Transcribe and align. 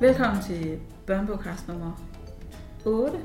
Velkommen 0.00 0.42
til 0.42 0.78
børnebogkast 1.06 1.68
nummer 1.68 1.92
8. 2.84 3.18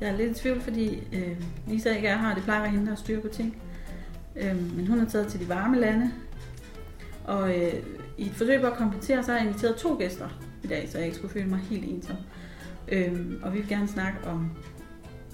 Jeg 0.00 0.08
er 0.08 0.16
lidt 0.16 0.38
i 0.38 0.40
tvivl, 0.40 0.60
fordi 0.60 1.02
øh, 1.12 1.42
Lisa 1.66 1.94
ikke 1.94 2.08
er 2.08 2.18
her, 2.18 2.34
det 2.34 2.42
plejer 2.42 2.60
at 2.60 2.62
være 2.62 2.72
hende, 2.72 2.86
der 2.86 2.90
har 2.90 2.96
styr 2.96 3.20
på 3.20 3.28
ting. 3.28 3.62
Øh, 4.36 4.76
men 4.76 4.86
hun 4.86 5.00
er 5.00 5.04
taget 5.04 5.26
til 5.28 5.40
de 5.40 5.48
varme 5.48 5.80
lande. 5.80 6.12
Og 7.24 7.58
øh, 7.58 7.72
i 8.18 8.26
et 8.26 8.32
forsøg 8.32 8.60
på 8.60 8.66
at 8.66 8.72
kompensere, 8.72 9.22
så 9.22 9.32
har 9.32 9.38
jeg 9.38 9.46
inviteret 9.46 9.76
to 9.76 9.96
gæster 9.98 10.28
i 10.62 10.66
dag, 10.66 10.88
så 10.88 10.98
jeg 10.98 11.06
ikke 11.06 11.16
skulle 11.16 11.32
føle 11.32 11.48
mig 11.48 11.58
helt 11.58 11.84
ensom. 11.84 12.16
Øh, 12.88 13.32
og 13.42 13.52
vi 13.52 13.58
vil 13.58 13.68
gerne 13.68 13.88
snakke 13.88 14.18
om 14.26 14.50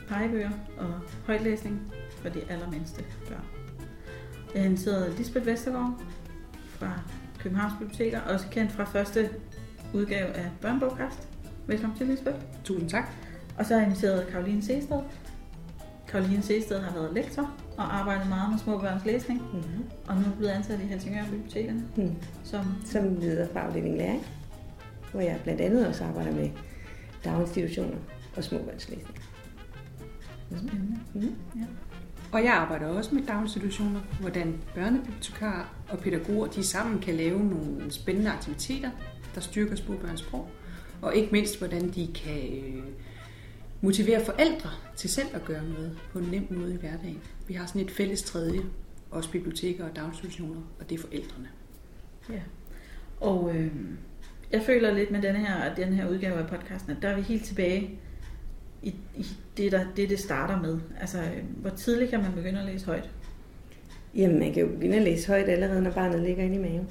pegebøger 0.08 0.50
og 0.78 0.94
højtlæsning 1.26 1.92
for 2.22 2.28
de 2.28 2.40
allermindste 2.48 3.04
børn. 3.28 3.44
Jeg 4.54 4.62
har 4.62 4.68
inviteret 4.68 5.14
Lisbeth 5.18 5.46
Vestergaard 5.46 6.02
fra 6.66 7.00
Københavns 7.38 7.74
Biblioteker, 7.78 8.20
også 8.20 8.46
kendt 8.50 8.72
fra 8.72 8.84
første 8.84 9.30
udgave 9.94 10.26
af 10.32 10.50
Børnebogkast. 10.60 11.28
Velkommen 11.66 11.98
til, 11.98 12.06
Lisbeth. 12.06 12.36
Tusind 12.64 12.90
tak. 12.90 13.08
Og 13.58 13.66
så 13.66 13.74
har 13.74 13.80
jeg 13.80 13.88
inviteret 13.88 14.26
Karoline 14.26 14.62
Seested. 14.62 14.98
Karoline 16.08 16.42
Seested 16.42 16.80
har 16.80 16.92
været 16.94 17.14
lektor 17.14 17.50
og 17.78 17.96
arbejdet 17.98 18.28
meget 18.28 18.50
med 18.50 18.58
små 18.58 18.78
børns 18.78 19.04
læsning, 19.04 19.40
Mm-hmm. 19.52 19.84
og 20.06 20.16
nu 20.16 20.22
er 20.22 20.36
blevet 20.36 20.50
ansat 20.52 20.80
i 20.80 20.82
Helsingør 20.82 21.24
Bibliotekerne 21.30 21.82
Mm. 21.96 22.14
som 22.44 22.64
Som 22.84 23.14
leder 23.16 23.48
for 23.52 23.58
afdeling 23.58 23.96
læring, 23.96 24.26
hvor 25.12 25.20
jeg 25.20 25.40
blandt 25.42 25.60
andet 25.60 25.86
også 25.86 26.04
arbejder 26.04 26.32
med 26.32 26.50
daginstitutioner 27.24 27.96
og 28.36 28.44
småbørnslæsning. 28.44 29.18
spændende. 30.56 30.98
Mm. 31.14 31.34
Og 32.32 32.44
jeg 32.44 32.52
arbejder 32.52 32.86
også 32.86 33.14
med 33.14 33.22
daginstitutioner, 33.26 34.00
hvordan 34.20 34.54
børnebibliotekarer 34.74 35.74
og 35.88 35.98
pædagoger 35.98 36.46
de 36.46 36.64
sammen 36.64 36.98
kan 37.00 37.14
lave 37.14 37.38
nogle 37.44 37.90
spændende 37.90 38.30
aktiviteter, 38.30 38.90
der 39.34 39.40
styrker 39.40 39.76
små 39.76 39.96
børns 39.96 40.20
sprog. 40.20 40.48
Og 41.02 41.16
ikke 41.16 41.28
mindst, 41.32 41.58
hvordan 41.58 41.88
de 41.88 42.08
kan 42.14 42.52
øh, 42.52 42.82
motivere 43.80 44.24
forældre 44.24 44.70
til 44.96 45.10
selv 45.10 45.28
at 45.34 45.44
gøre 45.44 45.64
noget 45.64 45.98
på 46.12 46.18
en 46.18 46.24
nem 46.24 46.46
måde 46.50 46.74
i 46.74 46.76
hverdagen. 46.76 47.20
Vi 47.48 47.54
har 47.54 47.66
sådan 47.66 47.80
et 47.80 47.90
fælles 47.90 48.22
tredje, 48.22 48.60
også 49.10 49.30
biblioteker 49.30 49.84
og 49.84 49.96
daginstitutioner, 49.96 50.60
og 50.80 50.90
det 50.90 50.98
er 50.98 51.02
forældrene. 51.02 51.48
Ja. 52.30 52.40
Og 53.20 53.56
øh, 53.56 53.70
jeg 54.52 54.62
føler 54.62 54.94
lidt 54.94 55.10
med 55.10 55.22
denne 55.22 55.38
her, 55.38 55.74
den 55.74 55.92
her 55.92 56.08
udgave 56.08 56.34
af 56.34 56.46
podcasten, 56.46 56.92
at 56.92 57.02
der 57.02 57.08
er 57.08 57.16
vi 57.16 57.22
helt 57.22 57.44
tilbage 57.44 57.98
i, 58.82 58.94
i 59.16 59.26
det, 59.56 59.72
der, 59.72 59.84
det, 59.96 60.10
det 60.10 60.18
starter 60.18 60.60
med. 60.60 60.78
Altså, 61.00 61.18
øh, 61.18 61.44
hvor 61.56 61.70
tidligt 61.70 62.10
kan 62.10 62.22
man 62.22 62.32
begynde 62.32 62.60
at 62.60 62.66
læse 62.66 62.86
højt? 62.86 63.10
Jamen, 64.14 64.38
man 64.38 64.52
kan 64.52 64.62
jo 64.62 64.68
begynde 64.68 64.96
at 64.96 65.02
læse 65.02 65.28
højt 65.28 65.48
allerede, 65.48 65.82
når 65.82 65.90
barnet 65.90 66.20
ligger 66.20 66.44
inde 66.44 66.56
i 66.56 66.58
maven. 66.58 66.88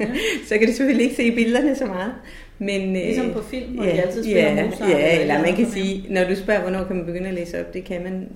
Ja. 0.00 0.06
så 0.48 0.58
kan 0.58 0.66
du 0.68 0.72
selvfølgelig 0.72 1.04
ikke 1.04 1.16
se 1.16 1.34
billederne 1.34 1.76
så 1.76 1.86
meget. 1.86 2.12
Men, 2.58 2.92
Ligesom 2.92 3.26
øh, 3.26 3.32
på 3.32 3.42
film, 3.42 3.74
hvor 3.74 3.84
ja, 3.84 3.92
de 3.92 4.02
altid 4.02 4.22
spiller 4.24 4.42
ja, 4.52 4.64
Mozart. 4.66 4.90
Ja, 4.90 5.20
eller 5.20 5.34
man 5.34 5.42
noget 5.42 5.56
kan 5.56 5.70
sige, 5.70 6.14
når 6.14 6.24
du 6.24 6.36
spørger, 6.36 6.60
hvornår 6.60 6.84
kan 6.84 6.96
man 6.96 7.06
begynde 7.06 7.28
at 7.28 7.34
læse 7.34 7.60
op, 7.60 7.74
det 7.74 7.84
kan 7.84 8.02
man 8.02 8.28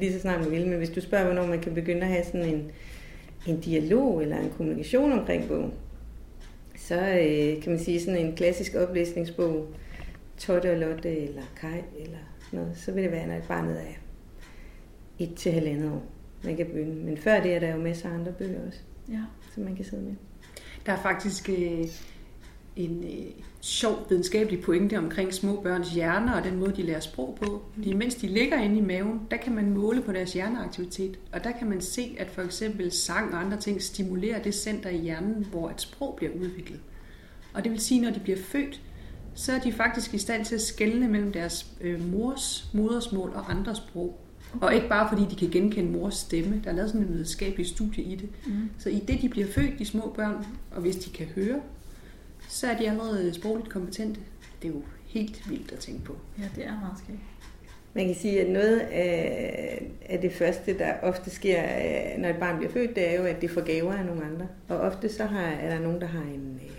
lige 0.00 0.12
så 0.12 0.20
snart 0.20 0.40
man 0.40 0.50
vil, 0.50 0.66
men 0.66 0.78
hvis 0.78 0.90
du 0.90 1.00
spørger, 1.00 1.24
hvornår 1.24 1.46
man 1.46 1.60
kan 1.60 1.74
begynde 1.74 2.00
at 2.02 2.08
have 2.08 2.24
sådan 2.24 2.46
en, 2.54 2.70
en 3.46 3.60
dialog 3.60 4.22
eller 4.22 4.36
en 4.38 4.50
kommunikation 4.56 5.12
omkring 5.12 5.48
bogen, 5.48 5.72
så 6.76 6.94
øh, 6.94 7.62
kan 7.62 7.72
man 7.72 7.78
sige 7.78 8.00
sådan 8.00 8.26
en 8.26 8.32
klassisk 8.36 8.74
oplæsningsbog, 8.74 9.66
Totte 10.38 10.70
og 10.72 10.78
Lotte 10.78 11.18
eller 11.18 11.42
Kai 11.60 11.78
eller 12.04 12.18
sådan 12.44 12.60
noget, 12.60 12.76
så 12.76 12.92
vil 12.92 13.02
det 13.02 13.12
være, 13.12 13.26
når 13.26 13.34
et 13.34 13.44
barnet 13.48 13.76
er 13.76 13.94
et 15.24 15.34
til 15.34 15.52
halvandet 15.52 15.90
år, 15.90 16.02
man 16.44 16.56
kan 16.56 16.66
begynde. 16.66 17.04
Men 17.04 17.16
før 17.16 17.40
det 17.40 17.54
er 17.54 17.60
der 17.60 17.74
jo 17.74 17.80
masser 17.80 18.08
af 18.08 18.14
andre 18.14 18.32
bøger 18.32 18.66
også, 18.66 18.78
Ja. 19.08 19.18
som 19.54 19.64
man 19.64 19.76
kan 19.76 19.84
sidde 19.84 20.02
med. 20.02 20.14
Der 20.86 20.92
er 20.92 21.02
faktisk 21.02 21.48
øh, 21.48 21.86
en 22.76 23.04
øh, 23.04 23.42
sjov 23.60 24.06
videnskabelig 24.08 24.60
pointe 24.60 24.98
omkring 24.98 25.34
små 25.34 25.60
børns 25.60 25.90
hjerner 25.90 26.32
og 26.32 26.44
den 26.44 26.56
måde, 26.56 26.76
de 26.76 26.82
lærer 26.82 27.00
sprog 27.00 27.38
på. 27.42 27.62
Fordi 27.74 27.92
mens 27.92 28.14
de 28.14 28.26
ligger 28.26 28.60
inde 28.60 28.76
i 28.76 28.80
maven, 28.80 29.20
der 29.30 29.36
kan 29.36 29.54
man 29.54 29.70
måle 29.70 30.02
på 30.02 30.12
deres 30.12 30.32
hjerneaktivitet. 30.32 31.18
Og 31.32 31.44
der 31.44 31.52
kan 31.52 31.68
man 31.68 31.80
se, 31.80 32.16
at 32.18 32.30
for 32.30 32.42
eksempel 32.42 32.90
sang 32.90 33.34
og 33.34 33.40
andre 33.40 33.56
ting 33.56 33.82
stimulerer 33.82 34.42
det 34.42 34.54
center 34.54 34.90
i 34.90 34.96
hjernen, 34.96 35.46
hvor 35.50 35.70
et 35.70 35.80
sprog 35.80 36.14
bliver 36.16 36.32
udviklet. 36.32 36.80
Og 37.54 37.64
det 37.64 37.72
vil 37.72 37.80
sige, 37.80 38.00
når 38.00 38.10
de 38.10 38.20
bliver 38.20 38.38
født, 38.38 38.80
så 39.34 39.52
er 39.52 39.58
de 39.58 39.72
faktisk 39.72 40.14
i 40.14 40.18
stand 40.18 40.44
til 40.44 40.54
at 40.54 40.60
skelne 40.60 41.08
mellem 41.08 41.32
deres 41.32 41.66
øh, 41.80 42.12
mors 42.12 42.70
modersmål 42.74 43.32
og 43.34 43.50
andre 43.50 43.74
sprog. 43.74 44.20
Og 44.60 44.74
ikke 44.74 44.88
bare 44.88 45.08
fordi 45.08 45.24
de 45.30 45.36
kan 45.36 45.50
genkende 45.50 45.90
mors 45.92 46.14
stemme. 46.14 46.60
Der 46.64 46.70
er 46.70 46.74
lavet 46.74 46.90
sådan 46.90 47.06
en 47.06 47.12
videnskabelig 47.12 47.66
studie 47.66 48.04
i 48.04 48.14
det. 48.14 48.28
Mm. 48.46 48.70
Så 48.78 48.88
i 48.88 48.98
det, 49.08 49.22
de 49.22 49.28
bliver 49.28 49.46
født, 49.46 49.78
de 49.78 49.84
små 49.84 50.12
børn, 50.16 50.46
og 50.70 50.80
hvis 50.80 50.96
de 50.96 51.10
kan 51.10 51.26
høre, 51.26 51.60
så 52.48 52.66
er 52.66 52.76
de 52.76 52.90
allerede 52.90 53.34
sprogligt 53.34 53.68
kompetente. 53.68 54.20
Det 54.62 54.68
er 54.68 54.72
jo 54.72 54.82
helt 55.06 55.50
vildt 55.50 55.72
at 55.72 55.78
tænke 55.78 56.04
på. 56.04 56.16
ja, 56.38 56.44
det 56.56 56.66
er 56.66 56.80
meget 56.80 56.98
skægt. 57.04 57.18
Man 57.94 58.06
kan 58.06 58.14
sige, 58.14 58.40
at 58.40 58.50
noget 58.50 58.78
af, 58.78 60.18
det 60.22 60.32
første, 60.32 60.78
der 60.78 60.92
ofte 61.02 61.30
sker, 61.30 61.62
øh, 61.62 62.20
når 62.20 62.28
et 62.28 62.36
barn 62.36 62.56
bliver 62.56 62.72
født, 62.72 62.96
det 62.96 63.10
er 63.10 63.18
jo, 63.18 63.24
at 63.24 63.40
det 63.40 63.50
får 63.50 63.60
gaver 63.60 63.92
af 63.92 64.04
nogle 64.04 64.24
andre. 64.24 64.46
Og 64.68 64.80
ofte 64.80 65.08
så 65.08 65.24
har, 65.24 65.46
er 65.46 65.74
der 65.74 65.80
nogen, 65.82 66.00
der 66.00 66.06
har 66.06 66.22
en, 66.22 66.60
øh, 66.64 66.70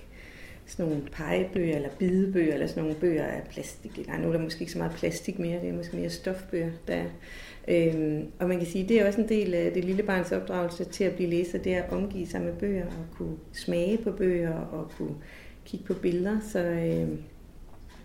sådan 0.66 0.85
nogle 0.85 1.03
pegebøger, 1.12 1.75
eller 1.75 1.89
bidebøger, 2.00 2.53
eller 2.53 2.67
sådan 2.67 2.83
nogle 2.83 3.00
bøger 3.00 3.25
af 3.25 3.41
plastik. 3.50 4.00
Eller 4.00 4.17
nu 4.17 4.28
er 4.28 4.31
der 4.31 4.39
måske 4.39 4.62
ikke 4.62 4.72
så 4.72 4.78
meget 4.78 4.94
plastik 4.94 5.39
mere, 5.39 5.62
det 5.62 5.69
er 5.69 5.73
måske 5.73 5.95
mere 5.95 6.09
stofbøger, 6.09 6.69
der 6.88 6.95
er. 6.95 7.06
Øhm, 7.68 8.25
og 8.40 8.47
man 8.47 8.57
kan 8.57 8.68
sige, 8.68 8.88
det 8.88 9.01
er 9.01 9.07
også 9.07 9.22
en 9.22 9.29
del 9.29 9.53
af 9.53 9.72
det 9.72 9.85
lille 9.85 10.03
barns 10.03 10.31
opdragelse 10.31 10.84
til 10.84 11.03
at 11.03 11.12
blive 11.13 11.29
læser, 11.29 11.57
det 11.57 11.74
er 11.74 11.84
at 11.84 11.91
omgive 11.94 12.28
sig 12.28 12.41
med 12.41 12.53
bøger, 12.53 12.85
og 12.85 13.18
kunne 13.18 13.35
smage 13.53 13.97
på 13.97 14.12
bøger, 14.12 14.53
og 14.53 14.91
kunne 14.97 15.16
kigge 15.66 15.85
på 15.85 15.94
billeder. 15.94 16.40
Så 16.51 16.59
øh, 16.59 17.07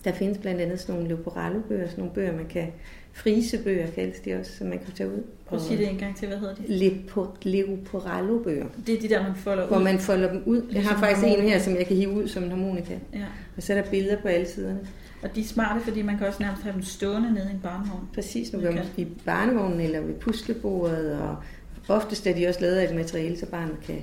der 0.04 0.12
findes 0.12 0.38
blandt 0.38 0.60
andet 0.60 0.80
sådan 0.80 0.94
nogle 0.94 1.08
Leoporello-bøger, 1.08 1.86
sådan 1.88 1.98
nogle 1.98 2.14
bøger, 2.14 2.36
man 2.36 2.46
kan 2.46 2.66
frisebøger 3.12 3.90
kaldes 3.90 4.20
de 4.20 4.34
også, 4.34 4.52
som 4.56 4.66
man 4.66 4.78
kan 4.78 4.92
tage 4.94 5.08
ud. 5.08 5.22
Prøv 5.46 5.58
at 5.58 5.64
sige 5.64 5.78
det 5.78 5.90
en 5.90 5.98
gang 5.98 6.16
til, 6.16 6.28
hvad 6.28 6.38
hedder 6.38 6.54
de? 6.54 6.62
Lepo- 6.62 7.36
Leoporello-bøger, 7.42 8.66
Det 8.86 8.94
er 8.96 9.00
de 9.00 9.08
der, 9.08 9.22
man 9.22 9.36
folder 9.36 9.62
ud. 9.64 9.68
hvor 9.68 9.78
man 9.78 9.98
folder 9.98 10.32
dem 10.32 10.42
ud. 10.46 10.56
Jeg 10.56 10.64
Ligesom 10.72 10.94
har 10.94 11.06
faktisk 11.06 11.26
en 11.38 11.42
her, 11.42 11.58
som 11.58 11.76
jeg 11.76 11.86
kan 11.86 11.96
hive 11.96 12.10
ud 12.10 12.28
som 12.28 12.42
en 12.42 12.50
harmonika. 12.50 12.98
Ja. 13.14 13.24
Og 13.56 13.62
så 13.62 13.72
er 13.74 13.82
der 13.82 13.90
billeder 13.90 14.22
på 14.22 14.28
alle 14.28 14.46
siderne. 14.48 14.78
Og 15.22 15.34
de 15.34 15.40
er 15.40 15.44
smarte, 15.44 15.80
fordi 15.80 16.02
man 16.02 16.18
kan 16.18 16.26
også 16.26 16.42
nærmest 16.42 16.62
have 16.62 16.72
dem 16.74 16.82
stående 16.82 17.32
nede 17.32 17.48
i 17.50 17.54
en 17.54 17.60
barnevogn. 17.62 18.08
Præcis, 18.14 18.52
nu 18.52 18.60
kan 18.60 18.74
man 18.74 18.84
i 18.96 19.06
barnevognen 19.24 19.80
eller 19.80 20.00
ved 20.00 20.14
puslebordet, 20.14 21.20
og 21.20 21.36
oftest 21.88 22.26
er 22.26 22.34
de 22.34 22.46
også 22.46 22.60
lavet 22.60 22.76
af 22.76 22.88
et 22.90 22.96
materiale, 22.96 23.38
så 23.38 23.46
barnet 23.46 23.76
kan 23.82 24.02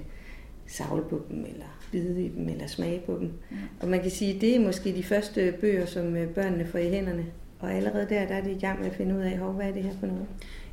savle 0.67 1.03
på 1.09 1.21
dem, 1.29 1.45
eller 1.45 1.65
bide 1.91 2.25
i 2.25 2.29
dem, 2.29 2.49
eller 2.49 2.67
smage 2.67 3.01
på 3.05 3.17
dem. 3.19 3.31
Ja. 3.51 3.55
Og 3.81 3.87
man 3.87 4.01
kan 4.01 4.11
sige, 4.11 4.35
at 4.35 4.41
det 4.41 4.55
er 4.55 4.59
måske 4.59 4.95
de 4.95 5.03
første 5.03 5.53
bøger, 5.61 5.85
som 5.85 6.15
øh, 6.15 6.27
børnene 6.29 6.67
får 6.67 6.79
i 6.79 6.89
hænderne. 6.89 7.25
Og 7.59 7.73
allerede 7.73 8.07
der, 8.09 8.27
der 8.27 8.35
er 8.35 8.43
de 8.43 8.51
i 8.51 8.59
gang 8.59 8.79
med 8.79 8.89
at 8.89 8.95
finde 8.95 9.15
ud 9.15 9.21
af, 9.21 9.37
"Hov, 9.37 9.53
hvad 9.53 9.65
er 9.67 9.71
det 9.73 9.83
her 9.83 9.93
for 9.99 10.07
noget? 10.07 10.25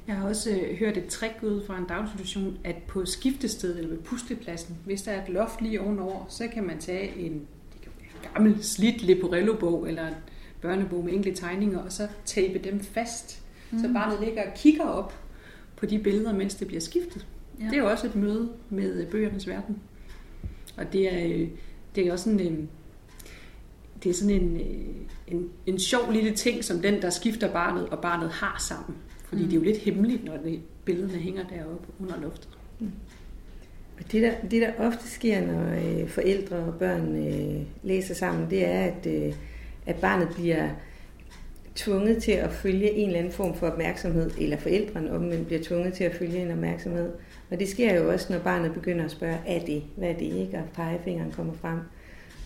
Jeg 0.06 0.16
har 0.16 0.28
også 0.28 0.50
øh, 0.50 0.78
hørt 0.78 0.96
et 0.96 1.06
trick 1.06 1.34
ud 1.42 1.66
fra 1.66 1.78
en 1.78 1.84
daginstitution, 1.88 2.58
at 2.64 2.76
på 2.88 3.04
skiftestedet 3.04 3.78
eller 3.78 3.90
ved 3.90 3.98
puslepladsen, 3.98 4.76
hvis 4.84 5.02
der 5.02 5.12
er 5.12 5.22
et 5.22 5.28
loft 5.28 5.62
lige 5.62 5.80
ovenover, 5.80 6.26
så 6.28 6.48
kan 6.54 6.64
man 6.64 6.78
tage 6.78 7.18
en, 7.18 7.32
det 7.72 7.80
kan 7.82 7.90
være 7.98 8.08
en 8.24 8.28
gammel 8.34 8.64
slidt 8.64 9.02
Leporello-bog 9.02 9.88
eller 9.88 10.06
en 10.06 10.14
børnebog 10.62 11.04
med 11.04 11.12
enkelte 11.12 11.40
tegninger, 11.40 11.78
og 11.78 11.92
så 11.92 12.08
tape 12.24 12.58
dem 12.58 12.80
fast, 12.80 13.42
mm. 13.70 13.78
så 13.78 13.90
barnet 13.92 14.20
ligger 14.20 14.42
og 14.42 14.54
kigger 14.56 14.84
op 14.84 15.14
på 15.76 15.86
de 15.86 15.98
billeder, 15.98 16.34
mens 16.34 16.54
det 16.54 16.66
bliver 16.66 16.80
skiftet. 16.80 17.26
Ja. 17.60 17.64
Det 17.64 17.72
er 17.72 17.78
jo 17.78 17.90
også 17.90 18.06
et 18.06 18.16
møde 18.16 18.52
med 18.70 19.06
bøgernes 19.06 19.48
verden. 19.48 19.78
Og 20.76 20.92
det 20.92 21.14
er, 21.14 21.26
øh, 21.26 21.48
det 21.94 22.06
er 22.06 22.12
også 22.12 22.24
sådan 22.24 22.40
en, 22.40 22.68
det 24.02 24.10
er 24.10 24.14
sådan 24.14 24.42
en, 24.42 24.56
øh, 24.56 24.86
en, 25.28 25.50
en 25.66 25.78
sjov 25.78 26.12
lille 26.12 26.30
ting, 26.32 26.64
som 26.64 26.78
den, 26.82 27.02
der 27.02 27.10
skifter 27.10 27.52
barnet 27.52 27.88
og 27.88 27.98
barnet 27.98 28.30
har 28.30 28.64
sammen. 28.68 28.96
Fordi 29.24 29.42
Mm. 29.42 29.46
mm. 29.46 29.50
det 29.50 29.56
er 29.56 29.60
jo 29.60 29.64
lidt 29.64 29.78
hemmeligt, 29.78 30.24
når 30.24 30.36
det, 30.36 30.60
billederne 30.84 31.18
hænger 31.18 31.44
deroppe 31.44 31.86
under 32.00 32.20
loftet. 32.20 32.48
Og 33.98 34.12
det 34.12 34.22
der, 34.22 34.32
det, 34.50 34.62
der 34.62 34.72
ofte 34.78 35.08
sker, 35.08 35.46
når 35.46 36.00
øh, 36.02 36.08
forældre 36.08 36.56
og 36.56 36.74
børn 36.74 37.26
øh, 37.28 37.62
læser 37.82 38.14
sammen, 38.14 38.50
det 38.50 38.66
er, 38.66 38.80
at, 38.80 39.06
øh, 39.06 39.34
at 39.86 39.96
barnet 39.96 40.28
bliver 40.34 40.68
tvunget 41.74 42.22
til 42.22 42.32
at 42.32 42.50
følge 42.50 42.90
en 42.90 43.06
eller 43.06 43.18
anden 43.18 43.32
form 43.32 43.54
for 43.54 43.66
opmærksomhed, 43.66 44.30
eller 44.40 44.56
forældrene 44.56 45.12
omvendt 45.12 45.46
bliver 45.46 45.62
tvunget 45.62 45.94
til 45.94 46.04
at 46.04 46.14
følge 46.14 46.38
en 46.38 46.50
opmærksomhed. 46.50 47.10
Og 47.50 47.60
det 47.60 47.68
sker 47.68 47.94
jo 47.94 48.12
også, 48.12 48.32
når 48.32 48.38
barnet 48.38 48.74
begynder 48.74 49.04
at 49.04 49.10
spørge, 49.10 49.38
er 49.46 49.64
det, 49.64 49.82
hvad 49.96 50.08
er 50.08 50.14
det 50.14 50.24
ikke, 50.24 50.58
og 50.58 50.64
pegefingeren 50.74 51.32
kommer 51.32 51.54
frem. 51.54 51.78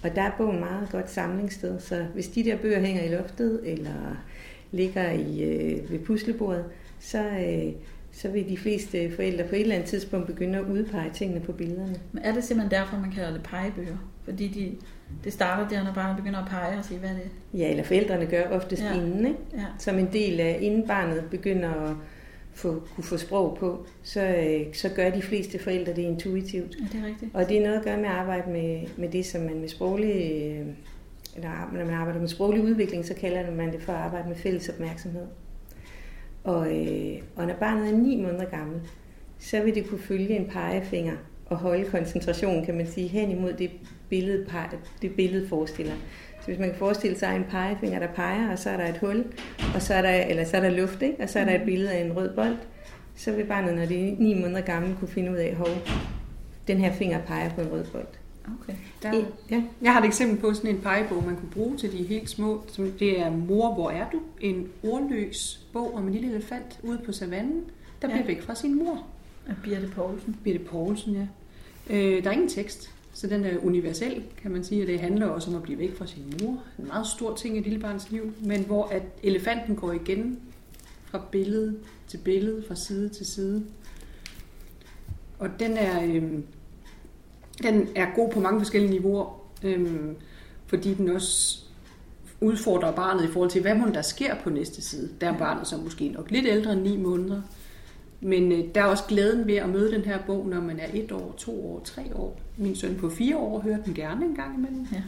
Og 0.03 0.17
der 0.17 0.23
er 0.23 0.31
bogen 0.39 0.61
meget 0.61 0.89
godt 0.93 1.11
samlingssted, 1.11 1.81
så 1.81 2.07
hvis 2.15 2.29
de 2.29 2.45
der 2.45 2.57
bøger 2.57 2.81
hænger 2.81 3.03
i 3.03 3.09
loftet, 3.09 3.61
eller 3.65 4.25
ligger 4.73 5.11
i, 5.11 5.43
øh, 5.43 5.91
ved 5.91 5.99
puslebordet, 5.99 6.65
så, 7.01 7.23
øh, 7.23 7.73
så 8.13 8.29
vil 8.29 8.49
de 8.49 8.57
fleste 8.57 9.13
forældre 9.17 9.45
på 9.45 9.55
et 9.55 9.61
eller 9.61 9.75
andet 9.75 9.89
tidspunkt 9.89 10.27
begynde 10.27 10.59
at 10.59 10.65
udpege 10.65 11.11
tingene 11.15 11.41
på 11.41 11.53
billederne. 11.53 12.01
Men 12.13 12.23
er 12.23 12.35
det 12.35 12.45
simpelthen 12.45 12.81
derfor, 12.81 12.97
man 12.97 13.13
kalder 13.13 13.33
det 13.33 13.43
pegebøger? 13.43 13.97
Fordi 14.25 14.49
de, 14.49 14.73
det 15.25 15.33
starter 15.33 15.69
der, 15.69 15.85
når 15.85 15.93
barnet 15.93 16.17
begynder 16.17 16.39
at 16.43 16.49
pege 16.49 16.79
og 16.79 16.85
sige, 16.85 16.99
hvad 17.01 17.11
er 17.11 17.15
det? 17.15 17.31
Ja, 17.61 17.71
eller 17.71 17.85
forældrene 17.85 18.27
gør 18.27 18.43
oftest 18.51 18.83
Ja. 18.83 18.95
inden, 18.95 19.27
ikke? 19.27 19.39
Ja. 19.55 19.65
som 19.79 19.99
en 19.99 20.09
del 20.13 20.41
af, 20.41 20.59
inden 20.61 20.87
barnet 20.87 21.25
begynder 21.31 21.69
at 21.71 21.97
få, 22.55 22.83
kunne 22.95 23.05
få 23.05 23.17
sprog 23.17 23.57
på, 23.61 23.87
så, 24.03 24.21
øh, 24.27 24.75
så 24.75 24.89
gør 24.89 25.11
de 25.11 25.23
fleste 25.23 25.59
forældre 25.59 25.93
det 25.93 26.03
intuitivt. 26.03 26.77
ja, 26.81 26.99
det 26.99 27.05
er 27.05 27.07
rigtigt. 27.07 27.31
Og 27.35 27.49
det 27.49 27.57
er 27.59 27.63
noget 27.63 27.77
at 27.79 27.85
gøre 27.85 27.97
med 27.97 28.05
at 28.07 28.11
arbejde 28.15 28.51
med, 28.51 28.81
med 28.97 29.09
det, 29.09 29.27
som 29.27 29.41
man 29.41 29.61
med 29.61 29.69
sproglig 29.69 30.11
øh, 30.15 30.67
eller 31.37 31.71
når 31.73 31.85
man 31.85 31.95
arbejder 31.95 32.21
med 32.21 32.29
sproglig 32.29 32.63
udvikling, 32.63 33.05
så 33.05 33.15
kalder 33.15 33.51
man 33.51 33.73
det 33.73 33.83
for 33.83 33.93
at 33.93 33.99
arbejde 33.99 34.29
med 34.29 34.37
fælles 34.37 34.69
opmærksomhed. 34.69 35.27
Og, 36.45 36.87
øh, 36.87 37.17
og 37.37 37.47
når 37.47 37.55
barnet 37.55 37.89
er 37.93 37.97
9 37.97 38.17
måneder 38.23 38.45
gammel, 38.45 38.81
så 39.39 39.63
vil 39.63 39.75
det 39.75 39.89
kunne 39.89 40.01
følge 40.01 40.37
en 40.37 40.47
pegefinger 40.47 41.17
og 41.47 41.57
holde 41.57 41.85
koncentrationen, 41.85 42.65
kan 42.65 42.77
man 42.77 42.87
sige, 42.87 43.09
hen 43.09 43.31
imod 43.31 43.53
det 43.53 43.71
billede, 44.09 44.47
det 45.03 45.15
billede 45.15 45.49
forestiller. 45.49 45.95
Så 46.41 46.47
hvis 46.47 46.59
man 46.59 46.69
kan 46.71 46.79
forestille 46.79 47.19
sig 47.19 47.37
en 47.37 47.45
pegefinger, 47.51 47.99
der 47.99 48.07
peger, 48.07 48.53
og 48.53 48.59
så 48.59 48.71
er 48.71 48.77
der 48.77 48.87
et 48.87 48.99
hul, 48.99 49.25
og 49.75 49.83
så 49.83 49.95
er 49.95 50.03
der, 50.03 50.11
eller 50.11 50.45
så 50.45 50.57
er 50.57 50.61
der 50.61 50.71
luft, 50.71 51.03
ikke? 51.03 51.23
og 51.23 51.29
så 51.29 51.39
er 51.39 51.45
der 51.45 51.55
et 51.55 51.61
mm. 51.61 51.67
billede 51.67 51.91
af 51.91 52.05
en 52.05 52.17
rød 52.17 52.35
bold, 52.35 52.57
så 53.17 53.33
vil 53.33 53.45
barnet, 53.45 53.75
når 53.75 53.87
det 53.87 54.09
er 54.09 54.15
9 54.19 54.35
måneder 54.35 54.61
gammel, 54.61 54.97
kunne 54.99 55.09
finde 55.09 55.33
ud 55.33 55.37
af, 55.37 55.57
at 55.61 55.93
den 56.69 56.79
her 56.79 56.93
finger 56.93 57.19
peger 57.23 57.51
på 57.51 57.61
en 57.61 57.69
rød 57.73 57.85
bold. 57.85 58.07
Okay. 58.63 58.75
Der, 59.03 59.25
ja. 59.51 59.63
Jeg 59.83 59.93
har 59.93 60.01
et 60.01 60.07
eksempel 60.07 60.39
på 60.39 60.55
sådan 60.55 60.71
en 60.71 60.81
pegebog, 60.81 61.25
man 61.25 61.37
kunne 61.37 61.51
bruge 61.51 61.77
til 61.77 61.93
de 61.93 62.03
helt 62.03 62.31
små. 62.31 62.65
Som 62.69 62.91
det 62.91 63.21
er 63.21 63.31
Mor, 63.31 63.75
hvor 63.75 63.91
er 63.91 64.11
du? 64.11 64.21
En 64.41 64.69
ordløs 64.83 65.67
bog 65.73 65.95
om 65.95 66.07
en 66.07 66.13
lille 66.13 66.31
elefant 66.31 66.81
ude 66.83 66.99
på 67.07 67.13
savannen, 67.13 67.65
der 68.03 68.09
ja. 68.09 68.15
bliver 68.15 68.27
væk 68.27 68.43
fra 68.43 68.55
sin 68.55 68.79
mor. 68.79 69.07
Af 69.49 69.55
Birte 69.63 69.89
Poulsen. 69.95 70.37
Birte 70.45 70.59
Poulsen, 70.59 71.15
ja. 71.15 71.27
Øh, 71.95 72.25
der 72.25 72.31
er 72.31 72.33
ingen 72.33 72.49
tekst, 72.49 72.91
så 73.17 73.27
den 73.27 73.45
er 73.45 73.59
universel, 73.59 74.23
kan 74.43 74.51
man 74.51 74.65
sige, 74.65 74.83
og 74.83 74.87
det 74.87 75.01
handler 75.01 75.27
også 75.27 75.51
om 75.51 75.57
at 75.57 75.63
blive 75.63 75.79
væk 75.79 75.97
fra 75.97 76.07
sin 76.07 76.35
mor. 76.43 76.63
En 76.79 76.87
meget 76.87 77.07
stor 77.07 77.37
ting 77.37 77.57
i 77.57 77.59
et 77.59 77.65
lille 77.65 77.81
barns 77.81 78.11
liv, 78.11 78.33
men 78.41 78.65
hvor 78.65 78.85
at 78.87 79.03
elefanten 79.23 79.77
går 79.77 79.93
igen 79.93 80.41
fra 81.05 81.23
billede 81.33 81.79
til 82.09 82.19
billede, 82.19 82.65
fra 82.69 82.75
side 82.75 83.09
til 83.09 83.27
side. 83.27 83.65
Og 85.39 85.49
den 85.61 85.73
er, 85.77 86.05
øh, 86.05 86.23
den 87.63 87.89
er 87.95 88.15
god 88.15 88.31
på 88.33 88.41
mange 88.41 88.61
forskellige 88.61 88.91
niveauer, 88.91 89.43
øh, 89.63 90.13
fordi 90.67 90.95
den 90.95 91.09
også 91.09 91.63
udfordrer 92.41 92.93
barnet 92.93 93.25
i 93.25 93.33
forhold 93.33 93.51
til, 93.51 93.63
hvad 93.63 93.75
må 93.75 93.87
der 93.95 94.03
sker 94.03 94.35
på 94.43 94.51
næste 94.51 94.83
side. 94.83 95.11
Der 95.21 95.33
er 95.33 95.39
barnet 95.39 95.67
så 95.67 95.77
måske 95.77 96.09
nok 96.09 96.31
lidt 96.31 96.47
ældre 96.47 96.73
end 96.73 96.83
9 96.83 96.97
måneder, 96.97 97.43
men 98.21 98.53
øh, 98.53 98.65
der 98.75 98.81
er 98.81 98.85
også 98.85 99.05
glæden 99.09 99.47
ved 99.47 99.55
at 99.55 99.69
møde 99.69 99.93
den 99.93 100.05
her 100.05 100.19
bog, 100.27 100.49
når 100.49 100.61
man 100.61 100.79
er 100.81 100.87
et 100.95 101.13
år, 101.13 101.35
to 101.39 101.67
år, 101.67 101.81
tre 101.85 102.03
år. 102.15 102.41
Min 102.57 102.77
søn 102.77 102.97
på 102.97 103.11
fire 103.11 103.37
år 103.37 103.61
hører 103.61 103.83
den 103.83 103.95
gerne 103.95 104.25
en 104.25 104.35
gang 104.35 104.59
imellem. 104.59 104.87
Ja. 104.93 105.03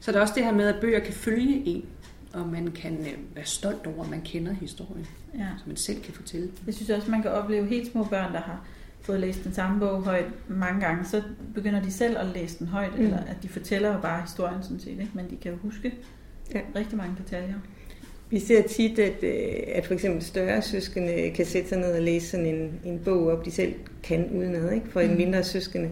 Så 0.00 0.12
der 0.12 0.18
er 0.18 0.22
også 0.22 0.34
det 0.36 0.44
her 0.44 0.52
med, 0.52 0.68
at 0.68 0.80
bøger 0.80 1.00
kan 1.00 1.14
følge 1.14 1.66
en, 1.66 1.84
og 2.32 2.48
man 2.48 2.70
kan 2.70 2.98
øh, 3.00 3.36
være 3.36 3.44
stolt 3.44 3.86
over, 3.86 4.04
at 4.04 4.10
man 4.10 4.20
kender 4.20 4.52
historien, 4.52 5.06
ja. 5.38 5.46
så 5.58 5.64
man 5.66 5.76
selv 5.76 6.02
kan 6.02 6.14
fortælle. 6.14 6.50
Jeg 6.66 6.74
synes 6.74 6.90
også, 6.90 7.10
man 7.10 7.22
kan 7.22 7.30
opleve 7.30 7.66
helt 7.66 7.92
små 7.92 8.04
børn, 8.04 8.32
der 8.32 8.40
har 8.40 8.66
fået 9.00 9.20
læst 9.20 9.44
den 9.44 9.54
samme 9.54 9.80
bog 9.80 10.02
højt 10.02 10.48
mange 10.48 10.80
gange, 10.80 11.04
så 11.04 11.22
begynder 11.54 11.82
de 11.82 11.92
selv 11.92 12.18
at 12.18 12.26
læse 12.26 12.58
den 12.58 12.66
højt, 12.66 12.98
mm. 12.98 13.04
eller 13.04 13.18
at 13.18 13.42
de 13.42 13.48
fortæller 13.48 13.92
jo 13.92 14.00
bare 14.00 14.20
historien 14.20 14.62
sådan 14.62 14.80
set, 14.80 14.90
ikke? 14.90 15.10
men 15.14 15.30
de 15.30 15.36
kan 15.36 15.52
jo 15.52 15.58
huske 15.58 15.94
ja. 16.54 16.60
rigtig 16.76 16.98
mange 16.98 17.16
detaljer. 17.24 17.54
Vi 18.34 18.40
ser 18.40 18.62
tit, 18.62 18.98
at, 18.98 19.22
øh, 19.22 19.62
at 19.74 19.86
for 19.86 19.94
eksempel 19.94 20.22
større 20.22 20.62
søskende 20.62 21.30
kan 21.34 21.46
sætte 21.46 21.68
sig 21.68 21.78
ned 21.78 21.92
og 21.92 22.02
læse 22.02 22.28
sådan 22.28 22.46
en, 22.46 22.80
en 22.84 23.00
bog 23.04 23.26
op, 23.26 23.44
de 23.44 23.50
selv 23.50 23.74
kan 24.02 24.30
udenad, 24.34 24.72
ikke? 24.72 24.86
for 24.88 25.00
en 25.00 25.10
mm. 25.10 25.16
mindre 25.16 25.44
søskende. 25.44 25.90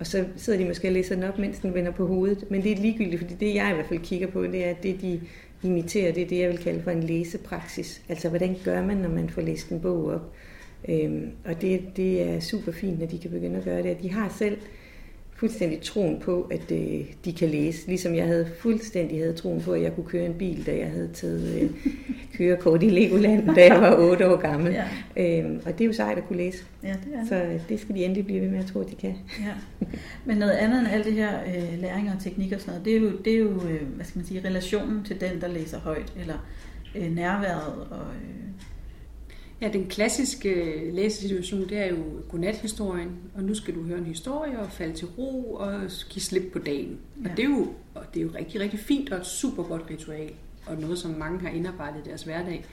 Og 0.00 0.06
så 0.06 0.24
sidder 0.36 0.58
de 0.58 0.64
måske 0.64 0.88
og 0.88 0.92
læser 0.92 1.14
den 1.14 1.24
op, 1.24 1.38
mens 1.38 1.58
den 1.58 1.74
vender 1.74 1.90
på 1.90 2.06
hovedet. 2.06 2.50
Men 2.50 2.62
det 2.62 2.72
er 2.72 2.76
ligegyldigt, 2.76 3.20
fordi 3.20 3.34
det 3.34 3.54
jeg 3.54 3.70
i 3.70 3.74
hvert 3.74 3.86
fald 3.86 4.00
kigger 4.00 4.26
på, 4.26 4.46
det 4.46 4.64
er, 4.64 4.70
at 4.70 4.82
det 4.82 5.00
de 5.00 5.20
imiterer, 5.62 6.12
det 6.12 6.22
er 6.22 6.28
det, 6.28 6.38
jeg 6.38 6.48
vil 6.48 6.58
kalde 6.58 6.82
for 6.82 6.90
en 6.90 7.02
læsepraksis. 7.02 8.02
Altså, 8.08 8.28
hvordan 8.28 8.56
gør 8.64 8.82
man, 8.86 8.96
når 8.96 9.08
man 9.08 9.30
får 9.30 9.42
læst 9.42 9.68
en 9.68 9.80
bog 9.80 10.06
op? 10.06 10.32
Øhm, 10.88 11.30
og 11.44 11.62
det, 11.62 11.80
det 11.96 12.22
er 12.22 12.40
super 12.40 12.72
fint, 12.72 13.02
at 13.02 13.10
de 13.10 13.18
kan 13.18 13.30
begynde 13.30 13.58
at 13.58 13.64
gøre 13.64 13.82
det. 13.82 14.02
De 14.02 14.10
har 14.10 14.34
selv 14.38 14.56
fuldstændig 15.40 15.80
troen 15.80 16.20
på, 16.20 16.42
at 16.50 16.72
øh, 16.72 17.04
de 17.24 17.32
kan 17.32 17.48
læse. 17.48 17.86
Ligesom 17.86 18.14
jeg 18.14 18.26
havde 18.26 18.50
fuldstændig 18.58 19.18
havde 19.18 19.32
troen 19.32 19.60
på, 19.60 19.72
at 19.72 19.82
jeg 19.82 19.94
kunne 19.94 20.06
køre 20.06 20.26
en 20.26 20.34
bil, 20.34 20.66
da 20.66 20.76
jeg 20.76 20.90
havde 20.90 21.10
taget 21.14 21.62
øh, 21.62 21.70
kørekort 22.36 22.82
i 22.82 22.88
Legoland, 22.88 23.54
da 23.54 23.66
jeg 23.66 23.80
var 23.80 23.96
8 23.96 24.30
år 24.30 24.36
gammel. 24.36 24.72
Ja. 24.72 24.84
Øhm, 25.16 25.60
og 25.66 25.72
det 25.72 25.80
er 25.80 25.86
jo 25.86 25.92
sejt 25.92 26.18
at 26.18 26.28
kunne 26.28 26.36
læse. 26.36 26.64
Ja, 26.82 26.88
det 26.88 27.14
er. 27.14 27.26
Så 27.26 27.34
øh, 27.34 27.60
det 27.68 27.80
skal 27.80 27.94
de 27.94 28.04
endelig 28.04 28.26
blive 28.26 28.40
ved 28.40 28.48
med 28.48 28.58
at 28.58 28.66
tro, 28.66 28.80
at 28.80 28.90
de 28.90 28.94
kan. 28.96 29.14
Ja. 29.40 29.86
Men 30.24 30.36
noget 30.36 30.52
andet 30.52 30.78
end 30.80 30.88
alt 30.88 31.04
det 31.04 31.12
her 31.12 31.40
øh, 31.40 31.80
læring 31.80 32.10
og 32.10 32.22
teknik 32.22 32.52
og 32.52 32.60
sådan 32.60 32.72
noget, 32.72 32.84
det 32.84 32.96
er 32.96 33.00
jo, 33.00 33.10
det 33.24 33.34
er 33.34 33.38
jo 33.38 33.68
øh, 33.68 33.82
hvad 33.94 34.04
skal 34.04 34.18
man 34.18 34.26
sige, 34.26 34.42
relationen 34.44 35.04
til 35.04 35.20
den, 35.20 35.40
der 35.40 35.48
læser 35.48 35.78
højt, 35.78 36.12
eller 36.20 36.46
øh, 36.94 37.14
nærværet 37.14 37.86
og... 37.90 38.06
Øh, 38.14 38.50
Ja, 39.60 39.68
den 39.68 39.86
klassiske 39.86 40.48
øh, 40.48 40.94
læsesituation, 40.94 41.68
det 41.68 41.78
er 41.78 41.86
jo 41.86 41.96
godnathistorien, 42.28 43.10
og 43.34 43.42
nu 43.42 43.54
skal 43.54 43.74
du 43.74 43.82
høre 43.82 43.98
en 43.98 44.06
historie 44.06 44.58
og 44.58 44.70
falde 44.70 44.94
til 44.94 45.06
ro 45.06 45.54
og 45.54 45.80
give 46.08 46.22
slip 46.22 46.52
på 46.52 46.58
dagen. 46.58 46.98
Ja. 47.24 47.30
Og, 47.30 47.36
det 47.36 47.44
er 47.44 47.48
jo, 47.48 47.68
og 47.94 48.04
det 48.14 48.20
er 48.20 48.24
jo 48.24 48.30
rigtig, 48.38 48.60
rigtig 48.60 48.78
fint 48.78 49.12
og 49.12 49.18
et 49.18 49.26
super 49.26 49.62
godt 49.62 49.82
ritual, 49.90 50.32
og 50.66 50.76
noget, 50.80 50.98
som 50.98 51.10
mange 51.10 51.40
har 51.40 51.48
indarbejdet 51.48 52.00
i 52.06 52.08
deres 52.08 52.22
hverdag. 52.22 52.64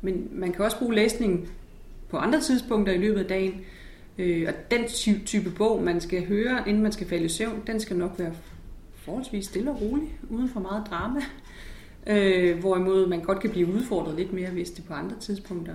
Men 0.00 0.28
man 0.32 0.52
kan 0.52 0.64
også 0.64 0.78
bruge 0.78 0.94
læsning 0.94 1.48
på 2.08 2.16
andre 2.16 2.40
tidspunkter 2.40 2.92
i 2.92 2.98
løbet 2.98 3.20
af 3.20 3.26
dagen, 3.26 3.60
øh, 4.18 4.48
og 4.48 4.54
den 4.70 4.84
type 5.26 5.50
bog, 5.50 5.82
man 5.82 6.00
skal 6.00 6.26
høre, 6.26 6.68
inden 6.68 6.82
man 6.82 6.92
skal 6.92 7.06
falde 7.06 7.24
i 7.24 7.28
søvn, 7.28 7.62
den 7.66 7.80
skal 7.80 7.96
nok 7.96 8.18
være 8.18 8.32
forholdsvis 8.94 9.44
stille 9.44 9.70
og 9.70 9.82
rolig, 9.82 10.18
uden 10.30 10.48
for 10.48 10.60
meget 10.60 10.84
drama. 10.90 11.20
Øh, 12.06 12.58
hvorimod 12.58 13.06
man 13.06 13.20
godt 13.20 13.40
kan 13.40 13.50
blive 13.50 13.74
udfordret 13.74 14.16
lidt 14.16 14.32
mere, 14.32 14.50
hvis 14.50 14.70
det 14.70 14.84
på 14.84 14.94
andre 14.94 15.16
tidspunkter 15.20 15.74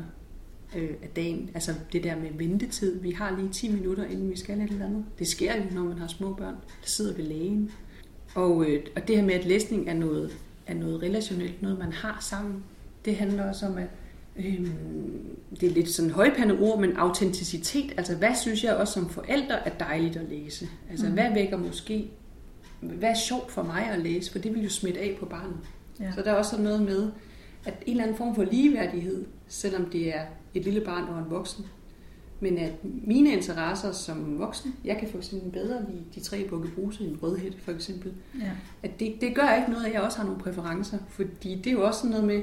øh, 0.78 0.90
af 1.04 1.10
dagen. 1.16 1.50
Altså 1.54 1.74
det 1.94 2.04
der 2.04 2.16
med 2.16 2.30
ventetid. 2.34 3.00
Vi 3.00 3.12
har 3.12 3.38
lige 3.38 3.50
10 3.50 3.72
minutter, 3.72 4.06
inden 4.06 4.32
vi 4.32 4.38
skal 4.38 4.62
et 4.62 4.70
eller 4.70 4.86
andet. 4.86 5.06
Det 5.20 5.28
sker 5.28 5.56
jo, 5.56 5.64
når 5.72 5.84
man 5.84 5.98
har 5.98 6.08
små 6.08 6.34
børn. 6.34 6.54
Der 6.54 6.88
sidder 6.88 7.16
ved 7.16 7.24
lægen. 7.24 7.72
Og, 8.36 8.66
øh, 8.66 8.84
og 8.96 9.08
det 9.08 9.16
her 9.16 9.24
med, 9.24 9.34
at 9.34 9.46
læsning 9.46 9.90
er 9.90 9.94
noget, 9.94 10.38
er 10.68 10.74
noget 10.74 11.02
relationelt, 11.02 11.62
noget 11.62 11.80
man 11.80 11.92
har 11.92 12.18
sammen, 12.22 12.64
det 13.06 13.16
handler 13.16 13.50
også 13.50 13.66
om, 13.66 13.78
at 13.78 13.90
øh, 14.38 14.68
det 15.62 15.70
er 15.70 15.74
lidt 15.74 15.90
sådan 15.90 16.12
højpandet 16.12 16.60
ord, 16.60 16.80
men 16.80 16.98
autenticitet. 16.98 17.94
Altså 17.98 18.16
hvad 18.16 18.36
synes 18.36 18.64
jeg 18.64 18.76
også 18.76 18.94
som 18.94 19.10
forældre 19.10 19.68
er 19.68 19.78
dejligt 19.80 20.16
at 20.16 20.30
læse? 20.30 20.68
Altså 20.90 21.06
mm. 21.08 21.14
hvad 21.14 21.34
vækker 21.34 21.58
måske, 21.58 22.12
hvad 22.82 23.10
er 23.10 23.16
sjovt 23.16 23.52
for 23.52 23.64
mig 23.64 23.90
at 23.90 24.00
læse? 24.00 24.32
For 24.32 24.40
det 24.40 24.54
vil 24.54 24.64
jo 24.64 24.70
smitte 24.70 25.00
af 25.00 25.18
på 25.20 25.26
barnet. 25.26 25.58
Ja. 26.00 26.12
Så 26.16 26.22
der 26.22 26.32
er 26.32 26.36
også 26.36 26.62
noget 26.62 26.82
med, 26.82 27.12
at 27.66 27.74
en 27.86 27.92
eller 27.92 28.04
anden 28.04 28.18
form 28.18 28.36
for 28.36 28.44
ligeværdighed, 28.44 29.26
selvom 29.48 29.86
det 29.86 30.16
er 30.16 30.22
et 30.54 30.64
lille 30.64 30.82
barn 30.82 31.04
og 31.04 31.20
en 31.20 31.30
voksen. 31.30 31.66
Men 32.40 32.58
at 32.58 32.72
mine 32.84 33.32
interesser 33.32 33.92
som 33.92 34.40
voksen, 34.40 34.76
jeg 34.86 34.98
kan 34.98 35.10
for 35.10 35.18
eksempel 35.18 35.52
bedre 35.52 35.86
lide 35.90 36.04
de 36.16 36.19
tre 36.19 36.48
bukke 36.50 36.68
bruse 36.76 37.04
en 37.04 37.19
rødhed 37.24 37.52
for 37.64 37.71
eksempel. 37.71 38.14
Ja. 38.42 38.52
At 38.83 39.00
det, 39.00 39.21
det 39.21 39.36
gør 39.36 39.56
ikke 39.56 39.71
noget, 39.71 39.86
at 39.86 39.94
jeg 39.94 40.02
også 40.02 40.18
har 40.18 40.26
nogle 40.26 40.40
præferencer. 40.40 40.98
Fordi 41.10 41.56
det 41.56 41.68
er 41.68 41.71
jo 41.71 41.86
også 41.86 42.00
sådan 42.00 42.12
noget 42.12 42.28
med, 42.28 42.42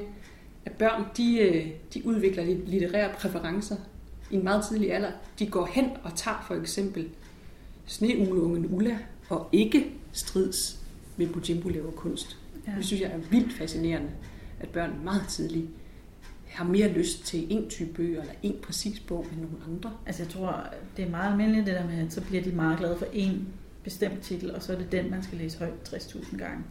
at 0.65 0.71
børn, 0.71 1.03
de, 1.17 1.39
øh, 1.39 1.67
de 1.93 2.05
udvikler 2.05 2.43
litterære 2.43 3.09
præferencer 3.19 3.75
i 4.31 4.35
en 4.35 4.43
meget 4.43 4.65
tidlig 4.65 4.93
alder. 4.93 5.11
De 5.39 5.47
går 5.47 5.65
hen 5.65 5.89
og 6.03 6.15
tager 6.15 6.45
for 6.47 6.55
eksempel 6.55 7.09
sneugleungen 7.85 8.75
Ulla 8.75 8.97
og 9.29 9.49
ikke 9.51 9.91
strids 10.11 10.79
med 11.17 11.27
Bujimbo 11.27 11.69
laver 11.69 11.91
kunst. 11.91 12.37
Ja. 12.67 12.71
Det 12.77 12.85
synes 12.85 13.01
jeg 13.01 13.11
er 13.11 13.17
vildt 13.29 13.53
fascinerende, 13.53 14.09
at 14.59 14.69
børn 14.69 14.91
meget 15.03 15.27
tidligt 15.29 15.67
har 16.55 16.65
mere 16.65 16.87
lyst 16.87 17.25
til 17.25 17.53
en 17.53 17.69
type 17.69 17.93
bøger, 17.93 18.21
eller 18.21 18.33
en 18.43 18.55
præcis 18.63 18.99
bog 18.99 19.25
end 19.31 19.41
nogle 19.41 19.57
andre. 19.67 19.91
Altså 20.05 20.23
jeg 20.23 20.29
tror, 20.29 20.67
det 20.97 21.05
er 21.05 21.09
meget 21.09 21.31
almindeligt 21.31 21.65
det 21.65 21.75
der 21.75 21.87
med, 21.87 22.05
at 22.05 22.13
så 22.13 22.21
bliver 22.21 22.43
de 22.43 22.51
meget 22.51 22.77
glade 22.77 22.97
for 22.97 23.05
en 23.13 23.47
bestemt 23.83 24.21
titel, 24.21 24.55
og 24.55 24.63
så 24.63 24.73
er 24.73 24.77
det 24.77 24.91
den, 24.91 25.11
man 25.11 25.23
skal 25.23 25.37
læse 25.37 25.59
højt 25.59 25.93
60.000 25.93 26.37
gange. 26.37 26.63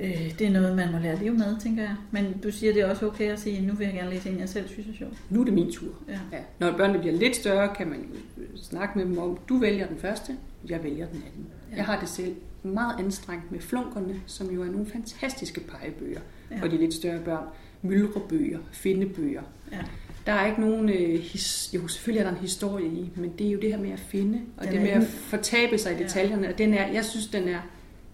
Øh, 0.00 0.38
det 0.38 0.46
er 0.46 0.50
noget, 0.50 0.76
man 0.76 0.92
må 0.92 0.98
lære 0.98 1.12
at 1.12 1.18
leve 1.18 1.34
med, 1.34 1.60
tænker 1.60 1.82
jeg. 1.82 1.96
Men 2.10 2.38
du 2.38 2.50
siger, 2.50 2.72
det 2.72 2.82
er 2.82 2.90
også 2.90 3.06
okay 3.06 3.32
at 3.32 3.40
sige, 3.40 3.66
nu 3.66 3.74
vil 3.74 3.84
jeg 3.84 3.94
gerne 3.94 4.10
læse 4.10 4.30
en, 4.30 4.38
jeg 4.38 4.48
selv 4.48 4.68
synes 4.68 4.88
er 4.88 4.92
sjov. 4.98 5.10
Nu 5.30 5.40
er 5.40 5.44
det 5.44 5.54
min 5.54 5.72
tur. 5.72 5.92
Ja. 6.08 6.18
Ja. 6.32 6.38
Når 6.58 6.76
børnene 6.76 6.98
bliver 6.98 7.14
lidt 7.14 7.36
større, 7.36 7.74
kan 7.74 7.88
man 7.88 7.98
jo 7.98 8.44
snakke 8.56 8.98
med 8.98 9.06
dem 9.06 9.18
om, 9.18 9.38
du 9.48 9.58
vælger 9.58 9.86
den 9.86 9.98
første, 9.98 10.36
jeg 10.68 10.84
vælger 10.84 11.06
den 11.06 11.22
anden. 11.26 11.46
Ja. 11.70 11.76
Jeg 11.76 11.84
har 11.84 12.00
det 12.00 12.08
selv 12.08 12.34
meget 12.62 12.94
anstrengt 12.98 13.52
med 13.52 13.60
flunkerne, 13.60 14.20
som 14.26 14.50
jo 14.50 14.62
er 14.62 14.66
nogle 14.66 14.86
fantastiske 14.86 15.60
pegebøger 15.60 16.20
ja. 16.50 16.60
for 16.60 16.68
de 16.68 16.76
lidt 16.76 16.94
større 16.94 17.20
børn 17.20 17.44
myldrebøger, 17.82 18.58
findebøger. 18.72 19.42
Ja. 19.72 19.78
Der 20.26 20.32
er 20.32 20.46
ikke 20.46 20.60
nogen, 20.60 20.88
øh, 20.88 21.20
his, 21.20 21.70
jo 21.74 21.88
selvfølgelig 21.88 22.20
er 22.20 22.24
der 22.30 22.36
en 22.36 22.40
historie 22.40 22.86
i, 22.86 23.10
men 23.16 23.32
det 23.38 23.46
er 23.46 23.50
jo 23.50 23.60
det 23.60 23.70
her 23.70 23.78
med 23.78 23.90
at 23.92 24.00
finde, 24.00 24.40
og 24.56 24.64
den 24.64 24.72
det 24.72 24.82
med 24.82 24.90
at 24.90 25.04
fortabe 25.04 25.78
sig 25.78 26.00
i 26.00 26.02
detaljerne, 26.02 26.48
og 26.48 26.58
den 26.58 26.74
er, 26.74 26.92
jeg 26.92 27.04
synes, 27.04 27.26
den 27.26 27.48
er 27.48 27.60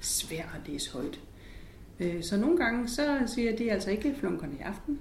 svær 0.01 0.43
at 0.43 0.73
læse 0.73 0.93
højt. 0.93 1.21
Øh, 2.01 2.23
så 2.23 2.37
nogle 2.37 2.57
gange, 2.57 2.89
så 2.89 3.19
siger 3.27 3.51
jeg, 3.51 3.59
det 3.59 3.69
er 3.69 3.75
altså 3.75 3.91
ikke 3.91 4.15
flunkerne 4.21 4.53
i 4.61 4.63
aften. 4.63 4.99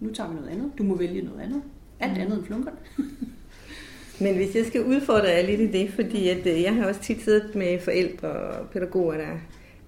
Nu 0.00 0.12
tager 0.12 0.30
vi 0.30 0.34
noget 0.34 0.48
andet. 0.48 0.72
Du 0.78 0.82
må 0.82 0.96
vælge 0.96 1.22
noget 1.22 1.40
andet. 1.40 1.62
Alt 2.00 2.12
mm. 2.12 2.20
andet 2.20 2.38
end 2.38 2.46
flunkerne. 2.46 2.76
Men 4.20 4.36
hvis 4.36 4.54
jeg 4.54 4.66
skal 4.66 4.84
udfordre 4.84 5.28
jer 5.28 5.46
lidt 5.46 5.60
i 5.60 5.66
det, 5.66 5.90
fordi 5.90 6.28
at, 6.28 6.46
øh, 6.46 6.62
jeg 6.62 6.74
har 6.74 6.86
også 6.86 7.00
tit 7.00 7.22
siddet 7.22 7.54
med 7.54 7.80
forældre 7.80 8.28
og 8.28 8.68
pædagoger, 8.70 9.16
der 9.16 9.38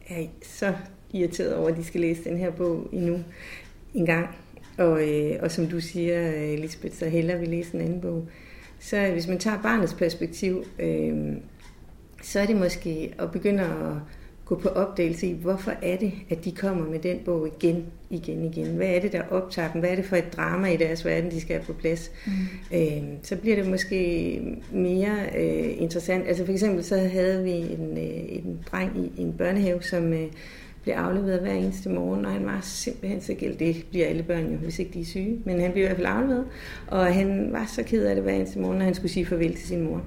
er 0.08 0.26
så 0.42 0.74
irriteret 1.12 1.54
over, 1.54 1.68
at 1.68 1.76
de 1.76 1.84
skal 1.84 2.00
læse 2.00 2.24
den 2.24 2.36
her 2.36 2.50
bog 2.50 2.88
endnu 2.92 3.18
en 3.94 4.06
gang. 4.06 4.28
Og, 4.78 5.08
øh, 5.08 5.36
og 5.42 5.50
som 5.50 5.66
du 5.66 5.80
siger, 5.80 6.56
Lisbeth, 6.56 6.94
så 6.94 7.08
hellere 7.08 7.40
vi 7.40 7.46
læse 7.46 7.74
en 7.74 7.80
anden 7.80 8.00
bog. 8.00 8.28
Så 8.78 9.10
hvis 9.12 9.28
man 9.28 9.38
tager 9.38 9.62
barnets 9.62 9.94
perspektiv, 9.94 10.64
øh, 10.78 11.32
så 12.22 12.40
er 12.40 12.46
det 12.46 12.56
måske 12.56 13.14
at 13.18 13.32
begynde 13.32 13.62
at 13.62 13.96
gå 14.44 14.56
på 14.56 14.68
opdagelse 14.68 15.26
i, 15.26 15.32
hvorfor 15.32 15.72
er 15.82 15.96
det, 15.96 16.12
at 16.30 16.44
de 16.44 16.52
kommer 16.52 16.86
med 16.86 16.98
den 16.98 17.18
bog 17.24 17.48
igen, 17.48 17.84
igen, 18.10 18.44
igen. 18.44 18.66
Hvad 18.66 18.86
er 18.86 19.00
det, 19.00 19.12
der 19.12 19.22
optager 19.30 19.72
dem? 19.72 19.80
Hvad 19.80 19.90
er 19.90 19.94
det 19.94 20.04
for 20.04 20.16
et 20.16 20.36
drama 20.36 20.68
i 20.68 20.76
deres 20.76 21.04
verden, 21.04 21.30
de 21.30 21.40
skal 21.40 21.56
have 21.56 21.66
på 21.66 21.72
plads? 21.72 22.10
Mm. 22.26 22.76
Øh, 22.76 23.02
så 23.22 23.36
bliver 23.36 23.56
det 23.56 23.68
måske 23.68 24.40
mere 24.72 25.16
øh, 25.36 25.82
interessant. 25.82 26.28
Altså 26.28 26.44
for 26.44 26.52
eksempel 26.52 26.84
så 26.84 26.96
havde 26.96 27.44
vi 27.44 27.50
en, 27.50 27.98
øh, 27.98 28.36
en 28.36 28.58
dreng 28.70 29.12
i 29.16 29.22
en 29.22 29.32
børnehave, 29.32 29.82
som... 29.82 30.12
Øh, 30.12 30.28
blev 30.82 30.94
afleveret 30.94 31.40
hver 31.40 31.52
eneste 31.52 31.88
morgen, 31.88 32.24
og 32.24 32.32
han 32.32 32.46
var 32.46 32.58
simpelthen 32.62 33.20
så 33.20 33.34
gæld. 33.34 33.56
Det 33.56 33.86
bliver 33.90 34.06
alle 34.06 34.22
børn 34.22 34.50
jo, 34.52 34.56
hvis 34.56 34.78
ikke 34.78 34.92
de 34.94 35.00
er 35.00 35.04
syge. 35.04 35.40
Men 35.44 35.60
han 35.60 35.72
blev 35.72 35.82
i 35.82 35.86
hvert 35.86 35.96
fald 35.96 36.08
afleveret, 36.08 36.44
og 36.86 37.14
han 37.14 37.48
var 37.52 37.66
så 37.66 37.82
ked 37.82 38.04
af 38.04 38.14
det 38.14 38.24
hver 38.24 38.32
eneste 38.32 38.58
morgen, 38.58 38.78
når 38.78 38.84
han 38.84 38.94
skulle 38.94 39.12
sige 39.12 39.26
farvel 39.26 39.54
til 39.54 39.68
sin 39.68 39.82
mor. 39.82 40.02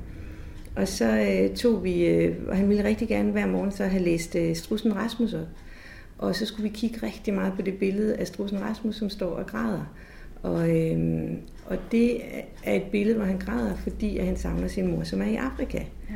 Og 0.75 0.87
så 0.87 1.05
øh, 1.05 1.55
tog 1.55 1.83
vi, 1.83 2.05
øh, 2.05 2.35
og 2.47 2.57
han 2.57 2.69
ville 2.69 2.83
rigtig 2.83 3.07
gerne 3.07 3.31
hver 3.31 3.47
morgen 3.47 3.71
så 3.71 3.83
have 3.83 4.03
læst 4.03 4.35
øh, 4.35 4.55
Strussen 4.55 4.95
Rasmus 4.95 5.33
op. 5.33 5.47
Og 6.17 6.35
så 6.35 6.45
skulle 6.45 6.69
vi 6.69 6.75
kigge 6.75 7.05
rigtig 7.05 7.33
meget 7.33 7.53
på 7.53 7.61
det 7.61 7.73
billede 7.73 8.15
af 8.15 8.27
Strussen 8.27 8.61
Rasmus, 8.61 8.95
som 8.95 9.09
står 9.09 9.31
og 9.31 9.47
græder. 9.47 9.95
Og, 10.43 10.69
øh, 10.69 11.31
og 11.65 11.77
det 11.91 12.21
er 12.63 12.73
et 12.73 12.83
billede, 12.91 13.17
hvor 13.17 13.25
han 13.25 13.37
græder, 13.37 13.75
fordi 13.75 14.17
at 14.17 14.25
han 14.25 14.37
savner 14.37 14.67
sin 14.67 14.87
mor, 14.87 15.03
som 15.03 15.21
er 15.21 15.25
i 15.25 15.35
Afrika. 15.35 15.77
Ja. 15.77 16.15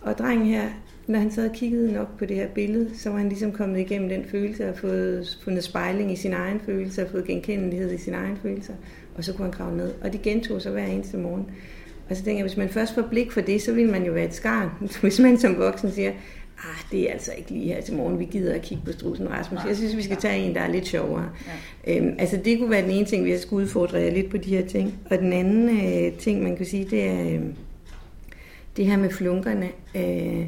Og 0.00 0.18
drengen 0.18 0.46
her, 0.46 0.68
når 1.06 1.18
han 1.18 1.30
sad 1.30 1.48
og 1.48 1.54
kiggede 1.54 1.92
nok 1.92 2.18
på 2.18 2.24
det 2.24 2.36
her 2.36 2.48
billede, 2.48 2.90
så 2.98 3.10
var 3.10 3.18
han 3.18 3.28
ligesom 3.28 3.52
kommet 3.52 3.80
igennem 3.80 4.08
den 4.08 4.24
følelse 4.24 4.68
og 4.68 4.78
fået 4.78 5.38
fundet 5.44 5.64
spejling 5.64 6.12
i 6.12 6.16
sin 6.16 6.32
egen 6.32 6.60
følelse 6.60 7.02
og 7.02 7.10
fået 7.10 7.24
genkendelighed 7.24 7.92
i 7.92 7.98
sin 7.98 8.14
egen 8.14 8.36
følelse. 8.42 8.72
Og 9.16 9.24
så 9.24 9.32
kunne 9.32 9.44
han 9.44 9.52
kravle 9.52 9.76
ned. 9.76 9.92
Og 10.02 10.12
det 10.12 10.22
gentog 10.22 10.62
sig 10.62 10.72
hver 10.72 10.86
eneste 10.86 11.16
morgen. 11.16 11.46
Og 12.10 12.16
så 12.16 12.24
tænker 12.24 12.38
jeg, 12.38 12.46
hvis 12.46 12.56
man 12.56 12.68
først 12.68 12.94
får 12.94 13.02
blik 13.02 13.32
for 13.32 13.40
det, 13.40 13.62
så 13.62 13.72
vil 13.72 13.88
man 13.88 14.04
jo 14.04 14.12
være 14.12 14.24
et 14.24 14.34
skarn. 14.34 14.68
Hvis 15.02 15.20
man 15.20 15.38
som 15.38 15.58
voksen 15.58 15.92
siger, 15.92 16.10
ah, 16.58 16.90
det 16.92 17.08
er 17.08 17.12
altså 17.12 17.32
ikke 17.38 17.50
lige 17.50 17.64
her 17.66 17.80
til 17.80 17.94
morgen, 17.94 18.18
vi 18.18 18.24
gider 18.24 18.54
at 18.54 18.62
kigge 18.62 18.82
på 18.86 18.92
Strusen 18.92 19.30
Rasmus. 19.30 19.60
Jeg 19.68 19.76
synes, 19.76 19.96
vi 19.96 20.02
skal 20.02 20.16
tage 20.16 20.38
en, 20.38 20.54
der 20.54 20.60
er 20.60 20.68
lidt 20.68 20.86
sjovere. 20.86 21.28
Ja. 21.86 21.96
Øhm, 21.96 22.14
altså 22.18 22.40
det 22.44 22.58
kunne 22.58 22.70
være 22.70 22.82
den 22.82 22.90
ene 22.90 23.06
ting, 23.06 23.24
vi 23.24 23.38
skulle 23.38 23.62
udfordre 23.64 23.98
jer 23.98 24.10
lidt 24.10 24.30
på 24.30 24.36
de 24.36 24.56
her 24.56 24.66
ting. 24.66 24.94
Og 25.10 25.18
den 25.18 25.32
anden 25.32 25.68
øh, 25.68 26.12
ting, 26.18 26.42
man 26.42 26.56
kan 26.56 26.66
sige, 26.66 26.84
det 26.84 27.04
er 27.04 27.34
øh, 27.34 27.40
det 28.76 28.86
her 28.86 28.96
med 28.96 29.10
flunkerne. 29.10 29.68
Øh, 29.94 30.46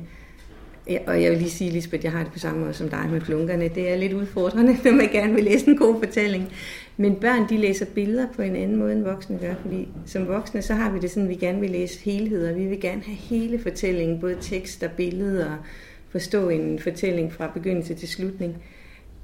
Ja, 0.90 0.98
og 1.06 1.22
jeg 1.22 1.30
vil 1.30 1.38
lige 1.38 1.50
sige, 1.50 1.70
Lisbeth, 1.70 2.04
jeg 2.04 2.12
har 2.12 2.22
det 2.22 2.32
på 2.32 2.38
samme 2.38 2.60
måde 2.60 2.74
som 2.74 2.88
dig 2.88 3.08
med 3.10 3.20
klunkerne. 3.20 3.68
Det 3.68 3.90
er 3.90 3.96
lidt 3.96 4.12
udfordrende, 4.12 4.76
når 4.84 4.92
man 4.92 5.08
gerne 5.08 5.34
vil 5.34 5.44
læse 5.44 5.68
en 5.68 5.76
god 5.76 5.98
fortælling. 6.04 6.52
Men 6.96 7.14
børn, 7.14 7.48
de 7.48 7.56
læser 7.56 7.86
billeder 7.94 8.26
på 8.36 8.42
en 8.42 8.56
anden 8.56 8.76
måde, 8.76 8.92
end 8.92 9.04
voksne 9.04 9.38
gør. 9.38 9.54
Fordi 9.62 9.88
som 10.06 10.28
voksne, 10.28 10.62
så 10.62 10.74
har 10.74 10.92
vi 10.92 10.98
det 10.98 11.10
sådan, 11.10 11.22
at 11.22 11.28
vi 11.28 11.34
gerne 11.34 11.60
vil 11.60 11.70
læse 11.70 12.00
helheder. 12.04 12.54
Vi 12.54 12.66
vil 12.66 12.80
gerne 12.80 13.02
have 13.02 13.16
hele 13.16 13.58
fortællingen, 13.58 14.20
både 14.20 14.36
tekst 14.40 14.82
og 14.82 14.90
billeder, 14.90 15.50
og 15.50 15.56
forstå 16.08 16.48
en 16.48 16.78
fortælling 16.78 17.32
fra 17.32 17.50
begyndelse 17.54 17.94
til 17.94 18.08
slutning. 18.08 18.56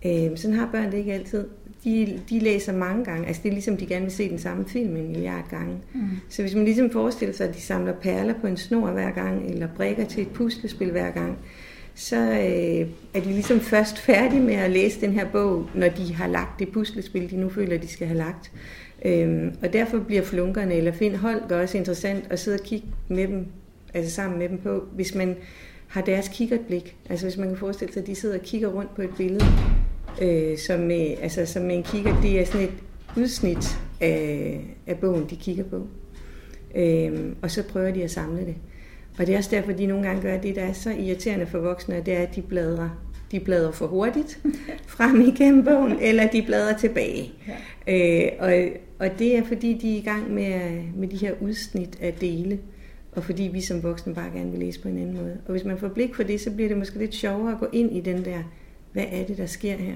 Øh, 0.06 0.36
sådan 0.36 0.56
har 0.56 0.68
børn 0.72 0.92
det 0.92 0.98
ikke 0.98 1.12
altid. 1.12 1.46
De, 1.84 2.20
de 2.30 2.38
læser 2.38 2.72
mange 2.72 3.04
gange. 3.04 3.26
Altså 3.26 3.42
det 3.42 3.48
er 3.48 3.52
ligesom, 3.52 3.76
de 3.76 3.86
gerne 3.86 4.04
vil 4.04 4.12
se 4.12 4.28
den 4.28 4.38
samme 4.38 4.64
film 4.68 4.96
en 4.96 5.08
milliard 5.08 5.48
gange. 5.50 5.78
Mm. 5.94 6.00
Så 6.28 6.42
hvis 6.42 6.54
man 6.54 6.64
ligesom 6.64 6.90
forestiller 6.90 7.34
sig, 7.34 7.48
at 7.48 7.54
de 7.54 7.60
samler 7.60 7.92
perler 7.92 8.34
på 8.40 8.46
en 8.46 8.56
snor 8.56 8.90
hver 8.90 9.10
gang, 9.10 9.50
eller 9.50 9.68
brækker 9.76 10.04
til 10.04 10.22
et 10.22 10.28
puslespil 10.28 10.90
hver 10.90 11.10
gang, 11.10 11.38
så 11.94 12.16
øh, 12.16 12.88
er 13.14 13.20
de 13.20 13.32
ligesom 13.32 13.60
først 13.60 13.98
færdige 13.98 14.40
med 14.42 14.54
at 14.54 14.70
læse 14.70 15.00
den 15.00 15.12
her 15.12 15.30
bog, 15.30 15.68
når 15.74 15.88
de 15.88 16.14
har 16.14 16.26
lagt 16.26 16.58
det 16.58 16.68
puslespil, 16.68 17.30
de 17.30 17.36
nu 17.36 17.48
føler, 17.48 17.78
de 17.78 17.88
skal 17.88 18.06
have 18.06 18.18
lagt. 18.18 18.52
Øhm, 19.04 19.54
og 19.62 19.72
derfor 19.72 19.98
bliver 19.98 20.22
flunkerne 20.22 20.74
eller 20.74 20.92
Finn 20.92 21.16
Holger 21.16 21.62
også 21.62 21.78
interessant 21.78 22.24
at 22.30 22.38
sidde 22.40 22.54
og 22.54 22.64
kigge 22.64 22.86
med 23.08 23.28
dem, 23.28 23.46
altså 23.94 24.14
sammen 24.14 24.38
med 24.38 24.48
dem 24.48 24.58
på, 24.58 24.84
hvis 24.94 25.14
man 25.14 25.36
har 25.86 26.00
deres 26.00 26.28
kikkertblik. 26.28 26.96
Altså 27.10 27.26
hvis 27.26 27.36
man 27.36 27.48
kan 27.48 27.56
forestille 27.56 27.92
sig, 27.92 28.00
at 28.00 28.06
de 28.06 28.14
sidder 28.14 28.38
og 28.38 28.44
kigger 28.44 28.68
rundt 28.68 28.94
på 28.94 29.02
et 29.02 29.10
billede, 29.16 29.44
øh, 30.22 30.58
som, 30.58 30.80
med, 30.80 31.14
altså, 31.22 31.46
som 31.46 31.70
en 31.70 31.82
kigger, 31.82 32.20
det 32.20 32.40
er 32.40 32.44
sådan 32.44 32.66
et 32.66 32.74
udsnit 33.16 33.78
af, 34.00 34.60
af 34.86 34.98
bogen, 34.98 35.26
de 35.30 35.36
kigger 35.36 35.64
på. 35.64 35.86
Øhm, 36.74 37.36
og 37.42 37.50
så 37.50 37.62
prøver 37.62 37.90
de 37.90 38.04
at 38.04 38.10
samle 38.10 38.40
det. 38.40 38.54
Og 39.18 39.26
det 39.26 39.32
er 39.32 39.38
også 39.38 39.50
derfor, 39.50 39.72
de 39.72 39.86
nogle 39.86 40.06
gange 40.06 40.22
gør 40.22 40.38
det, 40.38 40.56
der 40.56 40.62
er 40.62 40.72
så 40.72 40.90
irriterende 40.90 41.46
for 41.46 41.58
voksne, 41.58 42.02
det 42.06 42.14
er, 42.14 42.18
at 42.18 42.36
de 42.36 42.42
bladrer, 42.42 42.88
de 43.32 43.40
bladrer 43.40 43.72
for 43.72 43.86
hurtigt 43.86 44.38
frem 44.86 45.20
igennem 45.20 45.64
bogen, 45.64 45.98
eller 46.00 46.26
de 46.26 46.42
bladrer 46.42 46.78
tilbage. 46.78 47.32
Ja. 47.86 48.26
Øh, 48.26 48.32
og, 48.38 48.52
og 48.98 49.18
det 49.18 49.36
er 49.36 49.44
fordi, 49.44 49.78
de 49.82 49.94
er 49.94 49.98
i 49.98 50.04
gang 50.04 50.34
med, 50.34 50.82
med 50.96 51.08
de 51.08 51.16
her 51.16 51.32
udsnit 51.40 51.98
af 52.00 52.12
dele, 52.12 52.58
og 53.12 53.24
fordi 53.24 53.50
vi 53.52 53.60
som 53.60 53.82
voksne 53.82 54.14
bare 54.14 54.30
gerne 54.34 54.50
vil 54.50 54.60
læse 54.60 54.80
på 54.80 54.88
en 54.88 54.98
anden 54.98 55.16
måde. 55.16 55.38
Og 55.46 55.52
hvis 55.52 55.64
man 55.64 55.78
får 55.78 55.88
blik 55.88 56.14
for 56.14 56.22
det, 56.22 56.40
så 56.40 56.50
bliver 56.50 56.68
det 56.68 56.78
måske 56.78 56.98
lidt 56.98 57.14
sjovere 57.14 57.52
at 57.52 57.58
gå 57.58 57.66
ind 57.72 57.96
i 57.96 58.00
den 58.00 58.24
der, 58.24 58.38
hvad 58.92 59.04
er 59.10 59.26
det, 59.26 59.38
der 59.38 59.46
sker 59.46 59.76
her? 59.76 59.94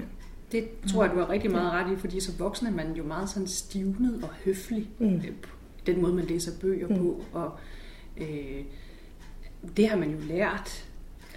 Det 0.51 0.67
tror 0.87 1.03
jeg, 1.03 1.13
du 1.13 1.19
har 1.19 1.29
rigtig 1.29 1.51
meget 1.51 1.71
ret 1.71 1.93
i, 1.93 1.99
fordi 1.99 2.19
som 2.19 2.39
voksen 2.39 2.67
er 2.67 2.71
man 2.71 2.93
jo 2.93 3.03
meget 3.03 3.29
sådan 3.29 3.47
stivnet 3.47 4.19
og 4.23 4.29
høflig. 4.45 4.89
Mm. 4.99 5.21
Den 5.85 6.01
måde, 6.01 6.13
man 6.13 6.25
læser 6.25 6.51
bøger 6.61 6.87
mm. 6.87 6.97
på. 6.97 7.23
Og, 7.33 7.51
øh, 8.17 8.63
det 9.77 9.87
har 9.89 9.97
man 9.97 10.11
jo 10.11 10.17
lært. 10.27 10.85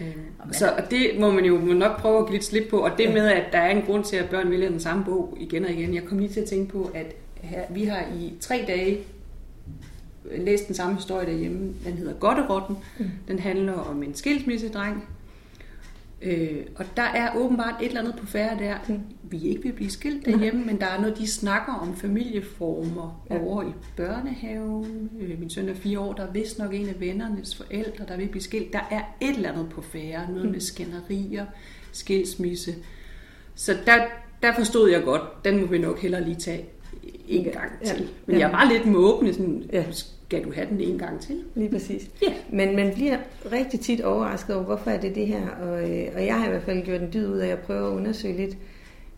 Øh, 0.00 0.16
så 0.52 0.70
og 0.70 0.90
det 0.90 1.10
må 1.20 1.30
man 1.30 1.44
jo 1.44 1.58
nok 1.58 2.00
prøve 2.00 2.18
at 2.18 2.26
give 2.26 2.32
lidt 2.32 2.44
slip 2.44 2.70
på. 2.70 2.78
Og 2.78 2.90
det 2.98 3.12
med, 3.12 3.28
at 3.28 3.52
der 3.52 3.58
er 3.58 3.70
en 3.70 3.82
grund 3.82 4.04
til, 4.04 4.16
at 4.16 4.30
børn 4.30 4.50
vælger 4.50 4.68
den 4.68 4.80
samme 4.80 5.04
bog 5.04 5.36
igen 5.40 5.64
og 5.64 5.70
igen. 5.70 5.94
Jeg 5.94 6.04
kom 6.04 6.18
lige 6.18 6.32
til 6.32 6.40
at 6.40 6.48
tænke 6.48 6.72
på, 6.72 6.90
at 6.94 7.14
her, 7.34 7.62
vi 7.70 7.84
har 7.84 8.00
i 8.00 8.34
tre 8.40 8.64
dage 8.66 9.04
læst 10.24 10.66
den 10.66 10.74
samme 10.74 10.96
historie 10.96 11.26
derhjemme. 11.26 11.74
Den 11.84 11.92
hedder 11.92 12.14
Godterotten. 12.14 12.76
Mm. 12.98 13.10
Den 13.28 13.38
handler 13.38 13.72
om 13.72 14.02
en 14.02 14.14
skilsmissedreng, 14.14 15.04
Øh, 16.22 16.66
og 16.76 16.84
der 16.96 17.02
er 17.02 17.36
åbenbart 17.36 17.74
et 17.82 17.86
eller 17.86 18.00
andet 18.00 18.16
på 18.16 18.26
færre 18.26 18.58
der. 18.58 18.74
Mm. 18.88 19.00
Vi 19.22 19.42
ikke 19.42 19.62
vil 19.62 19.72
blive 19.72 19.90
skilt 19.90 20.26
derhjemme, 20.26 20.64
men 20.64 20.80
der 20.80 20.86
er 20.86 21.00
noget, 21.00 21.18
de 21.18 21.26
snakker 21.26 21.72
om 21.72 21.96
familieformer 21.96 23.26
ja. 23.30 23.42
over 23.42 23.62
i 23.62 23.72
børnehaven. 23.96 25.10
Øh, 25.20 25.38
min 25.40 25.50
søn 25.50 25.68
er 25.68 25.74
fire 25.74 26.00
år, 26.00 26.12
der 26.12 26.26
er 26.26 26.32
vist 26.32 26.58
nok 26.58 26.74
en 26.74 26.88
af 26.88 27.00
vennernes 27.00 27.56
forældre, 27.56 28.04
der 28.08 28.16
vil 28.16 28.28
blive 28.28 28.42
skilt. 28.42 28.72
Der 28.72 28.88
er 28.90 29.02
et 29.20 29.36
eller 29.36 29.52
andet 29.52 29.68
på 29.68 29.82
færre. 29.82 30.30
Noget 30.30 30.44
mm. 30.44 30.52
med 30.52 30.60
skænderier, 30.60 31.46
skilsmisse. 31.92 32.74
Så 33.54 33.76
der, 33.86 33.96
der 34.42 34.54
forstod 34.54 34.90
jeg 34.90 35.02
godt, 35.02 35.44
den 35.44 35.60
må 35.60 35.66
vi 35.66 35.78
nok 35.78 35.98
hellere 35.98 36.24
lige 36.24 36.36
tage 36.36 36.66
en 37.28 37.44
gang 37.44 37.72
til. 37.84 38.08
Men 38.26 38.38
jeg 38.38 38.52
var 38.52 38.70
lidt 38.72 38.86
måbende, 38.86 39.34
sådan, 39.34 39.70
ja 39.72 39.84
skal 40.30 40.44
du 40.44 40.52
have 40.52 40.66
den 40.70 40.80
en 40.80 40.98
gang 40.98 41.20
til? 41.20 41.36
Lige 41.54 41.70
præcis. 41.70 42.10
Ja. 42.22 42.32
Men 42.52 42.76
man 42.76 42.94
bliver 42.94 43.16
rigtig 43.52 43.80
tit 43.80 44.00
overrasket 44.00 44.56
over, 44.56 44.64
hvorfor 44.64 44.90
er 44.90 45.00
det 45.00 45.14
det 45.14 45.26
her? 45.26 45.48
Og, 45.62 45.90
øh, 45.90 46.08
og 46.14 46.26
jeg 46.26 46.34
har 46.34 46.46
i 46.46 46.50
hvert 46.50 46.62
fald 46.62 46.82
gjort 46.82 47.00
en 47.00 47.12
dyd 47.12 47.28
ud 47.28 47.38
af 47.38 47.48
at 47.48 47.58
prøve 47.58 47.90
at 47.90 47.96
undersøge 47.96 48.36
lidt 48.36 48.56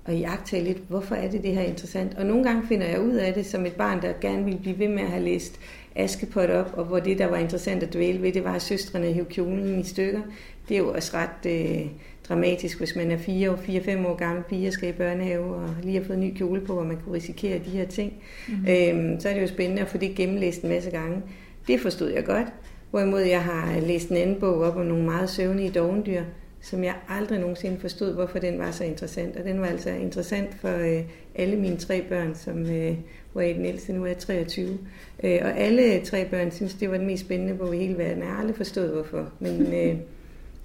og 0.05 0.17
jagtage 0.17 0.65
lidt, 0.65 0.79
hvorfor 0.89 1.15
er 1.15 1.31
det 1.31 1.43
det 1.43 1.55
her 1.55 1.63
interessant? 1.63 2.15
Og 2.19 2.27
nogle 2.27 2.45
gange 2.45 2.67
finder 2.67 2.87
jeg 2.87 3.01
ud 3.01 3.13
af 3.13 3.35
det 3.35 3.47
som 3.47 3.67
et 3.67 3.73
barn, 3.73 4.03
der 4.03 4.13
gerne 4.21 4.45
vil 4.45 4.59
blive 4.63 4.79
ved 4.79 4.89
med 4.89 5.03
at 5.03 5.09
have 5.09 5.25
læst 5.25 5.61
Askepot 5.95 6.51
op, 6.51 6.75
og 6.77 6.85
hvor 6.85 6.99
det, 6.99 7.19
der 7.19 7.27
var 7.27 7.37
interessant 7.37 7.83
at 7.83 7.93
dvæle 7.93 8.23
ved, 8.23 8.33
det 8.33 8.45
var, 8.45 8.55
at 8.55 8.63
søstrene 8.63 9.13
hævde 9.13 9.31
kjolen 9.31 9.81
i 9.81 9.85
stykker. 9.85 10.21
Det 10.69 10.75
er 10.75 10.79
jo 10.79 10.93
også 10.95 11.13
ret 11.15 11.51
øh, 11.51 11.87
dramatisk, 12.29 12.79
hvis 12.79 12.97
man 12.97 13.11
er 13.11 13.17
4 13.19 13.51
år, 13.51 13.57
4-5 13.57 14.07
år 14.07 14.17
gammel 14.17 14.45
pige 14.45 14.69
og 14.69 14.73
skal 14.73 14.89
i 14.89 14.93
børnehave, 14.93 15.55
og 15.55 15.71
lige 15.83 15.99
har 15.99 16.05
fået 16.05 16.17
en 16.17 16.25
ny 16.25 16.35
kjole 16.37 16.61
på, 16.61 16.75
hvor 16.75 16.85
man 16.85 16.97
kunne 17.05 17.15
risikere 17.15 17.59
de 17.59 17.71
her 17.71 17.87
ting. 17.87 18.13
Mm-hmm. 18.49 18.67
Øhm, 18.69 19.21
så 19.21 19.29
er 19.29 19.35
det 19.35 19.43
jo 19.43 19.47
spændende 19.47 19.83
at 19.83 19.89
få 19.89 19.99
det 19.99 20.15
gennemlæst 20.15 20.63
en 20.63 20.69
masse 20.69 20.91
gange. 20.91 21.23
Det 21.67 21.81
forstod 21.81 22.11
jeg 22.11 22.25
godt. 22.25 22.47
Hvorimod 22.91 23.21
jeg 23.21 23.43
har 23.43 23.81
læst 23.81 24.09
en 24.09 24.17
anden 24.17 24.41
bog 24.41 24.61
op 24.61 24.77
om 24.77 24.87
nogle 24.87 25.05
meget 25.05 25.31
søvnige 25.31 25.71
dovendyr, 25.71 26.23
som 26.61 26.85
jeg 26.85 26.95
aldrig 27.09 27.39
nogensinde 27.39 27.81
forstod, 27.81 28.15
hvorfor 28.15 28.39
den 28.39 28.59
var 28.59 28.71
så 28.71 28.85
interessant. 28.85 29.37
Og 29.37 29.45
den 29.45 29.61
var 29.61 29.67
altså 29.67 29.91
interessant 29.91 30.55
for 30.55 30.69
øh, 30.69 31.03
alle 31.35 31.57
mine 31.57 31.77
tre 31.77 32.03
børn, 32.09 32.35
som 32.35 32.71
øh, 32.71 32.97
hvor 33.33 33.41
jeg 33.41 33.55
den 33.55 33.67
ældste 33.67 33.93
nu 33.93 34.07
er 34.07 34.15
23. 34.15 34.79
Øh, 35.25 35.39
og 35.43 35.59
alle 35.59 36.01
tre 36.01 36.25
børn 36.25 36.51
synes, 36.51 36.75
det 36.75 36.91
var 36.91 36.97
den 36.97 37.07
mest 37.07 37.25
spændende 37.25 37.55
bog 37.55 37.75
i 37.77 37.79
hele 37.79 37.99
verden. 37.99 38.19
Jeg 38.19 38.29
har 38.29 38.39
aldrig 38.39 38.57
forstået, 38.57 38.91
hvorfor. 38.91 39.29
Men, 39.41 39.75
øh, 39.75 39.97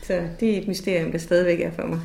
så 0.02 0.28
det 0.40 0.54
er 0.54 0.62
et 0.62 0.68
mysterium, 0.68 1.12
der 1.12 1.18
stadigvæk 1.18 1.62
er 1.62 1.72
for 1.72 1.88
mig. 1.88 2.00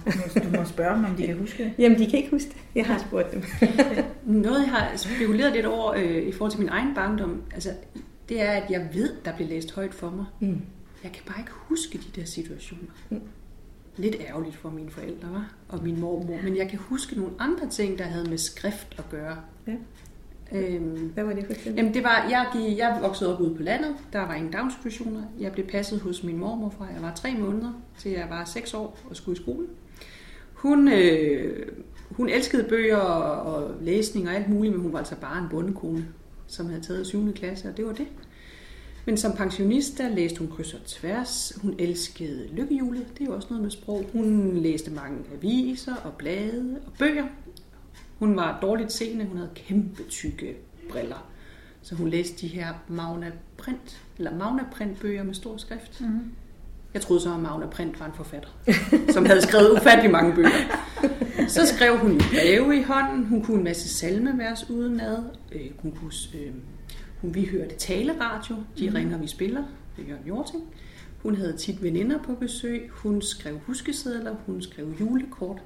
Du 0.45 0.57
må 0.57 0.65
spørge 0.65 0.97
dem, 0.97 1.05
om 1.05 1.15
de 1.17 1.27
kan 1.27 1.39
huske 1.39 1.65
det. 1.65 1.73
Jamen, 1.79 1.99
de 1.99 2.07
kan 2.07 2.19
ikke 2.19 2.31
huske 2.31 2.49
det. 2.49 2.57
Jeg 2.75 2.87
har 2.87 2.99
spurgt 2.99 3.33
dem. 3.33 3.43
Noget, 4.43 4.63
jeg 4.63 4.71
har 4.71 4.97
spekuleret 4.97 5.53
lidt 5.53 5.67
over 5.67 5.93
øh, 5.93 6.23
i 6.23 6.33
forhold 6.33 6.51
til 6.51 6.61
min 6.61 6.69
egen 6.69 6.95
barndom, 6.95 7.43
altså, 7.55 7.71
det 8.29 8.41
er, 8.41 8.51
at 8.51 8.71
jeg 8.71 8.89
ved, 8.93 9.11
der 9.25 9.35
bliver 9.37 9.49
læst 9.49 9.75
højt 9.75 9.95
for 9.95 10.11
mig. 10.11 10.25
Mm. 10.41 10.61
Jeg 11.03 11.13
kan 11.13 11.23
bare 11.27 11.41
ikke 11.41 11.53
huske 11.53 11.99
de 11.99 12.21
der 12.21 12.27
situationer. 12.27 12.91
Mm. 13.11 13.21
Lidt 13.97 14.17
ærgerligt 14.29 14.57
for 14.57 14.71
mine 14.71 14.91
forældre 14.91 15.29
var, 15.33 15.55
og 15.69 15.85
min 15.85 16.01
mormor. 16.01 16.39
Men 16.43 16.57
jeg 16.57 16.69
kan 16.69 16.79
huske 16.79 17.17
nogle 17.17 17.33
andre 17.39 17.69
ting, 17.69 17.99
der 17.99 18.05
havde 18.05 18.31
med 18.31 18.39
skrift 18.39 18.95
at 18.99 19.05
gøre. 19.11 19.37
Ja. 19.67 19.73
Øhm, 20.55 21.11
Hvad 21.15 21.25
var 21.25 21.33
det 21.33 21.47
for 21.47 21.53
eksempel? 21.53 21.75
Jamen 21.77 21.95
det 21.95 22.05
var, 22.05 22.27
jeg, 22.31 22.47
gik, 22.53 22.79
jeg 22.79 22.99
voksede 23.03 23.35
op 23.35 23.41
ude 23.41 23.55
på 23.55 23.63
landet, 23.63 23.95
der 24.13 24.19
var 24.21 24.35
ingen 24.35 24.53
daginstitutioner. 24.53 25.23
Jeg 25.41 25.53
blev 25.53 25.67
passet 25.67 26.01
hos 26.01 26.23
min 26.23 26.39
mormor 26.39 26.71
fra 26.71 26.85
jeg 26.95 27.03
var 27.03 27.15
tre 27.15 27.35
måneder, 27.35 27.73
til 27.99 28.11
jeg 28.11 28.27
var 28.31 28.45
seks 28.45 28.75
år 28.75 28.99
og 29.11 29.17
skulle 29.17 29.39
i 29.39 29.43
skole. 29.43 29.67
Hun, 30.53 30.89
øh, 30.89 31.67
hun 32.11 32.29
elskede 32.29 32.65
bøger 32.69 32.97
og, 32.97 33.55
og 33.55 33.75
læsning 33.81 34.29
og 34.29 34.35
alt 34.35 34.49
muligt, 34.49 34.75
men 34.75 34.83
hun 34.83 34.93
var 34.93 34.99
altså 34.99 35.17
bare 35.21 35.39
en 35.43 35.49
bondekone, 35.51 36.07
som 36.47 36.67
havde 36.67 36.83
taget 36.83 37.07
7. 37.07 37.33
klasse, 37.33 37.69
og 37.69 37.77
det 37.77 37.87
var 37.87 37.93
det. 37.93 38.07
Men 39.07 39.17
som 39.17 39.33
pensionist, 39.33 39.99
der 39.99 40.09
læste 40.09 40.39
hun 40.39 40.49
kryds 40.49 40.75
og 40.75 40.85
tværs. 40.87 41.59
Hun 41.63 41.75
elskede 41.79 42.49
lykkehjulet. 42.53 43.07
Det 43.15 43.21
er 43.21 43.25
jo 43.25 43.35
også 43.35 43.49
noget 43.51 43.63
med 43.63 43.71
sprog. 43.71 44.05
Hun 44.13 44.57
læste 44.57 44.91
mange 44.91 45.19
aviser 45.35 45.95
og 46.05 46.13
blade 46.19 46.81
og 46.87 46.93
bøger. 46.99 47.27
Hun 48.23 48.37
var 48.37 48.59
dårligt 48.63 48.93
seende. 48.93 49.25
Hun 49.25 49.37
havde 49.37 49.51
kæmpe 49.55 50.03
tykke 50.03 50.57
briller. 50.91 51.27
Så 51.83 51.95
hun 51.95 52.09
læste 52.09 52.41
de 52.41 52.47
her 52.47 52.69
Magna 52.89 53.33
Print, 53.57 54.03
eller 54.19 54.37
Magna 54.37 54.63
Print 54.73 55.01
bøger 55.01 55.23
med 55.23 55.35
stor 55.35 55.57
skrift. 55.57 56.01
Mm. 56.01 56.21
Jeg 56.95 57.03
troede 57.03 57.23
så, 57.23 57.35
at 57.35 57.41
Magna 57.41 57.67
Print 57.67 58.01
var 58.01 58.07
en 58.07 58.13
forfatter, 58.15 58.49
som 59.15 59.27
havde 59.27 59.43
skrevet 59.43 59.71
ufattelig 59.71 60.11
mange 60.11 60.35
bøger. 60.35 60.49
Så 61.49 61.67
skrev 61.67 61.99
hun 61.99 62.21
breve 62.33 62.77
i 62.77 62.83
hånden. 62.83 63.25
Hun 63.25 63.45
kunne 63.45 63.57
en 63.57 63.65
masse 63.65 63.89
salmevers 63.89 64.71
udenad. 64.71 65.19
Øh, 65.53 65.71
hun 65.79 65.93
kunne, 65.93 66.13
øh, 66.35 66.53
hun, 67.21 67.35
vi 67.35 67.45
hørte 67.45 67.75
taleradio. 67.75 68.57
De 68.79 68.89
mm. 68.89 68.95
ringer, 68.95 69.19
vi 69.19 69.27
spiller. 69.27 69.63
Det 69.97 70.07
gør 70.07 70.17
Jorting. 70.29 70.63
Hun 71.23 71.37
havde 71.37 71.57
tit 71.57 71.83
veninder 71.83 72.19
på 72.19 72.35
besøg. 72.35 72.91
Hun 72.93 73.23
skrev 73.23 73.59
huskesedler. 73.67 74.35
Hun 74.47 74.63
skrev 74.63 74.95
julekort. 75.01 75.63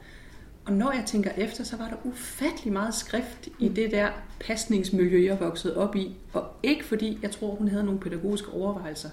Og 0.67 0.73
når 0.73 0.93
jeg 0.93 1.05
tænker 1.07 1.31
efter, 1.37 1.65
så 1.65 1.77
var 1.77 1.89
der 1.89 1.97
ufattelig 2.05 2.73
meget 2.73 2.95
skrift 2.95 3.49
i 3.59 3.69
det 3.69 3.91
der 3.91 4.09
pasningsmiljø, 4.41 5.25
jeg 5.25 5.41
voksede 5.41 5.77
op 5.77 5.97
i. 5.97 6.17
Og 6.33 6.45
ikke 6.63 6.85
fordi 6.85 7.19
jeg 7.23 7.31
tror, 7.31 7.55
hun 7.55 7.69
havde 7.69 7.85
nogle 7.85 8.01
pædagogiske 8.01 8.51
overvejelser. 8.51 9.09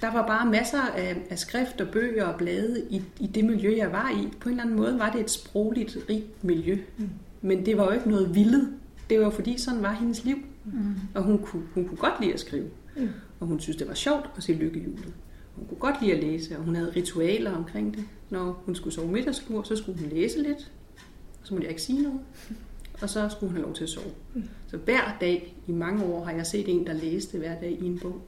Der 0.00 0.12
var 0.12 0.26
bare 0.26 0.46
masser 0.46 0.82
af, 0.82 1.16
af 1.30 1.38
skrift 1.38 1.80
og 1.80 1.88
bøger 1.88 2.24
og 2.24 2.38
blade 2.38 2.86
i, 2.90 3.02
i 3.20 3.26
det 3.26 3.44
miljø, 3.44 3.76
jeg 3.76 3.92
var 3.92 4.10
i. 4.10 4.28
På 4.40 4.48
en 4.48 4.52
eller 4.52 4.62
anden 4.62 4.76
måde 4.76 4.98
var 4.98 5.10
det 5.10 5.20
et 5.20 5.30
sprogligt 5.30 5.98
rigt 6.08 6.44
miljø. 6.44 6.78
Mm. 6.98 7.08
Men 7.42 7.66
det 7.66 7.76
var 7.76 7.84
jo 7.84 7.90
ikke 7.90 8.10
noget 8.10 8.34
vildt. 8.34 8.68
Det 9.10 9.20
var 9.20 9.30
fordi, 9.30 9.58
sådan 9.58 9.82
var 9.82 9.92
hendes 9.92 10.24
liv. 10.24 10.36
Mm. 10.64 10.94
Og 11.14 11.22
hun 11.22 11.38
kunne, 11.38 11.62
hun 11.74 11.88
kunne 11.88 11.98
godt 11.98 12.20
lide 12.20 12.32
at 12.32 12.40
skrive. 12.40 12.70
Mm. 12.96 13.08
Og 13.40 13.46
hun 13.46 13.60
synes, 13.60 13.76
det 13.76 13.88
var 13.88 13.94
sjovt 13.94 14.30
at 14.36 14.42
se 14.42 14.52
lykkehjulet. 14.52 15.12
Hun 15.56 15.66
kunne 15.66 15.78
godt 15.78 15.96
lide 16.02 16.12
at 16.12 16.24
læse, 16.24 16.58
og 16.58 16.64
hun 16.64 16.76
havde 16.76 16.92
ritualer 16.96 17.56
omkring 17.56 17.94
det. 17.94 18.04
Når 18.30 18.62
hun 18.66 18.74
skulle 18.74 18.94
sove 18.94 19.12
middagslur, 19.12 19.62
så 19.62 19.76
skulle 19.76 20.00
hun 20.00 20.08
læse 20.08 20.42
lidt. 20.42 20.72
Og 21.40 21.46
så 21.46 21.54
måtte 21.54 21.64
jeg 21.64 21.70
ikke 21.70 21.82
sige 21.82 22.02
noget. 22.02 22.20
Og 23.02 23.10
så 23.10 23.28
skulle 23.28 23.48
hun 23.50 23.56
have 23.56 23.64
lov 23.66 23.74
til 23.74 23.82
at 23.82 23.90
sove. 23.90 24.10
Så 24.66 24.76
hver 24.76 25.16
dag 25.20 25.56
i 25.66 25.72
mange 25.72 26.04
år 26.04 26.24
har 26.24 26.32
jeg 26.32 26.46
set 26.46 26.68
en, 26.68 26.86
der 26.86 26.92
læste 26.92 27.38
hver 27.38 27.60
dag 27.60 27.78
i 27.80 27.86
en 27.86 27.98
bog. 27.98 28.22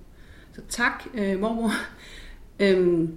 Så 0.52 0.60
tak, 0.68 1.04
øh, 1.14 1.40
mormor. 1.40 1.70
øhm, 2.60 3.16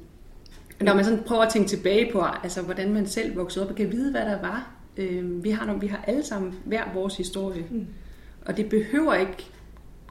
når 0.82 0.94
man 0.96 1.06
sådan 1.06 1.24
prøver 1.24 1.42
at 1.42 1.52
tænke 1.54 1.70
tilbage 1.70 2.12
på, 2.12 2.22
altså, 2.22 2.62
hvordan 2.62 2.94
man 2.94 3.08
selv 3.08 3.36
voksede 3.36 3.66
op 3.66 3.72
og 3.72 3.78
kan 3.78 3.92
vide, 3.92 4.12
hvad 4.12 4.22
der 4.22 4.42
var. 4.42 4.72
Øhm, 4.98 5.44
vi, 5.44 5.50
har, 5.50 5.74
vi 5.74 5.88
har 5.88 6.04
alle 6.08 6.24
sammen 6.24 6.60
hver 6.66 6.94
vores 6.94 7.18
historie. 7.18 7.66
Mm. 7.72 7.88
Og 8.46 8.58
det 8.58 8.70
behøver 8.70 9.14
ikke 9.14 9.50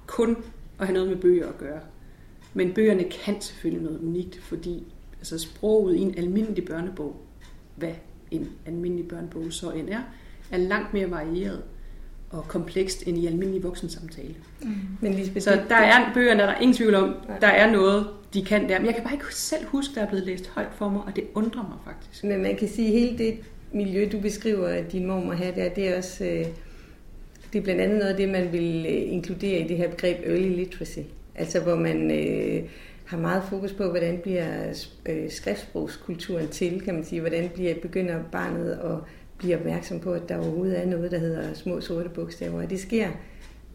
kun 0.06 0.36
at 0.78 0.86
have 0.86 0.94
noget 0.94 1.08
med 1.08 1.16
bøger 1.16 1.48
at 1.48 1.58
gøre. 1.58 1.80
Men 2.58 2.72
bøgerne 2.72 3.04
kan 3.04 3.40
selvfølgelig 3.40 3.84
noget 3.84 4.00
unikt, 4.00 4.40
fordi 4.42 4.84
altså 5.18 5.38
sproget 5.38 5.96
i 5.96 6.00
en 6.00 6.14
almindelig 6.18 6.64
børnebog, 6.64 7.16
hvad 7.76 7.92
en 8.30 8.48
almindelig 8.66 9.08
børnebog 9.08 9.52
så 9.52 9.70
end 9.70 9.88
er, 9.88 10.00
er 10.50 10.56
langt 10.56 10.94
mere 10.94 11.10
varieret 11.10 11.62
og 12.30 12.48
komplekst 12.48 13.06
end 13.06 13.18
i 13.18 13.26
almindelig 13.26 13.62
voksensamtale. 13.62 14.34
Mm. 14.62 14.74
Men 15.00 15.14
Lisbeth, 15.14 15.44
så 15.44 15.62
der 15.68 15.76
er 15.76 16.14
bøgerne, 16.14 16.42
der 16.42 16.48
er 16.48 16.60
ingen 16.60 16.76
tvivl 16.76 16.94
om, 16.94 17.14
der 17.40 17.46
er 17.46 17.72
noget, 17.72 18.06
de 18.34 18.44
kan 18.44 18.68
der. 18.68 18.78
Men 18.78 18.86
jeg 18.86 18.94
kan 18.94 19.04
bare 19.04 19.14
ikke 19.14 19.34
selv 19.34 19.66
huske, 19.66 19.94
der 19.94 20.00
er 20.00 20.08
blevet 20.08 20.26
læst 20.26 20.48
højt 20.48 20.72
for 20.76 20.88
mig, 20.88 21.02
og 21.06 21.16
det 21.16 21.24
undrer 21.34 21.62
mig 21.62 21.78
faktisk. 21.84 22.24
Men 22.24 22.42
man 22.42 22.56
kan 22.56 22.68
sige, 22.68 22.88
at 22.88 23.00
hele 23.00 23.18
det 23.18 23.38
miljø, 23.72 24.08
du 24.12 24.20
beskriver, 24.20 24.68
at 24.68 24.92
din 24.92 25.06
mor 25.06 25.20
må 25.20 25.32
have 25.32 25.54
der, 25.54 25.68
det 25.68 25.88
er 25.88 25.96
også... 25.96 26.24
Øh, 26.24 26.46
det 27.52 27.58
er 27.58 27.62
blandt 27.62 27.80
andet 27.80 27.98
noget 27.98 28.10
af 28.10 28.16
det, 28.16 28.28
man 28.28 28.52
vil 28.52 28.86
øh, 28.88 29.12
inkludere 29.12 29.60
i 29.60 29.68
det 29.68 29.76
her 29.76 29.90
begreb 29.90 30.16
early 30.24 30.48
literacy. 30.48 30.98
Altså 31.38 31.60
hvor 31.60 31.74
man 31.74 32.10
øh, 32.10 32.62
har 33.04 33.18
meget 33.18 33.42
fokus 33.50 33.72
på, 33.72 33.90
hvordan 33.90 34.18
bliver 34.18 34.74
øh, 35.06 35.30
skriftsprogskulturen 35.30 36.48
til, 36.48 36.80
kan 36.80 36.94
man 36.94 37.04
sige. 37.04 37.20
Hvordan 37.20 37.48
bliver, 37.54 37.74
begynder 37.82 38.22
barnet 38.32 38.70
at 38.70 38.96
blive 39.38 39.56
opmærksom 39.56 40.00
på, 40.00 40.12
at 40.12 40.28
der 40.28 40.38
overhovedet 40.38 40.80
er 40.80 40.86
noget, 40.86 41.10
der 41.10 41.18
hedder 41.18 41.54
små 41.54 41.80
sorte 41.80 42.08
bogstaver. 42.08 42.62
Og 42.62 42.70
det 42.70 42.80
sker 42.80 43.08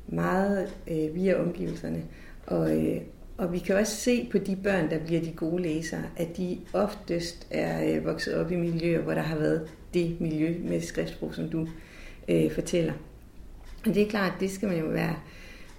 meget 0.07 0.67
øh, 0.87 1.15
via 1.15 1.41
omgivelserne. 1.41 2.03
Og, 2.47 2.85
øh, 2.85 3.01
og 3.37 3.53
vi 3.53 3.59
kan 3.59 3.75
også 3.75 3.95
se 3.95 4.27
på 4.31 4.37
de 4.37 4.55
børn, 4.55 4.89
der 4.89 4.99
bliver 5.05 5.21
de 5.21 5.31
gode 5.31 5.63
læsere, 5.63 6.03
at 6.17 6.37
de 6.37 6.57
oftest 6.73 7.47
er 7.51 7.95
øh, 7.95 8.05
vokset 8.05 8.35
op 8.35 8.51
i 8.51 8.55
miljøer, 8.55 9.01
hvor 9.01 9.13
der 9.13 9.21
har 9.21 9.37
været 9.37 9.69
det 9.93 10.21
miljø 10.21 10.55
med 10.63 10.81
skriftsprog, 10.81 11.35
som 11.35 11.49
du 11.49 11.67
øh, 12.27 12.51
fortæller. 12.51 12.93
Og 13.85 13.95
det 13.95 14.03
er 14.03 14.09
klart, 14.09 14.33
at 14.33 14.39
det 14.39 14.51
skal 14.51 14.69
man 14.69 14.79
jo 14.79 14.85
være 14.85 15.15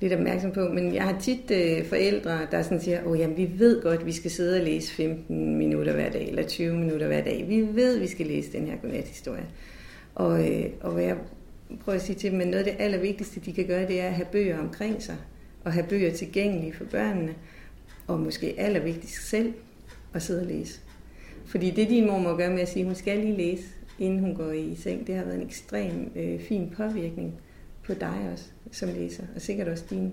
lidt 0.04 0.12
opmærksom 0.14 0.52
på. 0.52 0.68
Men 0.68 0.94
jeg 0.94 1.02
har 1.02 1.20
tit 1.20 1.50
øh, 1.50 1.86
forældre, 1.86 2.38
der 2.50 2.62
sådan 2.62 2.80
siger, 2.80 3.06
åh, 3.06 3.18
jamen, 3.18 3.36
vi 3.36 3.50
ved 3.58 3.82
godt, 3.82 4.06
vi 4.06 4.12
skal 4.12 4.30
sidde 4.30 4.58
og 4.58 4.64
læse 4.64 4.92
15 4.92 5.56
minutter 5.56 5.92
hver 5.92 6.10
dag, 6.10 6.28
eller 6.28 6.42
20 6.42 6.74
minutter 6.74 7.06
hver 7.06 7.24
dag. 7.24 7.44
Vi 7.48 7.60
ved, 7.60 7.98
vi 7.98 8.06
skal 8.06 8.26
læse 8.26 8.52
den 8.52 8.66
her 8.66 8.76
godnathistorie. 8.76 9.46
Og, 10.14 10.52
øh, 10.52 10.66
og 10.80 10.92
hvad 10.92 11.04
jeg 11.04 11.16
prøver 11.80 11.96
at 11.96 12.04
sige 12.04 12.16
til 12.16 12.32
dem, 12.32 12.40
at 12.40 12.46
noget 12.46 12.64
af 12.64 12.72
det 12.72 12.84
allervigtigste, 12.84 13.40
de 13.40 13.52
kan 13.52 13.66
gøre, 13.66 13.86
det 13.86 14.00
er 14.00 14.06
at 14.06 14.14
have 14.14 14.26
bøger 14.32 14.58
omkring 14.58 15.02
sig, 15.02 15.16
og 15.64 15.72
have 15.72 15.86
bøger 15.88 16.12
tilgængelige 16.12 16.72
for 16.72 16.84
børnene, 16.84 17.34
og 18.06 18.20
måske 18.20 18.54
allervigtigst 18.58 19.28
selv 19.28 19.52
at 20.14 20.22
sidde 20.22 20.40
og 20.40 20.46
læse. 20.46 20.80
Fordi 21.46 21.70
det, 21.70 21.88
din 21.88 22.06
mor 22.06 22.18
må 22.18 22.36
gøre 22.36 22.50
med 22.50 22.60
at 22.60 22.68
sige, 22.68 22.80
at 22.80 22.86
hun 22.86 22.94
skal 22.94 23.18
lige 23.18 23.36
læse, 23.36 23.64
inden 23.98 24.20
hun 24.20 24.34
går 24.34 24.50
i 24.50 24.74
seng, 24.74 25.06
det 25.06 25.14
har 25.14 25.24
været 25.24 25.36
en 25.36 25.46
ekstrem 25.46 26.10
øh, 26.16 26.40
fin 26.40 26.72
påvirkning 26.76 27.34
på 27.86 27.94
dig 27.94 28.28
også 28.32 28.44
som 28.72 28.88
læser, 28.88 29.22
og 29.34 29.40
sikkert 29.40 29.68
også 29.68 29.84
din, 29.90 30.12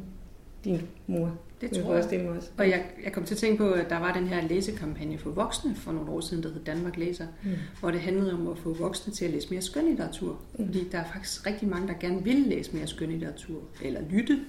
din 0.64 0.82
mor. 1.08 1.38
Det 1.62 1.72
tror 1.72 1.96
jeg. 1.96 2.08
jeg. 2.12 2.30
Også. 2.30 2.50
Og 2.58 2.70
jeg, 2.70 2.86
jeg 3.04 3.14
kom 3.14 3.24
til 3.24 3.36
at 3.36 3.38
tænke 3.38 3.58
på, 3.58 3.72
at 3.72 3.90
der 3.90 4.00
var 4.00 4.14
den 4.14 4.28
her 4.28 4.48
læsekampagne 4.48 5.18
for 5.18 5.30
voksne 5.30 5.76
for 5.76 5.92
nogle 5.92 6.10
år 6.12 6.20
siden, 6.20 6.44
der 6.44 6.50
hed 6.50 6.64
Danmark 6.64 6.98
Læser, 6.98 7.28
mm. 7.44 7.52
hvor 7.80 7.92
det 7.92 8.02
handlede 8.02 8.34
om 8.34 8.48
at 8.48 8.58
få 8.58 8.74
voksne 8.74 9.14
til 9.14 9.26
at 9.26 9.32
læse 9.32 9.50
mere 9.50 9.62
skønlitteratur. 9.62 10.40
Mm. 10.60 10.66
Fordi 10.66 10.88
der 10.92 10.98
er 10.98 11.06
faktisk 11.14 11.48
rigtig 11.48 11.68
mange, 11.68 11.88
der 11.88 11.94
gerne 12.00 12.24
vil 12.24 12.36
læse 12.36 12.76
mere 12.76 12.88
skønlitteratur, 12.88 13.62
eller 13.84 14.02
lytte 14.10 14.40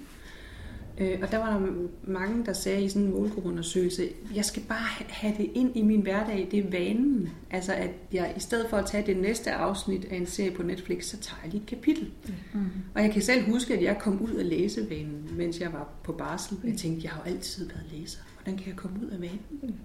Øh, 0.99 1.19
og 1.23 1.31
der 1.31 1.39
var 1.39 1.59
der 1.59 1.89
mange, 2.05 2.47
der 2.47 2.53
sagde 2.53 2.85
i 2.85 2.89
sådan 2.89 3.03
en 3.03 3.11
målgruppeundersøgelse, 3.11 4.09
jeg 4.35 4.45
skal 4.45 4.63
bare 4.69 5.05
have 5.09 5.35
det 5.39 5.51
ind 5.55 5.77
i 5.77 5.83
min 5.83 6.01
hverdag, 6.01 6.49
det 6.51 6.59
er 6.59 6.71
vanen. 6.71 7.29
Altså 7.51 7.73
at 7.73 7.91
jeg 8.13 8.35
i 8.37 8.41
stedet 8.41 8.67
for 8.71 8.77
at 8.77 8.87
tage 8.87 9.07
det 9.07 9.17
næste 9.17 9.53
afsnit 9.53 10.05
af 10.11 10.17
en 10.17 10.27
serie 10.27 10.51
på 10.51 10.63
Netflix, 10.63 11.05
så 11.05 11.17
tager 11.17 11.39
jeg 11.45 11.53
lige 11.53 11.63
et 11.63 11.69
kapitel. 11.69 12.11
Mm. 12.55 12.61
Og 12.95 13.03
jeg 13.03 13.13
kan 13.13 13.23
selv 13.23 13.45
huske, 13.45 13.75
at 13.75 13.83
jeg 13.83 13.99
kom 13.99 14.23
ud 14.23 14.31
af 14.31 14.49
læsevanen, 14.49 15.29
mens 15.37 15.61
jeg 15.61 15.73
var 15.73 15.89
på 16.05 16.13
barsel. 16.13 16.57
Jeg 16.65 16.77
tænkte, 16.77 17.05
jeg 17.05 17.13
har 17.13 17.23
jo 17.27 17.35
altid 17.35 17.69
været 17.69 17.85
læser. 17.93 18.19
Hvordan 18.43 18.59
kan 18.59 18.69
jeg 18.69 18.77
komme 18.77 18.97
ud 19.05 19.11
af 19.11 19.21
vanen? 19.21 19.41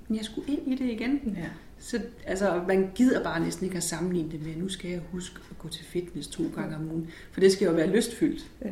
Men 0.07 0.17
jeg 0.17 0.25
skulle 0.25 0.53
ind 0.53 0.67
i 0.67 0.75
det 0.75 0.91
igen. 0.91 1.35
Ja. 1.37 1.49
Så 1.79 2.01
altså, 2.25 2.61
man 2.67 2.89
gider 2.95 3.23
bare 3.23 3.39
næsten 3.39 3.65
ikke 3.65 3.77
at 3.77 3.83
sammenligne 3.83 4.31
det 4.31 4.45
med, 4.45 4.55
nu 4.55 4.69
skal 4.69 4.91
jeg 4.91 5.01
huske 5.11 5.39
at 5.51 5.57
gå 5.57 5.67
til 5.67 5.85
fitness 5.85 6.27
to 6.27 6.43
gange 6.55 6.75
om 6.75 6.91
ugen. 6.91 7.07
For 7.31 7.39
det 7.39 7.51
skal 7.51 7.65
jo 7.65 7.71
være 7.71 7.95
lystfyldt. 7.95 8.51
Ja. 8.65 8.69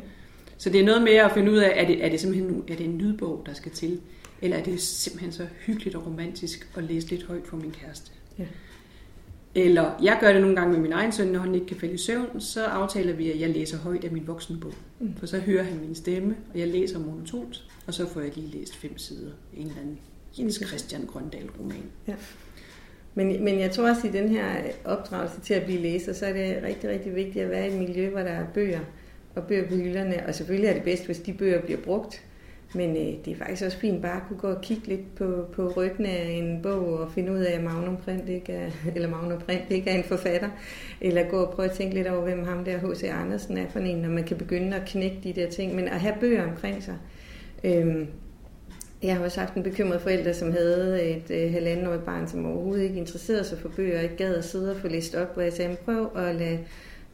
Så 0.58 0.70
det 0.70 0.80
er 0.80 0.84
noget 0.84 1.02
med 1.02 1.12
at 1.12 1.32
finde 1.32 1.52
ud 1.52 1.56
af, 1.56 1.82
er 1.82 1.86
det, 1.86 2.04
er 2.04 2.08
det 2.08 2.20
simpelthen 2.20 2.64
er 2.68 2.76
det 2.76 2.86
en 2.86 2.98
lydbog, 2.98 3.42
der 3.46 3.52
skal 3.52 3.72
til? 3.72 4.00
Eller 4.42 4.56
er 4.56 4.62
det 4.62 4.80
simpelthen 4.80 5.32
så 5.32 5.46
hyggeligt 5.60 5.96
og 5.96 6.06
romantisk 6.06 6.68
at 6.76 6.84
læse 6.84 7.10
lidt 7.10 7.26
højt 7.26 7.46
for 7.46 7.56
min 7.56 7.70
kæreste? 7.70 8.10
Ja. 8.38 8.44
Eller 9.54 9.90
jeg 10.02 10.18
gør 10.20 10.32
det 10.32 10.40
nogle 10.40 10.56
gange 10.56 10.72
med 10.72 10.80
min 10.80 10.92
egen 10.92 11.12
søn, 11.12 11.26
når 11.26 11.40
han 11.40 11.54
ikke 11.54 11.66
kan 11.66 11.76
falde 11.76 11.94
i 11.94 11.98
søvn, 11.98 12.40
så 12.40 12.64
aftaler 12.64 13.12
vi, 13.12 13.30
at 13.30 13.40
jeg 13.40 13.50
læser 13.50 13.78
højt 13.78 14.04
af 14.04 14.10
min 14.10 14.26
voksenbog. 14.26 14.74
Mm. 15.00 15.14
For 15.16 15.26
så 15.26 15.38
hører 15.38 15.62
han 15.62 15.80
min 15.80 15.94
stemme, 15.94 16.36
og 16.52 16.58
jeg 16.58 16.68
læser 16.68 16.98
monotont, 16.98 17.64
og 17.86 17.94
så 17.94 18.08
får 18.08 18.20
jeg 18.20 18.36
lige 18.36 18.58
læst 18.58 18.76
fem 18.76 18.98
sider 18.98 19.30
i 19.56 19.60
en 19.60 19.66
eller 19.66 19.80
anden 19.80 19.98
Jens 20.38 20.62
Christian 20.66 21.06
Grøndal 21.06 21.50
roman. 21.60 21.82
Ja. 22.08 22.14
Men, 23.14 23.44
men 23.44 23.60
jeg 23.60 23.70
tror 23.70 23.88
også, 23.88 24.06
i 24.06 24.10
den 24.10 24.28
her 24.28 24.62
opdragelse 24.84 25.40
til 25.40 25.54
at 25.54 25.64
blive 25.64 25.80
læser, 25.80 26.12
så 26.12 26.26
er 26.26 26.32
det 26.32 26.62
rigtig, 26.62 26.90
rigtig 26.90 27.14
vigtigt 27.14 27.44
at 27.44 27.50
være 27.50 27.68
i 27.68 27.72
et 27.72 27.78
miljø, 27.78 28.10
hvor 28.10 28.20
der 28.20 28.30
er 28.30 28.46
bøger, 28.54 28.80
og 29.36 29.42
bøger 29.46 29.68
på 29.68 29.74
hylderne. 29.74 30.26
Og 30.26 30.34
selvfølgelig 30.34 30.68
er 30.68 30.74
det 30.74 30.82
bedst, 30.82 31.06
hvis 31.06 31.18
de 31.18 31.32
bøger 31.32 31.60
bliver 31.60 31.80
brugt. 31.80 32.22
Men 32.74 32.90
øh, 32.90 33.24
det 33.24 33.32
er 33.32 33.36
faktisk 33.36 33.64
også 33.64 33.78
fint 33.78 34.02
bare 34.02 34.16
at 34.16 34.22
kunne 34.28 34.38
gå 34.38 34.48
og 34.48 34.60
kigge 34.62 34.86
lidt 34.86 35.14
på, 35.14 35.44
på 35.52 35.72
ryggen 35.76 36.06
af 36.06 36.28
en 36.30 36.62
bog 36.62 36.98
og 36.98 37.12
finde 37.12 37.32
ud 37.32 37.38
af, 37.38 37.52
at 37.52 37.64
Magnum 37.64 37.96
Print 37.96 38.28
ikke 38.28 38.52
er, 38.52 38.70
eller 38.94 39.08
Magnum 39.08 39.40
Print 39.40 39.62
ikke 39.70 39.90
er 39.90 39.94
en 39.94 40.04
forfatter. 40.04 40.48
Eller 41.00 41.28
gå 41.28 41.36
og 41.36 41.54
prøve 41.54 41.68
at 41.68 41.74
tænke 41.76 41.94
lidt 41.94 42.06
over, 42.06 42.22
hvem 42.22 42.44
ham 42.44 42.64
der 42.64 42.78
H.C. 42.78 43.04
Andersen 43.04 43.58
er 43.58 43.68
for 43.68 43.78
en, 43.78 43.98
når 43.98 44.08
man 44.08 44.24
kan 44.24 44.36
begynde 44.36 44.76
at 44.76 44.82
knække 44.86 45.18
de 45.24 45.32
der 45.32 45.50
ting. 45.50 45.74
Men 45.74 45.88
at 45.88 46.00
have 46.00 46.14
bøger 46.20 46.50
omkring 46.50 46.82
sig. 46.82 46.96
Øhm, 47.64 48.06
jeg 49.02 49.16
har 49.16 49.24
også 49.24 49.40
haft 49.40 49.54
en 49.54 49.62
bekymret 49.62 50.00
forælder, 50.00 50.32
som 50.32 50.52
havde 50.52 51.02
et 51.02 51.30
øh, 51.30 51.52
halvandenårigt 51.52 52.04
barn, 52.04 52.28
som 52.28 52.46
overhovedet 52.46 52.84
ikke 52.84 52.96
interesserede 52.96 53.44
sig 53.44 53.58
for 53.58 53.68
bøger, 53.68 53.96
og 53.96 54.02
ikke 54.02 54.16
gad 54.16 54.34
at 54.34 54.44
sidde 54.44 54.70
og 54.70 54.76
få 54.76 54.88
læst 54.88 55.14
op, 55.14 55.34
hvor 55.34 55.42
jeg 55.42 55.52
sagde, 55.52 55.76
prøv 55.84 56.10
at 56.16 56.34
lade 56.34 56.58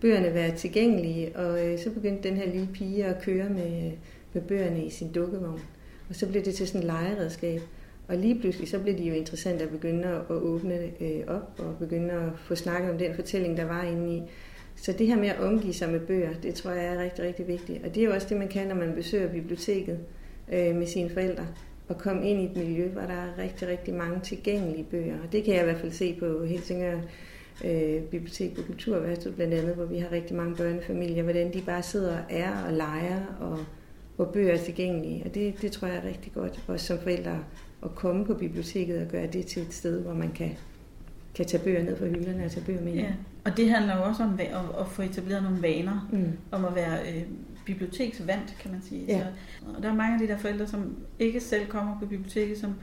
bøgerne 0.03 0.35
være 0.35 0.57
tilgængelige, 0.57 1.37
og 1.37 1.67
øh, 1.67 1.79
så 1.79 1.91
begyndte 1.91 2.29
den 2.29 2.37
her 2.37 2.47
lille 2.47 2.69
pige 2.75 3.05
at 3.05 3.23
køre 3.23 3.49
med, 3.49 3.93
med 4.33 4.43
bøgerne 4.43 4.85
i 4.85 4.91
sin 4.91 5.13
dukkevogn. 5.13 5.61
Og 6.09 6.15
så 6.15 6.29
blev 6.29 6.45
det 6.45 6.55
til 6.55 6.69
sådan 6.69 6.81
et 6.81 6.87
legeredskab. 6.87 7.61
Og 8.09 8.17
lige 8.17 8.41
pludselig 8.41 8.69
så 8.69 8.79
blev 8.79 8.99
de 8.99 9.05
jo 9.05 9.15
interessant 9.15 9.63
at 9.63 9.71
begynde 9.71 10.05
at 10.05 10.31
åbne 10.31 10.79
øh, 11.01 11.21
op 11.27 11.55
og 11.59 11.77
begynde 11.79 12.13
at 12.13 12.29
få 12.45 12.55
snakket 12.55 12.91
om 12.91 12.99
den 12.99 13.15
fortælling, 13.15 13.57
der 13.57 13.65
var 13.65 13.83
inde 13.83 14.17
i. 14.17 14.23
Så 14.77 14.93
det 14.93 15.07
her 15.07 15.17
med 15.17 15.29
at 15.29 15.41
omgive 15.41 15.73
sig 15.73 15.91
med 15.91 16.01
bøger, 16.01 16.31
det 16.43 16.55
tror 16.55 16.71
jeg 16.71 16.95
er 16.95 17.03
rigtig, 17.03 17.25
rigtig 17.25 17.49
vigtigt. 17.49 17.85
Og 17.85 17.95
det 17.95 18.03
er 18.03 18.07
jo 18.07 18.15
også 18.15 18.27
det, 18.29 18.37
man 18.37 18.49
kan, 18.49 18.69
når 18.69 18.75
man 18.75 18.95
besøger 18.95 19.29
biblioteket. 19.33 19.99
øh, 20.53 20.77
med 20.77 20.87
sine 20.87 21.11
forældre 21.11 21.47
og 21.89 21.99
komme 21.99 22.31
ind 22.31 22.41
i 22.41 22.45
et 22.45 22.57
miljø, 22.57 22.89
hvor 22.89 23.01
der 23.01 23.15
er 23.15 23.39
rigtig, 23.39 23.69
rigtig 23.69 23.95
mange 23.95 24.21
tilgængelige 24.21 24.85
bøger. 24.91 25.17
Og 25.27 25.33
det 25.33 25.45
kan 25.45 25.55
jeg 25.55 25.63
i 25.63 25.65
hvert 25.65 25.81
fald 25.81 25.93
se 25.93 26.17
på 26.21 26.45
Helsingør 26.45 26.99
øh, 27.65 28.03
Bibliotek 28.03 28.55
på 28.57 28.63
Kulturværkstedet 28.63 29.37
blandt 29.37 29.55
andet, 29.55 29.75
hvor 29.75 29.85
vi 29.85 29.99
har 29.99 30.13
rigtig 30.13 30.37
mange 30.37 30.57
børnefamilier, 30.57 31.23
hvordan 31.23 31.53
de 31.53 31.61
bare 31.67 31.83
sidder 31.83 32.13
og 32.19 32.25
er 32.31 32.65
og 32.67 32.73
leger, 32.73 33.21
og 33.41 33.59
hvor 34.17 34.25
bøger 34.25 34.53
er 34.53 34.59
tilgængelige. 34.59 35.23
Og 35.25 35.35
det, 35.35 35.63
det 35.63 35.73
tror 35.73 35.89
jeg 35.89 35.97
er 35.97 36.05
rigtig 36.09 36.33
godt, 36.33 36.61
også 36.69 36.87
som 36.87 36.99
forældre, 36.99 37.39
at 37.85 37.95
komme 37.95 38.25
på 38.25 38.35
biblioteket 38.35 39.03
og 39.03 39.09
gøre 39.09 39.27
det 39.27 39.47
til 39.47 39.63
et 39.63 39.75
sted, 39.75 40.03
hvor 40.03 40.15
man 40.15 40.33
kan, 40.33 40.51
kan 41.35 41.47
tage 41.47 41.63
bøger 41.65 41.83
ned 41.83 41.97
fra 41.97 42.07
hylderne 42.07 42.45
og 42.45 42.51
tage 42.51 42.67
bøger 42.67 42.83
med. 42.83 42.93
Ja. 42.93 43.13
Og 43.45 43.57
det 43.57 43.71
handler 43.71 43.97
jo 43.97 44.03
også 44.03 44.23
om 44.23 44.39
at, 44.41 44.47
at 44.81 44.89
få 44.89 45.03
etableret 45.03 45.43
nogle 45.43 45.63
vaner, 45.63 46.09
Mm. 46.13 46.33
om 46.51 46.65
at 46.65 46.75
være 46.75 46.99
øh, 47.15 47.23
biblioteksvant, 47.67 48.57
kan 48.61 48.71
man 48.73 48.83
sige. 48.83 49.05
Ja. 49.09 49.19
Så, 49.19 49.67
og 49.77 49.83
der 49.83 49.89
er 49.91 49.95
mange 49.95 50.15
af 50.15 50.21
de 50.21 50.33
der 50.33 50.39
forældre, 50.39 50.67
som 50.67 50.97
ikke 51.19 51.41
selv 51.41 51.67
kommer 51.67 51.99
på 52.01 52.07
biblioteket, 52.07 52.59
som, 52.59 52.75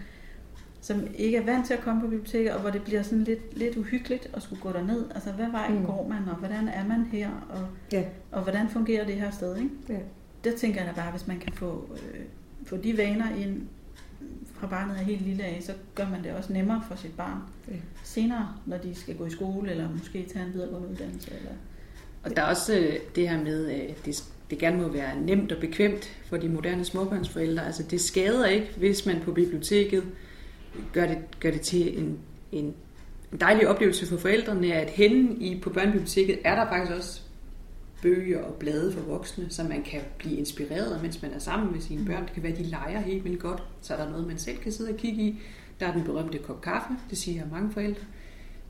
som 0.82 1.08
ikke 1.18 1.38
er 1.38 1.46
vant 1.46 1.66
til 1.68 1.74
at 1.74 1.80
komme 1.82 2.02
på 2.02 2.08
biblioteket, 2.08 2.52
og 2.52 2.62
hvor 2.62 2.70
det 2.70 2.84
bliver 2.84 3.02
sådan 3.04 3.24
lidt, 3.24 3.58
lidt 3.58 3.78
uhyggeligt 3.78 4.30
at 4.34 4.42
skulle 4.44 4.62
gå 4.62 4.72
derned. 4.72 5.06
Altså, 5.16 5.32
hvad 5.32 5.50
vej 5.52 5.70
Mm. 5.70 5.86
går 5.86 6.08
man, 6.10 6.30
og 6.30 6.36
hvordan 6.36 6.68
er 6.68 6.88
man 6.88 7.06
her, 7.12 7.30
og, 7.50 7.68
Ja. 7.92 8.04
og 8.32 8.44
hvordan 8.44 8.70
fungerer 8.70 9.06
det 9.06 9.16
her 9.16 9.32
sted, 9.32 9.58
ikke? 9.58 9.70
Ja. 9.90 9.98
Der 10.44 10.58
tænker 10.58 10.80
jeg 10.84 10.90
da 10.96 11.02
bare, 11.02 11.12
hvis 11.12 11.28
man 11.28 11.40
kan 11.40 11.54
få, 11.54 11.90
øh, 11.94 12.20
få 12.66 12.78
de 12.78 12.98
vaner 12.98 13.36
ind 13.36 13.62
fra 14.54 14.68
barnet 14.68 14.98
er 15.00 15.04
helt 15.04 15.22
lille 15.22 15.44
af, 15.44 15.58
så 15.62 15.74
gør 15.96 16.10
man 16.10 16.24
det 16.24 16.32
også 16.32 16.54
nemmere 16.54 16.84
for 16.88 16.96
sit 16.96 17.18
barn 17.18 17.40
Ja. 17.68 17.74
senere, 18.04 18.48
når 18.66 18.78
de 18.78 18.96
skal 18.96 19.16
gå 19.16 19.26
i 19.26 19.30
skole, 19.30 19.72
eller 19.72 19.90
måske 19.92 20.26
tage 20.34 20.46
en 20.46 20.54
videregående 20.54 20.90
uddannelse. 20.90 21.32
Eller... 21.32 21.52
Og 22.24 22.36
der 22.36 22.42
er 22.42 22.46
også 22.46 22.78
øh, 22.80 22.94
det 23.16 23.30
her 23.30 23.44
med, 23.44 23.68
at 23.70 24.06
det, 24.06 24.24
det 24.50 24.58
gerne 24.58 24.82
må 24.82 24.88
være 24.88 25.22
nemt 25.22 25.52
og 25.52 25.60
bekvemt 25.62 26.18
for 26.26 26.38
de 26.38 26.50
moderne 26.50 26.86
småbørnsforældre. 26.86 27.66
Altså 27.66 27.84
det 27.84 28.02
skader 28.02 28.46
ikke, 28.46 28.68
hvis 28.78 29.06
man 29.06 29.20
på 29.22 29.32
biblioteket 29.32 30.04
gør 30.94 31.08
det, 31.08 31.18
gør 31.40 31.52
det 31.52 31.62
til 31.62 32.00
en, 32.00 32.20
en 32.52 32.74
en 33.32 33.40
dejlig 33.40 33.68
oplevelse 33.68 34.06
for 34.08 34.18
forældrene, 34.18 34.74
at 34.74 34.90
henne 34.90 35.36
i, 35.36 35.60
på 35.60 35.70
børnebiblioteket 35.70 36.40
er 36.44 36.56
der 36.56 36.68
faktisk 36.70 36.98
også 36.98 37.22
bøger 38.02 38.44
og 38.44 38.54
blade 38.54 38.92
for 38.94 39.02
voksne, 39.02 39.46
så 39.50 39.64
man 39.64 39.84
kan 39.84 40.02
blive 40.18 40.38
inspireret, 40.38 41.02
mens 41.02 41.22
man 41.22 41.32
er 41.32 41.40
sammen 41.40 41.72
med 41.72 41.82
sine 41.82 42.06
børn. 42.06 42.24
Det 42.24 42.34
kan 42.34 42.44
være, 42.44 42.52
at 42.52 42.58
de 42.58 42.64
leger 42.64 43.00
helt 43.00 43.24
vildt 43.24 43.40
godt, 43.40 43.64
så 43.82 43.94
er 43.94 44.04
der 44.04 44.10
noget, 44.10 44.28
man 44.28 44.38
selv 44.38 44.58
kan 44.58 44.72
sidde 44.72 44.90
og 44.90 44.98
kigge 44.98 45.22
i. 45.22 45.42
Der 45.80 45.88
er 45.88 45.94
den 45.94 46.04
berømte 46.04 46.38
kop 46.38 46.62
kaffe, 46.62 46.94
det 47.10 47.18
siger 47.18 47.44
mange 47.52 47.72
forældre. 47.72 48.04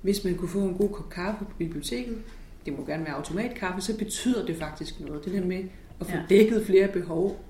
Hvis 0.01 0.23
man 0.23 0.35
kunne 0.35 0.49
få 0.49 0.59
en 0.59 0.73
god 0.73 0.89
kop 0.89 1.09
kaffe 1.09 1.45
på 1.45 1.51
biblioteket, 1.57 2.17
det 2.65 2.77
må 2.77 2.85
gerne 2.85 3.05
være 3.05 3.13
automatkaffe, 3.13 3.81
så 3.81 3.97
betyder 3.97 4.45
det 4.45 4.57
faktisk 4.57 4.99
noget. 4.99 5.25
Det 5.25 5.33
der 5.33 5.45
med 5.45 5.63
at 5.99 6.07
få 6.07 6.17
dækket 6.29 6.65
flere 6.65 6.87
behov 6.87 7.45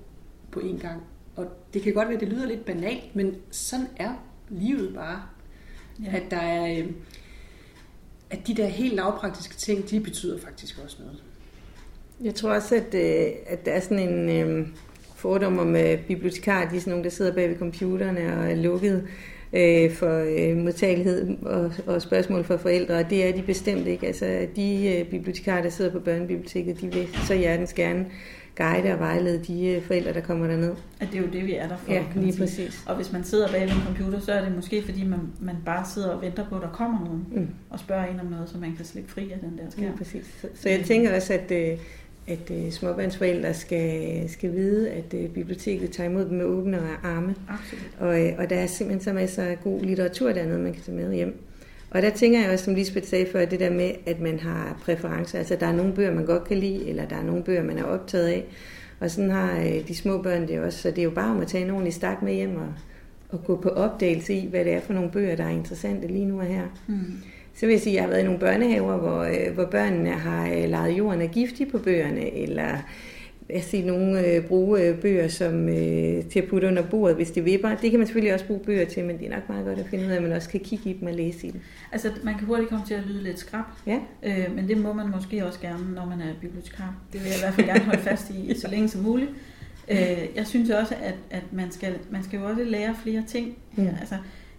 på 0.52 0.60
én 0.60 0.82
gang. 0.82 1.02
Og 1.36 1.48
det 1.74 1.82
kan 1.82 1.94
godt 1.94 2.08
være, 2.08 2.16
at 2.16 2.22
det 2.22 2.30
lyder 2.30 2.48
lidt 2.48 2.66
banalt, 2.66 3.16
men 3.16 3.36
sådan 3.52 3.88
er 3.98 4.14
livet 4.50 4.94
bare. 4.96 5.22
Ja. 6.06 6.18
At 6.18 6.24
der 6.32 6.38
er, 6.38 6.78
øh, 6.78 6.86
at 8.30 8.48
de 8.48 8.56
der 8.56 8.68
helt 8.68 8.94
lavpraktiske 8.94 9.56
ting, 9.56 9.90
de 9.90 10.00
betyder 10.00 10.40
faktisk 10.40 10.80
også 10.84 10.98
noget. 11.00 11.24
Jeg 12.22 12.36
tror 12.36 12.54
også, 12.54 12.76
at, 12.76 12.94
øh, 12.94 13.32
at 13.48 13.66
der 13.66 13.72
er 13.72 13.80
sådan 13.80 14.10
en 14.10 14.30
øh, 14.30 14.68
fordom 15.16 15.60
om 15.60 15.76
øh, 15.76 16.06
bibliotekarer, 16.08 16.70
de 16.70 16.76
er 16.76 16.80
sådan 16.80 16.92
nogle, 16.92 17.04
der 17.04 17.10
sidder 17.10 17.34
bag 17.34 17.50
ved 17.50 17.58
computerne 17.58 18.38
og 18.38 18.52
er 18.52 18.56
lukket 18.56 19.08
øh, 19.54 19.92
for 19.92 20.24
øh, 20.28 20.58
modtagelighed 20.58 21.38
og, 21.42 21.72
og 21.88 22.02
spørgsmål 22.02 22.44
fra 22.44 22.56
forældre, 22.56 22.96
og 22.96 23.10
det 23.10 23.28
er 23.28 23.34
de 23.34 23.42
bestemt 23.42 23.88
ikke. 23.88 24.08
Altså, 24.08 24.48
de 24.56 24.96
øh, 24.98 25.10
bibliotekarer, 25.10 25.62
der 25.62 25.70
sidder 25.70 25.92
på 25.92 26.00
børnebiblioteket, 26.00 26.82
de 26.82 26.94
vil 26.94 27.08
så 27.28 27.34
hjertens 27.36 27.74
gerne 27.74 28.06
guide 28.64 28.94
og 28.94 29.00
vejlede 29.00 29.44
de 29.48 29.68
øh, 29.68 29.82
forældre, 29.82 30.14
der 30.14 30.22
kommer 30.22 30.48
derned. 30.48 30.74
At 31.00 31.08
det 31.12 31.18
er 31.18 31.22
jo 31.22 31.28
det, 31.34 31.46
vi 31.46 31.54
er 31.56 31.68
der 31.68 31.78
for. 31.78 31.92
Ja, 31.94 32.04
lige 32.16 32.38
præcis. 32.38 32.84
Og 32.88 32.96
hvis 32.96 33.12
man 33.12 33.24
sidder 33.24 33.48
bag 33.52 33.62
ved 33.62 33.70
en 33.72 33.82
computer, 33.86 34.20
så 34.20 34.32
er 34.32 34.46
det 34.46 34.56
måske 34.56 34.84
fordi, 34.84 35.04
man, 35.04 35.20
man 35.42 35.56
bare 35.66 35.86
sidder 35.94 36.10
og 36.10 36.22
venter 36.22 36.46
på, 36.50 36.56
at 36.56 36.62
der 36.62 36.70
kommer 36.74 37.00
nogen 37.06 37.26
Mm. 37.32 37.48
og 37.70 37.80
spørger 37.80 38.06
en 38.06 38.20
om 38.20 38.26
noget, 38.26 38.50
så 38.50 38.58
man 38.58 38.76
kan 38.76 38.86
slippe 38.86 39.12
fri 39.12 39.32
af 39.32 39.40
den 39.40 39.58
der 39.58 39.64
Ja, 39.64 39.70
skærm. 39.70 39.98
præcis. 39.98 40.26
Så, 40.42 40.48
så 40.56 40.70
jeg 40.70 40.80
tænker 40.86 41.16
også, 41.16 41.34
at, 41.34 41.52
øh, 41.52 41.78
at 42.28 42.52
øh, 42.52 42.72
småbørnsforældre 42.72 43.54
skal, 43.54 44.24
skal 44.30 44.52
vide, 44.54 44.90
at 44.90 45.14
øh, 45.14 45.30
biblioteket 45.30 45.92
tager 45.92 46.10
imod 46.10 46.26
dem 46.26 46.38
med 46.38 46.46
åbne 46.46 46.80
arme. 47.04 47.36
Absolut. 47.50 47.84
Og, 48.00 48.44
og 48.44 48.50
der 48.50 48.56
er 48.56 48.66
simpelthen 48.68 49.04
så 49.04 49.14
masser 49.14 49.44
af 49.44 49.60
god 49.64 49.82
litteratur 49.82 50.32
dernede, 50.34 50.60
man 50.60 50.74
kan 50.74 50.82
tage 50.82 50.98
med 50.98 51.14
hjem. 51.16 51.42
Og 51.92 52.02
der 52.02 52.10
tænker 52.10 52.42
jeg 52.42 52.52
også, 52.52 52.66
som 52.66 52.76
Lisbeth 52.76 53.08
sagde 53.08 53.26
før, 53.32 53.46
det 53.46 53.60
der 53.60 53.70
med, 53.70 53.92
at 54.06 54.20
man 54.20 54.40
har 54.40 54.78
præferencer. 54.82 55.40
Altså, 55.40 55.56
der 55.56 55.68
er 55.68 55.76
nogle 55.76 55.94
bøger, 55.94 56.14
man 56.14 56.26
godt 56.26 56.44
kan 56.44 56.58
lide, 56.58 56.90
eller 56.90 57.06
der 57.06 57.16
er 57.16 57.24
nogle 57.24 57.44
bøger, 57.44 57.64
man 57.64 57.78
er 57.78 57.84
optaget 57.84 58.28
af. 58.28 58.46
Og 59.00 59.12
sådan 59.12 59.32
har 59.32 59.60
øh, 59.60 59.88
de 59.88 59.96
små 59.96 60.22
børn 60.22 60.48
det 60.48 60.60
også. 60.60 60.80
Så 60.80 60.90
det 60.90 61.00
er 61.00 61.04
jo 61.04 61.10
bare 61.10 61.32
om 61.32 61.42
at 61.42 61.48
tage 61.48 61.64
en 61.64 61.70
ordentlig 61.70 61.94
stak 61.94 62.22
med 62.22 62.34
hjem 62.34 62.56
og, 62.56 62.74
og 63.30 63.44
gå 63.44 63.56
på 63.56 63.70
opdagelse 63.70 64.34
i, 64.34 64.48
hvad 64.48 64.66
det 64.66 64.74
er 64.74 64.82
for 64.82 64.94
nogle 64.94 65.12
bøger, 65.12 65.36
der 65.36 65.44
er 65.44 65.50
interessante 65.50 66.08
lige 66.08 66.26
nu 66.26 66.40
og 66.40 66.46
her. 66.46 66.64
Mm. 66.88 66.96
Så 67.56 67.66
vil 67.66 67.74
jeg 67.74 67.82
sige, 67.82 67.94
at 67.94 67.96
jeg 67.96 68.04
har 68.04 68.10
været 68.10 68.22
i 68.22 68.26
nogle 68.26 68.40
børnehaver, 68.40 68.98
hvor, 68.98 69.20
øh, 69.20 69.54
hvor 69.54 69.66
børnene 69.66 70.10
har 70.10 70.50
øh, 70.54 70.70
lejet 70.70 70.98
jorden 70.98 71.22
af 71.22 71.32
giftig 71.32 71.68
på 71.72 71.78
bøgerne, 71.78 72.38
eller 72.38 72.78
jeg 73.54 73.64
set 73.64 73.86
nogle 73.86 74.28
øh, 74.28 74.48
bruge 74.48 74.82
øh, 74.82 75.02
bøger 75.02 75.28
som, 75.28 75.70
øh, 75.70 76.26
til 76.26 76.40
at 76.40 76.48
putte 76.50 76.68
under 76.68 76.84
bordet, 76.84 77.16
hvis 77.16 77.32
det 77.32 77.46
vipper. 77.46 77.76
Det 77.76 77.92
kan 77.92 78.00
man 78.00 78.08
selvfølgelig 78.08 78.34
også 78.34 78.46
bruge 78.46 78.60
bøger 78.60 78.86
til, 78.86 79.06
men 79.06 79.18
det 79.18 79.26
er 79.26 79.36
nok 79.36 79.50
meget 79.50 79.66
godt 79.66 79.80
at 79.80 79.86
finde 79.90 80.06
ud 80.06 80.12
af, 80.12 80.16
at 80.16 80.24
man 80.24 80.32
også 80.32 80.50
kan 80.50 80.60
kigge 80.60 80.90
i 80.90 80.94
dem 80.94 81.08
og 81.08 81.14
læse 81.14 81.48
i 81.48 81.52
dem. 81.52 81.62
Altså, 81.92 82.12
man 82.24 82.38
kan 82.38 82.48
hurtigt 82.48 82.70
komme 82.70 82.86
til 82.86 82.94
at 82.94 83.04
lyde 83.08 83.24
lidt 83.24 83.40
skrab, 83.40 83.66
Ja, 83.88 84.00
øh, 84.24 84.56
men 84.56 84.68
det 84.68 84.78
må 84.78 84.94
man 84.94 85.12
måske 85.16 85.46
også 85.46 85.60
gerne, 85.60 85.92
når 85.96 86.06
man 86.06 86.22
er 86.22 86.34
bibliotekar. 86.42 86.96
Det 87.14 87.22
vil 87.22 87.28
jeg 87.28 87.38
i 87.38 87.42
hvert 87.42 87.54
fald 87.54 87.68
gerne 87.68 87.86
holde 87.86 88.02
fast 88.02 88.30
i, 88.30 88.54
så 88.60 88.68
længe 88.68 88.90
som 88.90 89.02
muligt. 89.02 89.30
Øh, 89.92 90.28
jeg 90.36 90.48
synes 90.48 90.70
også, 90.70 90.96
at, 91.04 91.16
at 91.30 91.44
man, 91.52 91.72
skal, 91.72 91.96
man 92.10 92.24
skal 92.24 92.40
jo 92.40 92.46
også 92.46 92.64
lære 92.64 92.96
flere 93.04 93.24
ting. 93.28 93.58
Mm. 93.76 93.84
Ja, 93.84 93.90
altså, 94.00 94.16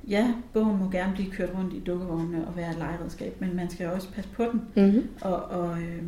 ja, 0.09 0.35
bogen 0.53 0.79
må 0.79 0.90
gerne 0.90 1.12
blive 1.14 1.31
kørt 1.31 1.50
rundt 1.59 1.74
i 1.74 1.83
dukkevognene 1.87 2.46
og 2.46 2.57
være 2.57 2.70
et 2.70 2.79
legeredskab, 2.79 3.40
men 3.40 3.57
man 3.57 3.70
skal 3.70 3.87
også 3.87 4.12
passe 4.12 4.31
på 4.31 4.44
den 4.53 4.85
mm-hmm. 4.85 5.09
og, 5.20 5.42
og, 5.44 5.79
øh, 5.79 6.03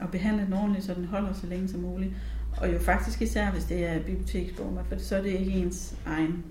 og 0.00 0.10
behandle 0.10 0.44
den 0.44 0.52
ordentligt, 0.52 0.84
så 0.84 0.94
den 0.94 1.04
holder 1.04 1.32
så 1.32 1.46
længe 1.46 1.68
som 1.68 1.80
muligt. 1.80 2.12
Og 2.60 2.72
jo 2.72 2.78
faktisk 2.78 3.22
især, 3.22 3.50
hvis 3.50 3.64
det 3.64 3.86
er 3.86 3.98
biblioteksbogen, 4.02 4.78
for 4.88 4.98
så 4.98 5.16
er 5.16 5.22
det 5.22 5.30
ikke 5.30 5.50
ens 5.52 5.94
egen. 6.06 6.44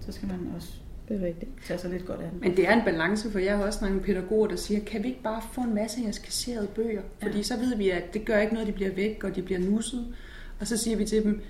Så 0.00 0.12
skal 0.12 0.28
man 0.28 0.38
også 0.56 0.68
det 1.08 1.22
er 1.22 1.26
rigtigt. 1.26 1.50
tage 1.66 1.78
sig 1.78 1.90
lidt 1.90 2.06
godt 2.06 2.20
af 2.20 2.30
den. 2.30 2.40
Men 2.40 2.56
det 2.56 2.68
er 2.68 2.72
en 2.72 2.84
balance, 2.84 3.30
for 3.30 3.38
jeg 3.38 3.56
har 3.56 3.64
også 3.64 3.84
med 3.84 4.00
pædagoger, 4.00 4.48
der 4.48 4.56
siger, 4.56 4.80
kan 4.84 5.02
vi 5.02 5.08
ikke 5.08 5.22
bare 5.22 5.42
få 5.52 5.60
en 5.60 5.74
masse 5.74 6.00
af 6.00 6.04
jeres 6.04 6.18
kasserede 6.18 6.66
bøger? 6.66 7.02
Fordi 7.22 7.36
Ja. 7.36 7.42
så 7.42 7.56
ved 7.56 7.76
vi, 7.76 7.90
at 7.90 8.14
det 8.14 8.24
gør 8.24 8.38
ikke 8.38 8.52
noget, 8.54 8.68
de 8.68 8.72
bliver 8.72 8.94
væk, 8.94 9.24
og 9.24 9.36
de 9.36 9.42
bliver 9.42 9.60
nusset. 9.60 10.06
Og 10.60 10.66
så 10.66 10.76
siger 10.76 10.96
vi 10.96 11.04
til 11.04 11.22
dem, 11.22 11.40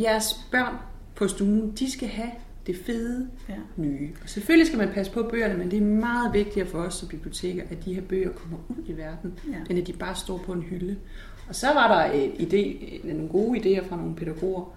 jeres 0.00 0.46
børn 0.50 0.74
på 1.14 1.28
stuen, 1.28 1.70
de 1.70 1.92
skal 1.92 2.08
have 2.08 2.30
det 2.66 2.76
fede 2.76 3.28
Ja. 3.48 3.54
nye. 3.76 4.10
Og 4.22 4.28
selvfølgelig 4.28 4.66
skal 4.66 4.78
man 4.78 4.88
passe 4.88 5.12
på 5.12 5.22
bøgerne, 5.22 5.58
men 5.58 5.70
det 5.70 5.76
er 5.76 5.82
meget 5.86 6.34
vigtigere 6.34 6.68
for 6.68 6.78
os 6.78 6.94
som 6.94 7.08
biblioteker, 7.08 7.62
at 7.70 7.84
de 7.84 7.94
her 7.94 8.02
bøger 8.02 8.32
kommer 8.32 8.58
ud 8.68 8.84
i 8.86 8.96
verden, 8.96 9.38
Ja. 9.52 9.56
end 9.70 9.78
at 9.78 9.86
de 9.86 9.92
bare 9.92 10.14
står 10.14 10.38
på 10.38 10.52
en 10.52 10.62
hylde. 10.62 10.96
Og 11.48 11.54
så 11.54 11.66
var 11.66 11.88
der 12.06 12.12
et 12.14 12.30
idé, 12.30 13.06
nogle 13.12 13.28
gode 13.28 13.58
idéer 13.60 13.88
fra 13.88 13.96
nogle 13.96 14.14
pædagoger, 14.16 14.76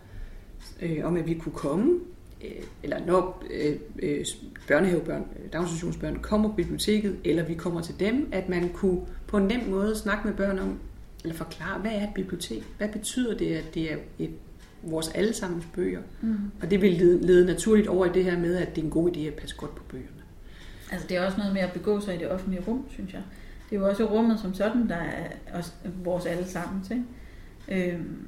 øh, 0.82 0.98
om 1.04 1.18
at 1.18 1.28
vi 1.28 1.34
kunne 1.34 1.54
komme, 1.54 2.00
øh, 2.44 2.50
eller 2.84 3.06
når 3.06 3.44
øh, 3.52 3.76
øh, 4.04 4.26
børnehavebørn, 4.68 5.22
øh, 5.44 5.54
daginstitutionsbørn 5.54 6.20
kommer 6.22 6.50
på 6.50 6.56
biblioteket, 6.56 7.18
eller 7.24 7.44
vi 7.46 7.54
kommer 7.54 7.82
til 7.82 8.00
dem, 8.00 8.30
at 8.32 8.50
man 8.50 8.70
kunne 8.70 9.02
på 9.28 9.38
en 9.38 9.44
nem 9.46 9.60
måde 9.70 9.96
snakke 9.96 10.28
med 10.28 10.36
børn 10.38 10.60
om, 10.60 10.80
eller 11.24 11.36
forklare, 11.36 11.80
hvad 11.80 11.92
er 11.92 12.04
et 12.04 12.14
bibliotek? 12.16 12.64
Hvad 12.78 12.90
betyder 12.90 13.38
det, 13.38 13.56
at 13.56 13.74
det 13.74 13.92
er 13.92 13.96
et, 14.20 14.30
vores 14.84 15.10
allesammens 15.10 15.66
bøger? 15.76 16.02
Mm. 16.22 16.38
Og 16.62 16.72
det 16.72 16.82
vil 16.82 16.92
lede, 16.92 17.28
lede 17.28 17.46
naturligt 17.46 17.88
over 17.88 18.06
i 18.06 18.10
det 18.14 18.24
her 18.24 18.40
med, 18.40 18.56
at 18.56 18.76
det 18.76 18.82
er 18.82 18.86
en 18.86 18.92
god 18.92 19.12
idé 19.16 19.20
at 19.20 19.34
passe 19.34 19.56
godt 19.56 19.76
på 19.76 19.84
bøgerne. 19.90 20.24
Altså 20.92 21.08
det 21.08 21.18
er 21.18 21.26
også 21.26 21.38
noget 21.38 21.54
med 21.54 21.62
at 21.62 21.72
begå 21.72 22.00
sig 22.00 22.16
i 22.16 22.18
det 22.18 22.32
offentlige 22.32 22.64
rum, 22.68 22.86
synes 22.90 23.14
jeg. 23.14 23.22
Det 23.70 23.76
er 23.76 23.80
jo 23.80 23.90
også 23.90 24.06
rummet 24.06 24.40
som 24.40 24.54
sådan, 24.54 24.90
der 24.90 24.96
er 24.96 25.28
også 25.54 25.72
vores 26.04 26.26
alle 26.26 26.48
sammen 26.48 26.84
til. 26.84 27.04
Øhm, 27.68 28.28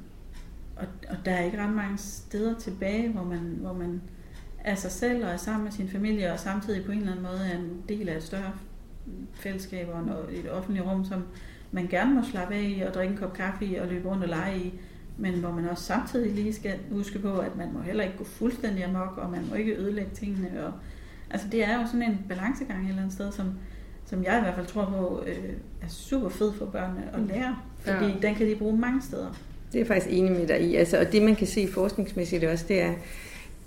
og, 0.76 0.86
og 1.08 1.16
der 1.24 1.32
er 1.32 1.44
ikke 1.44 1.62
ret 1.62 1.74
mange 1.74 1.98
steder 1.98 2.58
tilbage, 2.58 3.08
hvor 3.08 3.24
man, 3.24 3.56
hvor 3.60 3.72
man 3.72 4.02
er 4.64 4.74
sig 4.74 4.90
selv 4.90 5.24
og 5.24 5.30
er 5.30 5.36
sammen 5.36 5.64
med 5.64 5.72
sin 5.72 5.88
familie, 5.88 6.32
og 6.32 6.40
samtidig 6.40 6.84
på 6.84 6.92
en 6.92 6.98
eller 6.98 7.12
anden 7.12 7.26
måde 7.26 7.50
er 7.52 7.58
en 7.58 7.82
del 7.88 8.08
af 8.08 8.16
et 8.16 8.22
større 8.22 8.52
fællesskab 9.34 9.88
og 9.88 10.32
et 10.32 10.50
offentligt 10.50 10.86
rum, 10.86 11.04
som 11.04 11.22
man 11.72 11.86
gerne 11.86 12.14
må 12.14 12.22
slappe 12.30 12.54
af 12.54 12.62
i 12.62 12.80
og 12.80 12.94
drikke 12.94 13.12
en 13.12 13.18
kop 13.18 13.32
kaffe 13.32 13.64
i 13.64 13.74
og 13.74 13.88
løbe 13.88 14.08
rundt 14.08 14.22
og 14.22 14.28
lege 14.28 14.58
i, 14.58 14.80
men 15.18 15.34
hvor 15.34 15.50
man 15.50 15.68
også 15.68 15.84
samtidig 15.84 16.32
lige 16.32 16.52
skal 16.54 16.72
huske 16.92 17.18
på, 17.18 17.38
at 17.38 17.56
man 17.56 17.68
må 17.74 17.80
heller 17.80 18.04
ikke 18.04 18.16
gå 18.18 18.24
fuldstændig 18.24 18.84
amok, 18.84 19.18
og 19.18 19.30
man 19.30 19.40
må 19.50 19.54
ikke 19.54 19.76
ødelægge 19.76 20.10
tingene. 20.14 20.48
Og, 20.66 20.72
altså 21.30 21.46
det 21.52 21.64
er 21.64 21.80
jo 21.80 21.86
sådan 21.86 22.02
en 22.02 22.18
balancegang 22.28 22.84
et 22.84 22.88
eller 22.88 23.02
andet 23.02 23.14
sted, 23.14 23.32
som, 23.32 23.46
som 24.06 24.24
jeg 24.24 24.38
i 24.38 24.40
hvert 24.42 24.54
fald 24.54 24.66
tror 24.66 24.84
på 24.84 25.22
øh, 25.26 25.52
er 25.82 25.88
super 25.88 26.28
fed 26.28 26.52
for 26.52 26.64
børnene 26.66 27.02
at 27.14 27.20
lære, 27.20 27.56
fordi 27.80 28.04
Ja. 28.04 28.10
ja. 28.22 28.28
den 28.28 28.34
kan 28.34 28.46
de 28.46 28.54
bruge 28.56 28.78
mange 28.78 29.02
steder. 29.02 29.36
Det 29.72 29.74
er 29.74 29.78
jeg 29.80 29.86
faktisk 29.86 30.16
enig 30.18 30.32
med 30.32 30.46
dig 30.46 30.60
i. 30.60 30.76
Altså, 30.76 30.98
og 31.00 31.12
det 31.12 31.22
man 31.22 31.36
kan 31.36 31.46
se 31.46 31.68
forskningsmæssigt 31.68 32.44
også, 32.44 32.64
det 32.68 32.80
er, 32.82 32.92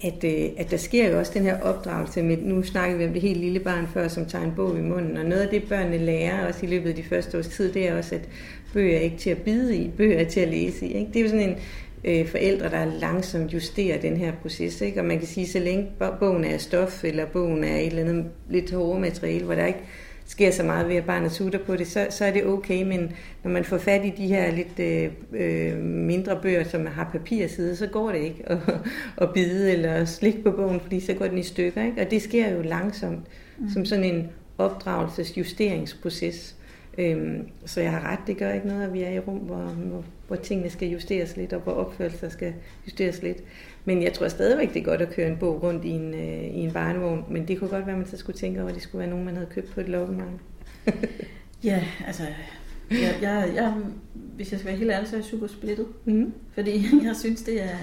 at, 0.04 0.24
øh, 0.24 0.50
at 0.58 0.72
der 0.72 0.78
sker 0.78 1.10
jo 1.12 1.20
også 1.20 1.32
den 1.36 1.44
her 1.44 1.62
opdragelse 1.62 2.24
med, 2.24 2.38
nu 2.38 2.64
snakker 2.64 2.98
vi 2.98 3.06
om 3.06 3.14
det 3.14 3.22
helt 3.22 3.40
lille 3.40 3.60
barn 3.60 3.88
før, 3.88 4.08
som 4.08 4.26
tager 4.26 4.46
en 4.46 4.54
bog 4.56 4.78
i 4.78 4.82
munden, 4.82 5.18
og 5.18 5.26
noget 5.26 5.42
af 5.42 5.50
det 5.50 5.64
børnene 5.70 5.98
lærer 5.98 6.48
også 6.48 6.66
i 6.66 6.70
løbet 6.70 6.90
af 6.90 6.96
de 6.96 7.04
første 7.04 7.38
års 7.38 7.48
tid, 7.48 7.74
det 7.74 7.88
er 7.90 7.98
også, 7.98 8.16
at 8.16 8.30
bøger 8.74 8.98
er 8.98 9.02
ikke 9.02 9.18
til 9.18 9.30
at 9.30 9.38
bide 9.38 9.78
i, 9.78 9.90
bøger 9.98 10.20
er 10.20 10.30
til 10.30 10.40
at 10.40 10.48
læse 10.48 10.86
i. 10.86 10.94
Ikke? 10.94 11.12
Det 11.14 11.20
er 11.20 11.24
jo 11.24 11.30
sådan 11.30 11.50
en, 11.50 11.56
øh, 12.04 12.28
forældre, 12.28 12.70
der 12.70 12.86
langsomt 12.86 13.54
justerer 13.54 14.02
den 14.02 14.18
her 14.18 14.32
proces. 14.42 14.82
Ikke? 14.82 15.00
Og 15.00 15.06
man 15.06 15.18
kan 15.20 15.28
sige, 15.28 15.48
så 15.48 15.60
længe 15.60 15.88
bogen 16.20 16.44
er 16.44 16.58
stof, 16.58 17.04
eller 17.04 17.26
bogen 17.26 17.64
er 17.64 17.76
et 17.76 17.88
eller 17.88 18.02
andet 18.02 18.26
lidt 18.50 18.74
hårdere 18.74 19.00
materiale, 19.00 19.46
hvor 19.46 19.56
der 19.56 19.66
ikke 19.66 19.84
sker 20.26 20.52
så 20.52 20.64
meget 20.64 20.88
ved, 20.88 20.96
at 20.96 21.06
barnet 21.06 21.32
sutter 21.32 21.60
på 21.60 21.76
det, 21.76 21.88
så, 21.88 22.08
så 22.10 22.26
er 22.26 22.32
det 22.32 22.46
okay. 22.46 22.84
Men 22.84 23.12
når 23.44 23.52
man 23.52 23.64
får 23.64 23.78
fat 23.78 24.06
i 24.06 24.14
de 24.18 24.28
her 24.28 24.52
lidt 24.52 24.80
øh, 24.80 25.12
øh 25.34 25.78
mindre 25.84 26.40
bøger, 26.42 26.64
som 26.64 26.86
har 26.86 27.10
papirside, 27.12 27.76
så 27.76 27.88
går 27.88 28.12
det 28.12 28.20
ikke 28.20 28.44
at, 28.46 28.58
at 29.22 29.34
bide 29.34 29.72
eller 29.72 30.06
slikke 30.06 30.44
på 30.44 30.52
bogen, 30.52 30.80
fordi 30.80 31.00
så 31.00 31.14
går 31.14 31.28
den 31.28 31.38
i 31.38 31.44
stykker. 31.44 31.86
Ikke? 31.86 32.02
Og 32.02 32.12
det 32.12 32.22
sker 32.22 32.50
jo 32.50 32.62
langsomt, 32.62 33.20
mm. 33.60 33.70
som 33.70 33.86
sådan 33.86 34.04
en 34.04 34.28
opdragelsesjusteringsproces. 34.58 36.56
Øhm, 37.00 37.48
så 37.66 37.82
jeg 37.82 37.92
har 37.92 38.12
ret, 38.12 38.20
det 38.28 38.38
gør 38.38 38.54
ikke 38.54 38.68
noget, 38.68 38.84
at 38.84 38.94
vi 38.94 39.02
er 39.02 39.10
i 39.10 39.20
rum, 39.20 39.38
hvor, 39.38 39.58
hvor, 39.58 40.04
hvor 40.28 40.36
tingene 40.36 40.70
skal 40.70 40.88
justeres 40.88 41.38
lidt, 41.38 41.54
og 41.54 41.62
hvor 41.62 41.72
opførelser 41.72 42.30
skal 42.30 42.54
justeres 42.86 43.22
lidt. 43.22 43.38
Men 43.86 44.04
jeg 44.04 44.14
tror 44.14 44.28
stadigvæk, 44.28 44.74
det 44.74 44.80
er 44.80 44.84
godt 44.84 45.02
at 45.02 45.10
køre 45.10 45.28
en 45.28 45.38
bog 45.38 45.64
rundt 45.64 45.86
i 45.86 45.90
en, 45.90 46.14
øh, 46.14 46.44
i 46.44 46.60
en 46.60 46.72
barnevogn, 46.72 47.26
men 47.30 47.48
det 47.48 47.60
kunne 47.60 47.70
godt 47.70 47.86
være, 47.86 47.96
at 47.96 48.00
man 48.00 48.08
så 48.08 48.18
skulle 48.18 48.38
tænke 48.38 48.60
over, 48.60 48.70
at 48.70 48.76
det 48.76 48.84
skulle 48.84 49.00
være 49.00 49.10
nogen, 49.10 49.26
man 49.26 49.36
havde 49.36 49.50
købt 49.52 49.72
på 49.72 49.82
et 49.82 49.90
loppemarked. 49.90 50.40
ja, 51.64 51.84
altså, 52.08 52.24
jeg, 52.92 53.16
jeg, 53.22 53.52
jeg, 53.56 53.74
hvis 54.14 54.52
jeg 54.52 54.60
skal 54.60 54.70
være 54.70 54.80
helt 54.80 54.92
ærlig, 54.92 55.08
så 55.08 55.16
er 55.16 55.20
jeg 55.20 55.26
super 55.26 55.48
splittet. 55.48 55.88
Mm. 56.06 56.34
Fordi 56.54 56.72
jeg 57.08 57.16
synes, 57.16 57.42
det 57.42 57.64
er 57.64 57.78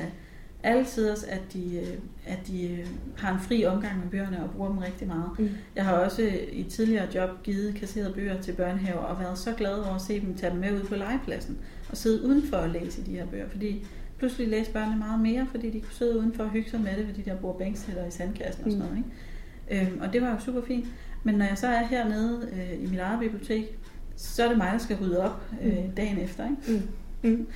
altid, 0.67 1.09
at 1.29 1.43
de, 1.53 1.77
øh, 1.77 1.99
at 2.27 2.39
de 2.47 2.71
øh, 2.71 2.87
har 3.17 3.35
en 3.35 3.41
fri 3.41 3.65
omgang 3.65 3.99
med 3.99 4.11
bøgerne 4.11 4.45
og 4.45 4.51
bruger 4.51 4.69
dem 4.69 4.79
rigtig 4.79 5.07
meget. 5.07 5.31
Mm. 5.39 5.49
Jeg 5.77 5.85
har 5.85 5.93
også 5.93 6.23
i 6.53 6.63
tidligere 6.63 7.09
job 7.15 7.43
givet 7.43 7.75
kasseret 7.75 8.15
bøger 8.15 8.41
til 8.41 8.53
børnehaver 8.53 9.01
og 9.01 9.21
været 9.21 9.39
så 9.39 9.53
glad 9.53 9.75
over 9.75 9.95
at 9.95 10.01
se 10.03 10.21
dem 10.21 10.35
tage 10.35 10.53
dem 10.53 10.61
med 10.61 10.73
ud 10.73 10.85
på 10.85 10.95
legepladsen 10.95 11.59
og 11.91 11.97
sidde 11.97 12.25
udenfor 12.25 12.57
og 12.57 12.69
læse 12.69 13.07
de 13.07 13.11
her 13.11 13.27
bøger, 13.27 13.49
fordi 13.49 13.87
pludselig 14.19 14.49
læste 14.49 14.73
børnene 14.73 14.99
meget 14.99 15.21
mere, 15.21 15.47
fordi 15.51 15.71
de 15.71 15.81
kunne 15.81 15.93
sidde 15.93 16.19
udenfor 16.19 16.45
og 16.45 16.51
hygge 16.51 16.71
sig 16.71 16.81
med 16.81 16.97
det 16.97 17.07
ved 17.09 17.15
de 17.15 17.31
der 17.31 17.37
bordbænksætter 17.37 18.07
i 18.07 18.11
sandkassen 18.11 18.65
og 18.65 18.71
sådan 18.71 18.87
noget. 18.87 18.97
Ikke? 18.97 19.87
Øhm, 19.91 20.01
og 20.01 20.13
det 20.13 20.23
var 20.23 20.31
jo 20.31 20.39
super 20.39 20.63
fint. 20.67 20.87
Men 21.25 21.35
når 21.35 21.45
jeg 21.45 21.59
så 21.59 21.67
er 21.67 21.83
hernede 21.83 22.49
øh, 22.53 22.85
i 22.85 22.87
mit 22.87 22.99
eget 22.99 23.21
bibliotek, 23.21 23.79
så 24.17 24.45
er 24.45 24.49
det 24.49 24.59
mig, 24.59 24.73
der 24.73 24.79
skal 24.79 24.97
rydde 24.97 25.25
op 25.25 25.43
øh, 25.63 25.85
mm. 25.85 25.91
dagen 25.91 26.19
efter. 26.19 26.45
Ikke? 26.45 26.83
Mm. 26.83 26.89
Mm. 27.27 27.47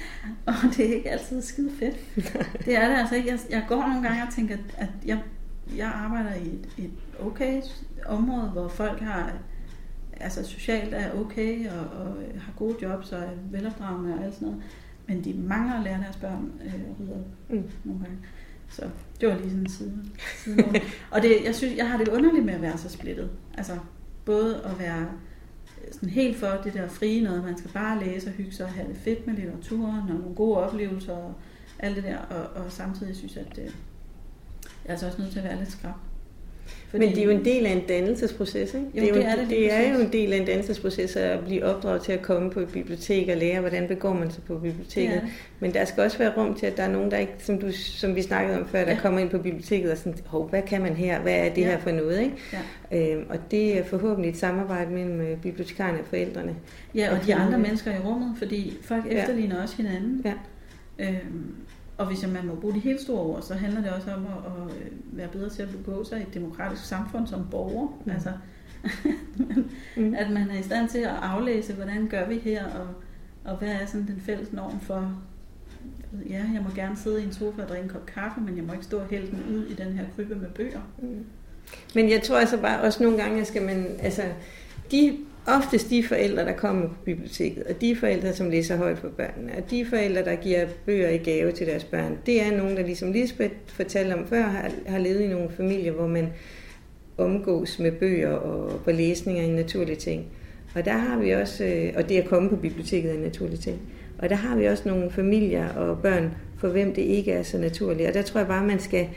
Og 0.47 0.55
det 0.77 0.91
er 0.91 0.95
ikke 0.95 1.11
altid 1.11 1.43
skide 1.43 1.71
fedt. 1.79 1.97
det 2.65 2.77
er 2.77 2.89
det 2.89 2.97
altså 2.97 3.15
ikke. 3.15 3.29
Jeg, 3.29 3.39
jeg 3.51 3.65
går 3.69 3.89
nogle 3.89 4.09
gange 4.09 4.23
og 4.23 4.35
tænker, 4.35 4.57
at 4.77 4.89
jeg, 5.07 5.23
jeg 5.77 5.87
arbejder 5.87 6.35
i 6.35 6.47
et, 6.47 6.69
et 6.79 6.91
okay 7.21 7.63
område, 8.07 8.49
hvor 8.49 8.69
folk 8.69 9.01
har 9.01 9.33
altså 10.21 10.45
socialt 10.45 10.95
er 10.95 11.13
okay 11.21 11.69
og, 11.71 12.01
og 12.01 12.17
har 12.41 12.53
gode 12.57 12.77
jobs 12.83 13.13
og 13.13 13.19
er 13.19 13.31
velopdragende 13.51 14.15
og 14.15 14.25
alt 14.25 14.35
sådan 14.35 14.49
noget. 14.49 14.63
Men 15.07 15.25
de 15.25 15.35
mangler 15.35 15.75
at 15.75 15.85
lære 15.85 16.01
deres 16.01 16.17
børn 16.17 16.53
øh, 16.65 16.75
at 16.75 16.81
rydde 17.01 17.13
op 17.13 17.55
mm. 17.55 17.71
nogle 17.85 18.03
gange. 18.03 18.19
Så 18.69 18.83
det 19.21 19.29
var 19.29 19.35
lige 19.35 19.51
sådan 19.51 19.61
en 19.61 19.69
side. 19.69 20.05
side 20.37 20.65
og 21.11 21.23
det, 21.23 21.45
jeg 21.45 21.55
synes, 21.55 21.77
jeg 21.77 21.91
har 21.91 21.99
det 21.99 22.09
underligt 22.09 22.45
med 22.45 22.55
at 22.55 22.63
være 22.63 22.79
så 22.79 22.89
splittet. 22.89 23.31
Altså 23.55 23.79
både 24.25 24.63
at 24.65 24.79
være 24.79 25.07
sådan 25.93 26.09
helt 26.09 26.37
for 26.37 26.61
det 26.65 26.75
der 26.75 26.89
frie 26.89 27.23
noget, 27.23 27.45
man 27.45 27.59
skal 27.59 27.71
bare 27.71 28.05
læse 28.05 28.29
og 28.29 28.33
hygge 28.33 28.53
sig 28.53 28.67
og 28.67 28.73
have 28.73 28.89
det 28.89 28.97
fedt 28.97 29.27
med 29.27 29.35
litteraturen 29.35 30.11
og 30.11 30.19
nogle 30.19 30.35
gode 30.35 30.57
oplevelser 30.57 31.13
og 31.13 31.35
alt 31.79 31.97
det 31.97 32.05
der, 32.05 32.19
og, 32.19 32.63
og 32.65 32.73
samtidig 32.73 33.17
synes 33.17 33.37
jeg, 33.37 33.45
at 33.51 33.57
det, 33.57 33.63
jeg 33.63 33.73
er 34.85 34.91
altså 34.91 35.07
også 35.07 35.21
nødt 35.21 35.33
til 35.33 35.39
at 35.39 35.45
være 35.45 35.59
lidt 35.59 35.73
skrab. 35.73 35.95
Fordi, 36.91 37.07
Men 37.07 37.15
det 37.15 37.21
er 37.21 37.25
jo 37.25 37.31
en 37.31 37.45
del 37.45 37.67
af 37.67 37.71
en 37.71 37.87
dannelsesproces, 37.89 38.75
ikke? 38.75 38.87
Jo, 38.95 39.01
det 39.01 39.05
er, 39.05 39.09
jo, 39.09 39.15
det 39.15 39.27
er, 39.27 39.37
det, 39.37 39.49
det 39.49 39.73
er 39.73 39.95
jo 39.95 40.01
en 40.01 40.13
del 40.13 40.33
af 40.33 40.37
en 40.37 40.47
dannelsesproces 40.47 41.17
at 41.17 41.41
blive 41.41 41.65
opdraget 41.65 42.03
til 42.03 42.13
at 42.13 42.23
komme 42.23 42.51
på 42.51 42.61
et 42.61 42.69
bibliotek 42.69 43.29
og 43.29 43.37
lære, 43.37 43.61
hvordan 43.61 43.89
begår 43.89 44.13
man 44.13 44.31
sig 44.31 44.43
på 44.43 44.59
biblioteket. 44.59 45.21
Det. 45.23 45.31
Men 45.61 45.75
der 45.75 45.85
skal 45.85 46.05
også 46.05 46.19
være 46.19 46.33
rum 46.37 46.55
til, 46.55 46.67
at 46.67 46.77
der 46.77 46.83
er 46.83 46.91
nogen, 46.91 47.11
der 47.11 47.17
ikke, 47.17 47.33
som, 47.39 47.59
du, 47.59 47.73
som 47.73 48.17
vi 48.17 48.23
snakkede 48.23 48.61
om 48.61 48.69
før, 48.69 48.85
der 48.85 48.93
ja. 48.93 48.99
kommer 48.99 49.21
ind 49.21 49.31
på 49.31 49.39
biblioteket 49.39 49.91
og 49.91 49.99
sådan, 49.99 50.15
hov, 50.27 50.49
hvad 50.49 50.63
kan 50.63 50.83
man 50.83 50.95
her? 50.95 51.21
Hvad 51.21 51.35
er 51.35 51.55
det 51.55 51.63
ja. 51.63 51.67
her 51.67 51.79
for 51.79 51.91
noget? 51.91 52.21
Ikke? 52.21 52.37
Ja. 52.93 53.13
Øhm, 53.13 53.25
og 53.29 53.37
det 53.51 53.79
er 53.79 53.85
forhåbentlig 53.85 54.31
et 54.31 54.37
samarbejde 54.37 54.91
mellem 54.91 55.21
øh, 55.21 55.37
bibliotekarerne 55.37 55.99
og 55.99 56.07
forældrene. 56.07 56.55
Ja, 56.95 57.17
og 57.17 57.27
de 57.27 57.35
andre 57.35 57.59
mennesker 57.59 57.91
i 57.91 57.99
rummet, 57.99 58.35
fordi 58.39 58.77
folk 58.83 59.05
efterligner 59.11 59.57
ja. 59.57 59.63
også 59.63 59.77
hinanden. 59.77 60.23
Ja. 60.25 60.33
Øhm, 60.99 61.55
og 62.01 62.07
hvis 62.07 62.27
man 62.27 62.47
må 62.47 62.55
bruge 62.55 62.75
de 62.75 62.81
helt 62.81 63.01
store 63.01 63.21
ord, 63.21 63.43
så 63.43 63.55
handler 63.55 63.83
det 63.83 63.91
også 63.91 64.13
om 64.13 64.27
at, 64.27 64.33
at 64.33 64.77
øh, 64.77 64.87
være 65.13 65.29
bedre 65.29 65.49
til 65.49 65.63
at 65.63 65.69
begå 65.69 66.05
sig 66.05 66.19
i 66.19 66.23
et 66.23 66.35
demokratisk 66.35 66.85
samfund 66.85 67.27
som 67.27 67.47
borger. 67.51 68.01
Mm. 68.05 68.13
Altså, 68.13 68.33
mm. 69.97 70.15
at 70.15 70.31
man 70.31 70.51
er 70.51 70.59
i 70.59 70.63
stand 70.63 70.89
til 70.89 70.99
at 70.99 71.15
aflæse, 71.23 71.73
hvordan 71.73 72.07
gør 72.09 72.29
vi 72.29 72.39
her, 72.39 72.65
og, 72.65 72.89
og 73.45 73.57
hvad 73.57 73.69
er 73.69 73.87
sådan 73.87 74.07
den 74.07 74.23
fælles 74.27 74.53
norm 74.53 74.81
for, 74.81 75.23
ja, 76.29 76.45
jeg 76.55 76.63
må 76.69 76.75
gerne 76.75 76.97
sidde 76.97 77.23
i 77.23 77.27
en 77.27 77.33
sofa 77.33 77.63
og 77.63 77.69
drikke 77.69 77.85
en 77.85 77.91
kop 77.91 78.07
kaffe, 78.07 78.41
men 78.41 78.57
jeg 78.57 78.65
må 78.65 78.73
ikke 78.73 78.85
stå 78.85 78.99
og 78.99 79.07
hælde 79.07 79.31
den 79.31 79.57
ud 79.57 79.67
i 79.67 79.75
den 79.75 79.93
her 79.93 80.05
krybe 80.17 80.35
med 80.35 80.49
bøger. 80.49 80.81
Mm. 81.03 81.25
Men 81.95 82.11
jeg 82.11 82.23
tror 82.23 82.39
altså 82.39 82.61
bare 82.61 82.81
også 82.81 83.03
nogle 83.03 83.23
gange, 83.23 83.45
skal 83.45 83.63
man, 83.63 83.87
altså, 84.03 84.23
de 84.91 85.19
oftest 85.47 85.91
de 85.91 86.05
forældre, 86.05 86.45
der 86.45 86.53
kommer 86.53 86.89
på 86.89 86.95
biblioteket, 87.05 87.63
og 87.63 87.81
de 87.81 87.97
forældre, 87.97 88.33
som 88.33 88.51
læser 88.51 88.77
højt 88.77 88.99
for 88.99 89.09
børnene, 89.09 89.53
og 89.57 89.71
de 89.71 89.87
forældre, 89.87 90.25
der 90.25 90.37
giver 90.37 90.67
bøger 90.87 91.09
i 91.09 91.19
gave 91.19 91.53
til 91.53 91.67
deres 91.67 91.85
børn, 91.85 92.19
det 92.27 92.43
er 92.43 92.57
nogen, 92.57 92.77
der 92.77 92.83
ligesom 92.83 93.13
Lisbeth 93.13 93.55
fortalte 93.67 94.15
om 94.15 94.27
før, 94.27 94.43
har, 94.43 94.71
har 94.87 94.99
levet 94.99 95.21
i 95.21 95.29
nogle 95.29 95.51
familier, 95.57 95.93
hvor 95.93 96.07
man 96.07 96.29
omgås 97.19 97.79
med 97.79 97.93
bøger 97.93 98.33
og 98.33 98.81
på 98.85 98.91
læsninger 98.91 99.43
en 99.43 99.55
naturlig 99.55 99.99
ting. 99.99 100.27
Og 100.75 100.85
der 100.85 100.97
har 100.97 101.19
vi 101.19 101.31
også, 101.31 101.65
øh, 101.65 101.93
og 101.97 102.09
det 102.09 102.17
at 102.17 102.29
komme 102.29 102.49
på 102.49 102.57
biblioteket 102.57 103.11
er 103.11 103.15
en 103.15 103.21
naturlig 103.21 103.61
ting. 103.61 103.79
Og 104.19 104.29
der 104.29 104.37
har 104.37 104.57
vi 104.57 104.65
også 104.67 104.89
nogle 104.89 105.11
familier 105.11 105.69
og 105.69 105.99
børn, 105.99 106.35
for 106.59 106.69
hvem 106.69 106.95
det 106.95 107.03
ikke 107.03 107.33
er 107.33 107.43
så 107.43 107.59
naturligt. 107.59 108.09
Og 108.09 108.15
der 108.15 108.23
tror 108.23 108.41
jeg 108.41 108.49
bare, 108.49 108.67
man 108.67 108.81
skal 108.81 109.09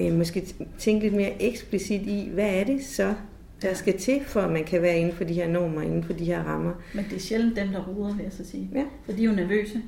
øh, 0.00 0.12
måske 0.12 0.46
tænke 0.78 1.02
lidt 1.02 1.14
mere 1.14 1.42
eksplicit 1.42 2.02
i, 2.02 2.30
hvad 2.34 2.50
er 2.50 2.64
det 2.64 2.84
så, 2.84 3.14
der 3.62 3.74
skal 3.74 3.98
til, 3.98 4.20
for 4.24 4.40
at 4.40 4.52
man 4.52 4.64
kan 4.64 4.82
være 4.82 4.98
inden 4.98 5.14
for 5.14 5.24
de 5.24 5.32
her 5.32 5.48
normer, 5.48 5.82
inden 5.82 6.04
for 6.04 6.12
de 6.12 6.24
her 6.24 6.42
rammer. 6.42 6.72
Men 6.94 7.04
det 7.04 7.16
er 7.16 7.20
sjældent 7.20 7.56
dem, 7.56 7.68
der 7.68 7.84
ruder, 7.84 8.14
vil 8.14 8.22
jeg 8.22 8.32
så 8.32 8.44
sige. 8.44 8.70
Ja. 8.74 8.84
For 9.04 9.12
de 9.12 9.22
er 9.22 9.26
jo 9.26 9.32
nervøse, 9.32 9.82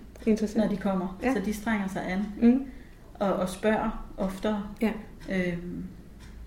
når 0.57 0.69
de 0.69 0.77
kommer. 0.77 1.19
Ja. 1.23 1.35
Så 1.35 1.41
de 1.45 1.55
strænger 1.55 1.89
sig 1.89 2.03
an. 2.09 2.51
Mm. 2.51 2.65
Og, 3.15 3.33
og 3.33 3.49
spørger 3.49 4.13
oftere. 4.17 4.63
Ja. 4.83 4.93
Øhm, 5.31 5.85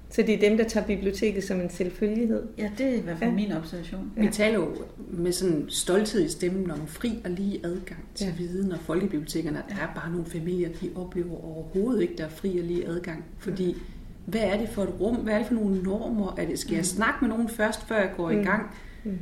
så 0.09 0.21
det 0.21 0.33
er 0.33 0.49
dem, 0.49 0.57
der 0.57 0.63
tager 0.63 0.87
biblioteket 0.87 1.43
som 1.43 1.61
en 1.61 1.69
selvfølgelighed? 1.69 2.43
Ja, 2.57 2.69
det 2.77 2.85
er 2.85 2.93
i 2.93 2.99
hvert 2.99 3.17
fald 3.17 3.29
ja. 3.29 3.35
min 3.35 3.51
observation. 3.51 4.11
Ja. 4.17 4.21
Vi 4.21 4.27
taler 4.27 4.55
jo 4.59 4.75
med 5.09 5.31
sådan 5.31 5.65
stolthed 5.67 6.25
i 6.25 6.29
stemmen 6.29 6.71
om 6.71 6.87
fri 6.87 7.21
og 7.23 7.31
lige 7.31 7.59
adgang 7.63 8.05
til 8.15 8.27
ja. 8.27 8.33
viden, 8.37 8.71
og 8.71 8.79
folkebibliotekerne, 8.79 9.63
der 9.69 9.75
er 9.75 9.93
bare 9.95 10.11
nogle 10.11 10.25
familier, 10.25 10.69
de 10.81 10.89
oplever 10.95 11.45
overhovedet 11.45 12.01
ikke, 12.01 12.13
der 12.17 12.25
er 12.25 12.29
fri 12.29 12.59
og 12.59 12.65
lige 12.65 12.87
adgang, 12.87 13.25
fordi 13.39 13.67
ja 13.67 13.94
hvad 14.25 14.41
er 14.41 14.57
det 14.57 14.69
for 14.69 14.83
et 14.83 14.93
rum? 14.99 15.15
Hvad 15.15 15.33
er 15.33 15.37
det 15.37 15.47
for 15.47 15.53
nogle 15.53 15.83
normer? 15.83 16.35
Er 16.37 16.45
det, 16.45 16.59
skal 16.59 16.71
jeg 16.71 16.79
mm. 16.79 16.83
snakke 16.83 17.17
med 17.21 17.29
nogen 17.29 17.49
først, 17.49 17.87
før 17.87 17.97
jeg 17.97 18.11
går 18.17 18.31
mm. 18.31 18.39
i 18.39 18.43
gang? 18.43 18.71
Mm. 19.03 19.19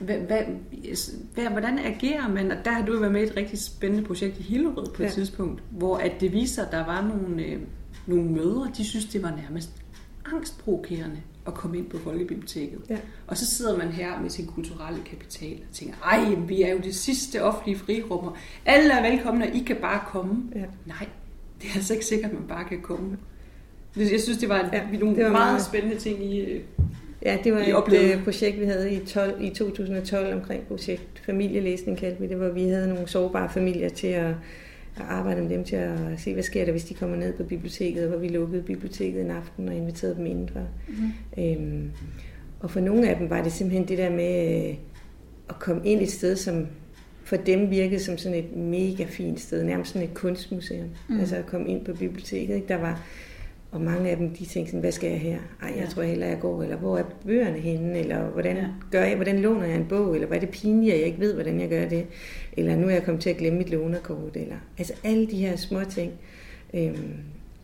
Hvad, 0.00 0.18
hvad, 0.18 0.42
hvad, 1.34 1.44
hvordan 1.44 1.78
agerer 1.78 2.28
man? 2.28 2.50
Og 2.50 2.56
der 2.64 2.70
har 2.70 2.86
du 2.86 2.98
været 2.98 3.12
med 3.12 3.20
i 3.20 3.24
et 3.24 3.36
rigtig 3.36 3.58
spændende 3.58 4.04
projekt 4.04 4.38
i 4.38 4.42
Hillerød 4.42 4.86
på 4.86 5.02
et 5.02 5.06
ja. 5.06 5.10
tidspunkt, 5.10 5.62
hvor 5.70 5.96
at 5.96 6.12
det 6.20 6.32
viser, 6.32 6.64
at 6.64 6.72
der 6.72 6.86
var 6.86 7.08
nogle, 7.08 7.44
øh, 7.44 7.60
nogle 8.06 8.30
mødre, 8.30 8.70
de 8.76 8.84
synes, 8.84 9.04
det 9.04 9.22
var 9.22 9.36
nærmest 9.42 9.70
angstprovokerende 10.32 11.22
at 11.46 11.54
komme 11.54 11.78
ind 11.78 11.90
på 11.90 11.98
Folkebiblioteket. 11.98 12.80
Ja. 12.90 12.98
Og 13.26 13.36
så 13.36 13.46
sidder 13.46 13.78
man 13.78 13.88
her 13.88 14.20
med 14.20 14.30
sin 14.30 14.46
kulturelle 14.46 15.02
kapital 15.04 15.60
og 15.68 15.74
tænker, 15.74 15.94
ej, 16.04 16.34
vi 16.46 16.62
er 16.62 16.72
jo 16.72 16.78
det 16.78 16.94
sidste 16.94 17.42
offentlige 17.42 17.78
frirummer. 17.78 18.36
Alle 18.64 18.92
er 18.92 19.10
velkomne, 19.10 19.44
og 19.44 19.54
I 19.54 19.58
kan 19.58 19.76
bare 19.76 20.00
komme. 20.06 20.42
Ja. 20.54 20.64
Nej, 20.86 21.08
det 21.62 21.70
er 21.70 21.74
altså 21.74 21.92
ikke 21.92 22.06
sikkert, 22.06 22.30
at 22.30 22.38
man 22.38 22.48
bare 22.48 22.64
kan 22.64 22.80
komme. 22.82 23.16
Jeg 23.96 24.20
synes, 24.20 24.38
det 24.38 24.48
var, 24.48 24.60
en, 24.60 24.66
ja, 24.72 24.98
nogle 24.98 25.16
det 25.16 25.24
var 25.24 25.30
meget, 25.30 25.52
meget 25.52 25.64
spændende 25.64 25.96
ting, 25.96 26.24
I 26.24 26.40
øh, 26.40 26.60
Ja, 27.26 27.38
det 27.44 27.52
var 27.52 27.58
et 27.58 27.74
oplevede. 27.74 28.12
Øh, 28.12 28.24
projekt, 28.24 28.60
vi 28.60 28.64
havde 28.64 28.92
i, 28.92 28.98
12, 29.06 29.44
i 29.44 29.50
2012 29.50 30.34
omkring 30.34 30.62
projekt 30.62 31.22
Familielæsning, 31.26 31.98
kaldte 31.98 32.20
vi 32.20 32.26
det, 32.26 32.36
hvor 32.36 32.48
vi 32.48 32.68
havde 32.68 32.88
nogle 32.88 33.08
sårbare 33.08 33.48
familier 33.48 33.88
til 33.88 34.06
at, 34.06 34.34
at 34.96 35.02
arbejde 35.08 35.42
med 35.42 35.50
dem 35.50 35.64
til 35.64 35.76
at 35.76 35.98
se, 36.18 36.32
hvad 36.32 36.42
sker 36.42 36.64
der, 36.64 36.72
hvis 36.72 36.84
de 36.84 36.94
kommer 36.94 37.16
ned 37.16 37.32
på 37.32 37.42
biblioteket, 37.42 38.08
hvor 38.08 38.18
vi 38.18 38.28
lukkede 38.28 38.62
biblioteket 38.62 39.20
en 39.20 39.30
aften 39.30 39.68
og 39.68 39.74
inviterede 39.74 40.16
dem 40.16 40.26
indenfor. 40.26 40.68
Mm. 40.88 41.42
Øhm, 41.44 41.90
og 42.60 42.70
for 42.70 42.80
nogle 42.80 43.08
af 43.08 43.16
dem 43.16 43.30
var 43.30 43.42
det 43.42 43.52
simpelthen 43.52 43.88
det 43.88 43.98
der 43.98 44.10
med 44.10 44.68
øh, 44.68 44.74
at 45.48 45.58
komme 45.58 45.82
ind 45.84 46.00
et 46.00 46.10
sted, 46.10 46.36
som 46.36 46.66
for 47.24 47.36
dem 47.36 47.70
virkede 47.70 48.00
som 48.00 48.18
sådan 48.18 48.38
et 48.38 48.56
mega 48.56 49.04
fint 49.04 49.40
sted, 49.40 49.64
nærmest 49.64 49.92
sådan 49.92 50.08
et 50.08 50.14
kunstmuseum. 50.14 50.88
Mm. 51.08 51.20
Altså 51.20 51.36
at 51.36 51.46
komme 51.46 51.68
ind 51.68 51.84
på 51.84 51.92
biblioteket. 51.92 52.54
Ikke? 52.54 52.68
Der 52.68 52.76
var 52.76 53.02
og 53.76 53.82
mange 53.82 54.10
af 54.10 54.16
dem, 54.16 54.30
de 54.30 54.44
tænkte 54.44 54.70
sådan, 54.70 54.80
hvad 54.80 54.92
skal 54.92 55.10
jeg 55.10 55.20
her? 55.20 55.38
Ej, 55.62 55.68
jeg 55.68 55.84
ja. 55.84 55.86
tror 55.86 56.02
heller, 56.02 56.26
jeg 56.26 56.40
går. 56.40 56.62
Eller 56.62 56.76
hvor 56.76 56.98
er 56.98 57.02
bøgerne 57.26 57.58
henne? 57.58 57.98
Eller 57.98 58.24
hvordan, 58.24 58.56
ja. 58.56 58.66
gør 58.90 59.04
jeg, 59.04 59.16
hvordan 59.16 59.38
låner 59.38 59.66
jeg 59.66 59.76
en 59.76 59.86
bog? 59.88 60.14
Eller 60.14 60.26
hvad 60.26 60.36
er 60.36 60.40
det 60.40 60.50
pinligt, 60.50 60.92
at 60.92 60.98
jeg 60.98 61.06
ikke 61.06 61.20
ved, 61.20 61.34
hvordan 61.34 61.60
jeg 61.60 61.68
gør 61.68 61.88
det? 61.88 62.06
Eller 62.56 62.76
nu 62.76 62.86
er 62.86 62.90
jeg 62.90 63.04
kommet 63.04 63.22
til 63.22 63.30
at 63.30 63.36
glemme 63.36 63.58
mit 63.58 63.70
lånerkort. 63.70 64.36
Eller, 64.36 64.56
altså 64.78 64.92
alle 65.04 65.26
de 65.26 65.36
her 65.36 65.56
små 65.56 65.84
ting. 65.84 66.12
Øhm, 66.74 67.12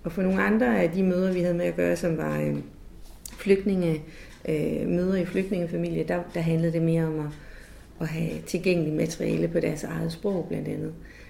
og 0.04 0.12
for 0.12 0.22
nogle 0.22 0.42
andre 0.42 0.82
af 0.82 0.90
de 0.90 1.02
møder, 1.02 1.32
vi 1.32 1.40
havde 1.40 1.54
med 1.54 1.64
at 1.64 1.76
gøre, 1.76 1.96
som 1.96 2.16
var 2.16 2.40
øh, 2.40 2.56
flygtninge, 3.38 4.02
øh, 4.48 4.88
møder 4.88 5.16
i 5.16 5.24
flygtningefamilie, 5.24 6.04
der, 6.04 6.22
der 6.34 6.40
handlede 6.40 6.72
det 6.72 6.82
mere 6.82 7.04
om 7.04 7.20
at, 7.20 7.26
at 8.00 8.08
have 8.08 8.30
tilgængeligt 8.46 8.96
materiale 8.96 9.48
på 9.48 9.60
deres 9.60 9.84
eget 9.84 10.12
sprog 10.12 10.46
blandt 10.48 10.68
andet. 10.68 10.86
øh, 10.88 11.21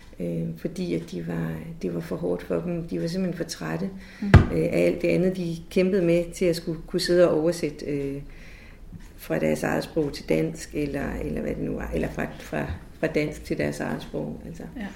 fordi 0.57 0.95
at 0.95 1.03
de 1.11 1.27
var, 1.27 1.53
det 1.83 1.95
var 1.95 2.01
for 2.01 2.17
hårdt 2.17 2.43
for 2.43 2.55
dem. 2.61 2.83
De 2.89 3.01
var 3.03 3.07
simpelthen 3.09 3.37
for 3.37 3.45
trætte 3.51 3.91
Mm. 4.21 4.27
øh, 4.29 4.59
af 4.59 4.87
alt 4.87 5.03
det 5.03 5.09
andet, 5.09 5.37
de 5.37 5.57
kæmpede 5.71 6.03
med 6.03 6.25
til 6.35 6.45
at 6.45 6.57
skulle 6.57 6.79
kunne 6.87 7.01
sidde 7.01 7.31
og 7.31 7.41
oversætte 7.41 7.87
øh, 7.87 8.23
fra 9.17 9.39
deres 9.39 9.63
eget 9.63 9.85
sprog 9.85 10.13
til 10.13 10.29
dansk, 10.29 10.71
eller, 10.75 11.13
eller 11.25 11.41
hvad 11.41 11.55
det 11.55 11.63
nu 11.65 11.73
var, 11.75 11.91
eller 11.95 12.09
fra, 12.09 12.27
fra, 12.41 12.67
fra 13.01 13.07
dansk 13.07 13.45
til 13.45 13.59
deres 13.59 13.81
eget 13.81 14.03
sprog. 14.03 14.41
Altså. 14.47 14.63
Ja. 14.77 14.87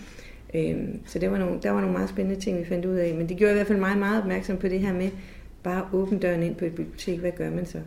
Øhm, 0.70 1.00
så 1.06 1.18
det 1.18 1.30
var 1.30 1.38
nogle, 1.38 1.58
der 1.62 1.70
var 1.70 1.80
nogle 1.80 1.96
meget 1.96 2.08
spændende 2.08 2.40
ting, 2.40 2.58
vi 2.58 2.64
fandt 2.64 2.84
ud 2.84 2.94
af. 2.94 3.14
Men 3.14 3.28
det 3.28 3.36
gjorde 3.36 3.52
i 3.52 3.54
hvert 3.54 3.66
fald 3.66 3.78
meget, 3.78 3.98
meget 3.98 4.20
opmærksom 4.22 4.56
på 4.56 4.68
det 4.68 4.80
her 4.80 4.92
med 4.92 5.10
bare 5.62 5.78
at 5.78 5.84
åbne 5.92 6.18
døren 6.18 6.42
ind 6.42 6.54
på 6.54 6.64
et 6.64 6.74
bibliotek. 6.74 7.18
Hvad 7.18 7.32
gør 7.32 7.50
man 7.50 7.66
så? 7.66 7.78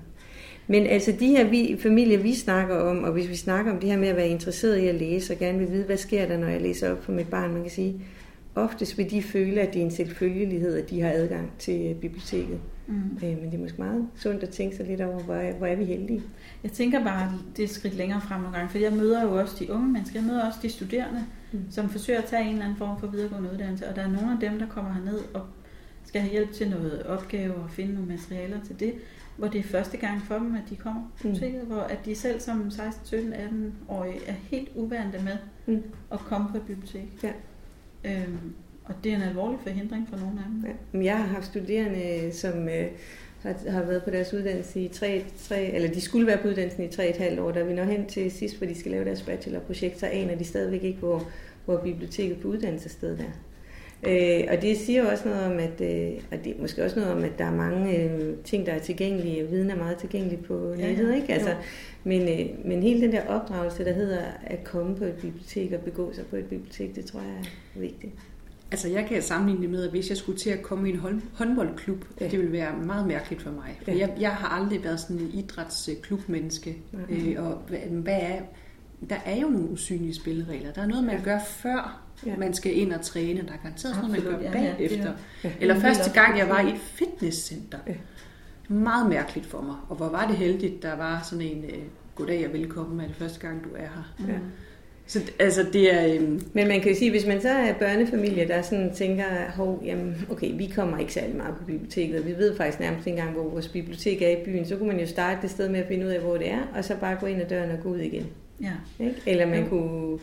Men 0.69 0.87
altså 0.87 1.11
de 1.19 1.27
her 1.27 1.49
vi, 1.49 1.77
familier, 1.79 2.17
vi 2.17 2.33
snakker 2.33 2.75
om, 2.75 3.03
og 3.03 3.11
hvis 3.11 3.29
vi 3.29 3.35
snakker 3.35 3.71
om 3.71 3.79
det 3.79 3.89
her 3.89 3.97
med 3.97 4.07
at 4.07 4.15
være 4.15 4.27
interesseret 4.27 4.77
i 4.77 4.87
at 4.87 4.95
læse, 4.95 5.33
og 5.33 5.39
gerne 5.39 5.59
vil 5.59 5.71
vide, 5.71 5.83
hvad 5.83 5.97
sker 5.97 6.27
der, 6.27 6.37
når 6.37 6.47
jeg 6.47 6.61
læser 6.61 6.91
op 6.91 7.03
for 7.03 7.11
mit 7.11 7.27
barn, 7.27 7.53
man 7.53 7.61
kan 7.61 7.71
sige, 7.71 8.01
oftest 8.55 8.97
vil 8.97 9.11
de 9.11 9.23
føle, 9.23 9.61
at 9.61 9.73
det 9.73 9.81
er 9.81 9.85
en 9.85 9.91
selvfølgelighed, 9.91 10.77
at 10.77 10.89
de 10.89 11.01
har 11.01 11.09
adgang 11.09 11.51
til 11.59 11.95
biblioteket. 12.01 12.59
Mm. 12.87 12.93
Øh, 13.23 13.37
men 13.41 13.45
det 13.45 13.53
er 13.53 13.57
måske 13.57 13.81
meget 13.81 14.07
sundt 14.15 14.43
at 14.43 14.49
tænke 14.49 14.75
sig 14.75 14.85
lidt 14.85 15.01
over, 15.01 15.19
hvor 15.19 15.35
er, 15.35 15.53
hvor 15.53 15.67
er 15.67 15.75
vi 15.75 15.85
heldige. 15.85 16.21
Jeg 16.63 16.71
tænker 16.71 17.03
bare, 17.03 17.33
det 17.57 17.63
er 17.63 17.67
skridt 17.67 17.95
længere 17.95 18.21
frem 18.21 18.41
nogle 18.41 18.57
gange, 18.57 18.69
for 18.69 18.77
jeg 18.77 18.93
møder 18.93 19.23
jo 19.23 19.39
også 19.39 19.55
de 19.59 19.71
unge 19.71 19.87
mennesker, 19.87 20.19
jeg 20.19 20.27
møder 20.27 20.47
også 20.47 20.59
de 20.61 20.69
studerende, 20.69 21.25
mm. 21.51 21.59
som 21.69 21.89
forsøger 21.89 22.19
at 22.19 22.25
tage 22.25 22.43
en 22.43 22.51
eller 22.51 22.65
anden 22.65 22.77
form 22.77 22.99
for 22.99 23.07
videregående 23.07 23.49
uddannelse, 23.53 23.87
og 23.87 23.95
der 23.95 24.01
er 24.01 24.11
nogle 24.11 24.31
af 24.31 24.49
dem, 24.49 24.59
der 24.59 24.67
kommer 24.67 24.93
herned 24.93 25.19
og 25.33 25.41
skal 26.05 26.21
have 26.21 26.31
hjælp 26.31 26.51
til 26.51 26.69
noget 26.69 27.03
opgave 27.03 27.53
og 27.53 27.69
finde 27.69 27.93
nogle 27.93 28.09
materialer 28.09 28.57
til 28.67 28.79
det, 28.79 28.93
hvor 29.39 29.47
det 29.47 29.59
er 29.59 29.63
første 29.63 29.97
gang 29.97 30.21
for 30.21 30.35
dem, 30.35 30.55
at 30.55 30.61
de 30.69 30.75
kommer 30.75 31.01
på 31.21 31.27
Mm. 31.27 31.33
biblioteket, 31.33 31.61
hvor 31.67 31.81
at 31.81 31.97
de 32.05 32.15
selv 32.15 32.39
som 32.39 32.71
16, 32.71 33.05
17, 33.05 33.33
18-årige 33.33 34.19
er 34.27 34.33
helt 34.33 34.69
uvante 34.75 35.19
med 35.23 35.37
Mm. 35.65 35.83
at 36.11 36.19
komme 36.19 36.47
på 36.51 36.57
et 36.57 36.63
bibliotek. 36.63 37.07
Ja. 37.23 37.31
Øhm, 38.05 38.53
og 38.85 38.93
det 39.03 39.11
er 39.11 39.15
en 39.15 39.21
alvorlig 39.21 39.59
forhindring 39.63 40.07
for 40.09 40.17
nogle 40.17 40.39
af 40.39 40.45
dem. 40.49 40.63
Ja. 40.65 40.71
Men 40.91 41.05
Jeg 41.05 41.17
har 41.17 41.25
haft 41.25 41.45
studerende, 41.45 42.29
som 42.33 42.69
øh, 42.69 42.85
har, 43.41 43.69
har 43.71 43.83
været 43.83 44.03
på 44.03 44.09
deres 44.09 44.33
uddannelse 44.33 44.81
i 44.81 44.87
tre, 44.87 45.25
tre, 45.37 45.61
eller 45.73 45.89
de 45.93 46.01
skulle 46.01 46.27
være 46.27 46.37
på 46.37 46.47
uddannelsen 46.47 46.83
i 46.83 46.87
tre 46.87 47.09
et 47.09 47.17
halvt 47.17 47.39
år. 47.39 47.51
Da 47.51 47.63
vi 47.63 47.73
når 47.73 47.83
hen 47.83 48.05
til 48.05 48.31
sidst, 48.31 48.57
hvor 48.57 48.67
de 48.67 48.79
skal 48.79 48.91
lave 48.91 49.05
deres 49.05 49.21
bachelorprojekt, 49.21 49.99
så 49.99 50.05
aner 50.05 50.35
de 50.35 50.43
stadigvæk 50.43 50.83
ikke, 50.83 50.99
hvor, 50.99 51.23
hvor 51.65 51.77
biblioteket 51.77 52.37
på 52.41 52.47
uddannelsesstedet 52.47 53.19
er. 53.19 53.31
Øh, 54.07 54.39
og 54.49 54.61
det 54.61 54.77
siger 54.77 55.03
jo 55.03 55.09
også 55.09 55.27
noget 55.29 55.45
om, 55.45 55.51
at, 55.59 55.81
øh, 55.81 56.21
og 56.31 56.37
det 56.43 56.57
er 56.57 56.61
måske 56.61 56.83
også 56.85 56.99
noget 56.99 57.13
om, 57.15 57.23
at 57.23 57.31
der 57.39 57.45
er 57.45 57.55
mange 57.55 57.97
øh, 58.03 58.35
ting, 58.43 58.65
der 58.65 58.71
er 58.71 58.79
tilgængelige. 58.79 59.47
Viden 59.47 59.69
er 59.71 59.75
meget 59.75 59.97
tilgængelig 59.97 60.39
på 60.39 60.73
Ja, 60.77 60.87
nettet, 60.87 61.15
ikke? 61.15 61.33
Altså, 61.33 61.49
Jo. 61.49 61.55
men, 62.03 62.21
øh, 62.21 62.45
men 62.65 62.83
hele 62.83 63.01
den 63.01 63.11
der 63.11 63.27
opdragelse, 63.27 63.85
der 63.85 63.93
hedder 63.93 64.21
at 64.43 64.63
komme 64.63 64.95
på 64.95 65.03
et 65.03 65.13
bibliotek 65.13 65.71
og 65.71 65.79
begå 65.79 66.13
sig 66.13 66.25
på 66.25 66.35
et 66.35 66.45
bibliotek, 66.45 66.95
det 66.95 67.05
tror 67.05 67.19
jeg 67.19 67.29
er 67.75 67.79
vigtigt. 67.79 68.13
Altså, 68.71 68.89
jeg 68.89 69.05
kan 69.09 69.21
sammenligne 69.21 69.61
det 69.61 69.69
med, 69.69 69.83
at 69.83 69.89
hvis 69.89 70.09
jeg 70.09 70.17
skulle 70.17 70.37
til 70.39 70.49
at 70.49 70.61
komme 70.61 70.89
i 70.89 70.93
en 70.93 70.99
hånd- 70.99 71.21
håndboldklub, 71.33 72.05
Ja. 72.21 72.27
det 72.27 72.39
ville 72.39 72.51
være 72.53 72.77
meget 72.85 73.07
mærkeligt 73.07 73.41
for 73.41 73.51
mig. 73.51 73.79
For 73.83 73.91
Ja. 73.91 73.97
jeg, 73.97 74.13
jeg 74.19 74.31
har 74.31 74.61
aldrig 74.61 74.83
været 74.83 74.99
sådan 74.99 75.17
en 75.17 75.31
idrætsklubmenneske. 75.33 76.77
Nej. 76.91 77.01
Øh, 77.35 77.45
og 77.47 77.57
hvad, 77.67 77.79
hvad 77.79 78.17
er... 78.21 78.39
Der 79.09 79.15
er 79.25 79.35
jo 79.41 79.47
nogle 79.47 79.69
usynlige 79.69 80.13
spilleregler. 80.15 80.71
Der 80.71 80.81
er 80.81 80.87
noget, 80.87 81.03
man 81.03 81.15
Ja. 81.17 81.23
gør 81.23 81.39
før 81.47 82.01
Ja. 82.25 82.35
man 82.37 82.53
skal 82.53 82.77
ind 82.77 82.93
og 82.93 83.01
træne. 83.01 83.41
Der 83.41 83.53
er 83.53 83.57
garanteret 83.63 83.95
sådan 83.95 84.09
noget, 84.09 84.23
man 84.25 84.33
gør 84.33 84.39
ja, 84.49 84.61
ja, 84.61 84.67
er 84.67 84.75
bagefter. 84.75 85.05
jo- 85.05 85.11
Ja. 85.43 85.51
Eller 85.61 85.75
er 85.75 85.79
første 85.79 86.11
gang, 86.21 86.37
jeg 86.37 86.49
var 86.49 86.59
i 86.61 86.69
et 86.69 86.79
fitnesscenter. 86.79 87.77
Ja. 87.87 87.93
Meget 88.67 89.09
mærkeligt 89.09 89.45
for 89.47 89.61
mig. 89.61 89.75
Og 89.89 89.95
hvor 89.95 90.09
var 90.09 90.27
det 90.27 90.35
heldigt, 90.37 90.83
der 90.83 90.95
var 90.95 91.21
sådan 91.29 91.45
en 91.45 91.63
øh, 91.63 91.79
goddag 92.15 92.47
og 92.47 92.53
velkommen, 92.53 92.99
er 92.99 93.07
det 93.07 93.15
første 93.15 93.39
gang, 93.39 93.63
du 93.63 93.69
er 93.75 93.79
her. 93.79 94.27
Ja. 94.33 94.33
Så 95.07 95.19
altså, 95.39 95.65
det 95.73 95.93
er... 95.93 96.15
Øhm, 96.15 96.41
Men 96.53 96.67
man 96.67 96.81
kan 96.81 96.91
jo 96.91 96.97
sige, 96.97 97.11
hvis 97.11 97.25
man 97.27 97.41
så 97.41 97.49
er 97.49 97.73
børnefamilie, 97.73 98.47
der 98.47 98.61
sådan 98.61 98.93
tænker, 98.93 99.23
hov, 99.55 99.81
jamen, 99.85 100.25
okay, 100.31 100.51
vi 100.57 100.71
kommer 100.75 100.97
ikke 100.97 101.13
særlig 101.13 101.35
meget 101.35 101.55
på 101.55 101.63
biblioteket, 101.63 102.19
og 102.19 102.25
vi 102.27 102.31
ved 102.31 102.57
faktisk 102.57 102.79
nærmest 102.79 103.07
ikke 103.07 103.19
engang, 103.19 103.35
hvor 103.37 103.49
vores 103.49 103.67
bibliotek 103.67 104.21
er 104.21 104.29
i 104.29 104.43
byen, 104.45 104.65
så 104.67 104.75
kunne 104.77 104.87
man 104.87 104.99
jo 104.99 105.07
starte 105.07 105.41
det 105.41 105.49
sted 105.51 105.69
med 105.69 105.79
at 105.79 105.87
finde 105.87 106.05
ud 106.05 106.11
af, 106.11 106.19
hvor 106.21 106.37
det 106.37 106.51
er, 106.51 106.59
og 106.75 106.83
så 106.85 106.95
bare 106.99 107.17
gå 107.19 107.25
ind 107.25 107.41
ad 107.41 107.47
døren 107.49 107.71
og 107.71 107.77
gå 107.83 107.89
ud 107.89 107.99
igen. 107.99 108.27
Ja. 108.61 108.71
Ikke? 108.99 109.15
Eller 109.25 109.45
man 109.45 109.63
Jo. 109.63 109.69
kunne 109.69 110.19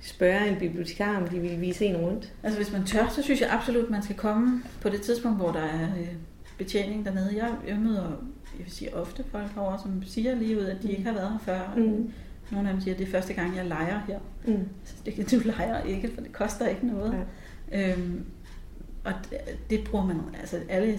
spørge 0.00 0.48
en 0.48 0.56
bibliotekar, 0.58 1.16
om 1.16 1.28
de 1.28 1.40
ville 1.40 1.56
vise 1.56 1.84
en 1.84 1.96
rundt. 1.96 2.32
Altså 2.42 2.58
hvis 2.58 2.72
man 2.72 2.84
tør, 2.84 3.08
så 3.08 3.22
synes 3.22 3.40
jeg 3.40 3.48
absolut, 3.50 3.84
at 3.84 3.90
man 3.90 4.02
skal 4.02 4.16
komme 4.16 4.62
på 4.80 4.88
det 4.88 5.00
tidspunkt, 5.00 5.38
hvor 5.38 5.52
der 5.52 5.62
er 5.62 5.88
øh, 6.00 6.08
betjening 6.58 7.04
dernede. 7.04 7.36
Jeg, 7.36 7.50
jeg 7.68 7.76
møder, 7.76 8.02
jeg 8.58 8.64
vil 8.64 8.72
sige 8.72 8.94
ofte 8.94 9.24
folk 9.30 9.54
herovre, 9.54 9.78
som 9.82 10.02
siger 10.02 10.34
lige 10.34 10.58
ud, 10.58 10.64
at 10.64 10.82
de 10.82 10.90
ikke 10.90 11.04
har 11.04 11.12
været 11.12 11.30
her 11.32 11.38
før. 11.38 11.74
Mm. 11.76 12.12
Nogle 12.50 12.68
af 12.68 12.74
dem 12.74 12.82
siger, 12.82 12.94
at 12.94 12.98
det 12.98 13.06
er 13.06 13.10
første 13.10 13.34
gang, 13.34 13.56
jeg 13.56 13.66
leger 13.66 14.00
her. 14.06 14.18
Mm. 14.46 14.68
Så 14.84 14.94
det 15.06 15.14
kan 15.14 15.24
du 15.24 15.38
leger 15.44 15.82
ikke, 15.82 16.10
for 16.14 16.20
det 16.20 16.32
koster 16.32 16.66
ikke 16.66 16.86
noget. 16.86 17.24
Ja. 17.72 17.92
Øhm, 17.92 18.24
og 19.04 19.12
det, 19.30 19.38
det 19.70 19.84
bruger 19.84 20.06
man, 20.06 20.20
altså 20.40 20.60
alle 20.68 20.98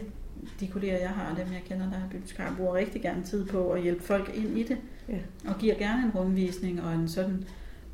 de 0.60 0.68
kolleger, 0.68 0.98
jeg 0.98 1.10
har, 1.10 1.32
og 1.32 1.38
dem 1.38 1.54
jeg 1.54 1.62
kender, 1.68 1.90
der 1.90 1.98
er 1.98 2.10
bibliotekarer, 2.12 2.56
bruger 2.56 2.74
rigtig 2.74 3.02
gerne 3.02 3.24
tid 3.24 3.46
på 3.46 3.72
at 3.72 3.82
hjælpe 3.82 4.04
folk 4.04 4.32
ind 4.36 4.58
i 4.58 4.64
det. 4.64 4.78
Ja. 5.10 5.18
Og 5.48 5.58
giver 5.60 5.76
gerne 5.76 6.04
en 6.04 6.12
rundvisning 6.12 6.82
og 6.82 6.94
en 6.94 7.08
sådan, 7.08 7.46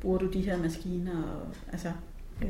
bruger 0.04 0.18
du 0.18 0.26
de 0.26 0.40
her 0.40 0.58
maskiner, 0.58 1.22
og, 1.22 1.46
altså, 1.72 1.88
Ja. 2.42 2.46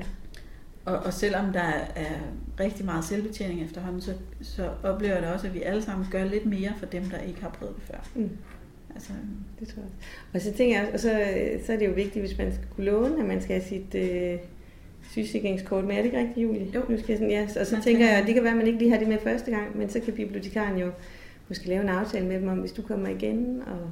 og, 0.85 0.99
og 0.99 1.13
selvom 1.13 1.53
der 1.53 1.61
er 1.97 2.15
rigtig 2.61 2.85
meget 2.85 3.05
selvbetjening 3.05 3.63
efterhånden, 3.65 4.01
så, 4.01 4.13
så 4.43 4.71
oplever 4.83 5.15
jeg 5.15 5.23
da 5.23 5.33
også, 5.33 5.47
at 5.47 5.55
vi 5.55 5.63
alle 5.63 5.83
sammen 5.83 6.07
gør 6.11 6.25
lidt 6.25 6.47
mere 6.47 6.73
for 6.79 6.87
dem, 6.87 7.05
der 7.05 7.19
ikke 7.19 7.43
har 7.43 7.49
prøvet 7.49 7.75
det 7.77 7.85
før. 7.85 8.09
Mm. 8.15 8.31
Altså, 8.95 9.13
Det 9.61 9.69
tror 9.69 9.83
jeg. 9.83 9.91
Og 10.35 10.41
så 10.41 10.53
tænker 10.53 10.81
jeg, 10.81 10.91
og 10.95 11.01
så, 11.01 11.25
så 11.67 11.73
er 11.73 11.77
det 11.77 11.87
jo 11.87 11.93
vigtigt, 11.93 12.25
hvis 12.27 12.39
man 12.39 12.53
skal 12.55 12.67
kunne 12.77 12.85
låne, 12.87 13.21
at 13.21 13.25
man 13.25 13.43
skal 13.43 13.61
have 13.61 13.69
sit 13.69 13.95
øh, 13.95 14.39
sygesikringskort 15.11 15.85
med. 15.85 15.93
Er 15.95 15.99
det 15.99 16.05
ikke 16.05 16.19
rigtigt, 16.19 16.39
Julie? 16.49 16.67
Jo. 16.75 16.81
Nu 16.89 16.99
skal 16.99 17.13
jeg 17.13 17.19
sådan, 17.19 17.31
ja. 17.31 17.61
Og 17.61 17.67
så 17.67 17.75
Man 17.75 17.83
tænker 17.83 18.07
jeg, 18.07 18.19
at 18.19 18.27
det 18.27 18.35
kan 18.35 18.43
være, 18.43 18.53
at 18.53 18.59
man 18.59 18.67
ikke 18.67 18.79
lige 18.79 18.91
har 18.91 18.99
det 18.99 19.09
med 19.09 19.19
første 19.23 19.51
gang, 19.51 19.79
men 19.79 19.91
så 19.91 20.01
kan 20.01 20.15
bibliotekaren 20.15 20.79
jo 20.79 20.91
måske 21.49 21.69
lave 21.69 21.83
en 21.83 21.89
aftale 21.89 22.27
med 22.27 22.41
dem 22.41 22.49
om, 22.49 22.59
hvis 22.59 22.73
du 22.73 22.83
kommer 22.83 23.09
igen, 23.09 23.63
og 23.67 23.91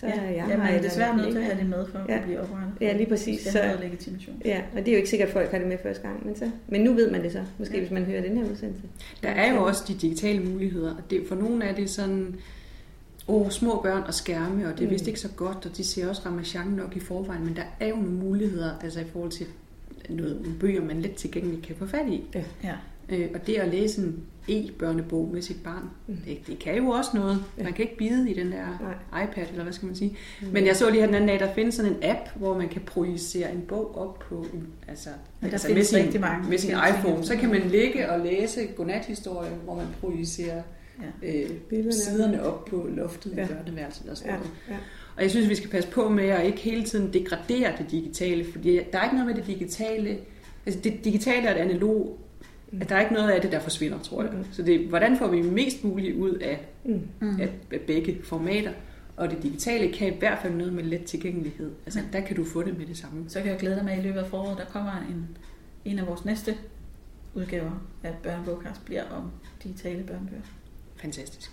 så 0.00 0.06
er 0.06 0.14
ja, 0.14 0.22
jeg 0.22 0.46
ja, 0.48 0.56
man 0.56 0.66
er 0.74 0.82
desværre 0.82 1.16
nødt 1.16 1.30
til 1.32 1.38
at 1.38 1.44
have 1.44 1.58
det 1.58 1.66
med 1.66 1.86
for 1.86 1.98
at 1.98 2.08
Ja. 2.08 2.16
kunne 2.16 2.24
blive 2.26 2.40
oprettet. 2.40 2.72
Ja, 2.80 2.96
lige 2.96 3.06
præcis. 3.08 3.42
Det 3.42 3.52
Så- 3.52 3.58
have 3.58 3.80
legitimation. 3.80 4.42
Ja, 4.44 4.60
og 4.72 4.78
det 4.78 4.88
er 4.88 4.92
jo 4.92 4.96
ikke 4.96 5.08
sikkert, 5.10 5.28
at 5.28 5.32
folk 5.32 5.50
har 5.50 5.58
det 5.58 5.68
med 5.68 5.78
første 5.82 6.02
gang, 6.02 6.26
men, 6.26 6.36
så, 6.36 6.50
men 6.68 6.80
nu 6.80 6.92
ved 6.92 7.10
man 7.10 7.22
det 7.22 7.32
så, 7.32 7.42
måske 7.58 7.74
Ja. 7.74 7.80
hvis 7.80 7.90
man 7.90 8.04
hører 8.04 8.22
den 8.22 8.36
her 8.36 8.50
udsendelse. 8.50 8.82
Der 9.22 9.28
er 9.28 9.52
jo 9.54 9.64
også 9.64 9.84
de 9.88 9.94
digitale 9.94 10.42
muligheder, 10.42 10.90
og 10.96 11.10
det, 11.10 11.22
for 11.28 11.34
nogle 11.34 11.64
er 11.64 11.74
det 11.74 11.90
sådan, 11.90 12.34
åh, 13.28 13.50
små 13.50 13.80
børn 13.82 14.02
og 14.02 14.14
skærme, 14.14 14.68
og 14.68 14.72
det 14.78 14.80
er 14.80 14.84
Mm. 14.88 14.90
vist 14.92 15.06
ikke 15.06 15.20
så 15.20 15.28
godt, 15.36 15.66
og 15.66 15.76
de 15.76 15.84
ser 15.84 16.08
også 16.08 16.22
ramachan 16.26 16.66
nok 16.66 16.96
i 16.96 17.00
forvejen, 17.00 17.44
men 17.44 17.56
der 17.56 17.62
er 17.80 17.88
jo 17.88 17.96
nogle 17.96 18.10
muligheder, 18.10 18.70
altså 18.82 19.00
i 19.00 19.04
forhold 19.12 19.30
til 19.30 19.46
noget, 20.10 20.40
nogle 20.42 20.58
bøger, 20.58 20.84
man 20.84 21.02
let 21.02 21.14
tilgængeligt 21.14 21.66
kan 21.66 21.76
få 21.76 21.86
fat 21.86 22.06
i. 22.08 22.24
Ja. 22.34 22.74
Øh, 23.08 23.28
og 23.34 23.46
det 23.46 23.54
at 23.54 23.68
læse 23.68 24.00
en 24.02 24.22
e-børnebog 24.48 25.30
med 25.32 25.42
sit 25.42 25.62
barn, 25.64 25.90
Mm. 26.06 26.16
det, 26.26 26.38
det 26.46 26.58
kan 26.58 26.76
jo 26.76 26.88
også 26.88 27.10
noget. 27.14 27.44
Man 27.62 27.72
kan 27.72 27.82
ikke 27.84 27.96
bide 27.96 28.30
i 28.30 28.34
den 28.34 28.52
der 28.52 28.94
Nej. 29.12 29.24
iPad, 29.24 29.44
eller 29.50 29.62
hvad 29.62 29.72
skal 29.72 29.86
man 29.86 29.94
sige. 29.96 30.16
Mm. 30.42 30.46
Men 30.52 30.66
jeg 30.66 30.76
så 30.76 30.90
lige 30.90 31.00
her 31.00 31.06
den 31.06 31.14
anden 31.14 31.28
dag, 31.28 31.40
der 31.40 31.54
findes 31.54 31.74
sådan 31.74 31.90
en 31.92 31.98
app, 32.02 32.20
hvor 32.34 32.58
man 32.58 32.68
kan 32.68 32.82
projicere 32.86 33.52
en 33.54 33.60
bog 33.68 33.98
op 33.98 34.18
på 34.18 34.46
en, 34.54 34.66
altså, 34.88 35.08
der 35.40 35.48
altså 35.50 35.68
med 35.74 35.84
sin, 35.84 36.20
mange 36.20 36.48
med 36.50 36.58
sin 36.58 36.70
iPhone. 36.70 37.24
Så 37.24 37.36
kan 37.36 37.48
man 37.50 37.60
ligge 37.62 38.10
og 38.10 38.20
læse 38.26 38.66
godnathistorie, 38.76 39.50
hvor 39.64 39.74
man 39.74 39.86
projicerer 40.00 40.62
Ja. 41.22 41.28
øh, 41.28 41.50
Billederne. 41.50 41.92
siderne 41.92 42.42
op 42.42 42.64
på 42.64 42.88
loftet 42.96 43.32
i 43.32 43.34
Ja. 43.36 43.46
børneværelset 43.46 44.08
og 44.10 44.16
sådan 44.16 44.30
Ja, 44.32 44.36
noget. 44.36 44.50
ja. 44.70 44.74
Og 45.16 45.22
jeg 45.22 45.30
synes, 45.30 45.48
vi 45.48 45.54
skal 45.54 45.70
passe 45.70 45.90
på 45.90 46.08
med 46.08 46.24
at 46.28 46.46
ikke 46.46 46.58
hele 46.58 46.84
tiden 46.84 47.12
degradere 47.12 47.72
det 47.78 47.90
digitale, 47.90 48.44
fordi 48.52 48.80
der 48.92 48.98
er 48.98 49.04
ikke 49.04 49.16
noget 49.16 49.26
med 49.26 49.34
det 49.34 49.46
digitale. 49.46 50.18
Altså 50.66 50.80
det 50.84 51.04
digitale 51.04 51.46
er 51.48 51.54
et 51.54 51.58
analog. 51.70 52.18
Mm. 52.74 52.80
At 52.82 52.88
der 52.88 52.96
er 52.96 53.00
ikke 53.00 53.14
noget 53.14 53.30
af 53.30 53.40
det, 53.40 53.52
der 53.52 53.60
forsvinder, 53.60 53.98
tror 53.98 54.22
jeg. 54.22 54.32
Mm. 54.32 54.44
Så 54.52 54.62
det 54.62 54.74
er, 54.84 54.88
hvordan 54.88 55.16
får 55.18 55.26
vi 55.28 55.42
mest 55.42 55.84
muligt 55.84 56.16
ud 56.16 56.30
af, 56.34 56.66
Mm. 56.84 57.00
Mm. 57.20 57.40
af, 57.40 57.50
af 57.72 57.80
begge 57.80 58.18
formater? 58.24 58.72
Og 59.16 59.30
det 59.30 59.42
digitale 59.42 59.92
kan 59.92 60.14
i 60.14 60.18
hvert 60.18 60.38
fald 60.42 60.54
noget 60.54 60.72
med 60.72 60.82
let 60.84 61.04
tilgængelighed. 61.04 61.70
Altså 61.86 62.00
Ja. 62.00 62.18
der 62.18 62.26
kan 62.26 62.36
du 62.36 62.44
få 62.44 62.62
det 62.62 62.78
med 62.78 62.86
det 62.86 62.96
samme. 62.96 63.24
Så 63.28 63.40
kan 63.40 63.50
jeg 63.50 63.58
glæde 63.58 63.76
dig 63.76 63.84
med, 63.84 63.92
at 63.92 63.98
i 63.98 64.02
løbet 64.02 64.18
af 64.20 64.26
foråret, 64.26 64.58
der 64.58 64.64
kommer 64.64 64.92
en, 65.10 65.28
en 65.84 65.98
af 65.98 66.06
vores 66.06 66.24
næste 66.24 66.54
udgaver 67.34 67.82
af 68.02 68.14
Børnebogkast 68.22 68.84
bliver 68.84 69.02
om 69.10 69.30
digitale 69.64 70.02
børnebøger. 70.02 70.42
Fantastisk. 70.96 71.50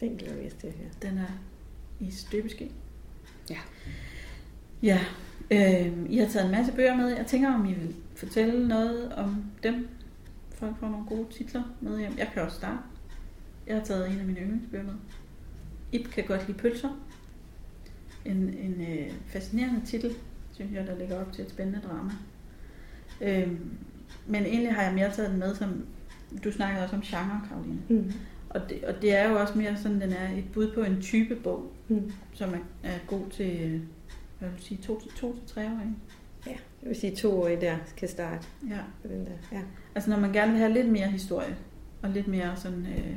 Den 0.00 0.16
glæder 0.16 0.36
vi 0.40 0.46
os 0.46 0.52
til 0.52 0.66
at 0.66 0.72
høre. 0.72 1.10
Den 1.10 1.18
er 1.18 1.32
i 2.00 2.10
støbeski. 2.10 2.72
Ja. 3.50 3.56
Ja, 4.82 5.00
øh, 5.50 5.92
I 6.10 6.16
har 6.18 6.28
taget 6.28 6.44
en 6.44 6.50
masse 6.52 6.72
bøger 6.72 6.96
med. 6.96 7.08
Jeg 7.16 7.26
tænker, 7.26 7.54
om 7.54 7.64
I 7.66 7.72
vil 7.72 7.94
fortælle 8.14 8.68
noget 8.68 9.12
om 9.12 9.44
dem. 9.62 9.88
Folk 10.56 10.76
får 10.80 10.88
nogle 10.88 11.06
gode 11.06 11.26
titler 11.32 11.62
med 11.80 11.98
hjem. 11.98 12.12
Jeg 12.18 12.30
kan 12.34 12.42
også 12.42 12.56
starte. 12.56 12.78
Jeg 13.66 13.76
har 13.76 13.84
taget 13.84 14.10
en 14.10 14.18
af 14.18 14.24
mine 14.24 14.40
yndlingsbøger 14.40 14.84
med. 14.84 14.94
Ip 15.92 16.08
kan 16.10 16.24
godt 16.24 16.46
lide 16.46 16.58
pølser. 16.58 16.88
En, 18.24 18.36
en 18.36 18.80
øh, 18.80 19.12
fascinerende 19.26 19.86
titel, 19.86 20.14
synes 20.52 20.72
jeg, 20.72 20.86
der 20.86 20.98
ligger 20.98 21.20
op 21.20 21.32
til 21.32 21.44
et 21.44 21.50
spændende 21.50 21.80
drama. 21.88 22.10
Øh, 23.20 23.52
men 24.26 24.42
egentlig 24.46 24.74
har 24.74 24.82
jeg 24.82 24.94
mere 24.94 25.12
taget 25.12 25.30
den 25.30 25.38
med, 25.38 25.54
som 25.54 25.86
du 26.44 26.52
snakkede 26.52 26.84
også 26.84 26.96
om 26.96 27.02
genre, 27.02 27.40
Karoline. 27.48 27.82
Mm. 27.88 28.12
Og 28.50 28.60
det, 28.70 28.84
og 28.84 29.02
det 29.02 29.16
er 29.16 29.28
jo 29.28 29.40
også 29.40 29.58
mere 29.58 29.76
sådan, 29.76 30.00
den 30.00 30.12
er 30.12 30.30
et 30.38 30.44
bud 30.52 30.72
på 30.74 30.80
en 30.82 31.02
type 31.02 31.34
bog, 31.36 31.72
Mm. 31.88 32.12
som 32.32 32.54
er, 32.54 32.58
er 32.82 32.98
god 33.06 33.30
til, 33.30 33.82
hvad 34.38 34.48
vil 34.48 34.58
du 34.58 34.62
sige, 34.62 34.78
to 34.82 35.00
til 35.00 35.10
to 35.10 35.34
til 35.34 35.46
tre 35.54 35.64
år, 35.64 35.80
ikke? 35.80 35.94
Ja, 36.46 36.56
Jeg 36.86 36.90
vil 36.90 37.00
sige, 37.00 37.16
toårige 37.16 37.60
der 37.60 37.76
kan 37.96 38.08
starte 38.08 38.46
Ja. 38.70 38.78
på 39.02 39.08
den 39.08 39.20
der. 39.26 39.56
Ja. 39.56 39.60
Altså 39.94 40.10
når 40.10 40.18
man 40.18 40.32
gerne 40.32 40.50
vil 40.52 40.60
have 40.60 40.72
lidt 40.72 40.88
mere 40.88 41.06
historie, 41.06 41.56
og 42.02 42.10
lidt 42.10 42.28
mere 42.28 42.56
sådan, 42.56 42.86
øh, 42.98 43.16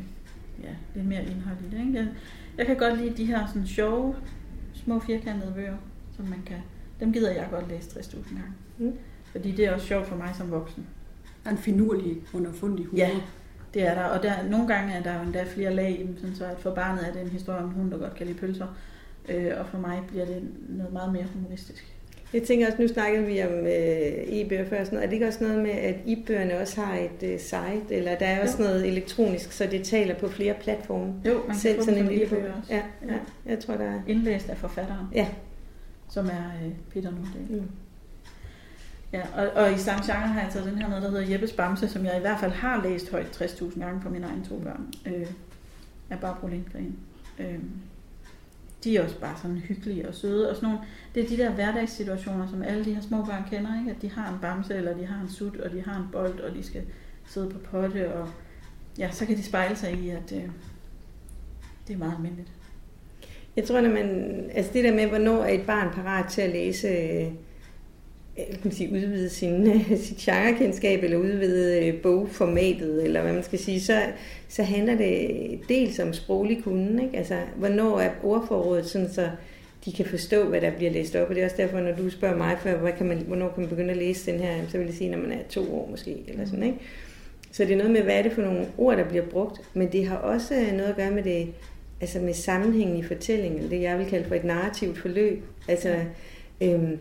ja, 0.64 0.70
lidt 0.96 1.08
mere 1.08 1.22
indhold 1.24 1.58
i 1.72 1.76
det. 1.76 1.80
Ikke? 1.88 1.94
Jeg, 2.00 2.08
jeg 2.58 2.66
kan 2.66 2.78
godt 2.78 2.98
lide 3.02 3.18
de 3.18 3.26
her 3.26 3.48
sådan 3.48 3.68
sjove, 3.68 4.16
små 4.74 5.00
firkantede 5.00 5.54
bøger, 5.56 5.78
som 6.16 6.26
man 6.26 6.42
kan, 6.46 6.58
dem 7.00 7.14
gider 7.14 7.32
jeg 7.32 7.48
godt 7.52 7.68
læse 7.70 7.90
60.000 8.00 8.30
gange. 8.30 8.54
Mm. 8.78 8.94
Fordi 9.32 9.52
det 9.52 9.66
er 9.66 9.74
også 9.74 9.88
sjovt 9.88 10.08
for 10.08 10.16
mig 10.16 10.30
som 10.38 10.52
voksen. 10.52 10.86
Der 11.44 11.50
er 11.50 11.54
en 11.54 11.62
finurlig, 11.62 12.18
underfundig 12.34 12.86
humor. 12.86 12.98
Ja. 13.04 13.10
Det 13.74 13.88
er 13.88 13.94
der, 13.94 14.04
og 14.04 14.24
der, 14.24 14.50
nogle 14.50 14.68
gange 14.68 14.94
er 14.94 15.04
der 15.04 15.16
jo 15.16 15.22
endda 15.24 15.44
flere 15.44 15.74
lag 15.76 16.00
i 16.00 16.04
dem, 16.04 16.18
sådan 16.18 16.36
så 16.36 16.46
at 16.46 16.60
for 16.60 16.76
barnet 16.76 17.08
er 17.08 17.14
det 17.14 17.22
en 17.22 17.30
historie 17.30 17.60
om 17.60 17.66
en 17.66 17.72
hund, 17.72 17.92
der 17.92 17.98
godt 17.98 18.16
kan 18.16 18.28
lide 18.28 18.38
pølser. 18.38 18.68
Øh, 19.30 19.52
og 19.60 19.66
for 19.66 19.78
mig 19.78 20.02
bliver 20.08 20.26
det 20.26 20.44
noget 20.70 20.94
meget 20.94 21.14
mere 21.14 21.26
humoristisk. 21.34 21.96
Jeg 22.34 22.44
tænker 22.44 22.68
også, 22.68 22.82
nu 22.82 22.88
snakkede 22.88 23.26
vi 23.26 23.42
om 23.44 23.52
øh, 23.54 23.68
e-bøger 24.28 24.66
før, 24.70 24.84
sådan 24.84 24.94
noget. 24.96 25.04
er 25.04 25.08
det 25.08 25.14
ikke 25.14 25.28
også 25.28 25.44
noget 25.44 25.60
med, 25.64 25.72
at 25.72 25.96
e-bøgerne 26.06 26.58
også 26.60 26.82
har 26.82 26.98
et 26.98 27.24
øh, 27.34 27.40
site, 27.40 27.96
eller 27.96 28.16
der 28.16 28.26
er 28.26 28.42
også 28.42 28.56
Jo. 28.58 28.64
noget 28.64 28.88
elektronisk, 28.88 29.52
så 29.52 29.68
det 29.72 29.84
taler 29.84 30.16
på 30.16 30.28
flere 30.30 30.54
platforme? 30.62 31.14
Jo, 31.26 31.34
man 31.34 31.46
kan 31.46 31.56
Selv 31.56 31.80
få 31.80 31.86
sådan 31.86 32.00
en 32.00 32.08
lille 32.08 32.26
e-bøger 32.26 32.44
bog. 32.52 32.58
også. 32.60 32.74
Ja, 32.74 32.82
ja, 33.08 33.14
jeg 33.46 33.60
tror, 33.60 33.74
der 33.78 33.86
er... 33.86 34.02
Indlæst 34.08 34.50
af 34.50 34.58
forfatteren, 34.58 35.06
Ja. 35.14 35.28
som 36.10 36.26
er 36.26 36.52
øh, 36.66 36.72
Peter 36.94 37.12
Nordal. 37.12 37.62
Mm. 37.62 37.68
Ja, 39.14 39.22
og, 39.36 39.64
og 39.64 39.74
i 39.74 39.78
samme 39.78 40.04
genre 40.06 40.28
har 40.28 40.42
jeg 40.42 40.50
taget 40.54 40.68
den 40.72 40.78
her 40.78 40.90
med, 40.90 41.02
der 41.02 41.10
hedder 41.12 41.32
Jeppes 41.32 41.52
Bamse, 41.52 41.88
som 41.88 42.06
jeg 42.06 42.18
i 42.18 42.22
hvert 42.22 42.40
fald 42.40 42.52
har 42.52 42.84
læst 42.84 43.12
højt 43.12 43.42
60.000 43.42 43.80
gange 43.80 44.02
på 44.02 44.10
mine 44.10 44.26
egne 44.28 44.44
to 44.50 44.58
børn, 44.60 44.88
øh, 45.06 45.28
af 46.10 46.20
Barbro 46.20 46.48
Lindgren. 46.48 46.96
Øh, 47.40 47.60
de 48.84 48.98
er 48.98 49.04
også 49.04 49.20
bare 49.20 49.38
sådan 49.42 49.58
hyggelige 49.58 50.08
og 50.08 50.14
søde, 50.14 50.50
og 50.50 50.56
sådan 50.56 50.70
nogle, 50.70 50.86
det 51.16 51.24
er 51.24 51.28
de 51.28 51.38
der 51.38 51.52
hverdagssituationer, 51.52 52.48
som 52.48 52.62
alle 52.62 52.86
de 52.86 52.94
her 52.94 53.02
små 53.02 53.26
børn 53.26 53.44
kender, 53.50 53.80
ikke? 53.80 53.92
at 53.92 54.02
de 54.02 54.12
har 54.12 54.34
en 54.34 54.40
bamse, 54.42 54.76
eller 54.76 54.98
de 54.98 55.06
har 55.06 55.22
en 55.22 55.30
sut, 55.30 55.58
og 55.58 55.72
de 55.72 55.82
har 55.82 55.98
en 55.98 56.08
bold, 56.12 56.40
og 56.40 56.56
de 56.56 56.64
skal 56.64 56.82
sidde 57.26 57.50
på 57.50 57.60
potte, 57.60 58.14
og 58.14 58.30
ja, 58.98 59.12
så 59.12 59.26
kan 59.26 59.38
de 59.38 59.44
spejle 59.44 59.76
sig 59.76 59.94
i, 59.94 60.10
at 60.10 60.32
øh, 60.36 60.50
det 61.88 61.94
er 61.94 61.98
meget 61.98 62.14
almindeligt. 62.16 62.52
Jeg 63.56 63.64
tror, 63.64 63.78
at 63.78 63.90
man, 63.90 64.50
altså 64.54 64.74
det 64.74 64.84
der 64.84 64.96
med, 64.96 65.08
hvornår 65.08 65.44
er 65.44 65.50
et 65.50 65.66
barn 65.66 65.94
parat 65.94 66.32
til 66.32 66.42
at 66.42 66.50
læse, 66.50 66.88
øh, 66.88 67.32
kan 68.48 68.60
man 68.64 68.74
sige, 68.74 68.92
udvide 68.92 69.30
sin, 69.30 69.82
sit 70.06 70.18
genrekendskab, 70.18 71.04
eller 71.04 71.18
udvide 71.18 71.88
øh, 71.88 72.02
bogformatet, 72.02 73.04
eller 73.04 73.22
hvad 73.22 73.34
man 73.34 73.44
skal 73.44 73.60
sige, 73.60 73.82
så, 73.82 74.02
så 74.48 74.64
handler 74.64 74.96
det 74.96 75.30
dels 75.70 76.00
om 76.00 76.14
sproglig 76.14 76.64
kunden, 76.64 77.00
ikke? 77.00 77.18
Altså, 77.18 77.36
hvornår 77.56 78.00
er 78.00 78.12
ordforrådet 78.24 78.86
sådan, 78.86 79.14
så 79.14 79.30
de 79.86 79.94
kan 79.94 80.06
forstå, 80.06 80.44
hvad 80.44 80.62
der 80.62 80.72
bliver 80.72 80.92
læst 80.92 81.16
op, 81.16 81.30
og 81.30 81.36
det 81.36 81.42
er 81.42 81.46
også 81.46 81.58
derfor, 81.58 81.80
når 81.80 81.96
du 81.96 82.10
spørger 82.10 82.38
mig 82.38 82.58
før, 82.60 82.78
hvad 82.78 82.92
kan 82.92 83.06
man, 83.06 83.18
hvornår 83.18 83.50
kan 83.50 83.62
man 83.62 83.70
begynde 83.70 83.92
at 83.92 83.98
læse 83.98 84.32
den 84.32 84.40
her, 84.40 84.56
så 84.70 84.78
vil 84.78 84.86
jeg 84.86 84.96
sige, 84.96 85.10
når 85.10 85.18
man 85.18 85.32
er 85.32 85.44
to 85.50 85.76
år 85.76 85.88
måske, 85.92 86.24
eller 86.28 86.46
sådan, 86.46 86.64
ikke? 86.64 86.80
Så 87.52 87.64
det 87.64 87.72
er 87.72 87.78
noget 87.78 87.92
med, 87.92 88.02
hvad 88.02 88.16
er 88.16 88.22
det 88.22 88.32
for 88.32 88.42
nogle 88.42 88.68
ord, 88.78 88.98
der 88.98 89.10
bliver 89.10 89.26
brugt, 89.26 89.62
men 89.74 89.92
det 89.92 90.08
har 90.08 90.18
også 90.18 90.54
noget 90.54 90.90
at 90.90 90.96
gøre 90.96 91.12
med 91.12 91.24
det, 91.24 91.48
altså 92.02 92.20
med 92.20 92.34
sammenhængen 92.34 92.98
i 92.98 93.04
fortællingen, 93.04 93.72
det 93.72 93.82
jeg 93.82 94.00
vil 94.00 94.06
kalde 94.06 94.28
for 94.28 94.36
et 94.36 94.44
narrativt 94.44 94.98
forløb. 94.98 95.44
Altså, 95.68 95.96
øhm, 96.62 96.98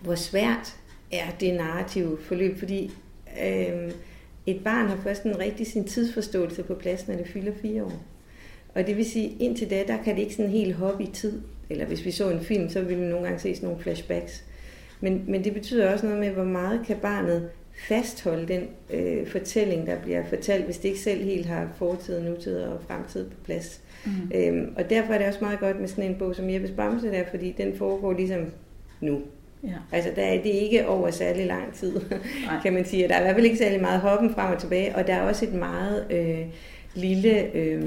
hvor 0.00 0.14
svært 0.14 0.76
er 1.12 1.30
det 1.40 1.54
narrative 1.54 2.18
forløb, 2.20 2.58
fordi 2.58 2.92
øhm, 3.44 3.92
et 4.46 4.64
barn 4.64 4.88
har 4.88 4.96
først 4.96 5.22
en 5.22 5.38
rigtig 5.38 5.66
sin 5.66 5.84
tidsforståelse 5.84 6.62
på 6.62 6.74
plads, 6.74 7.08
når 7.08 7.16
det 7.16 7.28
fylder 7.28 7.52
fire 7.62 7.84
år. 7.84 8.02
Og 8.74 8.86
det 8.86 8.96
vil 8.96 9.10
sige, 9.10 9.36
indtil 9.40 9.70
da, 9.70 9.84
der 9.86 10.02
kan 10.02 10.16
det 10.16 10.22
ikke 10.22 10.34
sådan 10.34 10.50
helt 10.50 10.74
hoppe 10.74 11.04
i 11.04 11.06
tid. 11.06 11.40
Eller 11.70 11.84
hvis 11.84 12.04
vi 12.04 12.10
så 12.10 12.30
en 12.30 12.40
film, 12.40 12.68
så 12.68 12.82
ville 12.82 13.02
vi 13.02 13.08
nogle 13.08 13.24
gange 13.24 13.40
se 13.40 13.54
sådan 13.54 13.68
nogle 13.68 13.82
flashbacks. 13.82 14.44
Men, 15.00 15.24
men 15.28 15.44
det 15.44 15.54
betyder 15.54 15.92
også 15.92 16.06
noget 16.06 16.20
med, 16.20 16.30
hvor 16.30 16.44
meget 16.44 16.86
kan 16.86 16.96
barnet 16.96 17.48
fastholde 17.88 18.48
den 18.48 18.68
øh, 18.90 19.26
fortælling, 19.26 19.86
der 19.86 20.00
bliver 20.02 20.24
fortalt, 20.28 20.64
hvis 20.64 20.78
det 20.78 20.88
ikke 20.88 21.00
selv 21.00 21.24
helt 21.24 21.46
har 21.46 21.68
fortid, 21.78 22.20
nutid 22.20 22.58
og 22.58 22.80
fremtid 22.86 23.30
på 23.30 23.36
plads. 23.44 23.80
Mm. 24.06 24.12
Øhm, 24.34 24.74
og 24.76 24.90
derfor 24.90 25.12
er 25.12 25.18
det 25.18 25.26
også 25.26 25.40
meget 25.40 25.60
godt 25.60 25.80
med 25.80 25.88
sådan 25.88 26.10
en 26.10 26.18
bog 26.18 26.34
som 26.34 26.50
Jeppes 26.50 26.70
Bamse 26.70 27.06
der, 27.06 27.24
fordi 27.30 27.54
den 27.58 27.76
foregår 27.76 28.12
ligesom 28.12 28.52
nu. 29.00 29.22
Ja. 29.66 29.96
Altså 29.96 30.10
der 30.16 30.22
er 30.22 30.42
det 30.42 30.50
ikke 30.50 30.86
over 30.86 31.10
særlig 31.10 31.46
lang 31.46 31.74
tid, 31.74 32.00
Nej. 32.46 32.62
kan 32.62 32.72
man 32.72 32.84
sige. 32.84 33.08
Der 33.08 33.14
er 33.14 33.20
i 33.20 33.22
hvert 33.22 33.34
fald 33.34 33.46
ikke 33.46 33.58
særlig 33.58 33.80
meget 33.80 34.00
hoppen 34.00 34.34
frem 34.34 34.52
og 34.52 34.60
tilbage, 34.60 34.96
og 34.96 35.06
der 35.06 35.14
er 35.14 35.20
også 35.20 35.44
et 35.44 35.54
meget 35.54 36.06
øh, 36.10 36.40
lille, 36.94 37.56
øh, 37.56 37.82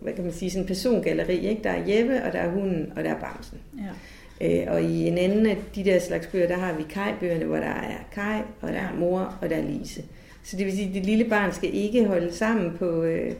hvad 0.00 0.12
kan 0.12 0.24
man 0.24 0.32
sige, 0.32 0.50
sådan 0.50 0.66
persongalleri. 0.66 1.46
Ikke? 1.48 1.62
Der 1.62 1.70
er 1.70 1.96
Jeppe, 1.96 2.22
og 2.22 2.32
der 2.32 2.38
er 2.38 2.50
hunden, 2.50 2.92
og 2.96 3.04
der 3.04 3.10
er 3.10 3.20
Bamsen. 3.20 3.58
Ja. 3.78 3.92
Øh, 4.40 4.72
og 4.72 4.82
i 4.82 5.06
en 5.06 5.18
anden 5.18 5.46
af 5.46 5.56
de 5.74 5.84
der 5.84 5.98
slags 5.98 6.26
bøger, 6.26 6.48
der 6.48 6.56
har 6.56 6.72
vi 6.72 6.82
Kai-bøgerne, 6.82 7.44
hvor 7.44 7.56
der 7.56 7.62
er 7.62 7.96
Kai, 8.12 8.40
og 8.60 8.68
der 8.68 8.78
er 8.78 8.94
mor, 8.98 9.36
og 9.42 9.50
der 9.50 9.56
er 9.56 9.62
Lise. 9.62 10.02
Så 10.44 10.56
det 10.56 10.66
vil 10.66 10.74
sige, 10.74 10.88
at 10.88 10.94
det 10.94 11.06
lille 11.06 11.24
barn 11.24 11.52
skal 11.52 11.74
ikke 11.74 12.04
holde 12.04 12.32
sammen 12.32 12.76
på 12.78 13.02
øh, 13.02 13.32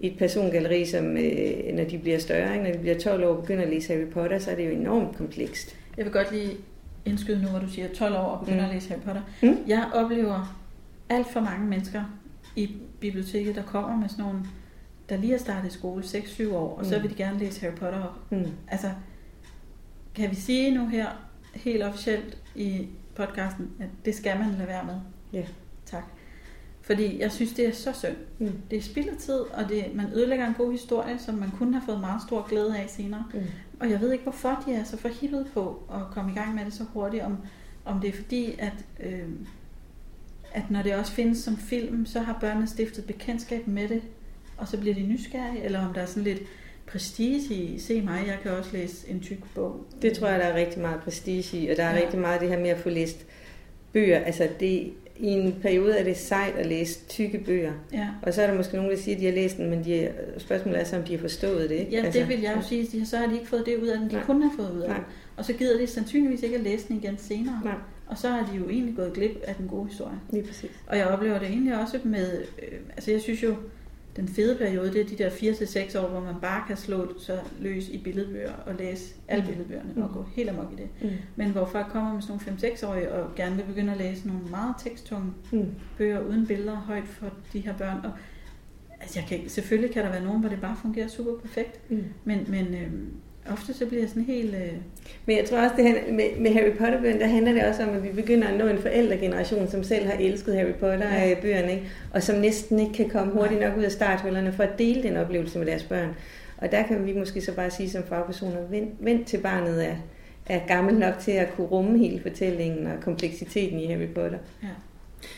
et 0.00 0.18
persongalleri, 0.18 0.84
som 0.86 1.16
øh, 1.16 1.74
når 1.74 1.84
de 1.84 1.98
bliver 1.98 2.18
større, 2.18 2.52
ikke? 2.52 2.64
når 2.64 2.72
de 2.72 2.78
bliver 2.78 2.98
12 2.98 3.24
år 3.24 3.28
og 3.28 3.40
begynder 3.40 3.62
at 3.62 3.70
læse 3.70 3.92
Harry 3.92 4.06
Potter, 4.06 4.38
så 4.38 4.50
er 4.50 4.54
det 4.54 4.66
jo 4.66 4.70
enormt 4.70 5.16
komplekst. 5.16 5.76
Jeg 5.96 6.04
vil 6.04 6.12
godt 6.12 6.32
lige 6.32 6.50
indskyde 7.04 7.42
nu, 7.42 7.48
hvor 7.48 7.58
du 7.58 7.68
siger 7.68 7.88
12 7.94 8.14
år 8.14 8.18
og 8.18 8.40
begynder 8.40 8.60
Mm. 8.64 8.68
at 8.68 8.74
læse 8.74 8.88
Harry 8.88 9.00
Potter. 9.00 9.22
Mm. 9.42 9.56
Jeg 9.66 9.90
oplever 9.94 10.58
alt 11.08 11.26
for 11.32 11.40
mange 11.40 11.66
mennesker 11.66 12.04
i 12.56 12.70
biblioteket, 13.00 13.54
der 13.56 13.62
kommer 13.62 13.96
med 13.96 14.08
sådan 14.08 14.24
nogle, 14.24 14.40
der 15.08 15.16
lige 15.16 15.30
har 15.30 15.38
startet 15.38 15.70
i 15.70 15.72
skole 15.72 16.02
6-7 16.04 16.52
år, 16.54 16.78
og 16.78 16.86
så 16.86 16.96
Mm. 16.96 17.02
vil 17.02 17.10
de 17.10 17.14
gerne 17.16 17.38
læse 17.38 17.60
Harry 17.60 17.74
Potter 17.74 18.00
op. 18.02 18.32
Mm. 18.32 18.46
Altså, 18.68 18.90
kan 20.14 20.30
vi 20.30 20.34
sige 20.34 20.74
nu 20.74 20.86
her, 20.88 21.06
helt 21.54 21.82
officielt 21.82 22.38
i 22.54 22.86
podcasten, 23.14 23.70
at 23.80 23.88
det 24.04 24.14
skal 24.14 24.38
man 24.38 24.50
lade 24.58 24.68
være 24.68 24.84
med? 24.84 24.94
Ja. 25.32 25.44
Tak. 25.86 26.02
Fordi 26.82 27.20
jeg 27.20 27.32
synes, 27.32 27.52
det 27.52 27.68
er 27.68 27.72
så 27.72 27.92
synd. 27.92 28.16
Mm. 28.38 28.52
Det 28.70 28.78
er 28.78 28.82
spild 28.82 29.08
af 29.08 29.16
tid, 29.16 29.34
og 29.40 29.68
det, 29.68 29.84
man 29.94 30.06
ødelægger 30.14 30.46
en 30.46 30.54
god 30.54 30.72
historie, 30.72 31.18
som 31.18 31.34
man 31.34 31.50
kunne 31.50 31.72
have 31.74 31.82
fået 31.86 32.00
meget 32.00 32.22
stor 32.26 32.48
glæde 32.48 32.78
af 32.78 32.90
senere. 32.90 33.24
Mm. 33.34 33.40
Og 33.82 33.90
jeg 33.90 34.00
ved 34.00 34.12
ikke, 34.12 34.22
hvorfor 34.22 34.62
de 34.66 34.72
er 34.74 34.84
så 34.84 34.96
forhippet 34.96 35.46
på 35.54 35.82
at 35.92 36.00
komme 36.14 36.30
i 36.32 36.34
gang 36.34 36.54
med 36.54 36.64
det 36.64 36.74
så 36.74 36.84
hurtigt. 36.92 37.22
Om, 37.22 37.36
om 37.84 38.00
det 38.00 38.08
er 38.08 38.12
fordi, 38.12 38.54
at, 38.58 38.72
øh, 39.00 39.28
at 40.52 40.70
når 40.70 40.82
det 40.82 40.94
også 40.94 41.12
findes 41.12 41.38
som 41.38 41.56
film, 41.56 42.06
så 42.06 42.20
har 42.20 42.38
børnene 42.40 42.66
stiftet 42.66 43.04
bekendtskab 43.04 43.66
med 43.66 43.88
det, 43.88 44.02
og 44.56 44.68
så 44.68 44.78
bliver 44.80 44.94
de 44.94 45.02
nysgerrige, 45.02 45.62
eller 45.62 45.86
om 45.88 45.94
der 45.94 46.00
er 46.00 46.06
sådan 46.06 46.22
lidt 46.22 46.42
prestige 46.86 47.54
i, 47.54 47.78
se 47.78 48.00
mig, 48.00 48.24
jeg 48.26 48.38
kan 48.42 48.50
også 48.50 48.70
læse 48.72 49.10
en 49.10 49.20
tyk 49.20 49.38
bog. 49.54 49.84
Det 50.02 50.12
tror 50.12 50.28
jeg, 50.28 50.38
der 50.40 50.44
er 50.46 50.54
rigtig 50.56 50.80
meget 50.80 51.00
prestige 51.00 51.58
i, 51.58 51.68
og 51.68 51.76
der 51.76 51.84
er 51.84 51.96
Ja. 51.98 52.02
rigtig 52.04 52.20
meget 52.20 52.40
det 52.40 52.48
her 52.48 52.58
med 52.58 52.70
at 52.70 52.78
få 52.78 52.88
læst 52.88 53.26
bøger. 53.92 54.18
Altså 54.18 54.48
det, 54.60 54.92
i 55.16 55.26
en 55.26 55.54
periode 55.62 55.98
er 55.98 56.04
det 56.04 56.16
sejt 56.16 56.54
at 56.54 56.66
læse 56.66 56.98
tykke 57.08 57.38
bøger. 57.38 57.72
Ja, 57.92 58.08
Og 58.22 58.34
så 58.34 58.42
er 58.42 58.46
der 58.46 58.54
måske 58.54 58.76
nogen, 58.76 58.90
der 58.90 58.96
siger, 58.96 59.14
at 59.14 59.20
de 59.20 59.26
har 59.26 59.32
læst 59.32 59.56
den, 59.56 59.70
men 59.70 59.84
de, 59.84 60.08
spørgsmålet 60.38 60.80
er 60.80 60.84
så, 60.84 60.96
om 60.96 61.02
de 61.02 61.12
har 61.12 61.20
forstået 61.20 61.70
det. 61.70 61.76
Ikke? 61.76 61.92
ja 61.92 62.10
det 62.10 62.28
vil 62.28 62.40
jeg 62.40 62.52
jo 62.56 62.62
sige, 62.62 62.86
de- 62.92 63.06
så 63.06 63.16
har 63.16 63.26
de 63.26 63.34
ikke 63.34 63.46
fået 63.48 63.66
det 63.66 63.76
ud 63.82 63.86
af 63.88 63.98
den, 63.98 64.08
de 64.10 64.14
Nej. 64.14 64.24
kunne 64.24 64.42
have 64.42 64.56
fået 64.56 64.76
ud 64.76 64.80
af 64.80 64.88
Nej. 64.88 64.96
den. 64.96 65.06
Og 65.36 65.44
så 65.44 65.52
gider 65.52 65.78
de 65.78 65.86
sandsynligvis 65.86 66.42
ikke 66.42 66.56
at 66.56 66.62
læse 66.62 66.88
den 66.88 66.96
igen 66.96 67.18
senere. 67.18 67.60
Nej, 67.64 67.74
Og 68.06 68.18
så 68.18 68.28
har 68.28 68.48
de 68.52 68.58
jo 68.58 68.68
egentlig 68.68 68.96
gået 68.96 69.12
glip 69.12 69.42
af 69.44 69.54
den 69.54 69.68
gode 69.68 69.88
historie. 69.88 70.16
lige 70.32 70.44
præcis. 70.44 70.70
Og 70.86 70.96
jeg 70.98 71.06
oplever 71.06 71.38
det 71.38 71.48
egentlig 71.48 71.80
også 71.80 71.98
med, 72.04 72.38
øh, 72.62 72.78
altså 72.96 73.10
jeg 73.10 73.20
synes 73.20 73.42
jo, 73.42 73.54
den 74.16 74.28
fede 74.28 74.58
periode, 74.58 74.92
det 74.92 75.00
er 75.00 75.04
de 75.04 75.18
der 75.18 75.30
4-6 75.30 75.98
år, 75.98 76.08
hvor 76.08 76.20
man 76.20 76.34
bare 76.42 76.64
kan 76.68 76.76
slå 76.76 77.18
så 77.18 77.38
løs 77.60 77.88
i 77.88 77.98
billedbøger 77.98 78.52
og 78.66 78.74
læse 78.74 79.14
alle 79.28 79.44
Mm. 79.44 79.50
billedbøgerne 79.50 79.92
Mm. 79.96 80.02
og 80.02 80.10
gå 80.10 80.26
helt 80.34 80.50
amok 80.50 80.72
i 80.72 80.76
det. 80.76 80.88
Mm. 81.10 81.16
Men 81.36 81.50
hvor 81.50 81.64
folk 81.66 81.86
kommer 81.86 82.12
med 82.14 82.22
sådan 82.22 82.40
nogle 82.46 82.58
5-6-årige 82.60 83.12
og 83.12 83.34
gerne 83.34 83.56
vil 83.56 83.62
begynde 83.62 83.92
at 83.92 83.98
læse 83.98 84.26
nogle 84.28 84.42
meget 84.50 84.74
teksttunge 84.78 85.32
Mm. 85.52 85.66
bøger 85.98 86.20
uden 86.20 86.46
billeder 86.46 86.76
højt 86.76 87.08
for 87.08 87.30
de 87.52 87.60
her 87.60 87.76
børn. 87.78 87.96
Og, 88.04 88.10
altså 89.00 89.18
jeg 89.20 89.28
kan, 89.28 89.48
selvfølgelig 89.48 89.94
kan 89.94 90.04
der 90.04 90.10
være 90.10 90.24
nogen, 90.24 90.40
hvor 90.40 90.48
det 90.48 90.60
bare 90.60 90.76
fungerer 90.82 91.08
super 91.08 91.38
perfekt, 91.40 91.90
Mm. 91.90 92.04
men, 92.24 92.44
men 92.48 92.74
øh, 92.74 92.90
ofte 93.50 93.74
så 93.74 93.86
bliver 93.86 94.02
jeg 94.02 94.08
sådan 94.08 94.24
helt... 94.24 94.54
Øh, 94.54 94.72
Men 95.26 95.36
jeg 95.36 95.44
tror 95.44 95.58
også, 95.58 95.74
det 95.76 95.84
her, 95.84 96.12
med, 96.12 96.24
med 96.38 96.52
Harry 96.52 96.72
Potter-bøgerne, 96.78 97.20
der 97.20 97.26
handler 97.26 97.52
det 97.52 97.64
også 97.64 97.82
om, 97.82 97.88
at 97.88 98.02
vi 98.02 98.08
begynder 98.08 98.48
at 98.48 98.58
nå 98.58 98.66
en 98.66 98.78
forældregeneration, 98.78 99.68
som 99.68 99.84
selv 99.84 100.06
har 100.06 100.12
elsket 100.12 100.54
Harry 100.56 100.72
Potter-bøgerne, 100.72 101.72
ikke? 101.72 101.90
og 102.14 102.22
som 102.22 102.36
næsten 102.38 102.78
ikke 102.78 102.92
kan 102.92 103.08
komme 103.08 103.32
hurtigt 103.32 103.60
nok 103.60 103.76
ud 103.78 103.82
af 103.82 103.92
starthullerne 103.92 104.52
for 104.52 104.62
at 104.62 104.78
dele 104.78 105.02
den 105.02 105.16
oplevelse 105.16 105.58
med 105.58 105.66
deres 105.66 105.82
børn. 105.82 106.16
Og 106.56 106.72
der 106.72 106.82
kan 106.82 107.06
vi 107.06 107.12
måske 107.12 107.40
så 107.40 107.54
bare 107.54 107.70
sige 107.70 107.90
som 107.90 108.02
fagpersoner, 108.02 108.60
vent, 108.70 108.90
vent 109.00 109.26
til 109.26 109.38
barnet 109.38 109.88
er, 109.88 109.96
er 110.46 110.60
gammel 110.66 110.94
nok 110.94 111.14
til 111.20 111.32
at 111.32 111.48
kunne 111.56 111.66
rumme 111.66 111.98
hele 111.98 112.20
fortællingen 112.22 112.86
og 112.86 112.92
kompleksiteten 113.00 113.80
i 113.80 113.86
Harry 113.86 114.08
Potter. 114.14 114.38
ja. 114.62 114.68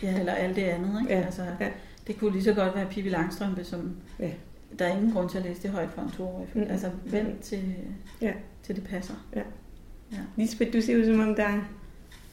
ja, 0.03 0.19
eller 0.19 0.33
alt 0.33 0.57
det 0.57 0.63
andet. 0.63 1.01
Ikke? 1.03 1.15
Ja, 1.15 1.25
Altså, 1.27 1.43
ja. 1.61 1.67
Det 2.07 2.19
kunne 2.19 2.33
lige 2.33 2.45
så 2.45 2.53
godt 2.55 2.75
være 2.75 2.87
Pippi 2.91 3.09
Langstrømpe, 3.09 3.65
som 3.65 3.97
Ja. 4.21 4.31
Der 4.79 4.85
er 4.85 4.97
ingen 4.97 5.13
grund 5.13 5.31
til 5.31 5.39
at 5.39 5.45
læse 5.45 5.63
det 5.63 5.71
højt 5.71 5.89
for 5.95 6.03
en 6.03 6.11
toårig. 6.11 6.49
Mm. 6.55 6.63
Altså 6.71 6.91
vent 7.05 7.41
til, 7.41 7.75
Ja. 8.21 8.33
til 8.63 8.77
det 8.77 8.85
passer. 8.85 9.15
Lisbeth, 10.37 10.73
du 10.73 10.81
ser 10.81 10.99
ud 10.99 11.05
som 11.05 11.21
om, 11.21 11.35
der 11.35 11.45
er... 11.45 11.61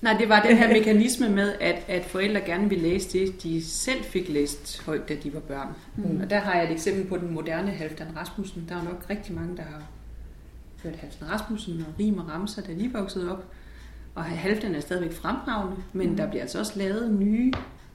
Nej, 0.01 0.17
det 0.19 0.29
var 0.29 0.41
den 0.41 0.57
her 0.57 0.67
mekanisme 0.79 1.29
med, 1.29 1.53
at, 1.61 1.85
at 1.87 2.05
forældre 2.05 2.41
gerne 2.41 2.69
ville 2.69 2.89
læse 2.89 3.19
det, 3.19 3.43
de 3.43 3.63
selv 3.65 4.03
fik 4.03 4.29
læst 4.29 4.83
højt, 4.85 5.09
da 5.09 5.15
de 5.23 5.33
var 5.33 5.39
børn. 5.39 5.67
Mm. 5.97 6.21
Og 6.21 6.29
der 6.29 6.39
har 6.39 6.55
jeg 6.55 6.63
et 6.63 6.71
eksempel 6.71 7.05
på 7.05 7.17
den 7.17 7.33
moderne 7.33 7.71
Halvdan 7.71 8.17
Rasmussen. 8.17 8.65
Der 8.69 8.75
er 8.75 8.83
nok 8.83 9.05
rigtig 9.09 9.35
mange, 9.35 9.57
der 9.57 9.63
har 9.63 9.81
hørt 10.83 10.95
Halvdan 10.95 11.29
Rasmussen 11.29 11.85
og 11.87 11.93
Rim 11.99 12.17
og 12.17 12.29
Ramser, 12.29 12.61
da 12.61 12.73
de 12.73 12.91
voksede 12.93 13.31
op. 13.31 13.45
Og 14.15 14.23
halvdelen 14.23 14.75
er 14.75 14.79
stadigvæk 14.79 15.13
fremragende, 15.13 15.75
men 15.93 16.09
mm. 16.09 16.17
der 16.17 16.29
bliver 16.29 16.41
altså 16.41 16.59
også 16.59 16.73
lavet 16.79 17.13
nye 17.13 17.51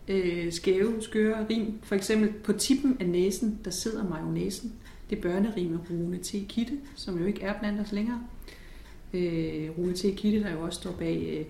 øh, 0.09 0.52
skæve, 0.52 0.94
skøre 1.00 1.46
rim. 1.50 1.78
For 1.82 1.94
eksempel 1.94 2.32
på 2.32 2.52
tippen 2.52 2.96
af 3.00 3.09
næsen, 3.09 3.59
der 3.64 3.70
sidder 3.70 4.09
mayonnaisen. 4.09 4.72
Det 5.11 5.18
er 5.18 5.22
børnerim 5.22 5.74
af 5.74 5.90
Rune 5.90 6.18
T. 6.18 6.30
Kitte, 6.48 6.72
som 6.94 7.18
jo 7.18 7.26
ikke 7.26 7.42
er 7.42 7.59
blandt 7.59 7.80
os 7.80 7.92
længere. 7.92 8.20
Øh, 9.14 9.70
Rune 9.78 9.92
T. 9.92 10.02
Kitte, 10.16 10.40
der 10.40 10.52
jo 10.52 10.61
også 10.61 10.80
står 10.80 10.92
bag 10.92 11.36
øh, 11.38 11.44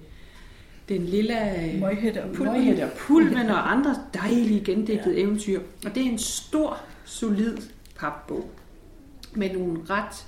den 0.88 1.02
lille 1.02 1.64
øh, 1.64 1.80
Møghætte 1.80 2.24
og 2.24 2.32
Pulven. 2.34 2.52
Møghætte 2.52 2.84
og 2.84 2.90
Pulven 2.98 3.46
og 3.50 3.72
andre 3.72 3.96
dejlige 4.14 4.64
gendigtede 4.64 5.14
ja. 5.14 5.22
eventyr. 5.22 5.60
Og 5.84 5.94
det 5.94 6.06
er 6.06 6.10
en 6.10 6.18
stor, 6.18 6.80
solid 7.04 7.56
papbog 7.96 8.50
med 9.34 9.52
nogle 9.52 9.80
ret 9.90 10.26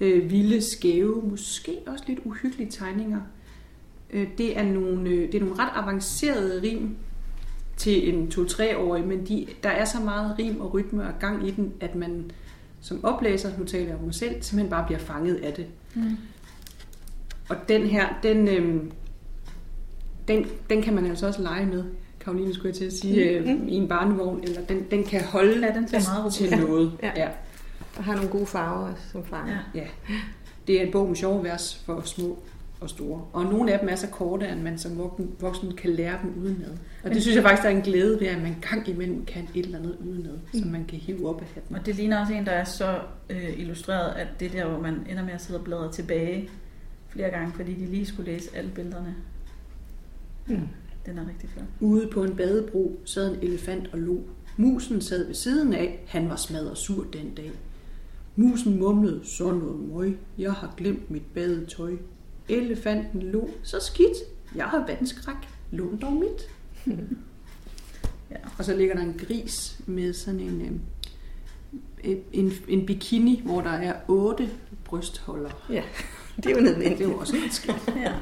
øh, 0.00 0.30
vilde, 0.30 0.62
skæve, 0.62 1.22
måske 1.30 1.78
også 1.86 2.04
lidt 2.06 2.18
uhyggelige 2.24 2.70
tegninger. 2.70 3.20
Øh, 4.10 4.28
det, 4.38 4.58
er 4.58 4.64
nogle, 4.64 5.10
øh, 5.10 5.32
det 5.32 5.34
er 5.34 5.40
nogle 5.40 5.58
ret 5.58 5.70
avancerede 5.74 6.62
rim 6.62 6.96
til 7.78 8.14
en 8.14 8.32
2-3-årig, 8.34 9.04
men 9.06 9.26
de, 9.26 9.46
der 9.62 9.68
er 9.68 9.84
så 9.84 10.00
meget 10.00 10.34
rim 10.38 10.60
og 10.60 10.74
rytme 10.74 11.02
og 11.06 11.12
gang 11.20 11.48
i 11.48 11.50
den, 11.50 11.72
at 11.80 11.94
man 11.94 12.30
som 12.80 13.04
oplæser, 13.04 13.50
nu 13.58 13.64
taler 13.64 13.86
jeg 13.86 13.96
om 13.96 14.04
mig 14.04 14.14
selv, 14.14 14.30
simpelthen 14.42 14.70
bare 14.70 14.84
bliver 14.86 14.98
fanget 14.98 15.34
af 15.36 15.52
det. 15.52 15.66
Mm. 15.94 16.16
Og 17.48 17.56
den 17.68 17.82
her, 17.86 18.08
den, 18.22 18.48
øh, 18.48 18.82
den, 20.28 20.46
den 20.70 20.82
kan 20.82 20.94
man 20.94 21.06
altså 21.06 21.26
også 21.26 21.42
lege 21.42 21.66
med, 21.66 21.84
Karoline 22.20 22.54
skulle 22.54 22.68
jeg 22.68 22.74
til 22.76 22.84
at 22.84 22.92
sige, 22.92 23.24
øh, 23.30 23.46
Mm. 23.46 23.68
i 23.68 23.74
en 23.74 23.88
barnevogn, 23.88 24.40
eller 24.42 24.60
den, 24.60 24.84
den 24.90 25.04
kan 25.04 25.20
holde 25.24 25.66
Ja, 25.66 25.72
den 25.74 25.88
meget 26.08 26.32
til 26.32 26.58
noget. 26.58 26.92
Ja. 27.02 27.10
Ja. 27.16 27.28
Og 27.96 28.04
har 28.04 28.14
nogle 28.14 28.30
gode 28.30 28.46
farver 28.46 28.92
som 29.12 29.24
far. 29.24 29.48
Ja. 29.74 29.80
Ja, 29.80 29.86
det 30.66 30.80
er 30.82 30.86
en 30.86 30.92
bog 30.92 31.08
med 31.08 31.16
sjove 31.16 31.44
vers 31.44 31.82
for 31.86 32.00
små 32.04 32.38
og 32.80 32.90
store. 32.90 33.24
Og 33.32 33.44
nogle 33.44 33.72
af 33.72 33.78
dem 33.78 33.88
er 33.88 33.96
så 33.96 34.06
korte, 34.06 34.46
at 34.46 34.58
man 34.58 34.78
som 34.78 34.98
voksen, 35.40 35.76
kan 35.76 35.90
lære 35.90 36.18
dem 36.22 36.42
udenad. 36.42 36.76
Og 37.04 37.10
det 37.10 37.22
synes 37.22 37.36
jeg 37.36 37.44
faktisk, 37.44 37.64
er 37.64 37.70
en 37.70 37.82
glæde 37.82 38.20
ved, 38.20 38.26
at 38.26 38.42
man 38.42 38.56
gang 38.70 38.88
imellem 38.88 39.24
kan 39.24 39.48
et 39.54 39.64
eller 39.64 39.78
andet 39.78 39.96
udenad, 40.00 40.38
mm. 40.52 40.60
som 40.60 40.70
man 40.70 40.84
kan 40.84 40.98
hive 40.98 41.28
op 41.28 41.40
af 41.40 41.46
hatten. 41.46 41.76
Og 41.76 41.86
det 41.86 41.94
ligner 41.94 42.20
også 42.20 42.32
en, 42.32 42.46
der 42.46 42.52
er 42.52 42.64
så 42.64 43.00
øh, 43.30 43.60
illustreret, 43.60 44.14
at 44.16 44.28
det 44.40 44.46
er 44.46 44.50
der, 44.50 44.68
hvor 44.68 44.80
man 44.80 44.94
ender 45.10 45.24
med 45.24 45.32
at 45.32 45.42
sidde 45.42 45.60
og 45.60 45.64
bladre 45.64 45.92
tilbage 45.92 46.50
flere 47.08 47.30
gange, 47.30 47.52
fordi 47.52 47.74
de 47.74 47.86
lige 47.86 48.06
skulle 48.06 48.32
læse 48.32 48.56
alle 48.56 48.70
billederne. 48.70 49.14
Mm. 50.46 50.68
Den 51.06 51.18
er 51.18 51.28
rigtig 51.28 51.48
flot. 51.48 51.66
Ude 51.80 52.08
på 52.12 52.24
en 52.24 52.36
badebro 52.36 53.00
sad 53.04 53.34
en 53.34 53.38
elefant 53.42 53.88
og 53.92 53.98
lo. 53.98 54.18
Musen 54.56 55.00
sad 55.00 55.26
ved 55.26 55.34
siden 55.34 55.72
af. 55.72 56.04
Han 56.06 56.28
var 56.28 56.36
smadret 56.36 56.78
sur 56.78 57.06
den 57.12 57.34
dag. 57.34 57.52
Musen 58.36 58.78
mumlede 58.78 59.20
sådan 59.24 59.54
noget 59.54 59.88
møg. 59.88 60.18
Jeg 60.38 60.52
har 60.52 60.74
glemt 60.76 61.10
mit 61.10 61.22
badetøj. 61.34 61.92
Elefanten 62.48 63.22
lo. 63.22 63.48
Så 63.62 63.76
skidt. 63.80 64.16
Jeg 64.54 64.64
har 64.64 64.84
vandskræk. 64.88 65.36
Lån 65.70 65.98
dog 66.02 66.12
mit. 66.12 66.48
Ja. 68.30 68.36
Og 68.58 68.64
så 68.64 68.76
ligger 68.76 68.94
der 68.94 69.02
en 69.02 69.20
gris 69.26 69.78
med 69.86 70.12
sådan 70.12 70.40
en, 70.40 70.80
øh, 72.04 72.16
en, 72.32 72.52
en 72.68 72.86
bikini, 72.86 73.42
hvor 73.44 73.60
der 73.60 73.70
er 73.70 73.92
otte 74.08 74.48
brystholder. 74.84 75.66
ja. 75.70 75.82
Det 76.36 76.46
er 76.46 76.50
jo 76.50 76.60
nødvendigt. 76.60 76.98
Det 76.98 77.04
er 77.06 77.08
jo 77.10 77.16
også 77.18 77.36
lidt 77.36 77.54
skidt. 77.54 77.94
Ja. 78.04 78.12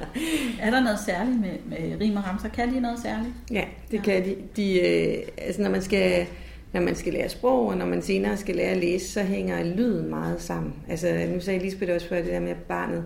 Er 0.60 0.70
der 0.70 0.80
noget 0.80 0.98
særligt 1.06 1.40
med, 1.40 1.50
med 1.66 2.00
rim 2.00 2.16
og 2.16 2.24
ramser? 2.26 2.48
Kan 2.48 2.74
de 2.74 2.80
noget 2.80 2.98
særligt? 3.02 3.34
Ja, 3.50 3.64
det 3.90 3.96
Ja. 3.96 4.02
kan 4.02 4.24
de. 4.24 4.36
de 4.56 4.80
øh, 4.80 5.22
altså 5.38 5.62
når 5.62 5.70
man 5.70 5.82
skal 5.82 6.26
når 6.72 6.80
man 6.80 6.94
skal 6.96 7.12
lære 7.12 7.28
sprog, 7.28 7.66
og 7.66 7.76
når 7.76 7.86
man 7.86 8.02
senere 8.02 8.36
skal 8.36 8.56
lære 8.56 8.70
at 8.70 8.76
læse, 8.76 9.08
så 9.12 9.22
hænger 9.22 9.64
lyden 9.76 10.10
meget 10.10 10.42
sammen. 10.42 10.74
Altså, 10.88 11.26
nu 11.34 11.40
sagde 11.40 11.58
Lisbeth 11.64 11.92
også 11.94 12.08
før 12.08 12.16
det 12.16 12.26
der 12.26 12.40
med, 12.40 12.50
at 12.50 12.56
barnet 12.56 13.04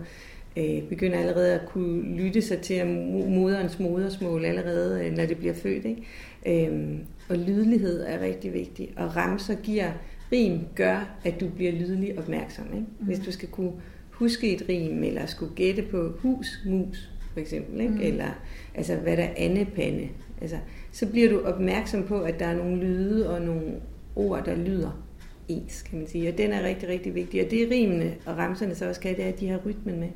øh, 0.57 0.83
begynder 0.89 1.19
allerede 1.19 1.53
at 1.53 1.65
kunne 1.65 2.15
lytte 2.15 2.41
sig 2.41 2.59
til 2.59 2.79
mo- 2.81 3.29
moderens 3.29 3.79
modersmål 3.79 4.45
allerede, 4.45 5.05
øh, 5.05 5.17
når 5.17 5.25
det 5.25 5.37
bliver 5.37 5.53
født. 5.53 5.85
Ikke? 5.85 6.67
Øhm, 6.67 6.99
og 7.29 7.37
lydlighed 7.37 8.03
er 8.07 8.19
rigtig 8.19 8.53
vigtig, 8.53 8.93
og 8.97 9.15
ramser 9.15 9.55
giver 9.55 9.91
rim 10.31 10.59
gør, 10.75 11.17
at 11.23 11.39
du 11.39 11.47
bliver 11.49 11.71
lydelig 11.71 12.19
opmærksom. 12.19 12.65
Ikke? 12.73 12.85
Hvis 12.99 13.19
du 13.19 13.31
skal 13.31 13.49
kunne 13.49 13.71
huske 14.11 14.53
et 14.53 14.65
rim, 14.69 15.03
eller 15.03 15.25
skulle 15.25 15.55
gætte 15.55 15.81
på 15.81 16.11
hus, 16.19 16.59
mus, 16.65 17.09
for 17.33 17.39
eksempel, 17.39 17.81
ikke? 17.81 17.93
Mm. 17.93 18.01
eller 18.01 18.39
altså, 18.75 18.95
hvad 18.95 19.17
der 19.17 19.23
er 19.23 19.33
andepande, 19.37 20.09
altså, 20.41 20.57
så 20.91 21.07
bliver 21.07 21.29
du 21.29 21.39
opmærksom 21.39 22.03
på, 22.03 22.21
at 22.21 22.39
der 22.39 22.45
er 22.45 22.55
nogle 22.55 22.83
lyde 22.83 23.29
og 23.29 23.41
nogle 23.41 23.73
ord, 24.15 24.45
der 24.45 24.55
lyder 24.55 25.07
ens, 25.47 25.81
kan 25.81 25.99
man 25.99 26.07
sige. 26.07 26.29
Og 26.29 26.37
den 26.37 26.51
er 26.51 26.63
rigtig, 26.63 26.89
rigtig 26.89 27.15
vigtig. 27.15 27.45
Og 27.45 27.51
det 27.51 27.71
rimene 27.71 28.13
og 28.25 28.37
ramserne 28.37 28.75
så 28.75 28.89
også 28.89 29.01
kan, 29.01 29.15
det 29.15 29.23
er, 29.23 29.29
at 29.29 29.39
de 29.39 29.47
har 29.47 29.59
rytmen 29.65 29.99
med. 29.99 30.09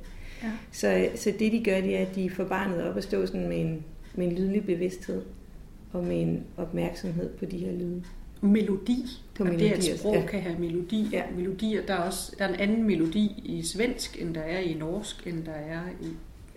Ja. 0.43 0.51
Så, 0.71 1.07
så 1.15 1.33
det 1.39 1.51
de 1.51 1.63
gør, 1.63 1.81
det 1.81 1.95
er, 1.97 2.05
at 2.05 2.15
de 2.15 2.29
får 2.29 2.43
barnet 2.43 2.83
op 2.83 2.97
at 2.97 3.03
stå 3.03 3.25
sådan 3.25 3.47
med 3.49 3.61
en, 3.61 3.83
med 4.15 4.27
en 4.27 4.35
lydlig 4.35 4.65
bevidsthed 4.65 5.21
og 5.93 6.03
med 6.03 6.21
en 6.21 6.43
opmærksomhed 6.57 7.29
på 7.29 7.45
de 7.45 7.57
her 7.57 7.71
lyde. 7.71 8.03
melodi. 8.41 9.05
På 9.35 9.43
og 9.43 9.49
det, 9.49 9.59
melodi 9.59 9.89
at 9.89 9.99
sprog 9.99 10.15
ja. 10.15 10.25
kan 10.25 10.41
have 10.41 10.59
melodi. 10.59 11.09
Ja. 11.11 11.23
Melodier, 11.35 11.85
der 11.85 11.93
er, 11.93 11.97
også, 12.01 12.35
der 12.39 12.45
er 12.45 12.49
en 12.53 12.59
anden 12.59 12.83
melodi 12.83 13.41
i 13.45 13.61
svensk, 13.63 14.21
end 14.21 14.35
der 14.35 14.41
er 14.41 14.59
i 14.59 14.73
norsk, 14.73 15.27
end 15.27 15.43
der 15.43 15.51
er 15.51 15.81
i 16.01 16.07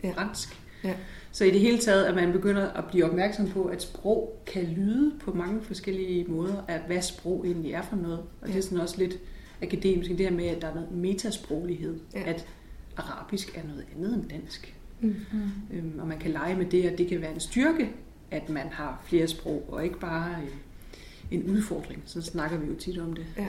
Ja. 0.05 0.11
fransk. 0.11 0.49
Ja. 0.85 0.95
Så 1.33 1.45
i 1.45 1.51
det 1.51 1.61
hele 1.61 1.79
taget, 1.79 2.05
at 2.05 2.15
man 2.15 2.33
begynder 2.33 2.67
at 2.71 2.85
blive 2.85 3.05
opmærksom 3.05 3.49
på, 3.49 3.65
at 3.65 3.83
sprog 3.83 4.43
kan 4.47 4.65
lyde 4.65 5.13
på 5.21 5.33
mange 5.33 5.61
forskellige 5.63 6.25
måder, 6.25 6.65
at 6.69 6.81
hvad 6.87 7.03
sprog 7.03 7.47
egentlig 7.47 7.73
er 7.73 7.83
for 7.83 7.97
noget. 7.97 8.19
Og 8.19 8.49
ja. 8.49 8.53
det 8.53 8.59
er 8.59 8.63
sådan 8.63 8.79
også 8.79 8.99
lidt 8.99 9.19
akademisk, 9.63 10.11
det 10.11 10.21
her 10.21 10.31
med, 10.31 10.45
at 10.47 10.63
der 10.63 10.69
er 10.69 10.75
noget 10.75 10.93
metasproglighed. 10.93 11.99
Ja. 12.15 12.23
At 12.27 12.47
arabisk 12.99 13.57
er 13.57 13.63
noget 13.69 13.85
andet 13.97 14.15
end 14.15 14.29
dansk. 14.29 14.75
Mm. 15.01 15.17
Mm. 15.33 15.77
Øhm, 15.77 15.99
og 15.99 16.07
man 16.07 16.19
kan 16.19 16.31
lege 16.31 16.57
med 16.57 16.67
det, 16.67 16.93
og 16.93 16.99
det 16.99 17.09
kan 17.09 17.21
være 17.21 17.35
en 17.35 17.41
styrke, 17.41 17.91
at 18.31 18.49
man 18.49 18.67
har 18.71 19.03
flere 19.05 19.29
sprog, 19.29 19.65
og 19.69 19.85
ikke 19.85 20.01
bare 20.01 20.31
øh, 20.43 20.49
en 21.31 21.51
udfordring. 21.51 22.03
Så 22.05 22.23
snakker 22.23 22.59
vi 22.59 22.67
jo 22.67 22.75
tit 22.75 22.99
om 22.99 23.13
det. 23.13 23.27
Ja. 23.39 23.47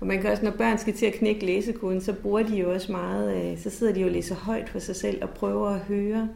Og 0.00 0.06
man 0.06 0.20
kan 0.20 0.30
også, 0.30 0.44
når 0.44 0.50
børn 0.50 0.78
skal 0.78 0.94
til 0.94 1.06
at 1.06 1.14
knække 1.14 1.46
læsekoden, 1.46 2.00
så 2.00 2.12
bruger 2.12 2.42
de 2.42 2.56
jo 2.56 2.72
også 2.72 2.92
meget, 2.92 3.52
øh, 3.52 3.58
så 3.58 3.70
sidder 3.70 3.92
de 3.92 4.00
jo 4.00 4.06
og 4.06 4.12
læser 4.12 4.34
højt 4.34 4.68
for 4.68 4.78
sig 4.78 4.96
selv 4.96 5.22
og 5.22 5.30
prøver 5.30 5.68
at 5.68 5.80
høre, 5.80 6.28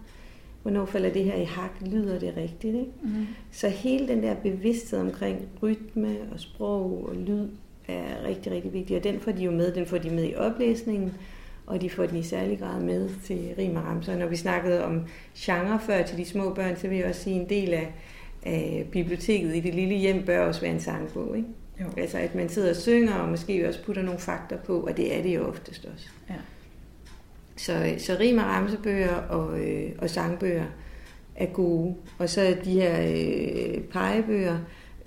hvornår 0.63 0.87
falder 0.87 1.13
det 1.13 1.25
her 1.25 1.35
i 1.35 1.45
hak, 1.45 1.71
lyder 1.87 2.19
det 2.19 2.37
rigtigt, 2.37 2.75
ikke? 2.75 2.93
Mm. 3.03 3.27
Så 3.53 3.69
hele 3.69 4.09
den 4.09 4.23
der 4.23 4.35
bevidsthed 4.35 5.01
omkring 5.01 5.49
rytme 5.63 6.17
og 6.33 6.41
sprog 6.41 7.09
og 7.09 7.15
lyd 7.17 7.49
er 7.89 8.25
rigtig, 8.25 8.53
rigtig 8.53 8.73
vigtig, 8.73 8.97
og 8.97 9.05
den 9.05 9.21
får 9.21 9.33
de 9.33 9.43
jo 9.43 9.51
med, 9.51 9.75
den 9.75 9.87
får 9.87 9.99
de 9.99 10.11
med 10.11 10.25
i 10.25 10.35
oplæsningen, 10.35 11.15
og 11.69 11.81
de 11.81 11.91
får 11.91 12.07
den 12.07 12.19
i 12.19 12.23
særlig 12.23 12.59
grad 12.59 12.81
med 12.81 13.11
til 13.25 13.55
rim 13.59 13.77
og 13.77 13.85
ramser. 13.85 14.19
Når 14.19 14.27
vi 14.27 14.37
snakkede 14.37 14.85
om 14.85 15.03
genre 15.37 15.81
før 15.81 16.03
til 16.03 16.19
de 16.19 16.25
små 16.25 16.55
børn, 16.55 16.77
så 16.77 16.89
vil 16.89 16.99
jeg 16.99 17.07
også 17.07 17.23
sige, 17.23 17.37
at 17.37 17.43
en 17.43 17.49
del 17.49 17.75
af, 17.75 17.95
af 18.43 18.89
biblioteket 18.93 19.57
i 19.57 19.61
det 19.61 19.75
lille 19.75 19.95
hjem 19.95 20.25
bør 20.27 20.47
også 20.47 20.61
være 20.61 20.71
en 20.71 20.81
sangbog, 20.81 21.37
ikke? 21.37 21.49
Jo. 21.81 21.87
Altså 21.97 22.19
at 22.19 22.35
man 22.35 22.49
sidder 22.49 22.71
og 22.71 22.77
synger, 22.77 23.15
og 23.15 23.29
måske 23.29 23.69
også 23.69 23.85
putter 23.85 24.03
nogle 24.03 24.21
fakta 24.21 24.57
på, 24.57 24.81
og 24.81 24.97
det 24.97 25.19
er 25.19 25.23
det 25.23 25.35
jo 25.35 25.49
oftest 25.49 25.89
også. 25.95 26.09
Ja. 26.31 26.35
Så, 27.57 27.95
så 27.99 28.17
rim 28.21 28.39
og 28.39 28.45
ramsebøger 28.45 29.15
og, 29.15 29.61
øh, 29.61 29.93
og 29.99 30.11
sangbøger 30.11 30.67
er 31.37 31.47
gode. 31.47 31.95
Og 32.19 32.29
så 32.29 32.57
de 32.65 32.73
her 32.73 33.01
øh, 33.01 33.81
pegebøger, 33.83 34.59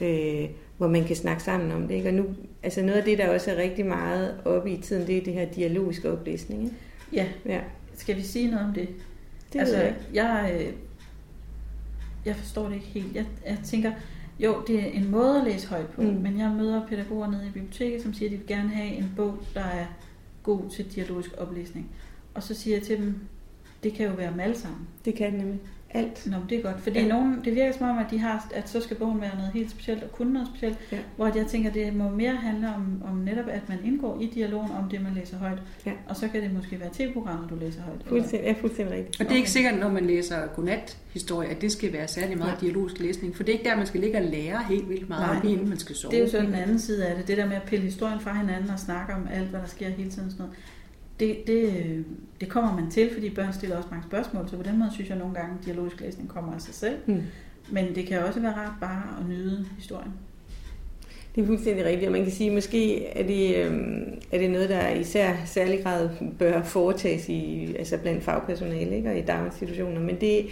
øh, 0.01 0.49
hvor 0.81 0.89
man 0.89 1.03
kan 1.03 1.15
snakke 1.15 1.43
sammen 1.43 1.71
om 1.71 1.87
det. 1.87 1.95
Ikke? 1.95 2.07
Og 2.09 2.13
nu, 2.13 2.25
altså 2.63 2.81
noget 2.81 2.97
af 2.99 3.03
det, 3.03 3.17
der 3.17 3.29
også 3.29 3.51
er 3.51 3.55
rigtig 3.55 3.85
meget 3.85 4.35
oppe 4.45 4.71
i 4.71 4.81
tiden, 4.81 5.07
det 5.07 5.17
er 5.17 5.23
det 5.23 5.33
her 5.33 5.45
dialogiske 5.45 6.11
oplæsning. 6.11 6.63
Ikke? 6.63 6.75
Ja, 7.13 7.25
Ja, 7.45 7.59
skal 7.93 8.15
vi 8.17 8.21
sige 8.21 8.51
noget 8.51 8.67
om 8.67 8.73
det? 8.73 8.89
det 9.53 9.59
altså, 9.59 9.75
jeg 9.77 9.95
jeg, 10.13 10.59
øh, 10.61 10.73
jeg 12.25 12.35
forstår 12.35 12.65
det 12.67 12.73
ikke 12.75 12.85
helt. 12.87 13.15
Jeg, 13.15 13.25
jeg 13.47 13.57
tænker, 13.63 13.91
jo, 14.39 14.55
det 14.67 14.79
er 14.79 14.85
en 14.85 15.11
måde 15.11 15.37
at 15.37 15.43
læse 15.43 15.67
højt 15.67 15.87
på, 15.87 16.01
Mm. 16.01 16.07
men 16.07 16.39
jeg 16.39 16.49
møder 16.57 16.87
pædagoger 16.87 17.31
nede 17.31 17.47
i 17.47 17.51
biblioteket, 17.51 18.01
som 18.01 18.13
siger, 18.13 18.29
at 18.29 18.31
de 18.31 18.37
vil 18.37 18.47
gerne 18.47 18.69
have 18.69 18.93
en 18.93 19.11
bog, 19.15 19.37
der 19.53 19.63
er 19.63 19.85
god 20.43 20.69
til 20.69 20.95
dialogisk 20.95 21.29
oplæsning. 21.37 21.89
Og 22.33 22.43
så 22.43 22.53
siger 22.55 22.75
jeg 22.77 22.83
til 22.83 22.97
dem, 22.97 23.15
det 23.83 23.93
kan 23.93 24.05
jo 24.07 24.13
være 24.13 24.31
dem 24.31 24.39
alle 24.39 24.57
sammen. 24.57 24.87
Det 25.05 25.15
kan 25.15 25.31
det 25.31 25.39
nemlig. 25.39 25.59
Alt. 25.93 26.27
Nå, 26.27 26.37
men 26.37 26.49
det 26.49 26.57
er 26.57 26.61
godt, 26.61 26.81
fordi 26.81 26.95
Ja. 26.99 27.01
ja. 27.05 27.09
nogen, 27.09 27.41
det 27.45 27.55
virker 27.55 27.71
som 27.77 27.89
om, 27.89 27.97
at 27.97 28.05
de 28.11 28.19
har, 28.19 28.47
at 28.53 28.69
så 28.69 28.81
skal 28.81 28.97
bogen 28.97 29.21
være 29.21 29.35
noget 29.37 29.51
helt 29.53 29.71
specielt 29.71 30.03
og 30.03 30.11
kunne 30.11 30.33
noget 30.33 30.47
specielt, 30.53 30.77
Ja. 30.91 30.97
hvor 31.15 31.31
jeg 31.35 31.45
tænker, 31.47 31.71
det 31.71 31.95
må 31.95 32.09
mere 32.09 32.35
handle 32.35 32.67
om, 32.75 33.01
om 33.11 33.15
netop, 33.17 33.45
at 33.47 33.69
man 33.69 33.77
indgår 33.85 34.19
i 34.21 34.25
dialogen 34.25 34.71
om 34.71 34.89
det, 34.89 35.01
man 35.01 35.13
læser 35.13 35.37
højt. 35.37 35.61
Ja. 35.85 35.91
Og 36.09 36.15
så 36.15 36.27
kan 36.27 36.41
det 36.41 36.53
måske 36.53 36.79
være 36.79 36.89
tv-programmet, 36.93 37.49
du 37.49 37.55
læser 37.55 37.81
højt. 37.81 38.01
Fuldstændig, 38.05 38.49
er 38.49 38.55
fuldstændig 38.61 38.95
rigtigt. 38.95 39.21
Og 39.21 39.25
det 39.25 39.31
er 39.31 39.35
ikke 39.35 39.45
Okay. 39.45 39.51
sikkert, 39.51 39.79
når 39.79 39.89
man 39.89 40.05
læser 40.05 40.47
godnat-historie, 40.55 41.49
at 41.49 41.61
det 41.61 41.71
skal 41.71 41.93
være 41.93 42.07
særlig 42.07 42.37
meget 42.37 42.51
Nej. 42.53 42.59
dialogisk 42.61 42.99
læsning. 42.99 43.35
For 43.35 43.43
det 43.43 43.53
er 43.53 43.57
ikke 43.59 43.69
der, 43.69 43.75
man 43.77 43.85
skal 43.87 43.99
ligge 44.01 44.17
og 44.17 44.23
lære 44.23 44.59
helt 44.69 44.89
vildt 44.89 45.09
meget, 45.09 45.27
Nej. 45.27 45.43
Nej. 45.43 45.51
inden 45.53 45.69
man 45.69 45.77
skal 45.79 45.95
sove. 45.95 46.11
Det 46.11 46.19
er 46.19 46.23
jo 46.23 46.29
så 46.29 46.37
den 46.41 46.53
anden 46.53 46.79
side 46.79 47.05
af 47.05 47.15
det. 47.15 47.27
Det 47.27 47.37
der 47.37 47.45
med 47.47 47.55
at 47.55 47.63
pille 47.63 47.85
historien 47.85 48.19
fra 48.19 48.33
hinanden 48.33 48.69
og 48.69 48.79
snakke 48.79 49.13
om 49.13 49.27
alt, 49.33 49.47
hvad 49.47 49.59
der 49.59 49.67
sker 49.67 49.89
hele 49.89 50.09
tiden. 50.11 50.25
og 50.25 50.31
Sådan 50.31 50.45
noget. 50.45 50.57
Det, 51.21 51.47
det, 51.47 52.05
det 52.39 52.49
kommer 52.49 52.75
man 52.75 52.91
til, 52.91 53.09
fordi 53.13 53.29
børn 53.29 53.53
stiller 53.53 53.77
også 53.77 53.89
mange 53.91 54.05
spørgsmål. 54.07 54.49
Så 54.49 54.57
på 54.57 54.63
den 54.63 54.79
måde 54.79 54.89
synes 54.93 55.09
jeg 55.09 55.17
nogle 55.17 55.33
gange, 55.33 55.57
at 55.59 55.65
dialogisk 55.65 56.01
læsning 56.01 56.29
kommer 56.29 56.53
af 56.53 56.61
sig 56.61 56.73
selv. 56.73 56.95
Mm. 57.05 57.21
Men 57.71 57.95
det 57.95 58.07
kan 58.07 58.23
også 58.23 58.39
være 58.39 58.53
rart 58.53 58.73
bare 58.81 59.03
at 59.19 59.29
nyde 59.29 59.65
historien. 59.77 60.11
Det 61.35 61.41
er 61.41 61.45
fuldstændig 61.45 61.85
rigtigt, 61.85 62.05
og 62.05 62.11
man 62.11 62.23
kan 62.23 62.31
sige, 62.31 62.47
at 62.47 62.53
måske 62.53 63.05
er 63.05 63.27
det, 63.27 63.55
øhm, 63.55 64.19
er 64.31 64.37
det 64.37 64.51
noget, 64.51 64.69
der 64.69 64.89
især 64.89 65.33
særlig 65.45 65.83
grad 65.83 66.09
bør 66.39 66.63
foretages 66.63 67.29
i, 67.29 67.73
altså 67.79 67.97
blandt 67.97 68.23
fagpersonale 68.23 68.95
ikke? 68.95 69.09
og 69.09 69.17
i 69.17 69.21
daginstitutioner. 69.21 70.01
Men, 70.01 70.15
det, 70.21 70.45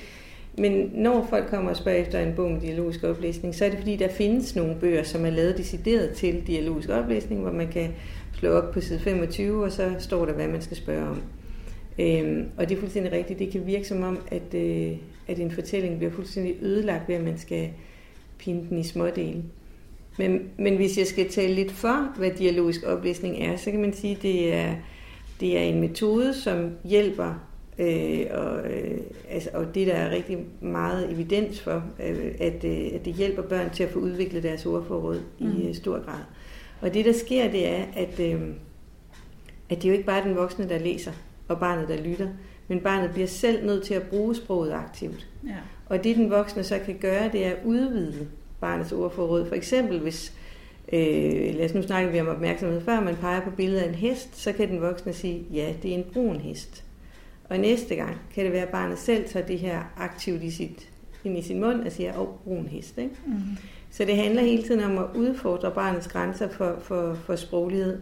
men 0.57 0.91
når 0.93 1.27
folk 1.29 1.49
kommer 1.49 1.69
og 1.71 1.77
spørger 1.77 1.97
efter 1.97 2.19
en 2.19 2.33
bog 2.35 2.51
med 2.51 2.61
dialogisk 2.61 3.03
oplæsning, 3.03 3.55
så 3.55 3.65
er 3.65 3.69
det 3.69 3.79
fordi, 3.79 3.95
der 3.95 4.09
findes 4.09 4.55
nogle 4.55 4.75
bøger, 4.75 5.03
som 5.03 5.25
er 5.25 5.29
lavet 5.29 5.57
decideret 5.57 6.11
til 6.11 6.47
dialogisk 6.47 6.89
oplæsning, 6.89 7.41
hvor 7.41 7.51
man 7.51 7.67
kan 7.67 7.89
slå 8.39 8.49
op 8.49 8.71
på 8.71 8.81
side 8.81 8.99
25, 8.99 9.63
og 9.63 9.71
så 9.71 9.95
står 9.99 10.25
der, 10.25 10.33
hvad 10.33 10.47
man 10.47 10.61
skal 10.61 10.77
spørge 10.77 11.09
om. 11.09 11.21
Øhm, 11.99 12.45
og 12.57 12.69
det 12.69 12.75
er 12.75 12.79
fuldstændig 12.79 13.11
rigtigt. 13.11 13.39
Det 13.39 13.51
kan 13.51 13.65
virke 13.65 13.87
som 13.87 14.03
om, 14.03 14.19
at, 14.27 14.53
øh, 14.53 14.91
at 15.27 15.39
en 15.39 15.51
fortælling 15.51 15.97
bliver 15.97 16.11
fuldstændig 16.11 16.55
ødelagt 16.61 17.07
ved, 17.07 17.15
at 17.15 17.23
man 17.23 17.37
skal 17.37 17.69
pinde 18.37 18.69
den 18.69 18.77
i 18.77 18.83
små 18.83 19.07
dele. 19.07 19.43
Men, 20.17 20.41
men 20.57 20.75
hvis 20.75 20.97
jeg 20.97 21.07
skal 21.07 21.29
tale 21.29 21.53
lidt 21.53 21.71
for, 21.71 22.13
hvad 22.17 22.31
dialogisk 22.31 22.83
oplæsning 22.85 23.43
er, 23.43 23.57
så 23.57 23.71
kan 23.71 23.81
man 23.81 23.93
sige, 23.93 24.15
at 24.15 24.21
det 24.21 24.53
er, 24.53 24.75
det 25.39 25.57
er 25.57 25.61
en 25.61 25.81
metode, 25.81 26.33
som 26.33 26.69
hjælper, 26.83 27.45
øh, 27.79 28.25
og, 28.31 28.71
øh, 28.71 28.97
altså, 29.29 29.49
og 29.53 29.75
det 29.75 29.87
der 29.87 29.93
er 29.93 30.09
rigtig 30.09 30.37
meget 30.61 31.11
evidens 31.11 31.61
for, 31.61 31.83
øh, 32.07 32.31
at, 32.39 32.63
øh, 32.63 32.87
at 32.93 33.05
det 33.05 33.13
hjælper 33.13 33.41
børn 33.41 33.69
til 33.69 33.83
at 33.83 33.89
få 33.89 33.99
udviklet 33.99 34.43
deres 34.43 34.65
ordforråd 34.65 35.21
mm. 35.39 35.47
i 35.47 35.67
øh, 35.67 35.75
stor 35.75 36.05
grad. 36.05 36.21
Og 36.81 36.93
det 36.93 37.05
der 37.05 37.13
sker, 37.13 37.51
det 37.51 37.67
er, 37.67 37.83
at, 37.95 38.19
øh, 38.19 38.41
at 39.69 39.77
det 39.77 39.85
er 39.85 39.89
jo 39.89 39.93
ikke 39.93 40.05
bare 40.05 40.23
den 40.23 40.35
voksne, 40.35 40.69
der 40.69 40.79
læser, 40.79 41.11
og 41.47 41.59
barnet, 41.59 41.87
der 41.87 42.01
lytter, 42.03 42.27
men 42.67 42.79
barnet 42.79 43.11
bliver 43.11 43.27
selv 43.27 43.65
nødt 43.65 43.83
til 43.83 43.93
at 43.93 44.03
bruge 44.03 44.35
sproget 44.35 44.71
aktivt. 44.71 45.27
Ja. 45.45 45.55
Og 45.85 46.03
det 46.03 46.15
den 46.15 46.29
voksne 46.29 46.63
så 46.63 46.79
kan 46.85 46.97
gøre, 47.01 47.29
det 47.31 47.45
er 47.45 47.49
at 47.51 47.57
udvide 47.65 48.27
barnets 48.61 48.91
ordforråd. 48.91 49.47
For 49.47 49.55
eksempel 49.55 49.99
hvis, 49.99 50.33
øh, 50.93 51.55
lad 51.55 51.65
os 51.65 51.73
nu 51.73 51.81
snakke 51.81 52.11
vi 52.11 52.19
om 52.19 52.27
opmærksomhed, 52.27 52.81
før 52.81 52.99
man 52.99 53.15
peger 53.15 53.41
på 53.41 53.51
billedet 53.51 53.81
af 53.81 53.89
en 53.89 53.95
hest, 53.95 54.41
så 54.41 54.51
kan 54.53 54.69
den 54.69 54.81
voksne 54.81 55.13
sige, 55.13 55.45
ja, 55.53 55.73
det 55.83 55.91
er 55.91 55.95
en 55.95 56.05
brun 56.13 56.35
hest. 56.35 56.83
Og 57.49 57.59
næste 57.59 57.95
gang 57.95 58.17
kan 58.35 58.45
det 58.45 58.53
være, 58.53 58.63
at 58.63 58.69
barnet 58.69 58.99
selv 58.99 59.27
tager 59.27 59.45
det 59.45 59.59
her 59.59 59.93
aktivt 59.97 60.43
i 60.43 60.51
sit, 60.51 60.89
ind 61.23 61.37
i 61.37 61.41
sin 61.41 61.59
mund 61.59 61.81
og 61.85 61.91
siger, 61.91 62.19
åh, 62.19 62.27
brun 62.43 62.67
hest. 62.67 62.97
Ikke? 62.97 63.11
Mm. 63.25 63.33
Så 63.91 64.05
det 64.05 64.15
handler 64.15 64.41
hele 64.41 64.63
tiden 64.63 64.83
om 64.83 64.97
at 64.97 65.05
udfordre 65.15 65.71
barnets 65.71 66.07
grænser 66.07 66.49
for, 66.49 66.75
for, 66.81 67.13
for 67.13 67.35
sproglighed. 67.35 68.01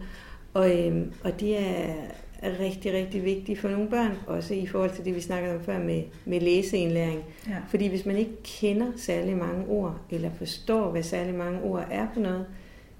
Og, 0.54 0.86
øhm, 0.86 1.12
og 1.24 1.40
det 1.40 1.58
er, 1.58 1.94
rigtig, 2.42 2.92
rigtig 2.92 3.24
vigtigt 3.24 3.60
for 3.60 3.68
nogle 3.68 3.88
børn, 3.88 4.12
også 4.26 4.54
i 4.54 4.66
forhold 4.66 4.90
til 4.90 5.04
det, 5.04 5.14
vi 5.14 5.20
snakkede 5.20 5.54
om 5.54 5.60
før 5.60 5.78
med, 5.78 6.02
med 6.24 6.40
læseindlæring. 6.40 7.24
Ja. 7.48 7.56
Fordi 7.68 7.88
hvis 7.88 8.06
man 8.06 8.16
ikke 8.16 8.42
kender 8.42 8.86
særlig 8.96 9.36
mange 9.36 9.66
ord, 9.68 10.00
eller 10.10 10.30
forstår, 10.38 10.90
hvad 10.90 11.02
særlig 11.02 11.34
mange 11.34 11.62
ord 11.62 11.86
er 11.90 12.06
for 12.12 12.20
noget, 12.20 12.46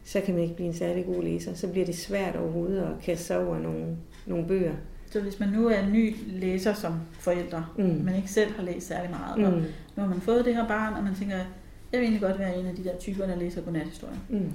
så 0.04 0.20
kan 0.20 0.34
man 0.34 0.42
ikke 0.42 0.54
blive 0.54 0.66
en 0.66 0.74
særlig 0.74 1.06
god 1.06 1.22
læser. 1.22 1.54
Så 1.54 1.68
bliver 1.68 1.86
det 1.86 1.98
svært 1.98 2.36
overhovedet 2.36 2.82
at 2.82 3.02
kaste 3.02 3.24
sig 3.24 3.46
over 3.46 3.58
nogle, 3.58 3.96
nogle 4.26 4.46
bøger. 4.46 4.74
Så 5.10 5.20
hvis 5.20 5.40
man 5.40 5.48
nu 5.48 5.68
er 5.68 5.78
en 5.78 5.92
ny 5.92 6.16
læser 6.26 6.74
som 6.74 6.92
forældre, 7.12 7.66
mm. 7.76 7.84
men 7.84 8.14
ikke 8.14 8.30
selv 8.30 8.52
har 8.52 8.62
læst 8.62 8.86
særlig 8.86 9.10
meget, 9.10 9.38
mm. 9.38 9.44
og 9.44 9.52
nu 9.96 10.02
har 10.02 10.08
man 10.08 10.20
fået 10.20 10.44
det 10.44 10.54
her 10.54 10.68
barn, 10.68 10.94
og 10.94 11.04
man 11.04 11.14
tænker, 11.14 11.36
jeg 11.92 12.00
vil 12.00 12.06
egentlig 12.06 12.22
godt 12.22 12.38
være 12.38 12.56
en 12.56 12.66
af 12.66 12.76
de 12.76 12.84
der 12.84 12.98
typer, 12.98 13.26
der 13.26 13.36
læser 13.36 13.62
godnathistorier, 13.62 14.18
mm. 14.28 14.52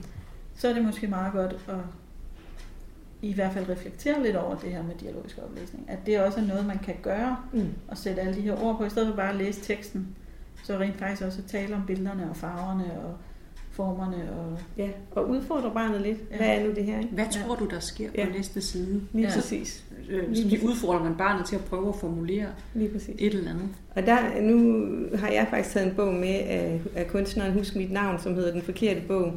så 0.56 0.68
er 0.68 0.74
det 0.74 0.86
måske 0.86 1.08
meget 1.08 1.34
godt 1.34 1.52
at 1.68 1.76
i 3.22 3.34
hvert 3.34 3.54
fald 3.54 3.70
reflektere 3.70 4.24
lidt 4.24 4.36
over 4.36 4.56
det 4.56 4.72
her 4.72 4.84
med 4.84 4.96
dialogisk 4.96 5.40
oplæsning. 5.44 5.86
At 5.90 6.00
det 6.06 6.22
også 6.22 6.40
er 6.40 6.44
noget, 6.46 6.66
man 6.66 6.80
kan 6.80 6.96
gøre, 7.02 7.38
mm. 7.54 7.74
og 7.88 7.98
sætte 7.98 8.22
alle 8.22 8.36
de 8.36 8.42
her 8.42 8.64
ord 8.64 8.78
på, 8.78 8.86
i 8.86 8.90
stedet 8.90 9.08
for 9.08 9.16
bare 9.16 9.30
at 9.30 9.36
læse 9.36 9.62
teksten, 9.62 10.16
så 10.64 10.78
rent 10.78 11.00
faktisk 11.00 11.22
også 11.22 11.40
at 11.42 11.46
tale 11.46 11.76
om 11.76 11.86
billederne 11.86 12.30
og 12.30 12.36
farverne 12.36 13.00
og 13.00 13.18
formerne. 13.74 14.16
Og, 14.16 14.60
ja, 14.78 14.90
og 15.12 15.30
udfordre 15.30 15.72
barnet 15.74 16.02
lidt. 16.02 16.18
Ja. 16.32 16.38
Hvad 16.38 16.48
er 16.48 16.64
nu 16.64 16.70
det 16.76 16.86
her? 16.86 16.98
Ikke? 16.98 17.14
Hvad 17.14 17.26
tror 17.32 17.54
ja. 17.60 17.66
du, 17.66 17.70
der 17.70 17.80
sker 17.80 18.10
på 18.10 18.16
ja. 18.18 18.26
næste 18.26 18.62
side? 18.62 19.02
Lige 19.14 19.28
ja. 19.28 19.34
præcis. 19.34 19.84
Øh, 20.10 20.36
så 20.36 20.48
de 20.50 20.60
udfordrer 20.66 21.04
man 21.04 21.16
barnet 21.18 21.46
til 21.46 21.56
at 21.56 21.66
prøve 21.66 21.90
at 21.90 21.96
formulere 21.96 22.48
Lige 22.74 22.90
præcis. 22.90 23.16
et 23.20 23.34
eller 23.34 23.52
andet. 23.52 23.70
Og 23.96 24.06
der, 24.06 24.42
nu 24.42 24.86
har 25.18 25.28
jeg 25.28 25.48
faktisk 25.50 25.74
taget 25.74 25.90
en 25.90 25.96
bog 25.96 26.14
med 26.14 26.40
af, 26.48 26.82
af 26.96 27.08
kunstneren 27.08 27.54
Husk 27.54 27.76
mit 27.76 27.92
navn, 27.92 28.20
som 28.20 28.36
hedder 28.36 28.52
Den 28.52 28.62
forkerte 28.62 29.02
bog. 29.08 29.34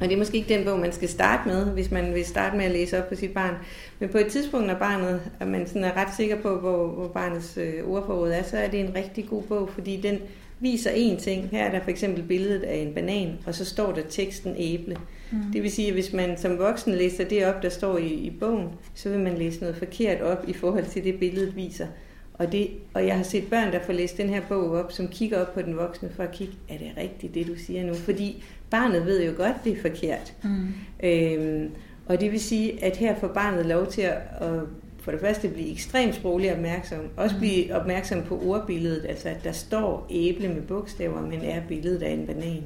Og 0.00 0.08
det 0.08 0.12
er 0.12 0.18
måske 0.18 0.36
ikke 0.36 0.54
den 0.54 0.64
bog, 0.64 0.78
man 0.78 0.92
skal 0.92 1.08
starte 1.08 1.48
med, 1.48 1.64
hvis 1.64 1.90
man 1.90 2.14
vil 2.14 2.24
starte 2.24 2.56
med 2.56 2.64
at 2.64 2.70
læse 2.70 2.98
op 2.98 3.08
på 3.08 3.14
sit 3.14 3.30
barn. 3.30 3.54
Men 3.98 4.08
på 4.08 4.18
et 4.18 4.26
tidspunkt, 4.26 4.66
når 4.66 4.74
barnet, 4.74 5.20
at 5.40 5.48
man 5.48 5.66
sådan 5.66 5.84
er 5.84 5.96
ret 5.96 6.14
sikker 6.16 6.36
på, 6.42 6.56
hvor, 6.60 6.86
hvor 6.86 7.08
barnets 7.08 7.56
øh, 7.56 7.88
ordforråd 7.88 8.30
er, 8.30 8.42
så 8.42 8.56
er 8.56 8.68
det 8.68 8.80
en 8.80 8.94
rigtig 8.94 9.28
god 9.28 9.42
bog, 9.42 9.68
fordi 9.68 10.00
den 10.00 10.18
viser 10.60 10.90
én 10.90 11.20
ting. 11.20 11.48
Her 11.50 11.64
er 11.64 11.70
der 11.70 11.80
for 11.80 11.90
eksempel 11.90 12.22
billedet 12.22 12.62
af 12.62 12.76
en 12.76 12.94
banan, 12.94 13.38
og 13.46 13.54
så 13.54 13.64
står 13.64 13.92
der 13.92 14.02
teksten 14.08 14.54
æble. 14.58 14.96
Mm. 15.32 15.38
Det 15.52 15.62
vil 15.62 15.70
sige, 15.70 15.88
at 15.88 15.94
hvis 15.94 16.12
man 16.12 16.38
som 16.38 16.58
voksen 16.58 16.94
læser 16.94 17.24
det 17.24 17.46
op, 17.46 17.62
der 17.62 17.68
står 17.68 17.98
i, 17.98 18.06
i 18.06 18.30
bogen, 18.40 18.68
så 18.94 19.08
vil 19.08 19.18
man 19.18 19.38
læse 19.38 19.60
noget 19.60 19.76
forkert 19.76 20.20
op 20.20 20.44
i 20.48 20.52
forhold 20.52 20.84
til 20.84 21.04
det, 21.04 21.18
billedet 21.18 21.56
viser. 21.56 21.86
Og, 22.34 22.52
det, 22.52 22.70
og 22.94 23.06
jeg 23.06 23.16
har 23.16 23.22
set 23.22 23.44
børn, 23.50 23.72
der 23.72 23.82
får 23.82 23.92
læst 23.92 24.16
den 24.16 24.28
her 24.28 24.40
bog 24.48 24.70
op, 24.70 24.92
som 24.92 25.08
kigger 25.08 25.40
op 25.40 25.54
på 25.54 25.62
den 25.62 25.76
voksne 25.76 26.10
for 26.16 26.22
at 26.22 26.32
kigge, 26.32 26.54
er 26.68 26.78
det 26.78 26.90
rigtigt, 26.96 27.34
det 27.34 27.46
du 27.46 27.56
siger 27.56 27.84
nu? 27.84 27.94
Fordi 27.94 28.44
barnet 28.70 29.06
ved 29.06 29.24
jo 29.24 29.32
godt, 29.36 29.56
det 29.64 29.72
er 29.72 29.80
forkert. 29.80 30.34
Mm. 30.42 30.68
Øhm, 31.02 31.70
og 32.06 32.20
det 32.20 32.32
vil 32.32 32.40
sige, 32.40 32.84
at 32.84 32.96
her 32.96 33.14
får 33.20 33.28
barnet 33.28 33.66
lov 33.66 33.86
til 33.86 34.02
at, 34.02 34.18
at 34.40 34.60
for 35.06 35.12
det 35.12 35.20
første 35.20 35.48
blive 35.48 35.72
ekstremt 35.72 36.14
sproglig 36.14 36.52
opmærksom, 36.52 36.98
også 37.16 37.34
mm. 37.34 37.40
blive 37.40 37.74
opmærksom 37.74 38.22
på 38.22 38.42
ordbilledet, 38.44 39.06
altså 39.08 39.28
at 39.28 39.44
der 39.44 39.52
står 39.52 40.06
æble 40.10 40.48
med 40.48 40.62
bogstaver, 40.62 41.20
men 41.20 41.42
er 41.42 41.60
billedet 41.68 42.02
af 42.02 42.10
en 42.10 42.26
banan, 42.26 42.62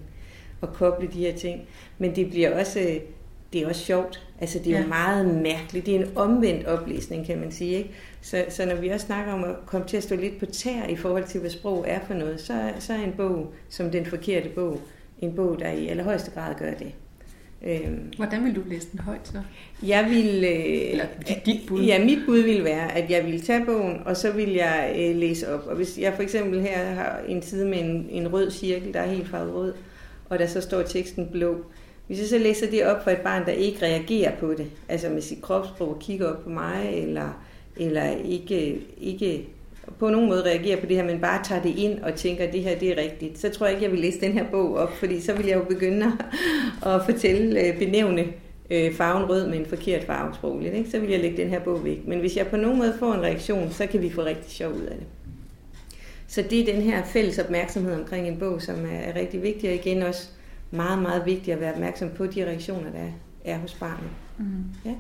og 0.61 0.73
koble 0.73 1.09
de 1.13 1.19
her 1.19 1.37
ting. 1.37 1.63
Men 1.99 2.17
det 2.17 2.31
bliver 2.31 2.59
også, 2.59 2.99
det 3.53 3.63
er 3.63 3.69
også 3.69 3.85
sjovt, 3.85 4.27
altså 4.41 4.59
det 4.59 4.67
er 4.67 4.77
ja. 4.77 4.83
jo 4.83 4.89
meget 4.89 5.35
mærkeligt, 5.43 5.87
det 5.87 5.97
er 5.97 6.01
en 6.01 6.17
omvendt 6.17 6.67
oplæsning, 6.67 7.27
kan 7.27 7.39
man 7.39 7.53
sige, 7.53 7.77
ikke? 7.77 7.91
Så, 8.21 8.45
så 8.49 8.67
når 8.67 8.75
vi 8.75 8.89
også 8.89 9.07
snakker 9.07 9.33
om 9.33 9.45
at 9.45 9.55
komme 9.67 9.87
til 9.87 9.97
at 9.97 10.03
stå 10.03 10.17
lidt 10.17 10.39
på 10.39 10.47
tær 10.47 10.87
i 10.89 10.97
forhold 10.97 11.25
til, 11.25 11.41
hvad 11.41 11.51
sprog 11.51 11.85
er 11.89 12.01
for 12.07 12.15
noget, 12.15 12.41
så, 12.41 12.73
så 12.79 12.93
er 12.93 12.99
en 12.99 13.15
bog 13.17 13.53
som 13.69 13.91
den 13.91 14.07
forkerte 14.07 14.49
bog, 14.49 14.81
en 15.19 15.37
bog, 15.37 15.59
der 15.59 15.71
i 15.71 15.89
allerhøjeste 15.89 16.31
grad 16.31 16.55
gør 16.55 16.75
det. 16.75 16.93
Øhm, 17.67 18.13
Hvordan 18.17 18.45
vil 18.45 18.57
du 18.57 18.61
læse 18.67 18.89
den 18.93 19.01
højt 19.01 19.29
så? 19.29 19.43
Jeg 19.87 20.07
vil, 20.11 20.45
øh, 20.45 20.91
Eller 20.91 21.05
dit 21.47 21.61
bud? 21.69 21.83
Ja, 21.83 22.05
mit 22.05 22.19
bud 22.27 22.39
vil 22.39 22.65
være, 22.65 22.93
at 22.93 23.11
jeg 23.11 23.27
vil 23.27 23.43
tage 23.43 23.65
bogen, 23.65 23.97
og 24.05 24.17
så 24.17 24.33
vil 24.33 24.53
jeg 24.53 24.95
øh, 24.99 25.17
læse 25.17 25.55
op. 25.55 25.67
Og 25.67 25.77
hvis 25.77 25.99
jeg 25.99 26.13
for 26.15 26.23
eksempel 26.23 26.61
her 26.61 26.85
har 26.85 27.21
en 27.29 27.43
side 27.43 27.69
med 27.69 27.79
en, 27.79 28.07
en 28.11 28.33
rød 28.33 28.51
cirkel, 28.51 28.95
der 28.95 29.01
er 29.01 29.11
helt 29.11 29.29
farvet 29.29 29.55
rød, 29.55 29.75
og 30.29 30.39
der 30.39 30.47
så 30.47 30.61
står 30.61 30.83
teksten 30.83 31.29
blå. 31.33 31.57
Hvis 32.07 32.19
jeg 32.19 32.29
så 32.29 32.39
læser 32.39 32.71
det 32.71 32.87
op 32.87 33.05
for 33.05 33.11
et 33.11 33.21
barn, 33.21 33.47
der 33.47 33.53
ikke 33.53 33.87
reagerer 33.87 34.37
på 34.37 34.55
det, 34.55 34.67
altså 34.89 35.09
med 35.09 35.23
sit 35.23 35.43
kropssprog 35.43 35.97
kigger 36.01 36.33
op 36.33 36.45
på 36.45 36.51
mig, 36.51 36.91
eller, 36.95 37.43
eller 37.77 38.11
ikke, 38.25 38.81
ikke 39.01 39.47
på 39.99 40.11
nogen 40.11 40.29
måde 40.29 40.43
reagerer 40.45 40.81
på 40.81 40.87
det 40.87 40.97
her, 40.97 41.05
men 41.05 41.21
bare 41.21 41.45
tager 41.45 41.63
det 41.63 41.75
ind 41.77 42.01
og 42.01 42.15
tænker, 42.15 42.45
at 42.45 42.53
det 42.53 42.63
her 42.63 42.79
det 42.79 42.91
er 42.91 43.03
rigtigt, 43.03 43.39
så 43.39 43.51
tror 43.51 43.67
jeg 43.67 43.75
ikke, 43.75 43.85
jeg 43.85 43.93
vil 43.93 44.01
læse 44.01 44.21
den 44.21 44.33
her 44.33 44.45
bog 44.51 44.77
op, 44.77 44.97
fordi 44.97 45.21
så 45.21 45.35
vil 45.35 45.47
jeg 45.47 45.57
jo 45.57 45.65
begynde 45.65 46.13
at 46.87 47.05
fortælle, 47.05 47.61
øh, 47.61 47.79
benævne 47.79 48.25
øh, 48.71 48.95
farven 48.95 49.31
rød 49.31 49.49
med 49.49 49.59
en 49.59 49.67
forkert 49.67 50.05
farve 50.05 50.35
sprogligt. 50.35 50.75
Ikke? 50.75 50.91
Så 50.91 50.99
vil 50.99 51.11
jeg 51.11 51.21
lægge 51.21 51.37
den 51.37 51.49
her 51.49 51.61
bog 51.61 51.85
væk. 51.85 52.07
Men 52.07 52.21
hvis 52.21 52.37
jeg 52.37 52.47
på 52.47 52.57
nogen 52.57 52.79
måde 52.79 52.95
får 52.99 53.15
en 53.15 53.21
reaktion, 53.21 53.71
så 53.71 53.87
kan 53.87 54.03
vi 54.03 54.11
få 54.11 54.25
rigtig 54.25 54.51
sjov 54.51 54.73
ud 54.73 54.83
af 54.83 54.97
det. 54.97 55.07
Så 56.29 56.45
det 56.51 56.61
er 56.61 56.75
den 56.75 56.83
her 56.83 57.05
fælles 57.05 57.39
opmærksomhed 57.39 58.01
omkring 58.01 58.29
en 58.29 58.39
bog, 58.39 58.63
som 58.63 58.77
er 58.93 59.21
rigtig 59.21 59.43
vigtig, 59.43 59.71
og 59.71 59.75
igen 59.75 60.03
også 60.03 60.29
meget, 60.71 61.03
meget 61.03 61.27
vigtigt 61.27 61.55
at 61.55 61.61
være 61.61 61.73
opmærksom 61.73 62.11
på 62.17 62.27
de 62.27 62.47
reaktioner, 62.47 62.91
der 62.91 63.07
er 63.45 63.59
hos 63.59 63.75
barnet. 63.75 64.11
Mm. 64.39 64.45
Ja. 64.85 64.95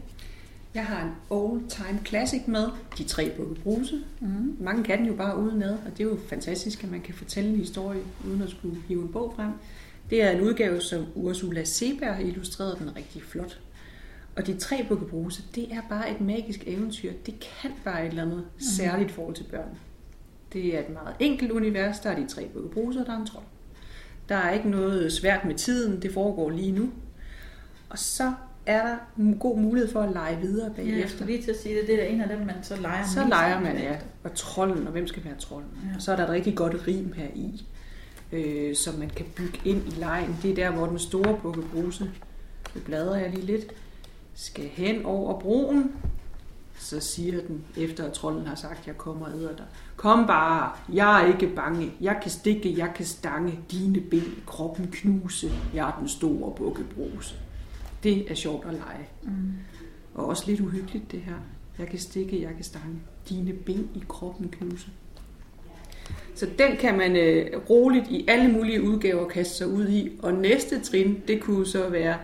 Jeg 0.74 0.84
har 0.84 1.02
en 1.02 1.12
old 1.30 1.62
time 1.68 2.00
classic 2.06 2.42
med, 2.46 2.68
De 2.98 3.04
tre 3.04 3.32
bukke 3.36 3.54
bruse. 3.54 4.04
Mm. 4.20 4.56
Mange 4.60 4.84
kan 4.84 4.98
den 4.98 5.06
jo 5.06 5.14
bare 5.14 5.38
uden 5.38 5.58
med, 5.58 5.70
og 5.70 5.90
det 5.98 6.00
er 6.00 6.08
jo 6.08 6.18
fantastisk, 6.28 6.84
at 6.84 6.90
man 6.90 7.00
kan 7.00 7.14
fortælle 7.14 7.50
en 7.50 7.56
historie, 7.56 8.00
uden 8.26 8.42
at 8.42 8.50
skulle 8.50 8.76
hive 8.88 9.02
en 9.02 9.12
bog 9.12 9.32
frem. 9.36 9.52
Det 10.10 10.22
er 10.22 10.30
en 10.30 10.40
udgave, 10.40 10.80
som 10.80 11.04
Ursula 11.14 11.64
Seberg 11.64 12.14
har 12.14 12.22
illustreret 12.22 12.78
den 12.78 12.96
rigtig 12.96 13.22
flot. 13.22 13.60
Og 14.36 14.46
de 14.46 14.58
tre 14.58 14.84
bukke 14.88 15.06
bruse, 15.06 15.42
det 15.54 15.72
er 15.72 15.80
bare 15.88 16.10
et 16.10 16.20
magisk 16.20 16.62
eventyr. 16.66 17.12
Det 17.26 17.34
kan 17.40 17.70
bare 17.84 18.04
et 18.04 18.08
eller 18.08 18.22
andet 18.22 18.38
mm. 18.38 18.60
særligt 18.60 19.10
forhold 19.10 19.34
til 19.34 19.44
børn. 19.44 19.78
Det 20.52 20.76
er 20.76 20.80
et 20.80 20.90
meget 20.90 21.14
enkelt 21.20 21.50
univers. 21.50 22.00
Der 22.00 22.10
er 22.10 22.16
de 22.16 22.26
tre 22.26 22.48
bukke 22.48 22.68
bruse, 22.68 23.00
og 23.00 23.06
der 23.06 23.12
er 23.12 23.16
en 23.16 23.26
trold. 23.26 23.44
Der 24.28 24.36
er 24.36 24.52
ikke 24.52 24.70
noget 24.70 25.12
svært 25.12 25.44
med 25.44 25.54
tiden. 25.54 26.02
Det 26.02 26.12
foregår 26.12 26.50
lige 26.50 26.72
nu. 26.72 26.90
Og 27.88 27.98
så 27.98 28.32
er 28.66 28.82
der 28.82 28.96
god 29.40 29.58
mulighed 29.58 29.92
for 29.92 30.00
at 30.00 30.12
lege 30.12 30.40
videre 30.40 30.70
bagefter. 30.76 31.24
Ja, 31.24 31.24
lige 31.24 31.42
til 31.42 31.50
at 31.50 31.60
sige 31.60 31.74
det, 31.74 31.86
det 31.86 32.02
er 32.02 32.06
en 32.06 32.20
af 32.20 32.28
dem, 32.28 32.38
man 32.38 32.56
så 32.62 32.76
leger 32.76 33.06
Så 33.06 33.24
leger 33.28 33.60
man, 33.60 33.78
ja. 33.78 33.96
Og 34.24 34.34
trolden, 34.34 34.86
og 34.86 34.92
hvem 34.92 35.06
skal 35.06 35.24
være 35.24 35.34
trolden? 35.38 35.70
Ja. 35.90 35.96
Og 35.96 36.02
så 36.02 36.12
er 36.12 36.16
der 36.16 36.24
et 36.24 36.30
rigtig 36.30 36.56
godt 36.56 36.86
rim 36.86 37.12
her 37.12 37.28
i, 37.34 37.64
øh, 38.32 38.76
som 38.76 38.94
man 38.94 39.10
kan 39.10 39.26
bygge 39.36 39.60
ind 39.64 39.86
i 39.86 39.90
lejen. 39.90 40.36
Det 40.42 40.50
er 40.50 40.54
der, 40.54 40.70
hvor 40.70 40.86
den 40.86 40.98
store 40.98 41.40
bruse, 41.72 42.10
nu 42.74 42.80
bladrer 42.80 43.16
jeg 43.18 43.30
lige 43.30 43.46
lidt, 43.46 43.72
skal 44.34 44.64
hen 44.64 45.04
over 45.04 45.40
broen. 45.40 45.92
så 46.78 47.00
siger 47.00 47.40
den, 47.40 47.64
efter 47.76 48.04
at 48.04 48.12
trolden 48.12 48.46
har 48.46 48.54
sagt, 48.54 48.86
jeg 48.86 48.98
kommer 48.98 49.26
og 49.26 49.32
æder 49.32 49.56
dig. 49.56 49.66
Kom 49.96 50.26
bare, 50.26 50.72
jeg 50.92 51.22
er 51.22 51.32
ikke 51.32 51.54
bange. 51.56 51.92
Jeg 52.00 52.18
kan 52.22 52.30
stikke, 52.30 52.78
jeg 52.78 52.92
kan 52.94 53.06
stange. 53.06 53.60
Dine 53.70 54.00
ben, 54.00 54.34
kroppen 54.46 54.86
knuse. 54.92 55.50
Jeg 55.74 55.88
er 55.88 55.96
den 56.00 56.08
store 56.08 56.54
bukkebruse. 56.56 57.34
Det 58.02 58.30
er 58.30 58.34
sjovt 58.34 58.66
at 58.66 58.72
lege. 58.74 59.08
Mm. 59.22 59.30
Og 60.14 60.26
også 60.26 60.44
lidt 60.46 60.60
uhyggeligt 60.60 61.12
det 61.12 61.20
her. 61.20 61.34
Jeg 61.78 61.86
kan 61.88 61.98
stikke, 61.98 62.42
jeg 62.42 62.50
kan 62.54 62.64
stange. 62.64 62.96
Dine 63.28 63.52
ben 63.52 63.88
i 63.94 64.02
kroppen 64.08 64.48
knuse. 64.48 64.88
Så 66.34 66.46
den 66.58 66.76
kan 66.76 66.98
man 66.98 67.16
øh, 67.16 67.46
roligt 67.70 68.04
i 68.10 68.24
alle 68.28 68.52
mulige 68.52 68.82
udgaver 68.82 69.28
kaste 69.28 69.54
sig 69.56 69.66
ud 69.68 69.88
i. 69.88 70.10
Og 70.22 70.32
næste 70.34 70.80
trin, 70.80 71.22
det 71.28 71.40
kunne 71.40 71.66
så 71.66 71.88
være 71.88 72.16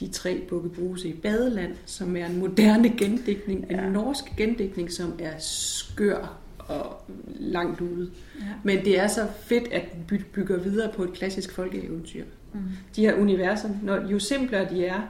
de 0.00 0.08
tre 0.08 0.42
bukkebruse 0.48 1.08
i 1.08 1.12
Badeland, 1.12 1.74
som 1.86 2.16
er 2.16 2.26
en 2.26 2.38
moderne 2.38 2.88
gendækning, 2.96 3.58
en 3.70 3.70
Ja. 3.70 3.88
norsk 3.88 4.24
gendækning, 4.36 4.92
som 4.92 5.12
er 5.18 5.32
skør 5.38 6.38
og 6.58 6.96
langt 7.28 7.80
ude. 7.80 8.10
Ja. 8.40 8.44
Men 8.62 8.84
det 8.84 8.98
er 8.98 9.08
så 9.08 9.26
fedt, 9.40 9.68
at 9.72 9.82
den 9.94 10.04
by- 10.08 10.24
bygger 10.32 10.58
videre 10.58 10.92
på 10.92 11.02
et 11.04 11.12
klassisk 11.12 11.52
folkeeventyr. 11.52 12.24
Mm. 12.52 12.60
De 12.96 13.00
her 13.00 13.14
universer, 13.14 13.68
når, 13.82 14.10
jo 14.10 14.18
simplere 14.18 14.70
de 14.70 14.86
er, 14.86 15.00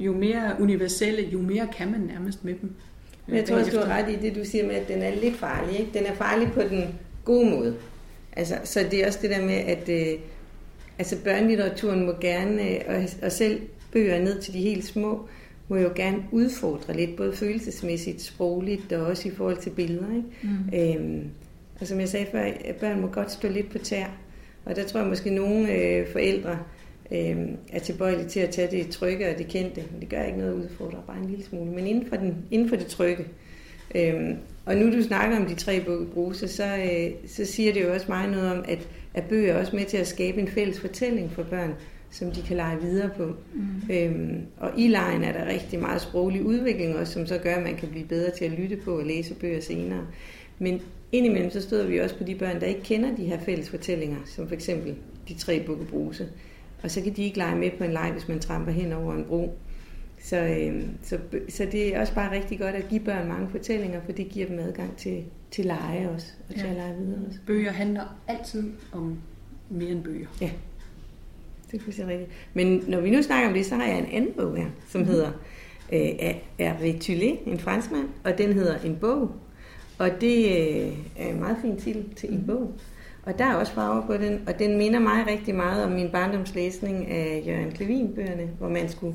jo 0.00 0.12
mere 0.12 0.56
universelle, 0.60 1.22
jo 1.22 1.40
mere 1.40 1.68
kan 1.76 1.90
man 1.90 2.00
nærmest 2.00 2.44
med 2.44 2.54
dem. 2.60 2.72
Men 3.26 3.36
jeg 3.36 3.44
tror 3.44 3.56
også, 3.56 3.70
du 3.70 3.78
har 3.78 3.96
ret 3.96 4.12
i 4.12 4.16
det, 4.16 4.36
du 4.36 4.44
siger 4.44 4.66
med, 4.66 4.74
at 4.74 4.88
den 4.88 5.02
er 5.02 5.14
lidt 5.14 5.36
farlig. 5.36 5.80
Ikke? 5.80 5.98
Den 5.98 6.06
er 6.06 6.14
farlig 6.14 6.52
på 6.52 6.62
den 6.62 6.94
gode 7.24 7.50
måde. 7.50 7.76
Altså, 8.36 8.54
så 8.64 8.86
det 8.90 9.02
er 9.02 9.06
også 9.06 9.18
det 9.22 9.30
der 9.30 9.44
med, 9.44 9.54
at 9.54 9.88
øh, 9.88 10.18
altså 10.98 11.16
børnelitteraturen 11.24 12.06
må 12.06 12.12
gerne, 12.20 12.70
øh, 12.70 12.80
og, 12.88 13.08
og 13.22 13.32
selv 13.32 13.60
bøger 13.92 14.18
ned 14.18 14.40
til 14.40 14.54
de 14.54 14.58
helt 14.58 14.84
små, 14.84 15.28
må 15.68 15.76
jo 15.76 15.90
gerne 15.96 16.24
udfordre 16.32 16.96
lidt, 16.96 17.16
både 17.16 17.32
følelsesmæssigt, 17.32 18.22
sprogligt 18.22 18.92
og 18.92 19.06
også 19.06 19.28
i 19.28 19.30
forhold 19.30 19.56
til 19.56 19.70
billeder. 19.70 20.16
Ikke? 20.16 20.28
Mm. 20.42 21.04
Øhm, 21.04 21.30
og 21.80 21.86
som 21.86 22.00
jeg 22.00 22.08
sagde 22.08 22.26
før, 22.32 22.42
at 22.64 22.76
børn 22.76 23.00
må 23.00 23.06
godt 23.06 23.32
stå 23.32 23.48
lidt 23.48 23.70
på 23.70 23.78
tær. 23.78 24.06
Og 24.64 24.76
der 24.76 24.84
tror 24.84 25.00
jeg 25.00 25.08
måske, 25.08 25.30
at 25.30 25.36
nogle 25.36 25.72
øh, 25.72 26.08
forældre 26.12 26.58
øh, 27.12 27.36
er 27.72 27.78
tilbøjelige 27.78 28.28
til 28.28 28.40
at 28.40 28.50
tage 28.50 28.70
det 28.70 28.88
trygge 28.88 29.30
og 29.30 29.38
det 29.38 29.46
kendte. 29.46 29.82
Men 29.92 30.00
det 30.00 30.08
gør 30.08 30.22
ikke 30.22 30.38
noget 30.38 30.52
at 30.52 30.56
udfordre, 30.56 31.02
bare 31.06 31.16
en 31.16 31.28
lille 31.28 31.44
smule. 31.44 31.70
Men 31.70 31.86
inden 31.86 32.08
for, 32.08 32.16
den, 32.16 32.36
inden 32.50 32.68
for 32.68 32.76
det 32.76 32.86
trygge. 32.86 33.24
Øhm, 33.94 34.36
og 34.66 34.76
nu 34.76 34.96
du 34.96 35.02
snakker 35.02 35.36
om 35.36 35.46
de 35.46 35.54
tre 35.54 35.84
bruse, 36.14 36.48
så, 36.48 36.76
øh, 36.76 37.10
så 37.26 37.44
siger 37.44 37.72
det 37.72 37.84
jo 37.84 37.92
også 37.92 38.06
meget 38.08 38.30
noget 38.30 38.52
om, 38.52 38.64
at, 38.68 38.88
at 39.14 39.24
bøger 39.24 39.52
er 39.52 39.60
også 39.60 39.76
med 39.76 39.84
til 39.84 39.96
at 39.96 40.06
skabe 40.06 40.40
en 40.40 40.48
fælles 40.48 40.80
fortælling 40.80 41.32
for 41.32 41.42
børn, 41.42 41.74
som 42.10 42.30
de 42.30 42.42
kan 42.42 42.56
lege 42.56 42.80
videre 42.80 43.10
på. 43.16 43.24
Mm. 43.54 43.94
Øhm, 43.94 44.42
og 44.56 44.70
i 44.76 44.88
lejen 44.88 45.24
er 45.24 45.32
der 45.32 45.46
rigtig 45.46 45.80
meget 45.80 46.00
sproglig 46.00 46.42
udvikling 46.42 46.96
også, 46.96 47.12
som 47.12 47.26
så 47.26 47.38
gør, 47.38 47.54
at 47.54 47.62
man 47.62 47.76
kan 47.76 47.88
blive 47.88 48.06
bedre 48.06 48.30
til 48.30 48.44
at 48.44 48.50
lytte 48.50 48.76
på 48.76 48.98
og 48.98 49.04
læse 49.04 49.34
bøger 49.34 49.60
senere. 49.60 50.06
Men 50.58 50.80
indimellem 51.14 51.50
så 51.50 51.60
støder 51.60 51.86
vi 51.86 51.98
også 51.98 52.18
på 52.18 52.24
de 52.24 52.34
børn, 52.34 52.60
der 52.60 52.66
ikke 52.66 52.82
kender 52.82 53.16
de 53.16 53.24
her 53.24 53.38
fælles 53.40 53.70
fortællinger, 53.70 54.16
som 54.26 54.48
for 54.48 54.54
eksempel 54.54 54.94
de 55.28 55.34
tre 55.34 55.62
bukkebruse. 55.66 56.28
Og 56.82 56.90
så 56.90 57.00
kan 57.02 57.12
de 57.16 57.22
ikke 57.24 57.38
lege 57.38 57.56
med 57.56 57.70
på 57.78 57.84
en 57.84 57.92
leg, 57.92 58.10
hvis 58.12 58.28
man 58.28 58.40
tramper 58.40 58.72
hen 58.72 58.92
over 58.92 59.14
en 59.14 59.24
bro. 59.24 59.58
Så, 60.22 60.36
øhm, 60.36 60.88
så, 61.02 61.18
så 61.48 61.66
det 61.72 61.94
er 61.96 62.00
også 62.00 62.14
bare 62.14 62.32
rigtig 62.34 62.58
godt 62.58 62.74
at 62.74 62.88
give 62.88 63.00
børn 63.00 63.28
mange 63.28 63.48
fortællinger, 63.50 64.00
for 64.04 64.12
det 64.12 64.28
giver 64.28 64.46
dem 64.46 64.58
adgang 64.58 64.96
til, 64.96 65.24
til 65.50 65.64
lege 65.64 66.10
også, 66.10 66.26
og 66.48 66.54
til 66.54 66.62
Ja. 66.64 66.70
at 66.70 66.76
lege 66.76 66.94
videre 66.96 67.20
også. 67.28 67.38
Bøger 67.46 67.70
handler 67.72 68.02
altid 68.28 68.72
om 68.92 69.18
mere 69.70 69.90
end 69.90 70.04
bøger. 70.04 70.26
Det 71.70 71.80
er 71.80 71.84
fuldstændig 71.84 72.14
rigtigt. 72.18 72.30
Men 72.54 72.84
når 72.88 73.00
vi 73.00 73.10
nu 73.10 73.22
snakker 73.22 73.48
om 73.48 73.54
det, 73.54 73.66
så 73.66 73.74
har 73.74 73.84
jeg 73.86 73.98
en 73.98 74.06
anden 74.12 74.32
bog 74.32 74.56
her, 74.56 74.66
som 74.88 75.00
Mhm. 75.00 75.10
hedder 75.10 75.30
øh, 75.92 76.30
Hervé 76.60 76.98
Tullet, 77.00 77.38
en 77.46 77.58
franskmand, 77.58 78.08
og 78.24 78.38
den 78.38 78.52
hedder 78.52 78.78
En 78.78 78.96
bog. 78.96 79.30
Og 79.98 80.10
det 80.20 80.44
øh, 80.46 80.92
er 81.18 81.28
en 81.28 81.40
meget 81.40 81.56
fin 81.62 81.76
titel 81.76 82.04
til 82.16 82.28
en 82.32 82.36
Mhm. 82.38 82.46
bog. 82.46 82.72
Og 83.26 83.38
der 83.38 83.44
er 83.44 83.54
også 83.54 83.72
farver 83.72 84.06
på 84.06 84.16
den, 84.16 84.40
og 84.46 84.58
den 84.58 84.78
minder 84.78 84.98
mig 84.98 85.24
rigtig 85.26 85.54
meget 85.54 85.84
om 85.84 85.90
min 85.92 86.10
barndomslæsning 86.10 87.06
af 87.10 87.42
Jørgen 87.46 87.70
Klevin-bøgerne, 87.72 88.48
hvor 88.58 88.68
man 88.68 88.88
skulle 88.88 89.14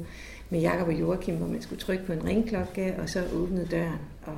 med 0.50 0.60
Jakob 0.60 0.88
og 0.88 0.94
Joachim, 0.94 1.36
hvor 1.36 1.48
man 1.48 1.62
skulle 1.62 1.82
trykke 1.82 2.06
på 2.06 2.14
en 2.14 2.26
ringklokke, 2.26 2.96
og 3.02 3.10
så 3.10 3.20
åbnede 3.36 3.68
døren, 3.72 4.00
og 4.26 4.34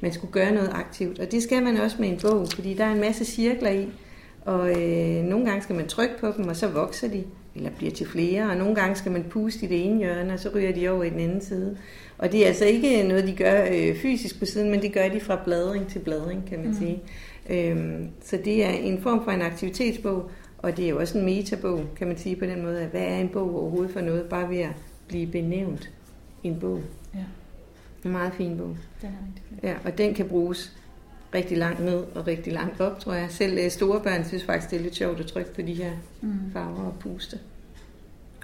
man 0.00 0.12
skulle 0.12 0.32
gøre 0.32 0.52
noget 0.52 0.70
aktivt. 0.74 1.18
Og 1.18 1.32
det 1.32 1.42
skal 1.42 1.62
man 1.62 1.76
også 1.76 1.96
med 2.00 2.08
en 2.08 2.18
bog, 2.22 2.48
fordi 2.48 2.74
der 2.74 2.84
er 2.84 2.92
en 2.92 3.00
masse 3.00 3.24
cirkler 3.24 3.70
i, 3.70 3.88
og 4.44 4.70
øh, 4.82 5.24
nogle 5.24 5.46
gange 5.46 5.62
skal 5.62 5.76
man 5.76 5.86
trykke 5.88 6.14
på 6.20 6.32
dem, 6.36 6.48
og 6.48 6.56
så 6.56 6.68
vokser 6.68 7.08
de, 7.08 7.24
eller 7.54 7.70
bliver 7.70 7.92
til 7.92 8.06
flere, 8.06 8.50
og 8.50 8.56
nogle 8.56 8.74
gange 8.74 8.96
skal 8.96 9.12
man 9.12 9.24
puste 9.24 9.66
i 9.66 9.68
det 9.68 9.86
ene 9.86 9.98
hjørne, 9.98 10.32
og 10.32 10.38
så 10.40 10.50
ryger 10.54 10.72
de 10.72 10.88
over 10.88 11.04
i 11.04 11.10
den 11.10 11.20
anden 11.20 11.40
side. 11.40 11.76
Og 12.18 12.32
det 12.32 12.42
er 12.42 12.46
altså 12.46 12.64
ikke 12.64 13.02
noget, 13.02 13.26
de 13.26 13.32
gør 13.36 13.64
øh, 13.72 13.96
fysisk 13.96 14.38
på 14.38 14.44
siden, 14.44 14.70
men 14.70 14.82
det 14.82 14.92
gør 14.92 15.08
de 15.08 15.20
fra 15.20 15.40
bladring 15.44 15.88
til 15.88 15.98
bladring, 15.98 16.46
kan 16.48 16.58
man 16.58 16.68
Mm. 16.68 16.74
sige. 16.74 17.02
Øhm, 17.50 18.08
så 18.24 18.36
det 18.44 18.64
er 18.64 18.70
en 18.70 19.02
form 19.02 19.24
for 19.24 19.30
en 19.30 19.42
aktivitetsbog, 19.42 20.30
og 20.58 20.76
det 20.76 20.84
er 20.84 20.88
jo 20.88 20.98
også 21.00 21.18
en 21.18 21.24
metabog, 21.24 21.84
kan 21.96 22.06
man 22.06 22.18
sige 22.18 22.36
på 22.36 22.44
den 22.44 22.62
måde, 22.62 22.80
at 22.80 22.88
hvad 22.88 23.00
er 23.02 23.16
en 23.18 23.28
bog 23.28 23.60
overhovedet 23.60 23.92
for 23.92 24.00
noget, 24.00 24.24
bare 24.24 24.50
ved 24.50 24.58
at 24.58 24.70
blive 25.08 25.26
benævnt 25.26 25.90
en 26.42 26.56
bog. 26.60 26.80
Ja, 27.14 27.18
En 28.04 28.12
meget 28.12 28.32
fin 28.32 28.56
bog. 28.58 28.76
den 29.02 29.08
er 29.08 29.26
rigtig 29.26 29.42
fin. 29.48 29.58
Ja, 29.62 29.74
og 29.84 29.98
den 29.98 30.14
kan 30.14 30.28
bruges 30.28 30.76
rigtig 31.34 31.58
langt 31.58 31.84
ned 31.84 32.02
og 32.14 32.26
rigtig 32.26 32.52
langt 32.52 32.80
op, 32.80 32.98
tror 33.00 33.12
jeg. 33.14 33.26
Selv 33.30 33.58
øh, 33.58 33.70
store 33.70 34.00
børn 34.00 34.24
synes 34.24 34.44
faktisk, 34.44 34.70
det 34.70 34.78
er 34.78 34.82
lidt 34.82 34.94
sjovt 34.96 35.20
at 35.20 35.26
trykke 35.26 35.54
på 35.54 35.62
de 35.62 35.74
her 35.74 35.90
Mm. 36.20 36.30
farver 36.52 36.84
og 36.84 36.94
puste. 37.00 37.38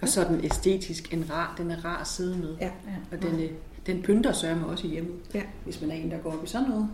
Og 0.02 0.08
så 0.08 0.20
er 0.20 0.28
den 0.28 0.44
æstetisk 0.44 1.14
en 1.14 1.24
rar, 1.30 1.54
den 1.58 1.70
er 1.70 1.84
rar 1.84 2.00
at 2.00 2.06
sidde 2.08 2.38
med. 2.38 2.54
Ja. 2.60 2.64
Ja. 2.66 2.70
Og 3.16 3.22
den, 3.22 3.40
øh, 3.40 3.50
den 3.86 4.02
pynter 4.02 4.32
sørme 4.32 4.66
også 4.66 4.86
i 4.86 4.90
hjemmet, 4.90 5.14
Ja. 5.34 5.42
hvis 5.64 5.80
man 5.80 5.90
er 5.90 5.94
en, 5.94 6.10
der 6.10 6.18
går 6.18 6.32
op 6.32 6.44
i 6.44 6.48
sådan 6.48 6.68
noget. 6.68 6.88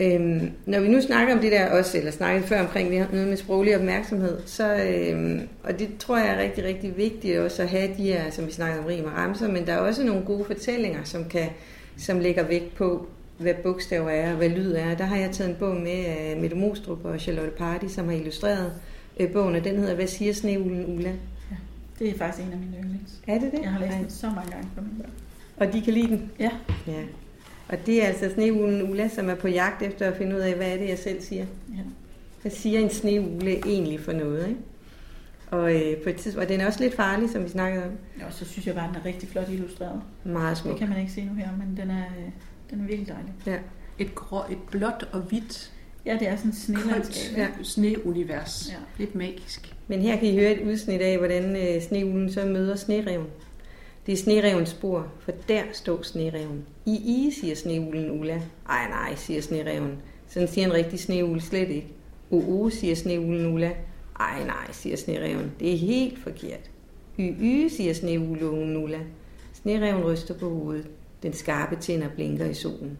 Øhm, 0.00 0.50
når 0.66 0.80
vi 0.80 0.88
nu 0.88 1.00
snakker 1.00 1.34
om 1.34 1.40
det 1.40 1.52
der 1.52 1.70
også, 1.70 1.98
eller 1.98 2.10
snakkede 2.10 2.46
før 2.46 2.60
omkring 2.60 2.90
noget 3.12 3.28
med 3.28 3.36
sproglig 3.36 3.76
opmærksomhed, 3.76 4.38
så, 4.46 4.74
øhm, 4.74 5.48
og 5.62 5.78
det 5.78 5.88
tror 5.98 6.18
jeg 6.18 6.28
er 6.28 6.38
rigtig, 6.42 6.64
rigtig 6.64 6.96
vigtigt 6.96 7.38
også 7.38 7.62
at 7.62 7.68
have 7.68 7.88
de 7.96 8.02
her, 8.02 8.30
som 8.30 8.46
vi 8.46 8.52
snakker 8.52 8.78
om 8.78 8.84
rim 8.84 9.04
og 9.04 9.12
ramser, 9.12 9.48
men 9.48 9.66
der 9.66 9.72
er 9.72 9.78
også 9.78 10.04
nogle 10.04 10.22
gode 10.24 10.44
fortællinger, 10.44 11.04
som, 11.04 11.24
kan, 11.24 11.48
som 11.98 12.20
lægger 12.20 12.42
vægt 12.42 12.74
på, 12.74 13.06
hvad 13.38 13.54
bogstaver 13.62 14.10
er 14.10 14.30
og 14.30 14.36
hvad 14.36 14.48
lyd 14.48 14.72
er. 14.72 14.94
Der 14.94 15.04
har 15.04 15.16
jeg 15.16 15.30
taget 15.30 15.50
en 15.50 15.56
bog 15.56 15.76
med 15.76 16.04
af 16.04 16.36
Mette 16.40 16.56
Mostrup 16.56 17.04
og 17.04 17.20
Charlotte 17.20 17.50
Party, 17.50 17.86
som 17.88 18.08
har 18.08 18.14
illustreret 18.14 18.72
øh, 19.20 19.32
bogen, 19.32 19.54
og 19.56 19.64
den 19.64 19.78
hedder 19.78 19.94
Hvad 19.94 20.06
siger 20.06 20.32
sneulen 20.32 20.94
Ulla? 20.96 21.12
Det 21.98 22.08
er 22.10 22.18
faktisk 22.18 22.46
en 22.46 22.52
af 22.52 22.58
mine 22.58 22.76
yndlings. 22.84 23.12
Er 23.26 23.38
det 23.38 23.52
det? 23.52 23.60
Jeg 23.62 23.70
har 23.70 23.80
læst 23.80 23.92
Ej. 23.92 23.98
den 24.00 24.10
så 24.10 24.26
mange 24.26 24.50
gange 24.50 24.68
for 24.74 24.82
mine 24.82 24.94
børn. 24.98 25.10
Og 25.56 25.72
de 25.72 25.82
kan 25.82 25.92
lide 25.94 26.08
den? 26.08 26.30
Ja. 26.40 26.50
Ja. 26.86 27.02
Og 27.68 27.76
det 27.86 28.02
er 28.02 28.06
altså 28.06 28.30
sneulen 28.34 28.90
Ulla, 28.90 29.08
som 29.08 29.28
er 29.30 29.34
på 29.34 29.48
jagt 29.48 29.82
efter 29.82 30.06
at 30.10 30.16
finde 30.16 30.36
ud 30.36 30.40
af, 30.40 30.54
hvad 30.54 30.72
er 30.72 30.76
det, 30.76 30.88
jeg 30.88 30.98
selv 30.98 31.22
siger. 31.22 31.46
ja. 31.72 31.80
Hvad 32.42 32.52
siger 32.52 32.80
en 32.80 32.90
sneugle 32.90 33.66
egentlig 33.66 34.00
for 34.00 34.12
noget, 34.12 34.48
ikke? 34.48 34.60
Og 35.50 35.74
øh, 35.74 35.96
på 35.96 36.08
et 36.08 36.16
tidspunkt, 36.16 36.44
og 36.44 36.48
den 36.48 36.60
er 36.60 36.66
også 36.66 36.80
lidt 36.80 36.94
farlig, 36.96 37.30
som 37.30 37.44
vi 37.44 37.48
snakkede 37.48 37.84
om. 37.84 37.90
Og 38.26 38.32
så 38.32 38.44
synes 38.44 38.66
jeg 38.66 38.74
bare, 38.74 38.88
den 38.88 38.96
er 38.96 39.04
rigtig 39.04 39.28
flot 39.28 39.48
illustreret. 39.48 40.00
Meget 40.24 40.58
smuk. 40.58 40.70
Det 40.72 40.78
kan 40.78 40.88
man 40.88 41.00
ikke 41.00 41.12
se 41.12 41.24
nu 41.24 41.34
her, 41.34 41.48
men 41.58 41.76
den 41.76 41.90
er, 41.90 42.04
øh, 42.04 42.30
den 42.74 42.82
er 42.82 42.86
virkelig 42.86 43.08
dejlig. 43.08 43.32
Ja. 43.46 43.58
Et, 43.98 44.14
grå, 44.14 44.38
et 44.50 44.58
blåt 44.70 45.08
og 45.12 45.20
hvidt, 45.20 45.70
Ja, 46.06 46.16
det 46.20 46.28
er 46.28 46.36
sådan 46.36 46.50
en 46.50 46.82
koldt 46.90 47.06
snelandskab. 47.06 47.38
Ja. 47.38 47.48
sneunivers. 47.62 48.68
Ja. 48.70 48.76
Lidt 48.98 49.14
magisk. 49.14 49.74
Men 49.88 50.00
her 50.00 50.16
kan 50.16 50.28
I 50.28 50.38
høre 50.38 50.52
et 50.52 50.66
udsnit 50.66 51.00
af, 51.00 51.18
hvordan 51.18 51.56
øh, 51.56 51.82
sneuglen 51.82 52.32
så 52.32 52.44
møder 52.44 52.76
snereven. 52.76 53.26
Det 54.06 54.12
er 54.12 54.16
snerevens 54.16 54.68
spor, 54.68 55.06
for 55.20 55.32
der 55.48 55.62
står 55.72 56.02
snereven. 56.02 56.64
I 56.86 56.94
I, 56.94 57.30
siger 57.40 57.54
sneuglen 57.54 58.20
Ulla. 58.20 58.40
Ej 58.68 58.88
nej, 58.88 59.14
siger 59.14 59.42
snereven. 59.42 59.96
Sådan 60.28 60.48
siger 60.48 60.66
en 60.66 60.72
rigtig 60.72 61.00
sneugle 61.00 61.40
slet 61.40 61.68
ikke. 61.68 61.86
O, 62.30 62.70
siger 62.70 62.94
sneuglen 62.94 63.54
Ulla. 63.54 63.72
Ej 64.20 64.44
nej, 64.46 64.72
siger 64.72 64.96
snereven. 64.96 65.52
Det 65.60 65.72
er 65.72 65.76
helt 65.78 66.18
forkert. 66.18 66.70
Y, 67.18 67.34
y, 67.40 67.68
siger 67.68 67.92
sneuglen 67.92 68.76
Ulla. 68.76 68.98
Snereven 69.52 70.04
ryster 70.04 70.34
på 70.34 70.48
hovedet. 70.48 70.86
Den 71.24 71.32
skarpe 71.32 71.76
tænder 71.76 72.08
blinker 72.08 72.44
i 72.44 72.54
solen. 72.54 72.98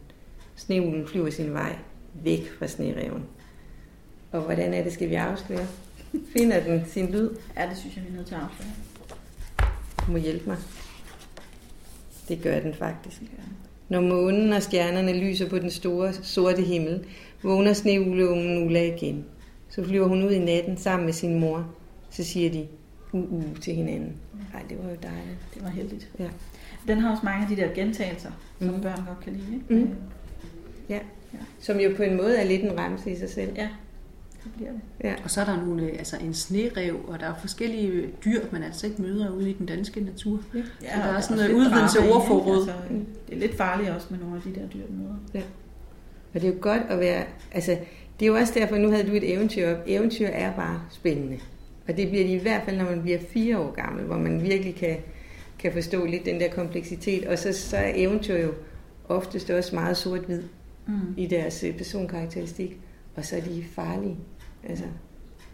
Sneuglen 0.56 1.06
flyver 1.08 1.30
sin 1.30 1.52
vej 1.52 1.76
væk 2.14 2.50
fra 2.58 2.66
snereven. 2.66 3.24
Og 4.32 4.40
hvordan 4.40 4.74
er 4.74 4.84
det, 4.84 4.92
skal 4.92 5.10
vi 5.10 5.14
afsløre? 5.14 5.66
Finder 6.36 6.60
den 6.60 6.82
sin 6.86 7.12
lyd? 7.12 7.30
Ja, 7.56 7.68
det 7.68 7.78
synes 7.78 7.96
jeg, 7.96 8.04
vi 8.04 8.08
er 8.08 8.16
nødt 8.16 8.26
til 8.26 8.34
at 8.34 8.40
afsløre. 8.40 8.70
Du 10.06 10.12
må 10.12 10.18
hjælpe 10.18 10.46
mig. 10.46 10.56
Det 12.28 12.42
gør 12.42 12.60
den 12.60 12.74
faktisk. 12.74 13.22
Når 13.88 14.00
månen 14.00 14.52
og 14.52 14.62
stjernerne 14.62 15.20
lyser 15.20 15.48
på 15.48 15.58
den 15.58 15.70
store, 15.70 16.12
sorte 16.12 16.62
himmel, 16.62 17.06
vågner 17.42 17.72
sneuleungen 17.72 18.66
Ulla 18.66 18.96
igen. 18.96 19.24
Så 19.68 19.84
flyver 19.84 20.08
hun 20.08 20.22
ud 20.22 20.30
i 20.30 20.38
natten 20.38 20.76
sammen 20.76 21.06
med 21.06 21.12
sin 21.12 21.40
mor. 21.40 21.74
Så 22.10 22.24
siger 22.24 22.50
de 22.50 22.68
uh, 23.12 23.32
uh 23.32 23.60
til 23.60 23.74
hinanden. 23.74 24.16
Nej, 24.52 24.62
det 24.68 24.78
var 24.78 24.90
jo 24.90 24.96
dejligt. 25.02 25.38
Det 25.54 25.62
var 25.62 25.68
heldigt. 25.68 26.10
Ja. 26.18 26.28
Den 26.88 26.98
har 26.98 27.10
også 27.10 27.22
mange 27.24 27.42
af 27.42 27.48
de 27.56 27.56
der 27.62 27.74
gentagelser, 27.74 28.30
som 28.58 28.68
Mhm. 28.68 28.80
børn 28.82 29.02
godt 29.08 29.20
kan 29.24 29.32
lide. 29.32 29.54
Ikke? 29.54 29.84
Mhm. 29.84 29.94
Øh, 30.90 30.96
Som 31.60 31.78
jo 31.80 31.92
på 31.96 32.02
en 32.02 32.16
måde 32.16 32.36
er 32.36 32.44
lidt 32.44 32.62
en 32.62 32.78
ramse 32.78 33.10
i 33.10 33.16
sig 33.16 33.30
selv. 33.30 33.50
Ja. 33.56 33.68
det 34.44 34.52
bliver 34.56 34.70
det. 34.70 34.80
Ja. 35.04 35.14
Og 35.24 35.30
så 35.30 35.40
er 35.40 35.44
der 35.44 35.56
nogle, 35.56 35.82
øh, 35.82 35.92
altså 35.98 36.16
en 36.20 36.34
snerev, 36.34 36.96
og 37.08 37.20
der 37.20 37.26
er 37.26 37.34
forskellige 37.40 37.88
øh, 37.88 38.08
dyr, 38.24 38.40
man 38.52 38.62
altså 38.62 38.86
ikke 38.86 39.02
møder 39.02 39.30
ude 39.30 39.50
i 39.50 39.52
den 39.52 39.66
danske 39.66 40.00
natur. 40.00 40.40
Ja. 40.54 40.60
Så 40.62 40.96
der 40.96 41.02
er 41.02 41.16
og 41.16 41.22
sådan 41.22 41.36
noget 41.36 41.50
lidt 41.50 41.58
udvidelse 41.60 41.98
ordforråd. 42.14 42.56
Altså, 42.56 42.72
det 43.28 43.34
er 43.34 43.38
lidt 43.40 43.56
farligt 43.56 43.90
også 43.90 44.06
med 44.10 44.18
nogle 44.18 44.36
af 44.36 44.42
de 44.42 44.60
der 44.60 44.66
dyr, 44.68 44.86
du 44.86 44.92
møder. 44.92 45.44
Og 46.34 46.40
det 46.40 46.48
er 46.48 46.52
jo 46.52 46.58
godt 46.60 46.82
at 46.88 47.00
være, 47.00 47.24
altså 47.52 47.76
det 48.20 48.26
er 48.26 48.30
jo 48.30 48.36
også 48.36 48.52
derfor, 48.56 48.76
nu 48.76 48.90
havde 48.90 49.06
du 49.08 49.12
et 49.12 49.32
eventyr 49.32 49.72
op. 49.72 49.78
Eventyr 49.86 50.26
er 50.26 50.52
bare 50.56 50.80
spændende. 50.90 51.38
Og 51.88 51.96
det 51.96 52.08
bliver 52.08 52.24
de 52.26 52.32
i 52.32 52.38
hvert 52.38 52.62
fald, 52.64 52.76
når 52.76 52.84
man 52.84 53.02
bliver 53.02 53.18
fire 53.28 53.58
år 53.58 53.70
gammel, 53.70 54.04
hvor 54.04 54.18
man 54.18 54.42
virkelig 54.42 54.74
kan, 54.74 54.96
kan 55.64 55.72
forstå 55.72 56.06
lidt 56.06 56.24
den 56.24 56.40
der 56.40 56.48
kompleksitet. 56.50 57.26
Og 57.26 57.38
så, 57.38 57.52
så 57.52 57.76
er 57.76 57.92
eventyr 57.94 58.36
jo 58.38 58.52
oftest 59.08 59.50
også 59.50 59.74
meget 59.74 59.96
sort-hvid 59.96 60.42
Mm. 60.86 60.94
i 61.16 61.26
deres 61.26 61.64
øh, 61.64 61.76
personkarakteristik. 61.76 62.78
Og 63.16 63.24
så 63.24 63.36
er 63.36 63.40
de 63.40 63.64
farlige. 63.74 64.16
Altså, 64.68 64.84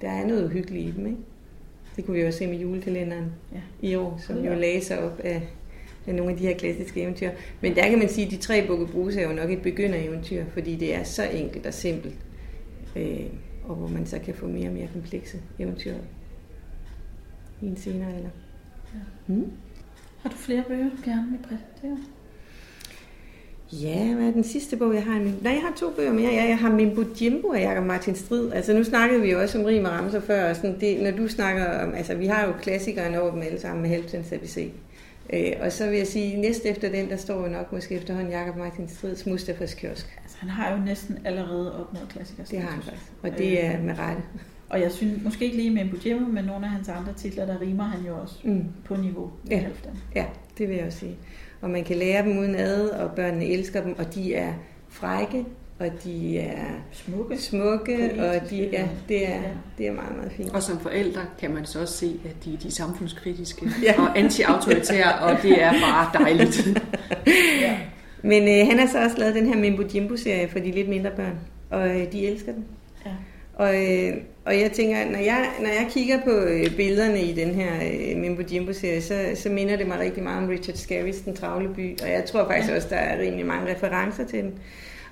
der 0.01 0.11
er 0.11 0.27
noget 0.27 0.45
uhyggeligt 0.45 0.89
i 0.89 0.91
dem, 0.97 1.07
ikke? 1.07 1.19
Det 1.97 2.05
kunne 2.05 2.17
vi 2.17 2.25
også 2.27 2.39
se 2.39 2.47
med 2.47 2.59
julekalenderen 2.59 3.25
Ja. 3.53 3.61
i 3.89 3.95
år, 3.95 4.21
som 4.27 4.45
jo 4.45 4.55
lagde 4.55 4.85
sig 4.85 4.99
op 5.01 5.21
af, 5.25 5.49
af 6.07 6.15
nogle 6.15 6.33
af 6.33 6.39
de 6.39 6.47
her 6.47 6.57
klassiske 6.59 7.03
eventyr. 7.03 7.31
Men 7.61 7.75
der 7.77 7.89
kan 7.89 7.99
man 7.99 8.09
sige, 8.09 8.25
at 8.27 8.31
de 8.33 8.37
tre 8.37 8.67
bukke 8.67 8.87
bruse 8.87 9.21
er 9.21 9.29
jo 9.29 9.35
nok 9.35 9.51
et 9.51 9.63
begyndereventyr, 9.63 10.45
fordi 10.53 10.77
det 10.77 10.95
er 10.95 11.03
så 11.05 11.23
enkelt 11.31 11.67
og 11.67 11.75
simpelt. 11.75 12.15
Øh, 12.97 13.21
og 13.65 13.75
hvor 13.75 13.89
man 13.89 14.07
så 14.07 14.19
kan 14.19 14.35
få 14.35 14.47
mere 14.47 14.69
og 14.69 14.75
mere 14.75 14.89
komplekse 14.93 15.39
eventyr 15.59 15.95
i 17.63 17.67
en 17.67 17.77
senere 17.77 18.09
alder. 18.17 18.31
Ja. 18.95 19.35
Mm. 19.35 19.51
Har 20.23 20.31
du 20.31 20.37
flere 20.37 20.63
bøger, 20.69 20.85
du 20.85 21.11
gerne 21.11 21.31
vil 21.31 21.39
præsentere? 21.39 21.99
Ja, 23.73 24.15
hvad 24.15 24.27
er 24.27 24.31
den 24.31 24.45
sidste 24.45 24.77
bog, 24.77 24.95
jeg 24.95 25.05
har? 25.05 25.19
Nej, 25.19 25.53
jeg 25.53 25.63
har 25.63 25.73
to 25.77 25.91
bøger 25.91 26.13
mere. 26.13 26.33
Ja, 26.33 26.45
jeg 26.45 26.59
har 26.59 26.71
Mimbo 26.71 27.05
Jimbo 27.21 27.53
af 27.53 27.61
Jacob 27.61 27.85
Martin 27.85 28.15
Strid. 28.15 28.53
Altså, 28.53 28.73
nu 28.73 28.85
snakkede 28.85 29.21
vi 29.23 29.31
jo 29.31 29.41
også 29.41 29.59
om 29.59 29.65
rim 29.65 29.85
og 29.85 29.91
ramser 29.91 30.21
før. 30.21 30.51
Og 30.51 30.57
sådan 30.57 30.81
det, 30.81 31.03
når 31.03 31.11
du 31.11 31.29
snakker 31.29 31.83
om... 31.83 31.95
Altså, 31.95 32.15
vi 32.15 32.27
har 32.27 32.47
jo 32.47 32.53
klassikeren 32.63 33.15
over 33.15 33.31
dem 33.31 33.43
alle 33.43 33.61
sammen 33.61 33.83
med 33.83 33.91
Halvtens 33.91 34.33
ABC. 34.33 34.73
Øh, 35.33 35.53
og 35.61 35.73
så 35.73 35.89
vil 35.89 35.99
jeg 35.99 36.07
sige, 36.07 36.41
næst 36.41 36.67
efter 36.67 36.91
den, 36.91 37.11
der 37.11 37.17
står 37.17 37.43
jo 37.43 37.49
nok 37.49 37.73
måske 37.73 37.95
efterhånden 37.95 38.33
Jacob 38.33 38.57
Martin 38.57 38.89
Strids 38.89 39.27
Mustafas 39.27 39.75
Kiosk. 39.75 40.19
Altså, 40.23 40.37
han 40.41 40.49
har 40.49 40.73
jo 40.77 40.85
næsten 40.85 41.19
allerede 41.25 41.81
opnået 41.81 42.09
klassikers. 42.09 42.49
Det 42.49 42.61
har 42.61 42.71
han 42.71 42.83
faktisk. 42.83 43.13
Og 43.23 43.39
det 43.39 43.65
er 43.65 43.83
med 43.83 43.99
rette. 43.99 44.23
Og 44.71 44.81
jeg 44.81 44.93
synes 44.93 45.25
måske 45.25 45.45
ikke 45.45 45.57
lige 45.57 45.71
med 45.71 45.85
Mbujimo, 45.85 46.27
men 46.29 46.45
nogle 46.45 46.65
af 46.67 46.71
hans 46.73 46.89
andre 46.89 47.13
titler, 47.17 47.47
der 47.47 47.61
rimer 47.61 47.85
han 47.85 48.07
jo 48.07 48.17
også 48.23 48.35
Mm. 48.45 48.65
på 48.85 48.97
niveau 48.97 49.31
med 49.45 49.57
Ja. 49.57 49.63
Halfdan. 49.63 49.93
Ja, 50.15 50.25
det 50.59 50.69
vil 50.69 50.77
jeg 50.77 50.87
også 50.87 50.99
sige. 50.99 51.17
Og 51.61 51.71
man 51.71 51.85
kan 51.85 51.97
lære 51.97 52.23
dem 52.25 52.39
uden 52.39 52.55
ad, 52.55 52.89
og 52.89 53.11
børnene 53.17 53.45
elsker 53.47 53.83
dem, 53.83 53.99
og 53.99 54.15
de 54.15 54.35
er 54.35 54.53
frække, 54.89 55.45
og 55.79 55.87
de 56.05 56.39
er 56.39 56.65
Smukke. 56.93 57.39
smukke, 57.39 58.11
og 58.19 58.51
de, 58.51 58.69
ja, 58.73 58.89
det 59.09 59.29
er, 59.29 59.41
det 59.79 59.87
er 59.89 59.93
meget, 59.93 60.17
meget 60.17 60.33
fint. 60.33 60.51
Og 60.51 60.63
som 60.63 60.79
forældre 60.81 61.21
kan 61.41 61.51
man 61.55 61.65
så 61.65 61.81
også 61.81 61.95
se, 61.95 62.21
at 62.25 62.45
de, 62.45 62.59
de 62.63 62.69
er 62.69 62.73
samfundskritiske 62.73 63.67
Ja. 63.87 64.03
og 64.03 64.19
anti-autoritære, 64.19 65.19
og 65.19 65.43
det 65.43 65.63
er 65.63 65.73
bare 65.73 66.25
dejligt. 66.25 66.69
Ja. 67.61 67.79
Men 68.23 68.43
øh, 68.43 68.67
han 68.71 68.79
har 68.79 68.87
så 68.87 69.05
også 69.05 69.19
lavet 69.19 69.35
den 69.35 69.47
her 69.47 69.57
Mimbo 69.61 69.83
Jimbo-serie 69.95 70.49
for 70.49 70.59
de 70.59 70.71
lidt 70.71 70.89
mindre 70.89 71.11
børn, 71.17 71.39
og 71.71 71.89
øh, 72.01 72.13
de 72.13 72.27
elsker 72.27 72.53
den. 72.53 72.65
Og, 73.61 73.75
øh, 73.75 74.17
og 74.45 74.61
jeg 74.61 74.73
tænker, 74.73 75.11
når 75.11 75.19
jeg, 75.19 75.51
når 75.61 75.69
jeg 75.69 75.87
kigger 75.91 76.21
på 76.25 76.31
øh, 76.31 76.77
billederne 76.77 77.23
i 77.23 77.33
den 77.33 77.55
her 77.55 77.73
øh, 77.75 78.17
Mimbo 78.17 78.43
Jimbo-serie, 78.53 79.03
så, 79.03 79.31
så 79.35 79.49
minder 79.49 79.77
det 79.77 79.87
mig 79.87 79.99
rigtig 79.99 80.23
meget 80.23 80.43
om 80.43 80.49
Richard 80.49 80.77
Scarry's 80.77 81.25
Den 81.25 81.37
Travle 81.37 81.75
By, 81.75 82.01
og 82.03 82.11
jeg 82.11 82.25
tror 82.25 82.45
faktisk 82.45 82.71
ja. 82.71 82.77
også, 82.77 82.89
der 82.91 82.97
er 82.97 83.21
rimelig 83.21 83.47
mange 83.47 83.75
referencer 83.75 84.27
til 84.27 84.39
den. 84.39 84.53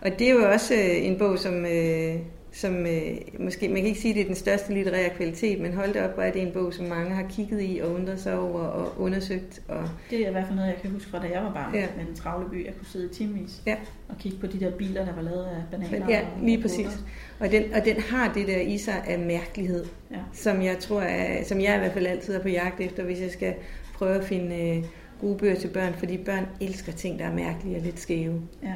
Og 0.01 0.19
det 0.19 0.29
er 0.29 0.33
jo 0.33 0.51
også 0.53 0.75
øh, 0.75 1.07
en 1.07 1.19
bog, 1.19 1.39
som, 1.39 1.67
øh, 1.67 2.15
som 2.53 2.87
øh, 2.87 3.11
måske, 3.39 3.69
man 3.69 3.77
kan 3.77 3.87
ikke 3.87 4.01
sige, 4.01 4.11
at 4.13 4.17
det 4.17 4.21
er 4.23 4.27
den 4.27 4.35
største 4.35 4.75
litterære 4.75 5.11
kvalitet, 5.11 5.61
men 5.61 5.73
hold 5.75 5.93
det 5.95 6.03
op, 6.03 6.15
hvor 6.15 6.23
er 6.23 6.33
det 6.33 6.43
en 6.43 6.53
bog, 6.53 6.75
som 6.75 6.87
mange 6.87 7.15
har 7.15 7.27
kigget 7.31 7.61
i 7.63 7.81
og 7.83 7.95
undret 7.95 8.21
sig 8.21 8.39
over 8.39 8.61
og 8.61 9.01
undersøgt. 9.01 9.63
Og, 9.69 9.89
Det 10.11 10.21
er 10.25 10.29
i 10.29 10.33
hvert 10.33 10.45
fald 10.47 10.57
noget, 10.57 10.69
jeg 10.71 10.79
kan 10.83 10.91
huske 10.91 11.11
fra, 11.11 11.19
da 11.23 11.27
jeg 11.35 11.43
var 11.43 11.53
barn 11.53 11.75
Ja. 11.75 11.87
med 11.97 12.07
den 12.07 12.15
travle 12.15 12.51
by. 12.51 12.67
Jeg 12.67 12.75
kunne 12.79 12.87
sidde 12.87 13.07
i 13.07 13.15
timevis 13.15 13.63
Ja. 13.67 13.77
og 14.09 14.17
kigge 14.19 14.39
på 14.39 14.47
de 14.47 14.61
der 14.61 14.71
biler, 14.71 15.05
der 15.05 15.15
var 15.15 15.23
lavet 15.23 15.45
af 15.45 15.63
bananer. 15.71 16.07
ja, 16.09 16.21
og- 16.21 16.45
lige 16.45 16.59
og 16.59 16.63
præcis. 16.63 16.99
Og 17.41 17.51
den, 17.51 17.63
og 17.75 17.85
den 17.85 18.01
har 18.01 18.33
det 18.33 18.47
der 18.49 18.61
i 18.61 18.79
sig 18.79 19.03
af 19.07 19.19
mærkelighed, 19.19 19.85
Ja. 20.11 20.17
som 20.33 20.63
jeg 20.63 20.79
tror, 20.79 21.01
er, 21.01 21.45
som 21.45 21.61
jeg 21.61 21.75
i 21.77 21.79
hvert 21.79 21.93
fald 21.93 22.07
altid 22.07 22.35
er 22.35 22.41
på 22.43 22.49
jagt 22.49 22.81
efter, 22.81 23.03
hvis 23.03 23.21
jeg 23.21 23.31
skal 23.31 23.55
prøve 23.95 24.15
at 24.15 24.25
finde 24.25 24.77
øh, 24.77 24.85
gode 25.21 25.39
bøger 25.39 25.55
til 25.55 25.69
børn, 25.69 25.93
fordi 25.99 26.17
børn 26.19 26.47
elsker 26.61 26.93
ting, 26.93 27.19
der 27.19 27.25
er 27.25 27.35
mærkelige 27.35 27.77
og 27.77 27.83
lidt 27.83 28.01
skæve. 28.01 28.41
Ja. 28.63 28.73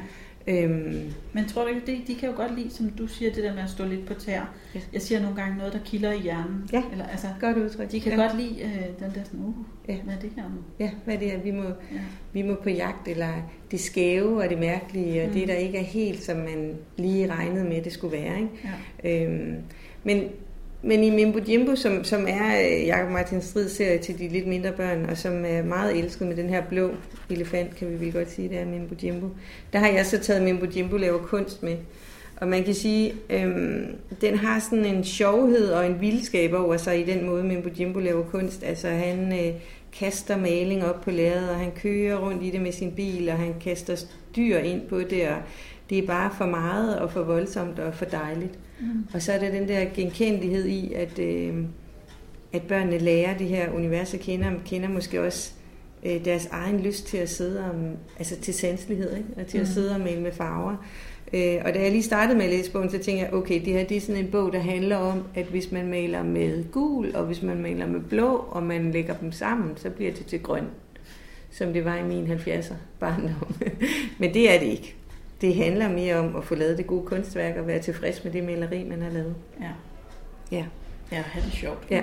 Øhm, 0.47 1.13
Men 1.33 1.45
tror 1.47 1.61
du 1.61 1.67
ikke, 1.67 1.81
de, 1.87 2.01
de 2.07 2.15
kan 2.15 2.29
jo 2.29 2.35
godt 2.35 2.55
lide, 2.59 2.69
som 2.71 2.89
du 2.89 3.07
siger, 3.07 3.31
det 3.33 3.43
der 3.43 3.53
med 3.53 3.63
at 3.63 3.69
stå 3.69 3.85
lidt 3.85 4.05
på 4.05 4.13
tær. 4.13 4.53
Ja. 4.75 4.79
Jeg 4.93 5.01
siger 5.01 5.21
nogle 5.21 5.35
gange 5.35 5.57
noget, 5.57 5.73
der 5.73 5.79
kilder 5.85 6.11
i 6.11 6.19
hjernen. 6.19 6.69
Ja. 6.73 6.83
Eller, 6.91 7.05
altså, 7.05 7.27
godt 7.41 7.57
udtryk. 7.57 7.91
de 7.91 7.99
kan 7.99 8.11
ja. 8.11 8.21
godt 8.27 8.37
lide 8.37 8.63
øh, 8.63 8.69
den 8.99 9.15
der 9.15 9.23
sådan, 9.23 9.39
uh, 9.39 9.53
Ja. 9.87 9.97
hvad 10.03 10.13
er 10.13 10.19
det 10.19 10.29
her 10.35 10.43
nu? 10.43 10.55
Ja, 10.79 10.91
hvad 11.05 11.17
det 11.17 11.33
er, 11.33 11.37
vi 11.39 11.51
må, 11.51 11.63
Ja. 11.63 11.99
vi 12.33 12.41
må 12.41 12.55
på 12.63 12.69
jagt, 12.69 13.07
eller 13.07 13.29
det 13.71 13.79
skæve 13.79 14.43
og 14.43 14.49
det 14.49 14.59
mærkelige, 14.59 15.21
og 15.21 15.27
Mm. 15.27 15.33
det, 15.33 15.47
der 15.47 15.53
ikke 15.55 15.77
er 15.77 15.83
helt, 15.83 16.23
som 16.23 16.37
man 16.37 16.73
lige 16.97 17.27
regnede 17.31 17.63
med, 17.65 17.81
det 17.81 17.91
skulle 17.93 18.17
være. 18.17 18.35
Ikke? 18.39 18.69
Ja. 19.03 19.25
Øhm, 19.25 19.55
men, 20.03 20.23
men 20.83 21.03
i 21.03 21.09
Mimbo 21.09 21.39
Jimbo, 21.47 21.75
som, 21.75 22.03
som 22.03 22.25
er 22.27 22.61
øh, 22.61 22.87
Jakob 22.87 23.11
Martin 23.11 23.41
Strid 23.41 23.69
serie 23.69 23.97
til 23.97 24.19
de 24.19 24.27
lidt 24.27 24.47
mindre 24.47 24.71
børn, 24.71 25.05
og 25.05 25.17
som 25.17 25.45
er 25.45 25.63
meget 25.63 25.97
elsket 25.97 26.27
med 26.27 26.35
den 26.35 26.49
her 26.49 26.63
blå 26.69 26.91
elefant, 27.29 27.75
kan 27.75 27.89
vi 27.89 28.05
vel 28.05 28.13
godt 28.13 28.31
sige, 28.31 28.49
det 28.49 28.57
er 28.57 28.65
Mimbo 28.65 28.95
Jimbo. 29.03 29.29
Der 29.73 29.79
har 29.79 29.87
jeg 29.87 30.05
så 30.05 30.19
taget 30.19 30.43
Mimbo 30.43 30.65
Jimbo 30.75 30.97
laver 30.97 31.19
kunst 31.19 31.63
med. 31.63 31.75
Og 32.37 32.47
man 32.47 32.63
kan 32.63 32.73
sige, 32.73 33.13
øhm, 33.29 33.95
den 34.21 34.37
har 34.37 34.59
sådan 34.59 34.85
en 34.85 35.03
sjovhed 35.03 35.69
og 35.69 35.85
en 35.85 36.01
vildskab 36.01 36.53
over 36.53 36.77
sig 36.77 36.99
i 36.99 37.03
den 37.03 37.25
måde, 37.25 37.43
Mimbo 37.43 37.69
Jimbo 37.79 37.99
laver 37.99 38.23
kunst. 38.23 38.63
Altså 38.63 38.87
han 38.87 39.33
øh, 39.33 39.53
kaster 39.99 40.37
maling 40.37 40.85
op 40.85 41.01
på 41.01 41.11
lærredet, 41.11 41.49
og 41.49 41.55
han 41.55 41.71
kører 41.81 42.17
rundt 42.17 42.43
i 42.43 42.49
det 42.49 42.61
med 42.61 42.71
sin 42.71 42.91
bil, 42.91 43.29
og 43.29 43.37
han 43.37 43.53
kaster 43.61 43.95
dyr 44.35 44.57
ind 44.57 44.81
på 44.81 44.99
det, 44.99 45.27
og 45.27 45.37
det 45.89 45.97
er 45.97 46.07
bare 46.07 46.31
for 46.37 46.45
meget 46.45 46.99
og 46.99 47.11
for 47.11 47.23
voldsomt 47.23 47.79
og 47.79 47.93
for 47.93 48.05
dejligt. 48.05 48.59
Mm. 48.83 49.05
Og 49.13 49.21
så 49.21 49.33
er 49.33 49.39
der 49.39 49.51
den 49.51 49.67
der 49.67 49.85
genkendelighed 49.95 50.65
i, 50.67 50.93
at, 50.93 51.19
øh, 51.19 51.53
at 52.53 52.61
børnene 52.61 52.97
lærer 52.97 53.37
det 53.37 53.47
her 53.47 53.71
univers 53.71 54.13
at 54.13 54.19
kende, 54.19 54.47
og 54.47 54.53
kender 54.65 54.89
måske 54.89 55.21
også 55.21 55.51
øh, 56.03 56.25
deres 56.25 56.45
egen 56.51 56.79
lyst 56.79 57.07
til 57.07 57.17
at 57.17 57.29
sidde 57.29 57.63
om, 57.69 57.75
altså 58.19 58.35
til 58.41 58.53
sanselighed, 58.53 59.15
ikke? 59.17 59.29
og 59.37 59.47
til 59.47 59.57
at 59.57 59.61
Mhm. 59.63 59.73
sidde 59.73 59.93
og 59.95 59.99
male 60.01 60.21
med 60.21 60.31
farver. 60.31 60.75
Øh, 61.33 61.55
og 61.65 61.73
da 61.73 61.81
jeg 61.81 61.91
lige 61.91 62.03
startede 62.03 62.37
med 62.37 62.45
at 62.45 62.51
læse 62.51 62.71
bogen, 62.71 62.89
så 62.89 62.97
tænkte 62.97 63.25
jeg, 63.25 63.33
okay, 63.33 63.65
det 63.65 63.73
her 63.73 63.83
det 63.83 63.97
er 63.97 64.01
sådan 64.01 64.25
en 64.25 64.31
bog, 64.31 64.53
der 64.53 64.59
handler 64.59 64.95
om, 64.97 65.23
at 65.35 65.45
hvis 65.45 65.71
man 65.71 65.87
maler 65.87 66.23
med 66.23 66.71
gul, 66.71 67.11
og 67.15 67.25
hvis 67.25 67.41
man 67.41 67.57
maler 67.61 67.87
med 67.87 67.99
blå, 67.99 68.45
og 68.49 68.63
man 68.63 68.91
lægger 68.91 69.13
dem 69.13 69.31
sammen, 69.31 69.77
så 69.77 69.89
bliver 69.89 70.11
det 70.11 70.25
til 70.25 70.39
grøn, 70.43 70.63
som 71.51 71.73
det 71.73 71.85
var 71.85 71.97
i 71.97 72.03
min 72.03 72.27
70'er 72.31 72.73
barndom. 72.99 73.55
Men 74.19 74.33
det 74.33 74.55
er 74.55 74.59
det 74.59 74.67
ikke. 74.67 74.95
Det 75.41 75.55
handler 75.55 75.89
mere 75.89 76.15
om 76.15 76.35
at 76.35 76.43
få 76.43 76.55
lavet 76.55 76.77
det 76.77 76.87
gode 76.87 77.05
kunstværk 77.05 77.55
og 77.57 77.67
være 77.67 77.79
tilfreds 77.81 78.23
med 78.23 78.31
det 78.33 78.43
maleri, 78.43 78.83
man 78.83 79.01
har 79.01 79.09
lavet. 79.09 79.35
Ja. 79.61 79.69
Ja. 80.51 80.65
Ja, 81.11 81.21
have 81.21 81.45
det 81.45 81.53
sjovt. 81.53 81.87
Ja. 81.91 82.01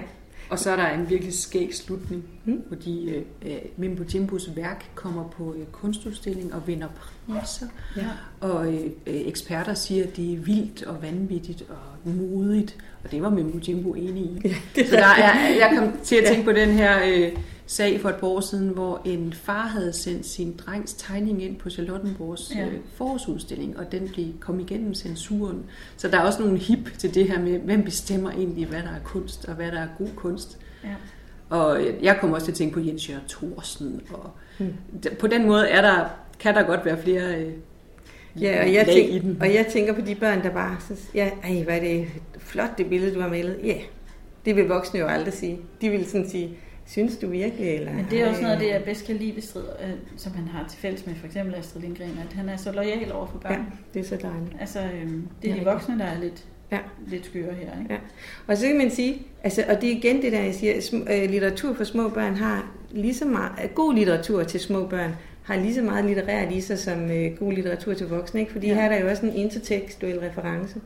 Og 0.50 0.58
så 0.58 0.70
er 0.70 0.76
der 0.76 0.88
en 0.88 1.10
virkelig 1.10 1.34
skæg 1.34 1.74
slutning, 1.74 2.24
Mm. 2.44 2.62
fordi 2.68 3.10
øh, 3.10 3.22
øh, 3.46 3.52
Mimbo 3.76 4.02
Jimbos 4.14 4.50
værk 4.56 4.84
kommer 4.94 5.28
på 5.28 5.54
øh, 5.58 5.66
kunstudstilling 5.72 6.54
og 6.54 6.66
vinder 6.66 6.86
priser. 7.28 7.66
Ja. 7.96 8.02
Og 8.40 8.66
øh, 8.74 8.80
øh, 8.84 8.90
eksperter 9.26 9.74
siger, 9.74 10.04
at 10.04 10.16
det 10.16 10.32
er 10.32 10.36
vildt 10.38 10.82
og 10.82 11.02
vanvittigt 11.02 11.64
og 11.68 12.10
modigt. 12.12 12.76
Og 13.04 13.10
det 13.10 13.22
var 13.22 13.30
Mimbo 13.30 13.58
Jimbo 13.68 13.92
enig 13.94 14.22
i. 14.22 14.40
Ja, 14.76 14.84
Så 14.84 14.96
der 14.96 15.06
er, 15.06 15.48
jeg 15.48 15.72
kom 15.78 15.92
til 16.04 16.16
at 16.16 16.24
tænke 16.28 16.44
på 16.44 16.52
den 16.52 16.68
her 16.68 16.98
øh, 17.08 17.32
sag 17.70 18.00
for 18.00 18.08
et 18.08 18.14
par 18.16 18.26
år 18.26 18.40
siden, 18.40 18.68
hvor 18.68 19.02
en 19.04 19.32
far 19.32 19.66
havde 19.66 19.92
sendt 19.92 20.26
sin 20.26 20.56
drengs 20.66 20.94
tegning 20.94 21.42
ind 21.42 21.56
på 21.56 21.70
Charlottenborgs 21.70 22.52
Ja. 22.54 22.66
øh, 22.66 22.72
forårsudstilling, 22.94 23.78
og 23.78 23.92
den 23.92 24.08
blev, 24.08 24.26
kom 24.40 24.60
igennem 24.60 24.94
censuren. 24.94 25.64
Så 25.96 26.08
der 26.08 26.18
er 26.18 26.22
også 26.22 26.42
nogle 26.42 26.58
hip 26.58 26.98
til 26.98 27.14
det 27.14 27.28
her 27.28 27.40
med, 27.40 27.58
hvem 27.58 27.82
bestemmer 27.84 28.30
egentlig, 28.30 28.66
hvad 28.66 28.78
der 28.82 28.88
er 28.88 29.00
kunst, 29.04 29.44
og 29.44 29.54
hvad 29.54 29.66
der 29.72 29.80
er 29.80 29.88
god 29.98 30.08
kunst. 30.16 30.58
Ja. 30.84 30.88
Og 31.50 31.82
øh, 31.82 32.04
jeg 32.04 32.16
kommer 32.20 32.36
også 32.36 32.44
til 32.46 32.52
at 32.52 32.56
tænke 32.58 32.74
på 32.74 32.80
Jens 32.80 33.08
Jørgen 33.10 33.24
Thorsen. 33.28 34.00
Og 34.12 34.30
Mm. 34.58 34.72
d- 35.06 35.14
på 35.16 35.26
den 35.26 35.46
måde 35.46 35.68
er 35.68 35.80
der, 35.82 36.04
kan 36.40 36.54
der 36.54 36.62
godt 36.62 36.84
være 36.84 36.98
flere 37.02 37.36
øh, 37.40 37.52
Ja, 38.40 38.62
og 38.64 38.72
jeg, 38.74 38.86
lag 38.86 39.10
i 39.10 39.18
den. 39.18 39.22
tænk, 39.22 39.40
og 39.40 39.54
jeg 39.54 39.66
tænker 39.72 39.92
på 39.94 40.00
de 40.00 40.14
børn, 40.14 40.42
der 40.42 40.50
bare 40.50 40.76
så, 40.88 40.94
ja, 41.14 41.30
ej, 41.44 41.62
hvad 41.64 41.76
er 41.76 41.80
det 41.80 42.06
flot 42.38 42.78
det 42.78 42.86
billede, 42.88 43.14
du 43.14 43.20
har 43.20 43.28
malet. 43.28 43.56
Ja, 43.64 43.74
det 44.44 44.56
vil 44.56 44.64
voksne 44.68 45.00
jo 45.00 45.06
aldrig 45.06 45.32
sige. 45.34 45.58
De 45.80 45.90
vil 45.90 46.06
sådan 46.06 46.28
sige, 46.30 46.50
synes 46.90 47.16
du 47.16 47.26
virkelig? 47.28 47.68
Eller, 47.68 47.92
Men 47.92 48.06
det 48.10 48.20
er 48.20 48.28
også 48.28 48.42
noget 48.42 48.54
af 48.54 48.60
det, 48.60 48.68
jeg 48.68 48.84
bedst 48.84 49.06
kan 49.06 49.16
lide 49.16 49.34
ved 49.34 49.42
Strid, 49.42 49.62
øh, 49.84 49.90
som 50.16 50.32
han 50.32 50.48
har 50.48 50.68
til 50.68 50.78
fælles 50.78 51.06
med 51.06 51.14
for 51.14 51.26
eksempel 51.26 51.54
Astrid 51.54 51.82
Lindgren, 51.82 52.18
at 52.28 52.32
han 52.36 52.48
er 52.48 52.56
så 52.56 52.72
lojal 52.72 53.12
over 53.12 53.26
for 53.26 53.38
børn. 53.38 53.52
Ja, 53.52 53.60
det 53.94 54.00
er 54.00 54.04
så 54.04 54.16
dejligt. 54.16 54.56
Altså, 54.60 54.80
øhm, 54.80 55.28
det 55.42 55.50
er 55.50 55.54
Ja, 55.54 55.60
de 55.60 55.64
voksne, 55.64 55.98
der 55.98 56.04
er 56.04 56.20
lidt, 56.20 56.44
Ja. 56.72 56.78
lidt 57.06 57.26
skøre 57.26 57.54
her. 57.54 57.80
Ikke? 57.82 57.94
Ja. 57.94 57.98
Og 58.46 58.56
så 58.56 58.66
kan 58.66 58.78
man 58.78 58.90
sige, 58.90 59.22
altså, 59.44 59.64
og 59.68 59.80
det 59.80 59.92
er 59.92 59.96
igen 59.96 60.22
det 60.22 60.32
der, 60.32 60.40
jeg 60.40 60.54
siger, 60.54 60.74
øh, 61.10 61.30
litteratur 61.30 61.74
for 61.74 61.84
små 61.84 62.08
børn 62.08 62.34
har 62.34 62.72
lige 62.90 63.14
så 63.14 63.24
meget, 63.24 63.52
øh, 63.64 63.70
god 63.70 63.94
litteratur 63.94 64.42
til 64.42 64.60
små 64.60 64.86
børn 64.86 65.14
har 65.42 65.56
lige 65.56 65.74
så 65.74 65.82
meget 65.82 66.04
litterært 66.04 66.52
i 66.52 66.60
sig 66.60 66.78
som 66.78 67.10
øh, 67.10 67.36
god 67.38 67.52
litteratur 67.52 67.94
til 67.94 68.08
voksne, 68.08 68.40
ikke? 68.40 68.52
fordi 68.52 68.66
ja. 68.66 68.74
her 68.74 68.82
er 68.82 68.88
der 68.88 69.00
jo 69.04 69.10
også 69.10 69.26
en 69.26 69.34
intertekstuel 69.34 70.18
reference. 70.18 70.80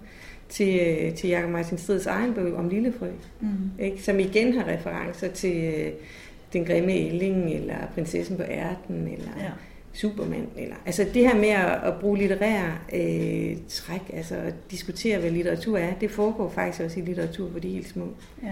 Til, 0.48 0.80
øh, 0.80 1.14
til 1.14 1.28
Jakob 1.30 1.50
Martin 1.50 1.78
Strids 1.78 2.06
egen 2.06 2.34
bog 2.34 2.54
om 2.54 2.68
Lillefrø, 2.68 3.08
Mm. 3.40 3.48
ikke? 3.78 4.02
som 4.02 4.18
igen 4.18 4.52
har 4.52 4.68
referencer 4.68 5.28
til 5.28 5.64
øh, 5.64 5.92
Den 6.52 6.64
grimme 6.64 6.92
ælling, 6.92 7.50
eller 7.54 7.74
Prinsessen 7.94 8.36
på 8.36 8.42
ærten, 8.42 8.96
eller 8.96 9.28
Ja. 9.38 9.50
Superman. 9.92 10.46
Eller, 10.58 10.74
altså 10.86 11.06
det 11.14 11.22
her 11.28 11.34
med 11.34 11.48
at, 11.48 11.70
at 11.84 11.94
bruge 12.00 12.18
litterære 12.18 12.72
øh, 12.94 13.56
træk, 13.68 14.00
altså 14.12 14.34
at 14.34 14.54
diskutere, 14.70 15.18
hvad 15.18 15.30
litteratur 15.30 15.78
er, 15.78 15.94
det 16.00 16.10
foregår 16.10 16.50
faktisk 16.50 16.80
også 16.84 17.00
i 17.00 17.02
litteratur 17.02 17.50
for 17.52 17.58
de 17.58 17.68
helt 17.68 17.88
små. 17.88 18.08
Ja. 18.42 18.48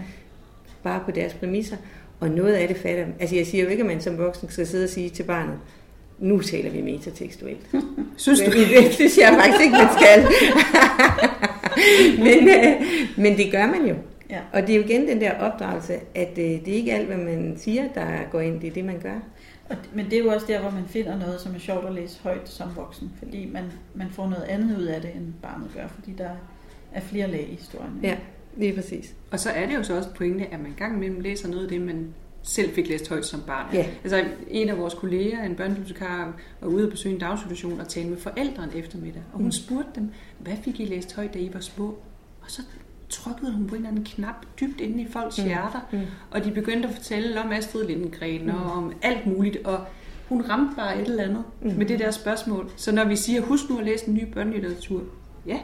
Bare 0.82 1.03
på 1.05 1.11
deres 1.11 1.34
præmisser. 1.34 1.76
Og 2.20 2.30
noget 2.30 2.55
af 2.55 2.68
det 2.68 2.76
fatter 2.76 3.07
Altså 3.20 3.36
jeg 3.36 3.47
siger 3.47 3.64
jo 3.64 3.70
ikke, 3.70 3.80
at 3.80 3.86
man 3.86 4.01
som 4.01 4.18
voksen 4.18 4.51
skal 4.51 4.66
sidde 4.66 4.84
og 4.84 4.90
sige 4.90 5.11
til 5.11 5.22
barnet, 5.22 5.59
nu 6.22 6.40
taler 6.40 6.70
vi 6.70 6.80
metatekstuelt. 6.80 7.66
Synes 8.16 8.40
du? 8.40 8.50
Men 8.50 8.84
det 8.84 8.94
synes 8.94 9.18
jeg 9.18 9.38
faktisk 9.42 9.62
ikke, 9.62 9.76
man 9.76 9.88
skal. 9.96 10.18
men, 12.26 12.48
øh, 12.48 12.82
men 13.16 13.36
det 13.36 13.52
gør 13.52 13.66
man 13.66 13.86
jo. 13.86 13.94
Ja. 14.30 14.40
Og 14.52 14.62
det 14.62 14.70
er 14.70 14.76
jo 14.76 14.84
igen 14.84 15.08
den 15.08 15.20
der 15.20 15.38
opdragelse, 15.38 15.94
at 16.14 16.38
øh, 16.38 16.44
det 16.44 16.68
er 16.68 16.72
ikke 16.72 16.92
alt, 16.92 17.06
hvad 17.06 17.16
man 17.16 17.54
siger, 17.56 17.88
der 17.94 18.06
går 18.30 18.40
ind, 18.40 18.60
det 18.60 18.68
er 18.68 18.72
det, 18.72 18.84
man 18.84 19.00
gør. 19.02 19.18
Og, 19.68 19.76
men 19.94 20.04
det 20.04 20.12
er 20.12 20.18
jo 20.18 20.30
også 20.30 20.46
der, 20.46 20.60
hvor 20.60 20.70
man 20.70 20.84
finder 20.86 21.18
noget, 21.18 21.40
som 21.40 21.54
er 21.54 21.58
sjovt 21.58 21.86
at 21.86 21.94
læse 21.94 22.20
højt 22.22 22.48
som 22.48 22.68
voksen, 22.76 23.12
fordi 23.18 23.48
man, 23.52 23.64
man 23.94 24.06
får 24.10 24.28
noget 24.28 24.44
andet 24.44 24.78
ud 24.78 24.84
af 24.84 25.00
det, 25.00 25.10
end 25.14 25.32
barnet 25.42 25.70
gør, 25.74 25.86
fordi 25.94 26.12
der 26.18 26.30
er 26.92 27.00
flere 27.00 27.30
lag 27.30 27.48
i 27.50 27.54
historien. 27.54 28.00
Ja, 28.02 28.16
lige 28.56 28.74
præcis. 28.74 29.14
Og 29.30 29.40
så 29.40 29.50
er 29.50 29.66
det 29.66 29.74
jo 29.74 29.82
så 29.82 29.96
også 29.96 30.14
pointe, 30.14 30.44
at 30.44 30.60
man 30.60 30.74
gang 30.78 30.96
imellem 30.96 31.20
læser 31.20 31.48
noget 31.48 31.62
af 31.62 31.68
det, 31.68 31.80
man 31.80 32.14
selv 32.43 32.74
fik 32.74 32.88
læst 32.88 33.09
højt 33.09 33.26
som 33.26 33.40
barn. 33.47 33.74
Ja. 33.74 33.86
Altså 34.05 34.24
en 34.51 34.68
af 34.68 34.78
vores 34.78 34.95
kolleger, 34.95 35.43
en 35.43 35.55
børnebibliotekar, 35.55 36.32
var 36.61 36.68
ude 36.68 36.84
og 36.84 36.90
besøge 36.90 37.14
en 37.14 37.20
daginstitution 37.20 37.80
og 37.80 37.88
tale 37.88 38.09
med 38.09 38.18
forældrene 38.18 38.76
eftermiddag. 38.76 39.22
Og 39.32 39.36
hun 39.36 39.47
Mm. 39.47 39.53
spurgte 39.53 39.90
dem, 39.95 40.11
hvad 40.38 40.55
fik 40.64 40.80
I 40.80 40.84
læst 40.84 41.16
højt, 41.16 41.34
da 41.34 41.38
I 41.38 41.51
var 41.55 41.61
små? 41.61 41.84
Og 42.43 42.47
så 42.51 42.62
trykkede 43.09 43.53
hun 43.53 43.66
på 43.66 43.74
en 43.74 43.78
eller 43.80 43.90
anden 43.90 44.05
knap 44.05 44.34
dybt 44.61 44.80
inde 44.80 45.03
i 45.03 45.07
folks 45.11 45.38
Mm. 45.38 45.45
hjerter. 45.45 45.80
Mm. 45.93 46.01
Og 46.30 46.45
de 46.45 46.51
begyndte 46.51 46.88
at 46.88 46.95
fortælle 46.95 47.40
om 47.40 47.53
Astrid 47.53 47.86
Lindgren 47.86 48.43
Mm. 48.43 48.49
og 48.55 48.72
om 48.72 48.93
alt 49.03 49.26
muligt. 49.26 49.57
Og 49.66 49.78
hun 50.28 50.43
ramte 50.51 50.76
bare 50.76 51.01
et 51.03 51.09
eller 51.09 51.22
andet 51.24 51.45
Mm. 51.62 51.72
med 51.72 51.86
det 51.86 51.99
der 51.99 52.11
spørgsmål. 52.11 52.70
Så 52.76 52.93
når 52.93 53.05
vi 53.05 53.16
siger, 53.16 53.40
husk 53.40 53.70
nu 53.70 53.78
at 53.78 53.84
læse 53.84 54.09
en 54.09 54.14
ny 54.14 54.24
børnelitteratur. 54.32 55.03
Ja, 55.47 55.59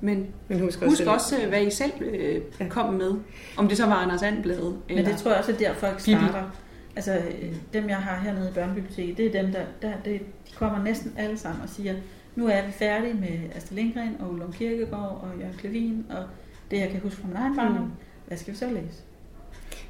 men 0.00 0.26
Men 0.48 0.60
husk 0.60 0.80
Husk 0.84 1.00
at- 1.02 1.08
også, 1.08 1.36
øh, 1.42 1.48
hvad 1.48 1.62
I 1.62 1.70
selv 1.70 1.92
øh, 2.00 2.40
Ja. 2.60 2.68
kom 2.68 2.94
med. 2.94 3.12
Om 3.56 3.68
det 3.68 3.76
så 3.76 3.86
var 3.86 3.94
Anders 3.94 4.22
Andblad. 4.22 4.72
Men 4.88 5.04
det 5.04 5.16
tror 5.16 5.30
jeg 5.30 5.38
også 5.38 5.52
er 5.52 5.56
der, 5.56 5.74
folk 5.74 5.96
Bibi. 6.04 6.16
starter. 6.16 6.50
Altså, 6.96 7.14
øh, 7.16 7.54
dem 7.72 7.88
jeg 7.88 7.96
har 7.96 8.20
hernede 8.24 8.48
i 8.50 8.52
børnebiblioteket, 8.52 9.16
det 9.16 9.26
er 9.36 9.42
dem, 9.42 9.52
der, 9.52 9.60
der 9.82 9.92
det, 10.04 10.20
de 10.48 10.52
kommer 10.54 10.84
næsten 10.84 11.12
alle 11.18 11.38
sammen 11.38 11.62
og 11.62 11.68
siger, 11.68 11.94
nu 12.36 12.46
er 12.48 12.66
vi 12.66 12.72
færdige 12.72 13.14
med 13.14 13.38
Astrid 13.56 13.76
Lindgren 13.76 14.16
og 14.20 14.30
Ullum 14.32 14.52
Kirkegaard 14.52 15.20
og 15.22 15.40
Jørgen 15.40 15.54
Klevin, 15.58 16.06
og 16.10 16.24
det 16.70 16.78
jeg 16.80 16.88
kan 16.90 17.00
huske 17.00 17.20
fra 17.20 17.28
min 17.28 17.36
egen 17.36 17.56
barndom. 17.56 17.84
Mm. 17.84 17.90
Hvad 18.26 18.38
skal 18.38 18.52
vi 18.52 18.58
så 18.58 18.66
læse? 18.66 19.02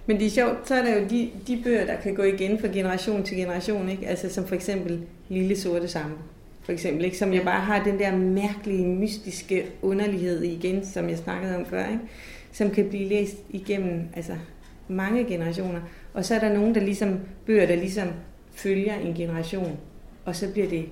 Men 0.07 0.17
det 0.19 0.27
er 0.27 0.31
sjovt, 0.31 0.69
så 0.69 0.75
er 0.75 0.83
der 0.83 1.01
jo 1.01 1.07
de, 1.11 1.31
de 1.47 1.61
bøger, 1.65 1.87
der 1.87 1.97
kan 1.97 2.15
gå 2.15 2.23
igen 2.23 2.59
fra 2.61 2.69
generation 2.69 3.23
til 3.23 3.37
generation, 3.37 3.89
ikke? 3.89 4.07
Altså 4.07 4.29
som 4.35 4.47
for 4.47 4.55
eksempel 4.55 5.01
Lille 5.29 5.57
Sorte 5.61 5.89
Sambo, 5.89 6.17
for 6.67 6.73
eksempel, 6.73 7.05
ikke? 7.05 7.19
Som 7.19 7.33
Ja. 7.33 7.45
bare 7.45 7.61
har 7.61 7.85
den 7.85 7.99
der 7.99 8.17
mærkelige, 8.17 8.87
mystiske 8.87 9.67
underlighed 9.83 10.43
igen, 10.43 10.87
som 10.87 11.09
jeg 11.09 11.19
snakkede 11.19 11.57
om 11.57 11.67
før, 11.67 11.87
ikke? 11.87 12.01
Som 12.53 12.71
kan 12.71 12.89
blive 12.89 13.09
læst 13.09 13.37
igennem 13.51 14.01
altså, 14.17 14.33
mange 14.89 15.25
generationer. 15.25 15.81
Og 16.15 16.25
så 16.25 16.35
er 16.35 16.39
der 16.39 16.53
nogen, 16.55 16.75
der 16.75 16.81
ligesom, 16.81 17.19
bøger, 17.47 17.67
der 17.67 17.77
ligesom 17.77 18.09
følger 18.55 18.95
en 18.95 19.15
generation, 19.15 19.77
og 20.25 20.37
så 20.37 20.53
bliver 20.53 20.69
det 20.69 20.85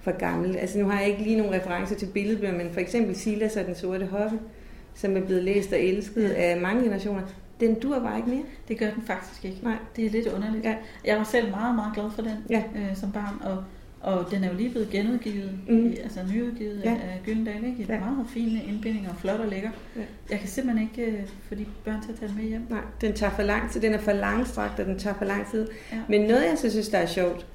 for 0.00 0.10
gammelt. 0.18 0.56
Altså 0.56 0.78
nu 0.78 0.88
har 0.88 1.00
jeg 1.00 1.08
ikke 1.08 1.22
lige 1.22 1.36
nogen 1.38 1.52
referencer 1.54 1.94
til 1.96 2.06
billedbøger, 2.06 2.52
men 2.52 2.70
for 2.72 2.80
eksempel 2.80 3.16
Silas 3.16 3.56
og 3.56 3.66
den 3.66 3.74
sorte 3.74 4.06
hoppe, 4.06 4.38
som 4.94 5.16
er 5.16 5.20
blevet 5.20 5.44
læst 5.44 5.72
og 5.72 5.80
elsket 5.80 6.30
af 6.30 6.60
mange 6.60 6.82
generationer, 6.82 7.22
den 7.60 7.74
dur 7.80 7.98
bare 7.98 8.16
ikke 8.16 8.30
mere. 8.30 8.42
Det 8.68 8.78
gør 8.78 8.90
den 8.90 9.02
faktisk 9.06 9.44
ikke. 9.44 9.58
Nej. 9.62 9.76
Det 9.96 10.06
er 10.06 10.10
lidt 10.10 10.26
underligt. 10.26 10.64
Ja. 10.64 10.74
Jeg 11.04 11.16
var 11.16 11.24
selv 11.24 11.50
meget, 11.50 11.74
meget 11.74 11.94
glad 11.94 12.10
for 12.14 12.22
den 12.22 12.32
Ja. 12.50 12.62
øh, 12.76 12.96
som 12.96 13.12
barn, 13.12 13.34
og, 13.50 13.64
og 14.00 14.26
den 14.30 14.44
er 14.44 14.48
jo 14.48 14.54
lige 14.56 14.70
blevet 14.70 14.90
genudgivet, 14.90 15.50
Mm. 15.68 15.94
altså 16.02 16.20
nyudgivet 16.34 16.80
Ja. 16.84 16.90
af 16.90 17.20
Gyldendal, 17.24 17.56
ikke? 17.64 17.82
I 17.82 17.86
Ja. 17.88 17.94
ja. 17.94 18.00
meget 18.00 18.26
fine 18.34 18.60
indbindinger, 18.68 19.14
flot 19.14 19.40
og 19.40 19.48
lækker. 19.48 19.70
Ja. 19.96 20.00
Jeg 20.30 20.38
kan 20.38 20.48
simpelthen 20.48 20.88
ikke 20.88 21.12
øh, 21.12 21.22
få 21.48 21.54
de 21.54 21.66
børn 21.84 22.02
til 22.02 22.12
at 22.12 22.18
tage 22.18 22.28
den 22.28 22.36
med 22.36 22.44
hjem. 22.44 22.60
Nej, 22.70 22.80
den 23.00 23.12
tager 23.12 23.32
for 23.32 23.42
lang 23.42 23.70
tid. 23.70 23.80
Den 23.80 23.92
er 23.94 23.98
for 23.98 24.12
langstrakt, 24.12 24.80
og 24.80 24.86
den 24.86 24.98
tager 24.98 25.14
for 25.16 25.24
lang 25.24 25.50
tid. 25.50 25.68
Ja. 25.92 25.96
Men 26.08 26.20
noget, 26.20 26.42
jeg 26.50 26.58
så 26.58 26.70
synes, 26.70 26.88
der 26.88 26.98
er 26.98 27.06
sjovt, 27.06 27.46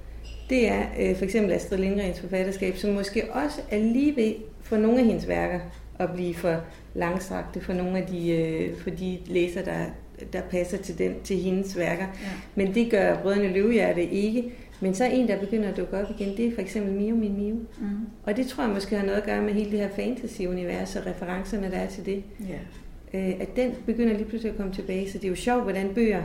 det 0.50 0.68
er 0.70 0.84
øh, 1.00 1.16
for 1.18 1.26
eksempel 1.26 1.52
Astrid 1.54 1.78
Lindgrens 1.78 2.20
forfatterskab, 2.20 2.78
som 2.78 2.94
måske 2.94 3.34
også 3.34 3.62
er 3.72 3.80
lige 3.80 4.16
ved 4.16 4.34
for 4.62 4.78
nogle 4.78 5.00
af 5.00 5.06
hendes 5.06 5.28
værker 5.28 5.60
at 6.00 6.10
blive 6.16 6.34
for 6.34 6.56
langstrakte 6.94 7.62
for 7.62 7.74
nogle 7.74 7.98
af 7.98 8.08
de, 8.08 8.30
øh, 8.32 8.78
for 8.78 8.90
de 8.90 9.18
læser, 9.26 9.62
der, 9.64 9.86
der 10.34 10.42
passer 10.42 10.78
til, 10.78 10.98
den, 10.98 11.14
til 11.24 11.38
hendes 11.38 11.78
værker. 11.78 12.04
Ja. 12.06 12.28
Men 12.56 12.76
det 12.76 12.92
gør 12.92 13.22
Brødrene 13.22 13.48
Løvehjerte 13.54 14.04
ikke. 14.06 14.52
Men 14.82 14.96
så 14.96 15.06
en, 15.06 15.28
der 15.28 15.40
begynder 15.40 15.70
at 15.70 15.78
dukke 15.78 15.98
op 15.98 16.08
igen, 16.20 16.38
det 16.38 16.48
er 16.48 16.54
for 16.54 16.62
eksempel 16.62 16.94
Mio 16.94 17.16
Min 17.16 17.38
Mio. 17.38 17.56
Mm. 17.56 17.88
Og 18.24 18.38
det 18.38 18.48
tror 18.48 18.64
jeg 18.64 18.74
måske 18.74 18.96
har 18.96 19.06
noget 19.06 19.18
at 19.18 19.26
gøre 19.26 19.42
med 19.42 19.54
hele 19.54 19.72
det 19.72 19.80
her 19.80 19.90
fantasy-univers 19.96 20.96
og 20.96 21.06
referencerne, 21.06 21.72
der 21.72 21.78
er 21.78 21.90
til 21.90 22.06
det. 22.06 22.24
Ja. 22.40 23.20
øh, 23.20 23.36
at 23.40 23.56
den 23.56 23.72
begynder 23.86 24.14
lige 24.14 24.26
pludselig 24.26 24.52
at 24.52 24.58
komme 24.58 24.74
tilbage. 24.74 25.12
Så 25.12 25.18
det 25.18 25.26
er 25.26 25.30
jo 25.30 25.36
sjovt, 25.36 25.64
hvordan 25.64 25.90
bøger 25.96 26.24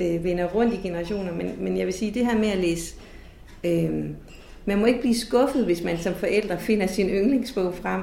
øh, 0.00 0.24
vender 0.24 0.44
rundt 0.46 0.74
i 0.74 0.76
generationer. 0.76 1.32
Men, 1.32 1.52
men 1.58 1.78
jeg 1.78 1.86
vil 1.86 1.94
sige, 1.94 2.14
det 2.14 2.26
her 2.26 2.38
med 2.38 2.48
at 2.48 2.58
læse... 2.58 2.94
Øh, 3.64 4.04
man 4.64 4.78
må 4.78 4.86
ikke 4.86 5.00
blive 5.00 5.14
skuffet, 5.14 5.64
hvis 5.64 5.84
man 5.84 5.98
som 5.98 6.14
forældre 6.14 6.58
finder 6.58 6.86
sin 6.86 7.08
yndlingsbog 7.08 7.74
frem 7.74 8.02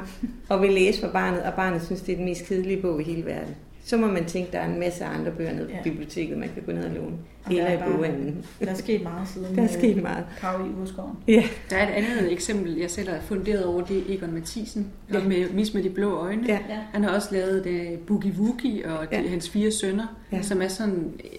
og 0.50 0.62
vil 0.62 0.72
læse 0.72 1.02
for 1.02 1.08
barnet, 1.08 1.44
og 1.44 1.54
barnet 1.54 1.84
synes, 1.86 2.02
det 2.02 2.12
er 2.12 2.16
den 2.16 2.26
mest 2.26 2.46
kedelige 2.46 2.82
bog 2.82 3.02
i 3.02 3.04
hele 3.04 3.26
verden. 3.26 3.56
Så 3.88 3.98
må 3.98 4.08
man 4.08 4.26
tænke, 4.26 4.52
der 4.52 4.60
er 4.60 4.74
en 4.74 4.80
masse 4.80 5.06
andre 5.06 5.32
bøger 5.32 5.54
nede 5.54 5.66
på 5.66 5.72
Ja. 5.72 5.84
biblioteket, 5.84 6.38
man 6.38 6.50
kan 6.54 6.64
gå 6.66 6.72
ned 6.72 6.86
og 6.86 6.92
låne. 6.92 7.18
Eller 7.50 7.64
er 7.64 7.88
i 7.88 7.92
boghandlen. 7.92 8.46
Der 8.60 8.66
er 8.66 8.74
sket 8.74 9.04
meget 9.04 9.28
siden 9.28 9.56
Der 9.56 9.62
er 9.62 9.68
øh, 9.68 9.74
sket 9.78 10.02
meget. 10.02 10.26
Krav 10.38 10.68
i 10.68 10.82
Urskoven. 10.82 11.16
Ja, 11.28 11.44
Der 11.70 11.78
er 11.78 11.88
et 11.88 11.94
andet 12.04 12.32
eksempel, 12.32 12.76
jeg 12.78 12.92
selv 12.92 13.10
har 13.10 13.20
funderet 13.22 13.66
over, 13.66 13.82
det 13.86 13.98
er 13.98 14.02
Egon 14.16 14.34
Mathisen, 14.34 14.88
Ja. 15.14 15.24
med 15.24 15.50
Mis 15.50 15.74
med 15.74 15.84
de 15.84 15.90
blå 15.90 16.12
øjne. 16.16 16.44
ja. 16.48 16.60
Han 16.94 17.04
har 17.04 17.12
også 17.16 17.28
lavet 17.32 17.66
uh, 17.94 18.00
Boogie 18.00 18.34
Woogie 18.40 18.86
og 18.92 19.12
de, 19.12 19.16
Ja. 19.22 19.28
hans 19.30 19.50
fire 19.50 19.72
sønner, 19.72 20.18
Ja. 20.32 20.42
som 20.42 20.62
er 20.62 20.68
sådan 20.68 21.12
øh, 21.24 21.30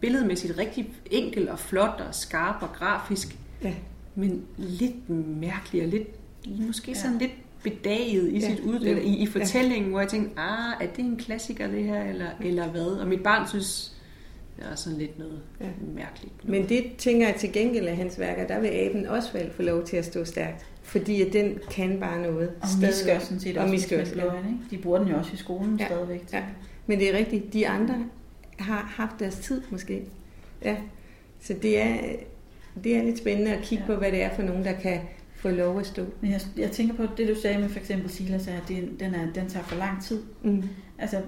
billedmæssigt 0.00 0.58
rigtig 0.58 0.88
enkel 1.10 1.48
og 1.48 1.58
flot 1.58 2.04
og 2.08 2.14
skarp 2.14 2.62
og 2.62 2.68
grafisk, 2.72 3.36
ja. 3.62 3.72
men 4.14 4.42
lidt 4.56 5.10
mærkelig 5.40 5.82
og 5.82 5.88
lidt, 5.88 6.08
måske 6.66 6.90
Ja. 6.90 6.98
sådan 6.98 7.18
lidt 7.18 7.32
bedaget 7.64 8.32
i, 8.32 8.38
Ja. 8.38 8.48
sit 8.50 8.60
ud, 8.60 8.80
i, 8.80 9.08
i 9.08 9.24
Ja. 9.24 9.40
fortællingen, 9.40 9.90
hvor 9.90 10.00
jeg 10.00 10.08
tænkte, 10.08 10.40
ah, 10.40 10.74
er 10.80 10.86
det 10.96 11.04
en 11.04 11.16
klassiker 11.16 11.66
det 11.66 11.84
her, 11.84 12.02
eller, 12.04 12.26
eller 12.44 12.68
hvad? 12.68 12.82
Og 12.86 13.08
mit 13.08 13.22
barn 13.22 13.48
synes, 13.48 13.96
det 14.56 14.64
er 14.70 14.74
sådan 14.74 14.98
lidt 14.98 15.18
noget 15.18 15.40
Ja. 15.60 15.64
ja. 15.64 15.70
mærkeligt. 15.94 16.44
noget. 16.44 16.60
Men 16.60 16.68
det 16.68 16.96
tænker 16.98 17.26
jeg 17.26 17.36
til 17.36 17.52
gengæld 17.52 17.86
af 17.86 17.96
hans 17.96 18.18
værker, 18.18 18.46
der 18.46 18.60
vil 18.60 18.68
aben 18.68 19.06
også 19.06 19.28
få 19.56 19.62
lov 19.62 19.84
til 19.84 19.96
at 19.96 20.04
stå 20.04 20.24
stærkt. 20.24 20.66
Fordi 20.82 21.22
at 21.22 21.32
den 21.32 21.58
kan 21.70 22.00
bare 22.00 22.22
noget. 22.22 22.50
Og 22.62 22.68
Stadig. 22.68 22.86
Misk 22.88 23.06
gør 23.06 23.18
sådan 23.18 23.40
set 23.40 23.56
Og 23.56 23.64
også 23.64 24.20
øjne, 24.22 24.48
ikke? 24.48 24.76
De 24.76 24.78
bruger 24.82 24.98
den 24.98 25.08
jo 25.08 25.16
også 25.16 25.30
i 25.34 25.36
skolen 25.36 25.76
Ja. 25.80 25.86
stadigvæk. 25.86 26.22
Ja. 26.32 26.42
Men 26.86 26.98
det 26.98 27.14
er 27.14 27.18
rigtigt, 27.18 27.52
de 27.52 27.68
andre 27.68 27.94
har 28.58 28.92
haft 28.96 29.20
deres 29.20 29.36
tid 29.36 29.62
måske. 29.70 30.02
Ja. 30.64 30.76
Så 31.40 31.54
det 31.62 31.80
er, 31.82 31.96
det 32.84 32.96
er 32.96 33.02
lidt 33.02 33.18
spændende 33.18 33.52
at 33.54 33.62
kigge 33.62 33.84
ja. 33.84 33.90
Ja. 33.90 33.94
på, 33.94 34.00
hvad 34.00 34.12
det 34.12 34.22
er 34.22 34.34
for 34.34 34.42
nogen, 34.42 34.64
der 34.64 34.72
kan 34.72 35.00
få 35.44 35.50
lov 35.50 35.80
at 35.80 35.86
stå. 35.86 36.04
Men 36.20 36.30
jeg, 36.30 36.40
jeg 36.56 36.70
tænker 36.70 36.94
på 36.94 37.06
det, 37.16 37.28
du 37.28 37.34
sagde 37.34 37.58
med 37.58 37.68
for 37.68 37.78
eksempel 37.78 38.10
Silas, 38.10 38.48
at 38.48 38.62
det, 38.68 38.90
den, 39.00 39.14
er, 39.14 39.32
den 39.34 39.48
tager 39.48 39.64
for 39.64 39.76
lang 39.76 40.02
tid. 40.02 40.22
Mm. 40.42 40.62
Altså, 40.98 41.20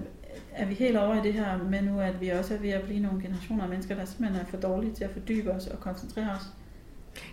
er 0.51 0.65
vi 0.65 0.73
helt 0.73 0.97
over 0.97 1.23
i 1.23 1.27
det 1.27 1.33
her 1.33 1.63
med 1.69 1.81
nu, 1.81 1.99
at 1.99 2.21
vi 2.21 2.29
også 2.29 2.53
er 2.53 2.57
ved 2.57 2.69
at 2.69 2.81
blive 2.81 2.99
nogle 2.99 3.21
generationer 3.21 3.63
af 3.63 3.69
mennesker, 3.69 3.95
der 3.95 4.05
simpelthen 4.05 4.41
er 4.41 4.45
for 4.45 4.57
dårlige 4.57 4.93
til 4.93 5.03
at 5.03 5.09
fordybe 5.09 5.51
os 5.51 5.67
og 5.67 5.79
koncentrere 5.79 6.29
os? 6.31 6.41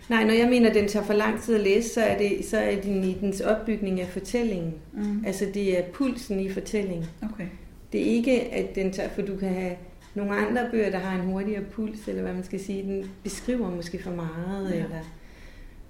Nej, 0.09 0.23
når 0.23 0.33
jeg 0.33 0.49
mener, 0.49 0.69
at 0.69 0.75
den 0.75 0.87
tager 0.87 1.05
for 1.05 1.13
lang 1.13 1.41
tid 1.41 1.55
at 1.55 1.61
læse, 1.61 1.89
så 1.89 2.01
er 2.01 2.17
det, 2.17 2.45
så 2.45 2.57
er 2.57 2.81
den 2.81 3.03
i 3.03 3.13
dens 3.13 3.41
opbygning 3.41 4.01
af 4.01 4.07
fortællingen. 4.07 4.73
Mm. 4.93 5.23
Altså 5.25 5.45
det 5.53 5.79
er 5.79 5.83
pulsen 5.93 6.39
i 6.39 6.49
fortællingen. 6.49 7.05
Okay. 7.33 7.47
Det 7.91 8.01
er 8.01 8.05
ikke, 8.05 8.41
at 8.41 8.75
den 8.75 8.93
tager, 8.93 9.09
for 9.09 9.21
du 9.21 9.35
kan 9.37 9.49
have 9.49 9.75
nogle 10.15 10.35
andre 10.35 10.67
bøger, 10.71 10.89
der 10.91 10.99
har 10.99 11.21
en 11.21 11.27
hurtigere 11.27 11.63
puls, 11.63 12.07
eller 12.07 12.21
hvad 12.21 12.33
man 12.33 12.43
skal 12.43 12.59
sige, 12.59 12.83
den 12.83 13.11
beskriver 13.23 13.71
måske 13.71 14.03
for 14.03 14.11
meget, 14.11 14.71
ja. 14.71 14.75
eller... 14.75 14.99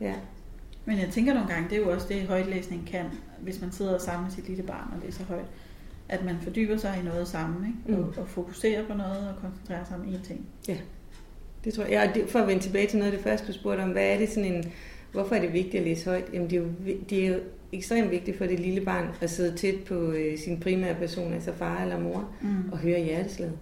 Ja. 0.02 0.14
Men 0.86 0.98
jeg 1.00 1.10
tænker 1.12 1.34
nogle 1.34 1.50
gange, 1.50 1.70
det 1.70 1.78
er 1.78 1.82
jo 1.82 1.92
også 1.92 2.08
det, 2.10 2.22
højtlæsning 2.22 2.88
kan, 2.92 3.06
hvis 3.42 3.62
man 3.62 3.72
sidder 3.72 3.98
sammen 3.98 4.24
med 4.24 4.32
sit 4.32 4.48
lille 4.48 4.64
barn 4.64 4.88
og 4.96 5.06
læser 5.06 5.24
højt, 5.26 5.46
at 6.10 6.26
man 6.26 6.36
fordyber 6.42 6.78
sig 6.78 6.98
i 7.02 7.06
noget 7.06 7.28
sammen, 7.28 7.66
ikke? 7.88 8.00
Og, 8.02 8.06
Mm. 8.08 8.22
og 8.22 8.28
fokuserer 8.28 8.86
på 8.88 8.94
noget 8.94 9.18
og 9.30 9.36
koncentrerer 9.42 9.86
sig 9.86 9.96
om 9.98 10.02
én 10.04 10.28
ting. 10.28 10.46
Det 11.64 11.74
tror 11.74 11.84
jeg. 11.84 11.92
Ja, 11.92 12.10
og 12.10 12.16
det, 12.16 12.30
for 12.30 12.40
at 12.40 12.48
vende 12.48 12.64
tilbage 12.64 12.88
til 12.88 13.00
noget 13.00 13.12
af 13.12 13.18
det 13.18 13.24
første, 13.28 13.48
du 13.48 13.54
spurgte 13.54 13.82
om, 13.82 13.90
hvad 13.90 14.06
er 14.14 14.18
det 14.18 14.30
sådan 14.30 14.54
en, 14.54 14.64
hvorfor 15.12 15.36
er 15.36 15.42
det 15.42 15.54
vigtigt 15.54 15.76
at 15.76 15.84
læse 15.84 16.06
højt? 16.06 16.26
Jamen 16.34 16.50
det 16.50 16.56
er 16.58 16.62
jo, 16.62 16.68
det 17.10 17.26
er 17.26 17.28
jo 17.30 17.40
ekstremt 17.72 18.12
vigtigt 18.12 18.38
for 18.38 18.46
det 18.46 18.60
lille 18.60 18.82
barn 18.82 19.08
at 19.22 19.30
sidde 19.30 19.58
tæt 19.58 19.76
på 19.88 19.96
øh, 20.12 20.38
sin 20.40 20.60
primære 20.60 20.96
person, 20.96 21.34
altså 21.34 21.54
far 21.54 21.82
eller 21.82 22.00
mor, 22.00 22.30
Mm. 22.42 22.72
og 22.72 22.78
høre 22.78 23.00
hjerteslaget. 23.04 23.54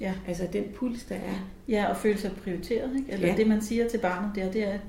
Ja. 0.00 0.14
Altså 0.28 0.46
den 0.52 0.64
puls, 0.74 1.04
der 1.04 1.14
er. 1.14 1.48
Ja, 1.68 1.86
og 1.90 1.96
føle 1.96 2.18
sig 2.18 2.30
prioriteret, 2.44 2.90
ikke? 2.98 3.12
Eller 3.12 3.26
Ja. 3.26 3.32
ja. 3.32 3.38
det, 3.38 3.46
man 3.46 3.62
siger 3.62 3.88
til 3.88 3.98
barnet 3.98 4.30
der, 4.34 4.52
det 4.52 4.62
er, 4.68 4.72
at 4.72 4.80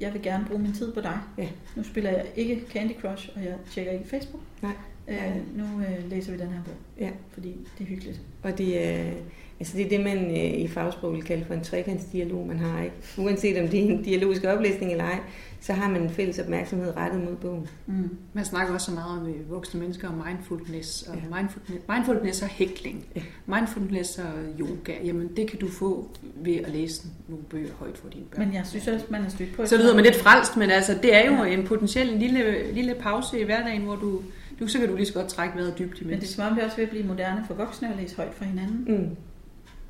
jeg 0.00 0.12
vil 0.12 0.22
gerne 0.22 0.44
bruge 0.48 0.62
min 0.62 0.72
tid 0.72 0.92
på 0.92 1.00
dig. 1.00 1.18
Ja. 1.38 1.48
Nu 1.76 1.82
spiller 1.82 2.10
jeg 2.10 2.26
ikke 2.36 2.62
Candy 2.72 2.92
Crush, 3.00 3.28
og 3.36 3.44
jeg 3.44 3.54
tjekker 3.70 3.92
ikke 3.92 4.08
Facebook. 4.08 4.42
Nej. 4.62 4.72
Øh, 5.08 5.56
nu 5.56 5.64
øh, 5.64 6.10
læser 6.10 6.32
vi 6.32 6.38
den 6.38 6.48
her 6.48 6.62
bog, 6.64 6.74
Ja. 7.00 7.10
fordi 7.32 7.48
det 7.78 7.84
er 7.84 7.88
hyggeligt. 7.88 8.20
Og 8.42 8.58
det 8.58 8.86
er, 8.88 9.12
altså 9.60 9.76
det 9.76 9.84
er 9.84 9.88
det, 9.88 10.00
man 10.00 10.18
øh, 10.30 10.60
i 10.60 10.68
fagsprog 10.68 11.12
vil 11.12 11.22
kalde 11.22 11.44
for 11.44 11.54
en 11.54 11.64
trekantsdialog, 11.64 12.46
man 12.46 12.58
har. 12.58 12.82
ikke. 12.82 12.94
Uanset 13.18 13.62
om 13.62 13.68
det 13.68 13.80
er 13.80 13.84
en 13.88 14.02
dialogisk 14.02 14.44
oplæsning 14.44 14.90
eller 14.92 15.04
ej, 15.04 15.18
så 15.60 15.72
har 15.72 15.90
man 15.90 16.02
en 16.02 16.10
fælles 16.10 16.38
opmærksomhed 16.38 16.96
rettet 16.96 17.24
mod 17.24 17.36
bogen. 17.36 17.66
Mm. 17.86 18.08
Man 18.32 18.44
snakker 18.44 18.74
også 18.74 18.84
så 18.86 18.92
meget 18.92 19.20
om 19.20 19.26
øh, 19.28 19.50
voksne 19.50 19.80
mennesker 19.80 20.08
om 20.08 20.22
mindfulness, 20.26 21.02
og 21.02 21.14
Ja. 21.16 21.36
mindfulness, 21.36 21.84
mindfulness 21.88 22.42
og 22.42 22.48
hækling. 22.48 23.04
Ja. 23.16 23.20
Mindfulness 23.46 24.18
og 24.18 24.32
yoga, 24.60 24.92
jamen 25.04 25.28
det 25.36 25.50
kan 25.50 25.58
du 25.58 25.68
få 25.68 26.08
ved 26.34 26.56
at 26.56 26.72
læse 26.74 27.02
nogle 27.28 27.44
bøger 27.44 27.72
højt 27.78 27.98
for 27.98 28.08
dine 28.08 28.24
børn. 28.24 28.44
Men 28.46 28.54
jeg 28.54 28.62
synes 28.66 28.88
også, 28.88 29.06
man 29.08 29.22
er 29.24 29.28
stødt 29.28 29.52
på... 29.56 29.66
Så 29.66 29.76
lyder 29.76 29.94
man 29.94 30.04
lidt 30.04 30.16
frelst, 30.16 30.56
men 30.56 30.70
altså, 30.70 30.98
det 31.02 31.14
er 31.14 31.30
jo 31.36 31.44
en 31.44 31.66
potentiel 31.66 32.06
lille, 32.06 32.72
lille 32.72 32.94
pause 32.94 33.40
i 33.40 33.44
hverdagen, 33.44 33.82
hvor 33.82 33.96
du, 33.96 34.22
du 34.60 34.66
så 34.66 34.78
kan 34.78 34.88
du 34.88 34.96
lige 34.96 35.06
så 35.06 35.12
godt 35.14 35.28
trække 35.28 35.56
vejret 35.56 35.78
dybt 35.78 35.90
Men 35.90 35.98
det 35.98 36.12
er 36.12 36.16
imens. 36.16 36.28
som 36.28 36.44
om, 36.50 36.56
vi 36.56 36.60
også 36.62 36.76
vil 36.76 36.86
blive 36.86 37.04
moderne 37.04 37.44
for 37.46 37.54
voksne 37.54 37.90
at 37.92 37.96
læse 38.00 38.16
højt 38.16 38.34
for 38.34 38.44
hinanden. 38.44 38.84
Mm. 38.88 39.16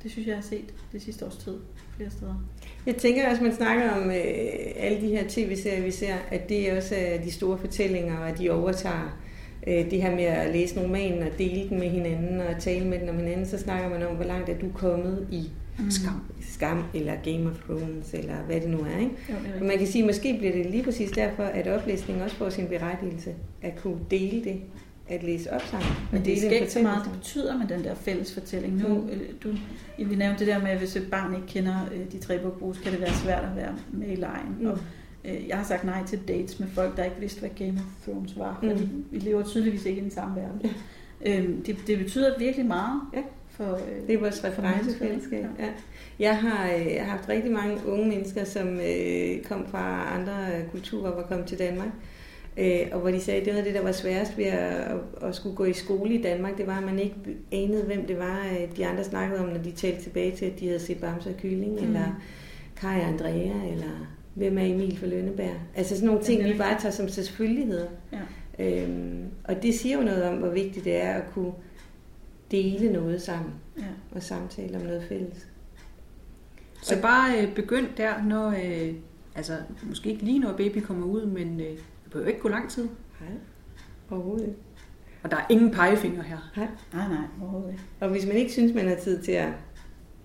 Det 0.03 0.11
synes 0.11 0.27
jeg, 0.27 0.31
jeg 0.31 0.37
har 0.37 0.47
set 0.49 0.73
det 0.91 1.01
sidste 1.01 1.25
års 1.25 1.37
tid 1.37 1.53
flere 1.97 2.09
steder. 2.09 2.43
Jeg 2.85 2.95
tænker 2.95 3.29
også, 3.29 3.43
man 3.43 3.55
snakker 3.55 3.91
om 3.91 4.03
øh, 4.03 4.15
alle 4.75 5.01
de 5.01 5.07
her 5.07 5.23
tv-serier, 5.27 5.83
vi 5.83 5.91
ser, 5.91 6.15
at 6.31 6.49
det 6.49 6.71
også 6.77 6.95
er 6.97 7.21
de 7.21 7.31
store 7.31 7.57
fortællinger, 7.57 8.17
og 8.17 8.29
at 8.29 8.37
de 8.37 8.49
overtager 8.49 9.19
øh, 9.67 9.91
det 9.91 10.01
her 10.01 10.15
med 10.15 10.23
at 10.23 10.53
læse 10.55 10.81
romanen 10.83 11.23
og 11.23 11.37
dele 11.37 11.69
den 11.69 11.79
med 11.79 11.89
hinanden 11.89 12.41
og 12.41 12.59
tale 12.59 12.87
med 12.87 12.99
den 12.99 13.09
om 13.09 13.17
hinanden. 13.17 13.45
Så 13.45 13.57
snakker 13.57 13.89
man 13.89 14.07
om, 14.07 14.15
hvor 14.15 14.25
langt 14.25 14.49
er 14.49 14.57
du 14.57 14.69
kommet 14.73 15.27
i 15.31 15.49
Mm. 15.79 15.91
Skam. 15.91 16.21
Skam 16.41 16.83
eller 16.93 17.13
Game 17.23 17.49
of 17.49 17.55
Thrones 17.65 18.13
eller 18.13 18.35
hvad 18.35 18.61
det 18.61 18.69
nu 18.69 18.77
er. 18.79 18.99
Ikke? 18.99 19.11
Jo, 19.29 19.35
det 19.43 19.61
er 19.61 19.63
man 19.63 19.77
kan 19.77 19.87
sige, 19.87 20.01
at 20.01 20.05
måske 20.07 20.35
bliver 20.37 20.53
det 20.53 20.65
lige 20.65 20.83
præcis 20.83 21.11
derfor, 21.11 21.43
at 21.43 21.67
oplæsning 21.67 22.23
også 22.23 22.35
får 22.35 22.49
sin 22.49 22.67
berettigelse. 22.67 23.33
At 23.61 23.75
kunne 23.81 23.99
dele 24.11 24.43
det, 24.43 24.61
at 25.09 25.23
læse 25.23 25.53
op 25.53 25.61
sammen. 25.61 25.89
Men 26.11 26.19
og 26.21 26.25
det 26.25 26.45
er 26.47 26.49
ikke 26.51 26.71
så 26.71 26.81
meget, 26.81 27.03
det 27.05 27.11
betyder 27.13 27.57
med 27.57 27.67
den 27.67 27.83
der 27.83 27.95
fælles 27.95 28.33
fortælling. 28.33 28.75
Nu, 28.75 28.87
Mm. 28.87 29.09
øh, 29.09 29.19
du, 29.43 29.49
vi 30.09 30.15
nævnte 30.15 30.39
det 30.39 30.47
der 30.47 30.59
med, 30.59 30.69
at 30.69 30.77
hvis 30.77 30.95
et 30.95 31.07
barn 31.11 31.35
ikke 31.35 31.47
kender 31.47 31.75
øh, 31.93 32.11
de 32.11 32.17
tre 32.17 32.39
bogbrus, 32.39 32.77
kan 32.77 32.91
det 32.91 33.01
være 33.01 33.13
svært 33.13 33.43
at 33.43 33.55
være 33.55 33.75
med 33.91 34.07
i 34.07 34.15
lejen. 34.15 34.55
Mm. 34.59 34.65
Og, 34.67 34.77
øh, 35.25 35.47
jeg 35.47 35.57
har 35.57 35.63
sagt 35.63 35.83
nej 35.83 36.03
til 36.07 36.19
dates 36.27 36.59
med 36.59 36.67
folk, 36.67 36.97
der 36.97 37.03
ikke 37.03 37.17
vidste, 37.19 37.39
hvad 37.39 37.49
Game 37.49 37.73
of 37.79 38.03
Thrones 38.07 38.37
var, 38.39 38.59
Mm. 38.63 38.69
fordi 38.69 38.87
vi 39.11 39.19
lever 39.19 39.43
tydeligvis 39.43 39.85
ikke 39.85 39.99
i 39.99 40.03
den 40.03 40.11
samme 40.11 40.35
verden. 40.35 40.61
Ja. 41.25 41.37
Øhm, 41.39 41.63
det, 41.63 41.77
det 41.87 41.97
betyder 41.97 42.39
virkelig 42.39 42.65
meget 42.65 43.01
Ja. 43.13 43.21
for 43.49 43.73
øh, 43.75 44.07
Det 44.07 44.15
er 44.15 44.19
vores 44.19 44.43
referencefællesskab. 44.43 45.45
Ja. 45.59 45.65
Jeg 46.19 46.37
har 46.37 46.71
øh, 46.71 46.97
haft 47.05 47.29
rigtig 47.29 47.51
mange 47.51 47.77
unge 47.87 48.07
mennesker, 48.09 48.43
som 48.43 48.67
øh, 48.79 49.41
kom 49.43 49.65
fra 49.71 50.15
andre 50.19 50.33
øh, 50.57 50.67
kulturer, 50.71 51.15
var 51.15 51.21
kommet 51.23 51.47
til 51.47 51.59
Danmark. 51.59 51.87
Øh, 52.59 52.87
og 52.91 52.99
hvor 52.99 53.11
de 53.11 53.21
sagde, 53.21 53.39
at 53.39 53.45
det 53.45 53.55
var 53.55 53.61
det, 53.61 53.73
der 53.73 53.81
var 53.81 53.91
sværest 53.91 54.37
ved 54.37 54.45
at, 54.45 54.73
at, 54.73 54.97
at 55.21 55.35
skulle 55.35 55.55
gå 55.55 55.65
i 55.65 55.73
skole 55.73 56.13
i 56.13 56.21
Danmark. 56.21 56.57
Det 56.57 56.67
var, 56.67 56.77
at 56.77 56.83
man 56.83 56.99
ikke 56.99 57.15
anede, 57.51 57.83
hvem 57.83 58.05
det 58.05 58.17
var, 58.17 58.47
øh, 58.51 58.77
de 58.77 58.85
andre 58.85 59.03
snakkede 59.03 59.39
om, 59.39 59.49
når 59.49 59.57
de 59.57 59.71
talte 59.71 60.03
tilbage 60.03 60.35
til, 60.35 60.45
at 60.45 60.59
de 60.59 60.67
havde 60.67 60.79
set 60.79 60.97
Bamse 60.97 61.29
og 61.29 61.35
Kylling, 61.37 61.71
mm. 61.71 61.87
eller 61.87 62.21
Kai 62.75 62.99
og 62.99 63.07
Andrea, 63.07 63.71
eller 63.71 64.07
hvem 64.33 64.57
er 64.57 64.63
Emil 64.63 64.97
for 64.97 65.05
Lønneberg. 65.05 65.55
Altså 65.75 65.95
sådan 65.95 66.07
nogle 66.07 66.23
ting, 66.23 66.43
vi 66.43 66.57
bare 66.57 66.79
tager 66.81 66.93
som 66.93 67.09
selvfølgeligheder. 67.09 67.87
Ja. 68.11 68.19
Øhm, 68.65 69.23
og 69.43 69.63
det 69.63 69.75
siger 69.75 69.97
jo 69.97 70.03
noget 70.03 70.23
om, 70.23 70.37
hvor 70.37 70.49
vigtigt 70.49 70.85
det 70.85 71.03
er 71.03 71.13
at 71.13 71.23
kunne 71.33 71.53
dele 72.51 72.91
noget 72.93 73.21
sammen 73.21 73.51
Ja. 73.77 73.83
og 74.11 74.23
samtale 74.23 74.77
om 74.77 74.83
noget 74.83 75.03
fælles. 75.03 75.47
Så 76.81 77.01
bare 77.01 77.41
øh, 77.41 77.55
begynd 77.55 77.87
der, 77.97 78.23
når, 78.23 78.47
øh, 78.47 78.93
altså 79.35 79.53
måske 79.83 80.09
ikke 80.09 80.23
lige 80.23 80.39
når 80.39 80.53
baby 80.53 80.77
kommer 80.77 81.07
ud, 81.07 81.25
men 81.25 81.59
øh, 81.59 81.77
det 82.09 82.13
behøver 82.13 82.27
ikke 82.29 82.41
gå 82.41 82.49
lang 82.49 82.69
tid. 82.69 82.83
Nej, 83.21 83.29
overhovedet 84.11 84.45
ikke. 84.45 84.57
Og 85.23 85.31
der 85.31 85.37
er 85.37 85.45
ingen 85.49 85.71
pegefinger 85.71 86.23
her. 86.23 86.51
Nej. 86.57 86.67
Nej, 86.93 87.07
nej, 87.07 87.23
overhovedet 87.41 87.71
ikke. 87.71 87.83
Og 87.99 88.09
hvis 88.09 88.25
man 88.25 88.35
ikke 88.35 88.51
synes, 88.51 88.73
man 88.75 88.87
har 88.87 88.95
tid 88.95 89.21
til 89.21 89.31
at, 89.31 89.49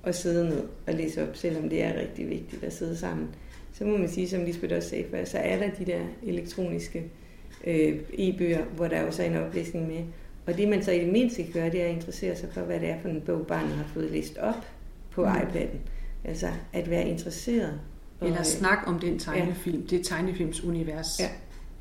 at 0.05 0.14
sidde 0.14 0.45
ned 0.49 0.62
og 0.87 0.95
læse 0.95 1.22
op, 1.28 1.37
selvom 1.37 1.68
det 1.68 1.85
er 1.85 2.01
rigtig 2.01 2.28
vigtigt 2.30 2.64
at 2.64 2.72
sidde 2.72 2.97
sammen, 2.97 3.28
så 3.72 3.85
må 3.85 3.97
man 3.97 4.09
sige, 4.09 4.28
som 4.28 4.45
Lisbeth 4.45 4.76
også 4.76 4.89
sagde 4.89 5.05
før, 5.11 5.24
så 5.24 5.39
er 5.39 5.59
der 5.59 5.70
de 5.78 5.85
der 5.85 6.01
elektroniske 6.22 7.11
øh, 7.66 7.99
e-bøger, 8.12 8.64
hvor 8.64 8.89
der 8.89 9.03
også 9.07 9.22
er 9.22 9.26
en 9.26 9.37
oplæsning 9.37 9.87
med. 9.89 10.05
Og 10.47 10.57
det 10.57 10.68
man 10.68 10.82
så 10.82 10.91
i 10.93 10.99
det 10.99 11.12
mindste 11.12 11.43
kan 11.43 11.53
gøre, 11.53 11.70
det 11.70 11.82
er 11.82 11.87
at 11.87 11.95
interessere 11.95 12.37
sig 12.37 12.49
for, 12.53 12.61
hvad 12.61 12.80
det 12.80 12.89
er 12.89 13.01
for 13.01 13.09
en 13.09 13.20
bog, 13.20 13.47
barnet 13.47 13.70
har 13.76 13.85
fået 13.85 14.11
læst 14.11 14.39
op 14.39 14.66
på 15.11 15.22
Mm. 15.24 15.30
iPad'en. 15.32 15.76
Altså 16.24 16.49
at 16.72 16.91
være 16.91 17.09
interesseret. 17.09 17.80
Og, 18.20 18.26
Eller 18.26 18.43
snak 18.43 18.78
om 18.87 18.99
den 18.99 19.18
tegnefilm, 19.18 19.80
ja. 19.91 19.97
det 19.97 20.07
tegnefilmsunivers. 20.07 21.20
Ja. 21.20 21.28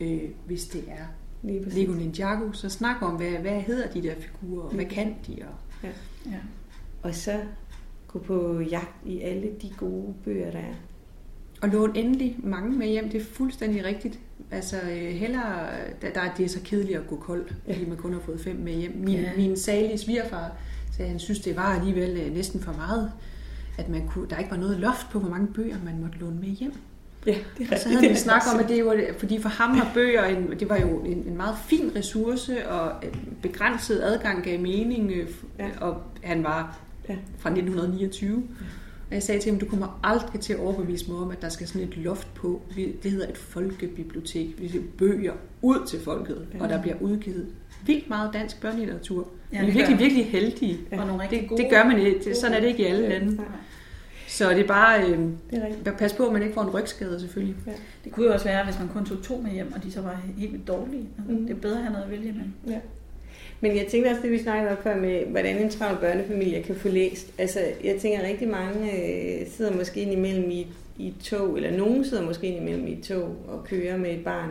Øh, 0.01 0.21
hvis 0.45 0.65
det 0.65 0.83
er 0.87 1.05
Lige 1.43 1.63
præcis. 1.63 1.79
Lego 1.79 1.93
Ninjago, 1.93 2.51
så 2.51 2.69
snak 2.69 3.01
om, 3.01 3.11
hvad, 3.15 3.31
hvad 3.31 3.61
hedder 3.61 3.87
de 3.91 4.03
der 4.03 4.13
figurer, 4.19 4.63
og 4.63 4.73
hvad 4.73 4.85
Mm. 4.85 4.89
kan 4.91 5.15
de? 5.27 5.37
Og 5.41 5.89
Ja. 6.25 6.37
Og 7.01 7.15
så 7.15 7.39
gå 8.07 8.19
på 8.19 8.59
jagt 8.59 8.95
i 9.05 9.19
alle 9.21 9.47
de 9.61 9.69
gode 9.77 10.13
bøger, 10.25 10.51
der 10.51 10.59
er. 10.59 10.73
Og 11.61 11.69
lån 11.69 11.95
endelig 11.95 12.35
mange 12.43 12.77
med 12.77 12.87
hjem, 12.87 13.09
det 13.09 13.21
er 13.21 13.25
fuldstændig 13.25 13.85
rigtigt. 13.85 14.19
Altså 14.51 14.75
øh, 14.81 14.97
hellere, 15.11 15.67
der, 16.01 16.09
der, 16.13 16.21
det 16.37 16.45
er 16.45 16.49
så 16.49 16.59
kedeligt 16.63 16.97
at 16.99 17.07
gå 17.07 17.15
kold, 17.15 17.45
fordi 17.65 17.85
man 17.85 17.97
kun 17.97 18.13
har 18.13 18.19
fået 18.19 18.39
fem 18.41 18.55
med 18.55 18.73
hjem. 18.73 18.97
Min, 18.97 19.15
Ja. 19.15 19.21
ja. 19.21 19.31
min 19.37 19.57
salige 19.57 19.97
svigerfar 19.97 20.51
sagde, 20.91 21.03
at 21.03 21.09
han 21.09 21.19
synes, 21.19 21.39
det 21.39 21.55
var 21.55 21.75
alligevel 21.75 22.17
øh, 22.17 22.33
næsten 22.33 22.59
for 22.59 22.73
meget, 22.73 23.11
at 23.77 23.89
man 23.89 24.07
kunne, 24.07 24.29
der 24.29 24.37
ikke 24.37 24.51
var 24.51 24.57
noget 24.57 24.79
loft 24.79 25.07
på, 25.11 25.19
hvor 25.19 25.29
mange 25.29 25.47
bøger 25.47 25.77
man 25.85 25.99
måtte 26.01 26.17
låne 26.17 26.39
med 26.39 26.47
hjem. 26.49 26.73
Ja, 27.27 27.35
det 27.57 27.67
Og 27.71 27.79
så 27.79 27.89
havde 27.89 28.07
vi 28.09 28.15
snakket 28.15 28.53
om, 28.53 28.59
at 28.59 28.69
det 28.69 28.85
var, 28.85 28.99
fordi 29.17 29.41
for 29.41 29.49
ham 29.49 29.69
var 29.77 29.91
bøger, 29.93 30.23
en, 30.25 30.53
det 30.59 30.69
var 30.69 30.77
jo 30.77 30.87
en, 30.99 31.23
en 31.27 31.37
meget 31.37 31.55
fin 31.67 31.91
ressource, 31.95 32.67
og 32.69 32.91
en 33.03 33.37
begrænset 33.41 34.01
adgang 34.01 34.43
gav 34.43 34.59
mening, 34.59 35.11
øh, 35.11 35.27
Ja. 35.59 35.65
og 35.81 36.01
han 36.23 36.43
var 36.43 36.77
Ja. 37.09 37.15
fra 37.39 37.49
1929. 37.49 38.43
Og 39.09 39.15
jeg 39.15 39.23
sagde 39.23 39.41
til 39.41 39.51
ham, 39.51 39.59
du 39.59 39.65
kommer 39.65 39.99
aldrig 40.03 40.41
til 40.41 40.53
at 40.53 40.59
overbevise 40.59 41.11
mig 41.11 41.19
om, 41.19 41.31
at 41.31 41.41
der 41.41 41.49
skal 41.49 41.67
sådan 41.67 41.87
et 41.87 41.97
loft 41.97 42.33
på. 42.33 42.61
Det 43.03 43.11
hedder 43.11 43.29
et 43.29 43.37
folkebibliotek. 43.37 44.55
Vi 44.59 44.79
bøger 44.97 45.33
ud 45.61 45.87
til 45.87 45.99
folket, 45.99 46.47
Ja. 46.53 46.63
og 46.63 46.69
der 46.69 46.81
bliver 46.81 46.95
udgivet 47.01 47.47
vildt 47.85 48.09
meget 48.09 48.29
dansk 48.33 48.61
børnelitteratur. 48.61 49.27
Ja, 49.53 49.57
Ja, 49.57 49.63
vi 49.65 49.69
er 49.69 49.73
virkelig, 49.73 49.99
virkelig 49.99 50.25
heldige. 50.25 50.79
Ja. 50.91 51.01
Og 51.01 51.07
nogle 51.07 51.23
Det, 51.29 51.49
gode. 51.49 51.61
det 51.63 51.69
gør 51.71 51.83
man 51.83 51.99
ikke. 51.99 52.35
Sådan 52.35 52.55
er 52.55 52.59
det 52.59 52.67
ikke 52.67 52.83
i 52.83 52.85
alle 52.85 53.03
Ja. 53.03 53.09
lande. 53.09 53.35
Nej, 53.35 53.45
Så 54.33 54.49
det 54.49 54.59
er 54.59 54.67
bare... 54.67 55.01
Øh, 55.03 55.17
det 55.17 55.29
er 55.51 55.65
rigtigt. 55.65 55.97
pas 55.97 56.13
på, 56.13 56.25
at 56.27 56.33
man 56.33 56.41
ikke 56.41 56.53
får 56.53 56.61
en 56.61 56.69
rygskade, 56.69 57.19
selvfølgelig. 57.19 57.55
Det 58.03 58.11
kunne 58.11 58.25
jo 58.25 58.33
også 58.33 58.45
være, 58.45 58.65
hvis 58.65 58.79
man 58.79 58.87
kun 58.87 59.05
tog 59.05 59.23
to 59.23 59.37
med 59.37 59.51
hjem, 59.51 59.73
og 59.75 59.83
de 59.83 59.91
så 59.91 60.01
var 60.01 60.21
helt 60.37 60.51
vildt 60.51 60.67
dårlige. 60.67 61.07
Altså, 61.17 61.33
Mm. 61.33 61.47
Det 61.47 61.55
er 61.55 61.59
bedre 61.59 61.75
at 61.77 61.83
have 61.83 61.91
noget 61.93 62.05
at 62.05 62.11
vælge 62.11 62.31
med. 62.31 62.73
Ja. 62.73 62.79
Men 63.61 63.77
jeg 63.77 63.87
tænker 63.87 64.09
også 64.09 64.21
det, 64.21 64.31
vi 64.31 64.39
snakkede 64.43 64.71
om 64.71 64.77
før 64.83 64.95
med, 64.95 65.25
hvordan 65.25 65.57
en 65.57 65.69
travl 65.69 65.97
børnefamilie 65.97 66.63
kan 66.63 66.75
få 66.75 66.87
læst. 66.87 67.27
Altså, 67.37 67.59
jeg 67.83 67.95
tænker, 67.99 68.19
at 68.19 68.25
rigtig 68.25 68.47
mange 68.47 68.91
øh, 68.91 69.47
sidder 69.47 69.75
måske 69.75 70.01
indimellem 70.01 70.49
i, 70.51 70.67
i 70.97 71.07
et 71.07 71.15
tog, 71.23 71.55
eller 71.57 71.77
nogen 71.77 72.05
sidder 72.05 72.25
måske 72.25 72.47
indimellem 72.47 72.87
i 72.87 72.91
et 72.93 73.03
tog 73.03 73.35
og 73.47 73.63
kører 73.63 73.97
med 73.97 74.11
et 74.11 74.23
barn. 74.23 74.49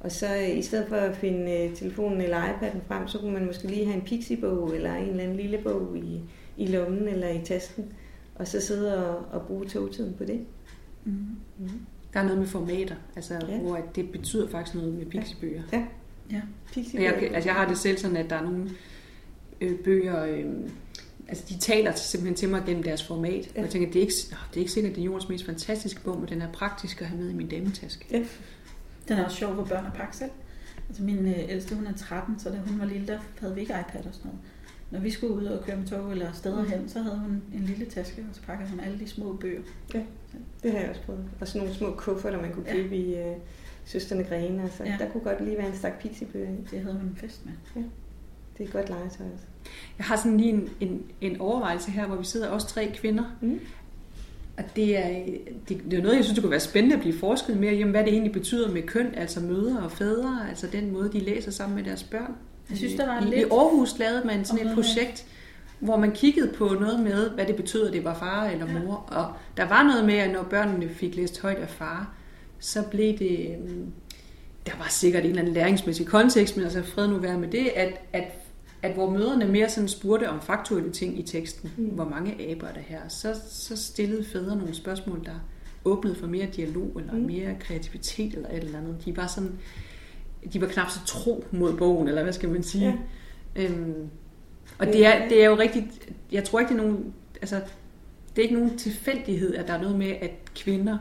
Og 0.00 0.12
så 0.12 0.26
øh, 0.26 0.58
i 0.58 0.62
stedet 0.62 0.86
for 0.88 0.96
at 0.96 1.16
finde 1.16 1.52
øh, 1.52 1.76
telefonen 1.76 2.20
eller 2.20 2.42
iPad'en 2.42 2.78
frem, 2.88 3.08
så 3.08 3.18
kunne 3.18 3.32
man 3.32 3.46
måske 3.46 3.66
lige 3.66 3.84
have 3.84 3.96
en 3.96 4.02
pixibog 4.02 4.74
eller 4.74 4.94
en 4.94 5.08
eller 5.08 5.22
anden 5.22 5.36
lille 5.36 5.58
bog 5.58 5.96
i, 5.96 6.20
i 6.56 6.66
lommen 6.66 7.08
eller 7.08 7.28
i 7.28 7.40
tasken. 7.44 7.84
Og 8.38 8.48
så 8.48 8.60
sidde 8.60 9.06
og, 9.08 9.26
og 9.32 9.46
bruge 9.46 9.66
togtiden 9.66 10.14
på 10.18 10.24
det. 10.24 10.40
Mm. 11.04 11.12
Mm. 11.58 11.68
Der 12.12 12.20
er 12.20 12.24
noget 12.24 12.38
med 12.38 12.46
formater, 12.46 12.94
altså, 13.16 13.34
Ja. 13.34 13.54
ja. 13.54 13.58
hvor 13.58 13.76
at 13.76 13.96
det 13.96 14.10
betyder 14.10 14.48
faktisk 14.48 14.74
noget 14.74 14.94
med 14.94 15.06
pixibøger. 15.06 15.62
Ja. 15.72 15.86
Og 16.30 16.42
Pixibog. 16.72 17.04
jeg, 17.04 17.14
altså, 17.34 17.48
jeg 17.48 17.54
har 17.54 17.68
det 17.68 17.78
selv 17.78 17.98
sådan, 17.98 18.16
at 18.16 18.30
der 18.30 18.36
er 18.36 18.42
nogle 18.42 18.70
øh, 19.60 19.78
bøger, 19.78 20.24
øh, 20.24 20.44
altså 21.28 21.44
de 21.48 21.58
taler 21.58 21.92
simpelthen 21.94 22.34
til 22.34 22.48
mig 22.48 22.62
gennem 22.66 22.82
deres 22.82 23.02
format. 23.06 23.32
Ja. 23.32 23.38
Ja. 23.54 23.58
Og 23.58 23.62
jeg 23.62 23.70
tænker, 23.70 23.88
det 23.88 23.96
er, 23.96 24.00
ikke, 24.00 24.14
åh, 24.32 24.38
det 24.50 24.56
er 24.56 24.60
ikke 24.60 24.72
sikkert, 24.72 24.94
det 24.94 25.00
er 25.00 25.04
jordens 25.04 25.28
mest 25.28 25.44
fantastiske 25.46 26.00
bog, 26.00 26.18
men 26.20 26.28
den 26.28 26.42
er 26.42 26.52
praktisk 26.52 27.00
at 27.00 27.06
have 27.06 27.20
med 27.22 27.30
i 27.30 27.34
min 27.34 27.48
dametaske. 27.48 28.26
Den 29.08 29.18
er 29.18 29.24
også 29.24 29.36
sjov 29.36 29.54
for 29.54 29.64
børn 29.64 29.86
at 29.86 29.92
pakke 29.92 30.16
selv. 30.16 30.30
Altså 30.88 31.02
min 31.02 31.26
øh, 31.28 31.38
ældste, 31.48 31.74
hun 31.74 31.86
er 31.86 31.92
13, 31.96 32.38
så 32.38 32.50
da 32.50 32.56
hun 32.66 32.78
var 32.78 32.84
lille, 32.86 33.06
der 33.06 33.18
havde 33.40 33.54
vi 33.54 33.60
ikke 33.60 33.72
iPad 33.72 34.06
og 34.06 34.14
sådan 34.14 34.30
noget. 34.30 34.38
Når 34.90 35.00
vi 35.00 35.10
skulle 35.10 35.34
ud 35.34 35.44
og 35.44 35.64
køre 35.64 35.76
med 35.76 35.86
tog 35.86 36.10
eller 36.10 36.32
steder 36.32 36.64
hen, 36.64 36.88
så 36.88 36.98
havde 37.02 37.18
hun 37.18 37.42
en 37.54 37.60
lille 37.64 37.86
taske, 37.86 38.26
og 38.30 38.34
så 38.36 38.42
pakkede 38.42 38.70
hun 38.70 38.80
alle 38.80 38.98
de 38.98 39.08
små 39.08 39.32
bøger. 39.32 39.60
Det 40.62 40.72
har 40.72 40.78
jeg 40.78 40.88
også 40.90 41.02
prøvet. 41.02 41.24
Og 41.40 41.48
sådan 41.48 41.60
nogle 41.62 41.74
små 41.74 41.90
kufferter, 41.96 42.40
man 42.42 42.52
kunne 42.52 42.64
Ja. 42.68 42.72
købe 42.74 42.96
i 42.96 43.14
øh, 43.14 43.36
Søsterne 43.84 44.24
Grene. 44.24 44.62
Altså, 44.62 44.84
Ja. 44.84 44.90
ja. 44.90 45.04
Der 45.04 45.10
kunne 45.10 45.22
godt 45.24 45.44
lige 45.44 45.56
være 45.58 45.66
en 45.68 45.74
stak 45.76 45.98
pixibøger 46.00 46.48
i. 46.50 46.56
Det 46.70 46.80
havde 46.80 46.94
hun 46.96 47.02
en 47.08 47.16
fest 47.16 47.46
med. 47.46 47.52
Det 48.58 48.64
er 48.64 48.68
et 48.68 48.72
godt 48.72 48.88
legetøj 48.88 49.26
også. 49.34 49.44
Jeg 49.98 50.06
har 50.06 50.16
sådan 50.16 50.36
lige 50.36 50.50
en, 50.52 50.68
en, 50.80 51.02
en 51.20 51.40
overvejelse 51.40 51.90
her, 51.90 52.06
hvor 52.06 52.16
vi 52.16 52.24
sidder 52.24 52.48
også 52.48 52.66
tre 52.68 52.90
kvinder. 52.94 53.24
Mm. 53.40 53.60
Og 54.58 54.64
det 54.76 54.98
er, 54.98 55.24
det, 55.68 55.80
det 55.90 55.98
er 55.98 56.02
noget, 56.02 56.16
jeg 56.16 56.24
synes, 56.24 56.34
det 56.34 56.42
kunne 56.42 56.50
være 56.50 56.60
spændende 56.60 56.94
at 56.96 57.00
blive 57.02 57.18
forsket 57.18 57.56
mere 57.56 57.74
i, 57.74 57.82
hvad 57.82 58.04
det 58.04 58.12
egentlig 58.12 58.32
betyder 58.32 58.72
med 58.72 58.82
køn, 58.82 59.14
altså 59.14 59.40
mødre 59.40 59.78
og 59.80 59.92
fædre, 59.92 60.48
altså 60.48 60.66
den 60.72 60.90
måde, 60.92 61.12
de 61.12 61.20
læser 61.20 61.50
sammen 61.50 61.76
med 61.76 61.84
deres 61.84 62.04
børn. 62.04 62.32
Jeg 62.70 62.78
synes, 62.78 62.94
der 62.94 63.06
var 63.06 63.20
I, 63.20 63.24
lidt- 63.24 63.34
I 63.34 63.42
Aarhus 63.42 63.98
lavede 63.98 64.22
man 64.26 64.44
sådan 64.44 64.66
et 64.66 64.74
projekt, 64.74 65.26
hvor 65.80 65.96
man 65.96 66.12
kiggede 66.12 66.52
på 66.56 66.68
noget 66.68 67.00
med, 67.00 67.30
hvad 67.30 67.46
det 67.46 67.56
betød, 67.56 67.86
at 67.86 67.92
det 67.92 68.04
var 68.04 68.14
far 68.14 68.44
eller 68.46 68.66
Ja. 68.72 68.78
mor. 68.78 68.94
Og 68.94 69.32
der 69.56 69.68
var 69.68 69.82
noget 69.82 70.04
med, 70.04 70.14
at 70.14 70.30
når 70.32 70.42
børnene 70.42 70.88
fik 70.88 71.16
læst 71.16 71.40
højt 71.42 71.56
af 71.56 71.68
far, 71.68 72.14
så 72.58 72.82
blev 72.90 73.18
det... 73.18 73.56
øhm, 73.68 73.86
der 74.66 74.72
var 74.78 74.86
sikkert 74.90 75.22
en 75.24 75.28
eller 75.28 75.42
anden 75.42 75.54
læringsmæssig 75.54 76.06
kontekst, 76.06 76.56
men 76.56 76.64
altså 76.64 76.82
fred 76.82 77.08
nu 77.08 77.16
være 77.16 77.38
med 77.38 77.48
det, 77.48 77.66
at, 77.76 78.00
at, 78.12 78.24
at 78.82 78.92
hvor 78.94 79.10
møderne 79.10 79.44
mere 79.46 79.68
sådan 79.68 79.88
spurgte 79.88 80.28
om 80.30 80.40
faktuelle 80.40 80.90
ting 80.92 81.18
i 81.18 81.22
teksten, 81.22 81.72
mm. 81.76 81.84
hvor 81.84 82.04
mange 82.04 82.50
aber 82.50 82.66
er 82.66 82.72
der 82.72 82.80
her, 82.80 83.00
så, 83.08 83.34
så 83.50 83.76
stillede 83.76 84.24
fædre 84.24 84.56
nogle 84.56 84.74
spørgsmål, 84.74 85.24
der 85.24 85.32
åbnede 85.84 86.14
for 86.14 86.26
mere 86.26 86.46
dialog, 86.56 86.96
eller 87.00 87.12
mm. 87.12 87.18
mere 87.20 87.54
kreativitet, 87.60 88.34
eller 88.34 88.48
et 88.48 88.56
eller 88.64 88.78
andet. 88.78 88.96
De 89.04 89.16
var 89.16 89.26
sådan, 89.26 89.52
de 90.52 90.60
var 90.60 90.66
knap 90.66 90.90
så 90.90 91.04
tro 91.06 91.44
mod 91.50 91.76
bogen, 91.76 92.08
eller 92.08 92.22
hvad 92.22 92.32
skal 92.32 92.48
man 92.48 92.62
sige. 92.62 92.98
Ja. 93.56 93.62
Øhm, 93.62 94.08
og 94.78 94.86
det 94.86 95.06
er, 95.06 95.28
det 95.28 95.42
er 95.42 95.46
jo 95.46 95.54
rigtigt, 95.58 96.08
jeg 96.32 96.44
tror 96.44 96.60
ikke, 96.60 96.74
det 96.74 96.80
er 96.80 96.84
nogen, 96.84 97.14
altså, 97.40 97.56
det 98.36 98.38
er 98.38 98.42
ikke 98.42 98.54
nogen 98.54 98.78
tilfældighed, 98.78 99.54
at 99.54 99.68
der 99.68 99.74
er 99.74 99.80
noget 99.80 99.98
med, 99.98 100.14
at 100.20 100.30
kvinder 100.54 100.98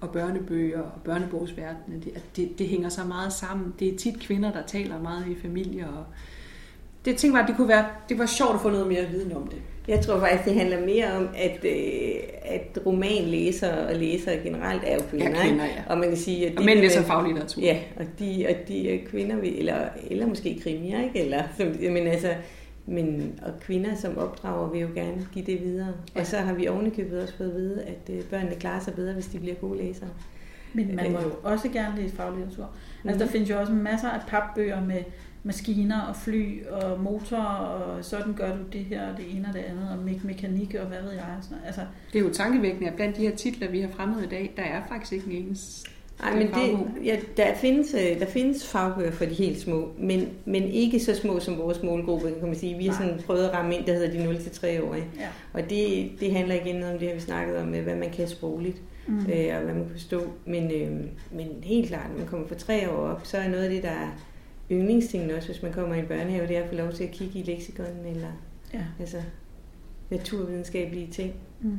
og 0.00 0.10
børnebøger 0.10 0.80
og 0.80 1.00
børnebogsverdenen, 1.04 2.02
det, 2.02 2.22
det, 2.36 2.58
det 2.58 2.68
hænger 2.68 2.88
så 2.88 3.04
meget 3.04 3.32
sammen. 3.32 3.74
Det 3.78 3.94
er 3.94 3.98
tit 3.98 4.20
kvinder, 4.20 4.52
der 4.52 4.62
taler 4.66 5.02
meget 5.02 5.26
i 5.28 5.40
familier. 5.42 5.88
Og 5.88 6.04
det 7.04 7.16
tænkte 7.16 7.36
jeg, 7.36 7.42
at 7.42 7.48
det 7.48 7.56
kunne 7.56 7.68
være, 7.68 7.86
det 8.08 8.18
var 8.18 8.26
sjovt 8.26 8.54
at 8.54 8.60
få 8.60 8.70
noget 8.70 8.86
mere 8.86 9.06
viden 9.06 9.32
om 9.32 9.46
det. 9.46 9.62
Jeg 9.88 10.00
tror 10.00 10.20
faktisk, 10.20 10.44
det 10.44 10.54
handler 10.54 10.80
mere 10.86 11.12
om, 11.12 11.28
at, 11.36 11.64
øh, 11.64 12.14
at 12.44 12.78
romanlæsere 12.86 13.86
og 13.88 13.96
læsere 13.96 14.36
generelt 14.36 14.82
er 14.86 14.94
jo 14.94 15.00
kvinder. 15.10 15.28
Ja, 15.28 15.42
kvinder, 15.42 15.64
ja. 15.64 15.82
Og 15.86 15.98
man 15.98 16.08
kan 16.08 16.16
sige, 16.16 16.46
at 16.46 16.58
og 16.58 16.64
mænd 16.64 16.78
læser 16.78 17.02
faglitteratur. 17.02 17.62
Ja, 17.62 17.78
og 17.96 18.04
de, 18.18 18.46
og 18.48 18.68
de 18.68 18.94
er 18.94 18.98
kvinder, 19.06 19.36
eller, 19.42 19.88
eller 20.10 20.26
måske 20.26 20.60
krimier, 20.62 21.02
ikke? 21.02 21.20
Eller, 21.20 21.42
som, 21.56 21.66
men 21.80 22.06
altså, 22.06 22.34
men, 22.86 23.38
og 23.42 23.52
kvinder 23.60 23.94
som 23.94 24.18
opdrager 24.18 24.70
vil 24.70 24.80
jo 24.80 24.88
gerne 24.94 25.28
give 25.32 25.44
det 25.44 25.60
videre. 25.60 25.94
Ja. 26.14 26.20
Og 26.20 26.26
så 26.26 26.36
har 26.36 26.54
vi 26.54 26.68
ovenikøbet 26.68 27.22
også 27.22 27.36
fået 27.36 27.48
at 27.48 27.54
vide, 27.54 27.82
at 27.82 28.14
øh, 28.14 28.22
børnene 28.22 28.54
klarer 28.54 28.80
sig 28.80 28.94
bedre, 28.94 29.12
hvis 29.12 29.26
de 29.26 29.38
bliver 29.38 29.54
gode 29.54 29.78
læsere. 29.78 30.08
Men 30.72 30.96
man 30.96 31.12
må 31.12 31.18
jo 31.18 31.32
også 31.42 31.68
gerne 31.68 32.02
læse 32.02 32.16
faglitteratur. 32.16 32.64
Mm-hmm. 32.64 33.08
Altså 33.08 33.18
der 33.18 33.24
mhm. 33.24 33.32
findes 33.32 33.50
jo 33.50 33.60
også 33.60 33.72
masser 33.72 34.08
af 34.08 34.20
papbøger 34.28 34.84
med 34.84 35.02
maskiner 35.42 36.00
og 36.00 36.16
fly 36.16 36.66
og 36.66 37.00
motorer, 37.00 37.44
og 37.44 38.04
sådan 38.04 38.34
gør 38.34 38.56
du 38.56 38.62
det 38.72 38.84
her, 38.84 39.16
det 39.16 39.36
ene 39.36 39.48
og 39.48 39.54
det 39.54 39.60
andet, 39.60 39.88
og 39.90 39.96
me- 40.04 40.26
mekanik 40.26 40.74
og 40.74 40.86
hvad 40.86 41.02
ved 41.02 41.12
jeg. 41.12 41.36
Sådan. 41.42 41.58
Altså, 41.66 41.80
det 42.12 42.18
er 42.18 42.22
jo 42.22 42.32
tankevækkende, 42.32 42.88
at 42.88 42.94
blandt 42.94 43.16
de 43.16 43.22
her 43.22 43.36
titler, 43.36 43.70
vi 43.70 43.80
har 43.80 43.88
fremmet 43.88 44.24
i 44.24 44.28
dag, 44.28 44.52
der 44.56 44.62
er 44.62 44.82
faktisk 44.88 45.12
ikke 45.12 45.26
en 45.26 45.46
eneste 45.46 45.90
Nej, 46.22 46.34
men 46.34 46.46
det, 46.46 47.04
ja, 47.04 47.16
der, 47.36 47.54
findes, 47.54 47.94
øh, 47.94 48.20
der 48.20 48.26
findes 48.26 48.66
fagbøger 48.66 49.10
for 49.10 49.24
de 49.24 49.34
helt 49.34 49.60
små, 49.60 49.88
men, 49.98 50.28
men 50.44 50.62
ikke 50.62 51.00
så 51.00 51.14
små 51.14 51.40
som 51.40 51.58
vores 51.58 51.82
målgruppe, 51.82 52.32
kan 52.38 52.48
man 52.48 52.56
sige. 52.56 52.78
Vi 52.78 52.86
har 52.86 52.92
sådan 52.92 53.20
prøvet 53.26 53.44
at 53.44 53.54
ramme 53.54 53.76
ind, 53.76 53.86
der 53.86 53.92
hedder 53.92 54.10
de 54.10 54.38
0-3-årige. 54.38 55.04
Ja. 55.18 55.26
Og 55.52 55.70
det, 55.70 56.10
det 56.20 56.32
handler 56.32 56.54
igen 56.54 56.82
om 56.82 56.98
det, 56.98 57.08
har 57.08 57.14
vi 57.14 57.20
snakket 57.20 57.56
om, 57.56 57.68
hvad 57.68 57.96
man 57.96 58.10
kan 58.10 58.28
sprogligt, 58.28 58.82
mm. 59.06 59.18
øh, 59.18 59.56
og 59.56 59.62
hvad 59.62 59.74
man 59.74 59.84
kan 59.84 59.92
forstå. 59.92 60.22
Men, 60.46 60.70
øh, 60.70 60.90
men 61.32 61.48
helt 61.62 61.88
klart, 61.88 62.10
når 62.10 62.18
man 62.18 62.26
kommer 62.26 62.46
fra 62.48 62.54
tre 62.54 62.90
år 62.90 63.06
op, 63.06 63.20
så 63.24 63.36
er 63.36 63.48
noget 63.48 63.64
af 63.64 63.70
det, 63.70 63.82
der 63.82 63.90
er 63.90 64.08
yndlingstingen 64.70 65.30
også, 65.30 65.48
hvis 65.48 65.62
man 65.62 65.72
kommer 65.72 65.94
i 65.94 65.98
en 65.98 66.06
børnehave, 66.06 66.46
det 66.46 66.56
er 66.56 66.62
at 66.62 66.68
få 66.68 66.74
lov 66.74 66.92
til 66.92 67.04
at 67.04 67.10
kigge 67.10 67.38
i 67.38 67.42
leksikonen, 67.42 68.06
eller 68.06 68.28
ja. 68.74 68.84
altså, 69.00 69.22
naturvidenskabelige 70.10 71.08
ting. 71.12 71.34
Mm. 71.60 71.78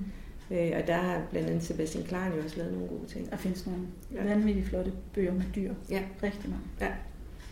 Øh, 0.52 0.72
og 0.82 0.88
der 0.88 0.98
har 0.98 1.22
blandt 1.32 1.50
andet 1.50 1.64
Sebastian 1.64 2.04
Klein 2.04 2.32
jo 2.38 2.44
også 2.44 2.58
lavet 2.58 2.74
nogle 2.74 2.88
gode 2.88 3.08
ting. 3.08 3.30
Der 3.30 3.38
findes 3.38 3.68
nogle 3.68 3.82
ja. 4.14 4.24
vanvittigt 4.24 4.68
flotte 4.68 4.92
bøger 5.14 5.34
med 5.34 5.44
dyr. 5.56 5.74
Ja. 5.90 6.02
Rigtig 6.24 6.50
mange. 6.50 6.66
Ja. 6.82 6.92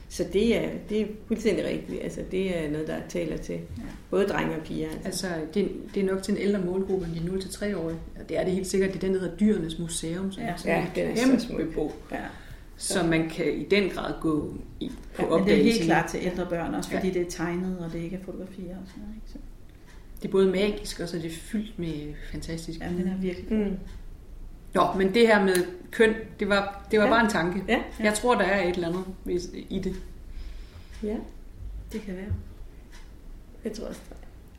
Så 0.10 0.26
det 0.34 0.58
er, 0.58 0.70
det 0.90 1.02
er 1.02 1.06
fuldstændig 1.28 1.66
rigtigt. 1.66 2.04
Altså, 2.04 2.22
det 2.32 2.58
er 2.58 2.72
noget, 2.72 2.88
der 2.88 3.00
taler 3.10 3.38
til 3.38 3.56
ja. 3.56 3.84
både 4.10 4.26
drenge 4.28 4.56
og 4.56 4.64
piger. 4.64 4.90
Altså, 5.06 5.28
altså 5.28 5.30
det, 5.54 5.72
det 5.96 6.04
er 6.04 6.08
nok 6.14 6.24
til 6.24 6.32
en 6.32 6.38
ældre 6.38 6.60
målgruppe 6.60 7.06
end 7.06 7.16
de 7.16 7.20
0-3-årige. 7.20 8.00
Det 8.30 8.40
er 8.40 8.44
det 8.44 8.54
helt 8.54 8.68
sikkert. 8.68 8.90
Det 8.90 8.96
er 9.04 9.08
den, 9.08 9.14
der 9.14 9.20
hedder 9.20 9.38
Dyrenes 9.38 9.80
Museum, 9.80 10.32
som 10.32 10.44
ja. 10.44 10.50
er 10.50 10.56
sådan 10.56 10.88
ja, 10.96 11.10
en 11.10 11.16
kæmpe 11.16 11.40
så 11.40 11.66
bog. 11.76 11.94
Ja. 12.12 12.18
Som 12.80 13.06
man 13.06 13.30
kan 13.30 13.54
i 13.54 13.64
den 13.64 13.90
grad 13.90 14.14
gå 14.22 14.54
i, 14.80 14.92
på 15.16 15.22
ja, 15.22 15.38
Men 15.38 15.48
det 15.48 15.60
er 15.60 15.64
helt 15.64 15.84
klart 15.84 16.10
til 16.10 16.20
ældre 16.24 16.46
børn 16.46 16.76
også, 16.76 16.90
fordi 16.92 17.08
ja. 17.08 17.14
det 17.14 17.22
er 17.22 17.30
tegnet, 17.30 17.80
og 17.80 17.94
det 17.94 18.00
ikke 18.00 18.16
er 18.16 18.24
fotografier 18.24 18.78
og 18.78 18.84
sådan 18.88 19.04
noget. 19.04 19.16
Ikke? 19.16 19.32
Så. 19.32 19.38
Det 20.22 20.28
er 20.28 20.32
både 20.32 20.52
magisk, 20.52 21.00
og 21.00 21.10
så 21.10 21.18
er 21.18 21.22
det 21.22 21.32
fyldt 21.32 21.80
med 21.80 22.14
fantastisk. 22.32 22.80
Ja, 22.80 22.88
den 22.88 23.08
er 23.08 23.18
virkelig 23.18 23.54
mm. 23.54 23.78
Jo, 24.76 24.94
men 24.98 25.14
det 25.14 25.28
her 25.28 25.44
med 25.44 25.56
køn, 25.92 26.14
det 26.40 26.50
var, 26.50 26.86
det 26.92 27.00
var 27.00 27.06
ja. 27.06 27.12
bare 27.12 27.24
en 27.24 27.30
tanke. 27.30 27.64
Ja, 27.68 27.74
ja. 28.00 28.04
Jeg 28.04 28.14
tror, 28.14 28.36
der 28.36 28.44
er 28.44 28.64
et 28.64 28.76
eller 28.76 28.88
andet 28.88 29.06
i 29.70 29.80
det. 29.80 29.96
Ja, 31.04 31.16
det 31.92 32.02
kan 32.02 32.16
være. 32.16 32.34
Jeg 33.64 33.74
tror 33.74 33.88
også, 33.88 34.02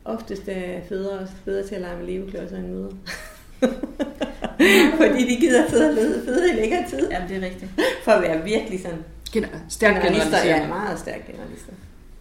oftest 0.05 0.43
er 0.47 0.81
fædre 0.89 1.19
også 1.19 1.33
bedre 1.45 1.67
til 1.67 1.75
at 1.75 1.81
lege 1.81 1.97
med 1.97 2.05
leveklodser 2.05 2.57
end 2.57 2.67
møder. 2.67 2.91
Fordi 5.01 5.35
de 5.35 5.35
gider 5.39 5.69
sidde 5.69 5.89
og 5.89 5.95
føde 6.25 6.53
i 6.53 6.55
længere 6.55 6.89
tid. 6.89 7.09
Jamen, 7.11 7.29
det 7.29 7.37
er 7.37 7.41
rigtigt. 7.41 7.71
For 8.03 8.11
at 8.11 8.21
være 8.21 8.43
virkelig 8.43 8.81
sådan... 8.81 9.03
Gener- 9.33 9.59
stærk 9.69 10.01
generalister. 10.03 10.45
Ja, 10.45 10.67
meget 10.67 10.99
stærk 10.99 11.27
generalister. 11.27 11.73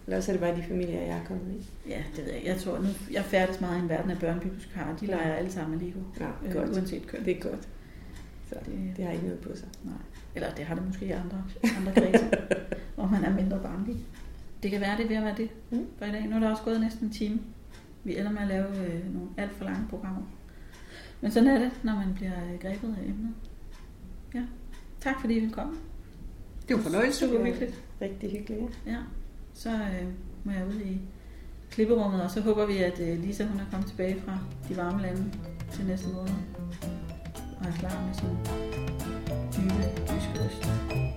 Eller 0.06 0.16
også 0.16 0.32
er 0.32 0.34
det 0.36 0.40
bare 0.40 0.56
de 0.56 0.62
familier, 0.68 1.00
jeg 1.00 1.16
er 1.16 1.24
kommet 1.28 1.54
i. 1.54 1.88
Ja, 1.88 2.02
det 2.16 2.24
ved 2.24 2.32
jeg. 2.32 2.42
Jeg 2.44 2.56
tror, 2.56 2.78
nu, 2.78 2.88
jeg 3.12 3.24
færdes 3.24 3.60
meget 3.60 3.78
i 3.78 3.82
en 3.82 3.88
verden 3.88 4.10
af 4.10 4.18
børnebibliotekarer. 4.18 4.96
De 4.96 5.06
leger 5.06 5.34
alle 5.34 5.52
sammen 5.52 5.78
med 5.78 5.86
Lego. 5.86 6.00
Ja, 6.20 6.26
øh, 6.46 6.54
godt. 6.54 6.76
Uanset 6.76 7.06
køn. 7.06 7.24
Det 7.24 7.36
er 7.36 7.40
godt. 7.40 7.68
Så 8.48 8.54
det, 8.66 8.96
det 8.96 9.04
har 9.04 9.12
ikke 9.12 9.24
noget 9.24 9.40
på 9.40 9.48
sig. 9.56 9.68
Nej. 9.84 9.94
Eller 10.34 10.54
det 10.54 10.64
har 10.64 10.74
det 10.74 10.86
måske 10.86 11.06
i 11.06 11.10
andre, 11.10 11.44
andre 11.78 11.92
kredse, 11.92 12.24
hvor 12.94 13.06
man 13.06 13.24
er 13.24 13.30
mindre 13.30 13.58
barnlig. 13.58 13.96
Det 14.62 14.70
kan 14.70 14.80
være, 14.80 14.96
det 14.96 15.04
er 15.04 15.08
ved 15.08 15.16
at 15.16 15.24
være 15.24 15.36
det 15.36 15.48
mm. 15.70 15.86
for 15.98 16.04
i 16.04 16.10
dag. 16.10 16.26
Nu 16.26 16.36
er 16.36 16.40
der 16.40 16.50
også 16.50 16.62
gået 16.62 16.80
næsten 16.80 17.06
en 17.06 17.12
time. 17.12 17.40
Vi 18.04 18.18
ender 18.18 18.32
med 18.32 18.40
at 18.40 18.48
lave 18.48 18.66
øh, 18.86 19.14
nogle 19.14 19.28
alt 19.36 19.52
for 19.56 19.64
lange 19.64 19.86
programmer. 19.90 20.22
Men 21.20 21.30
sådan 21.30 21.48
er 21.48 21.58
det, 21.58 21.70
når 21.82 21.94
man 21.94 22.14
bliver 22.14 22.32
grebet 22.60 22.96
af 23.02 23.08
emnet. 23.08 23.34
Ja. 24.34 24.42
Tak 25.00 25.20
fordi 25.20 25.38
I 25.38 25.48
kom. 25.52 25.78
Det 26.68 26.76
var 26.76 26.82
fornøjelse. 26.82 27.26
Super 27.26 27.44
hyggeligt. 27.44 27.84
Rigtig 28.00 28.30
hyggeligt. 28.30 28.80
Ja. 28.86 28.96
Så 29.54 29.70
øh, 29.70 30.08
må 30.44 30.52
jeg 30.52 30.66
ud 30.66 30.80
i 30.80 31.00
klipperummet, 31.70 32.22
og 32.22 32.30
så 32.30 32.40
håber 32.40 32.66
vi, 32.66 32.76
at 32.76 33.00
øh, 33.00 33.22
Lisa 33.22 33.44
hun 33.44 33.60
er 33.60 33.64
kommet 33.70 33.88
tilbage 33.88 34.20
fra 34.20 34.38
de 34.68 34.76
varme 34.76 35.02
lande 35.02 35.32
til 35.72 35.86
næste 35.86 36.08
måned. 36.08 36.32
Og 37.60 37.66
er 37.66 37.72
klar 37.78 38.06
med 38.06 38.14
sin 38.14 38.36
dybe 39.56 39.84
jyske. 40.12 41.09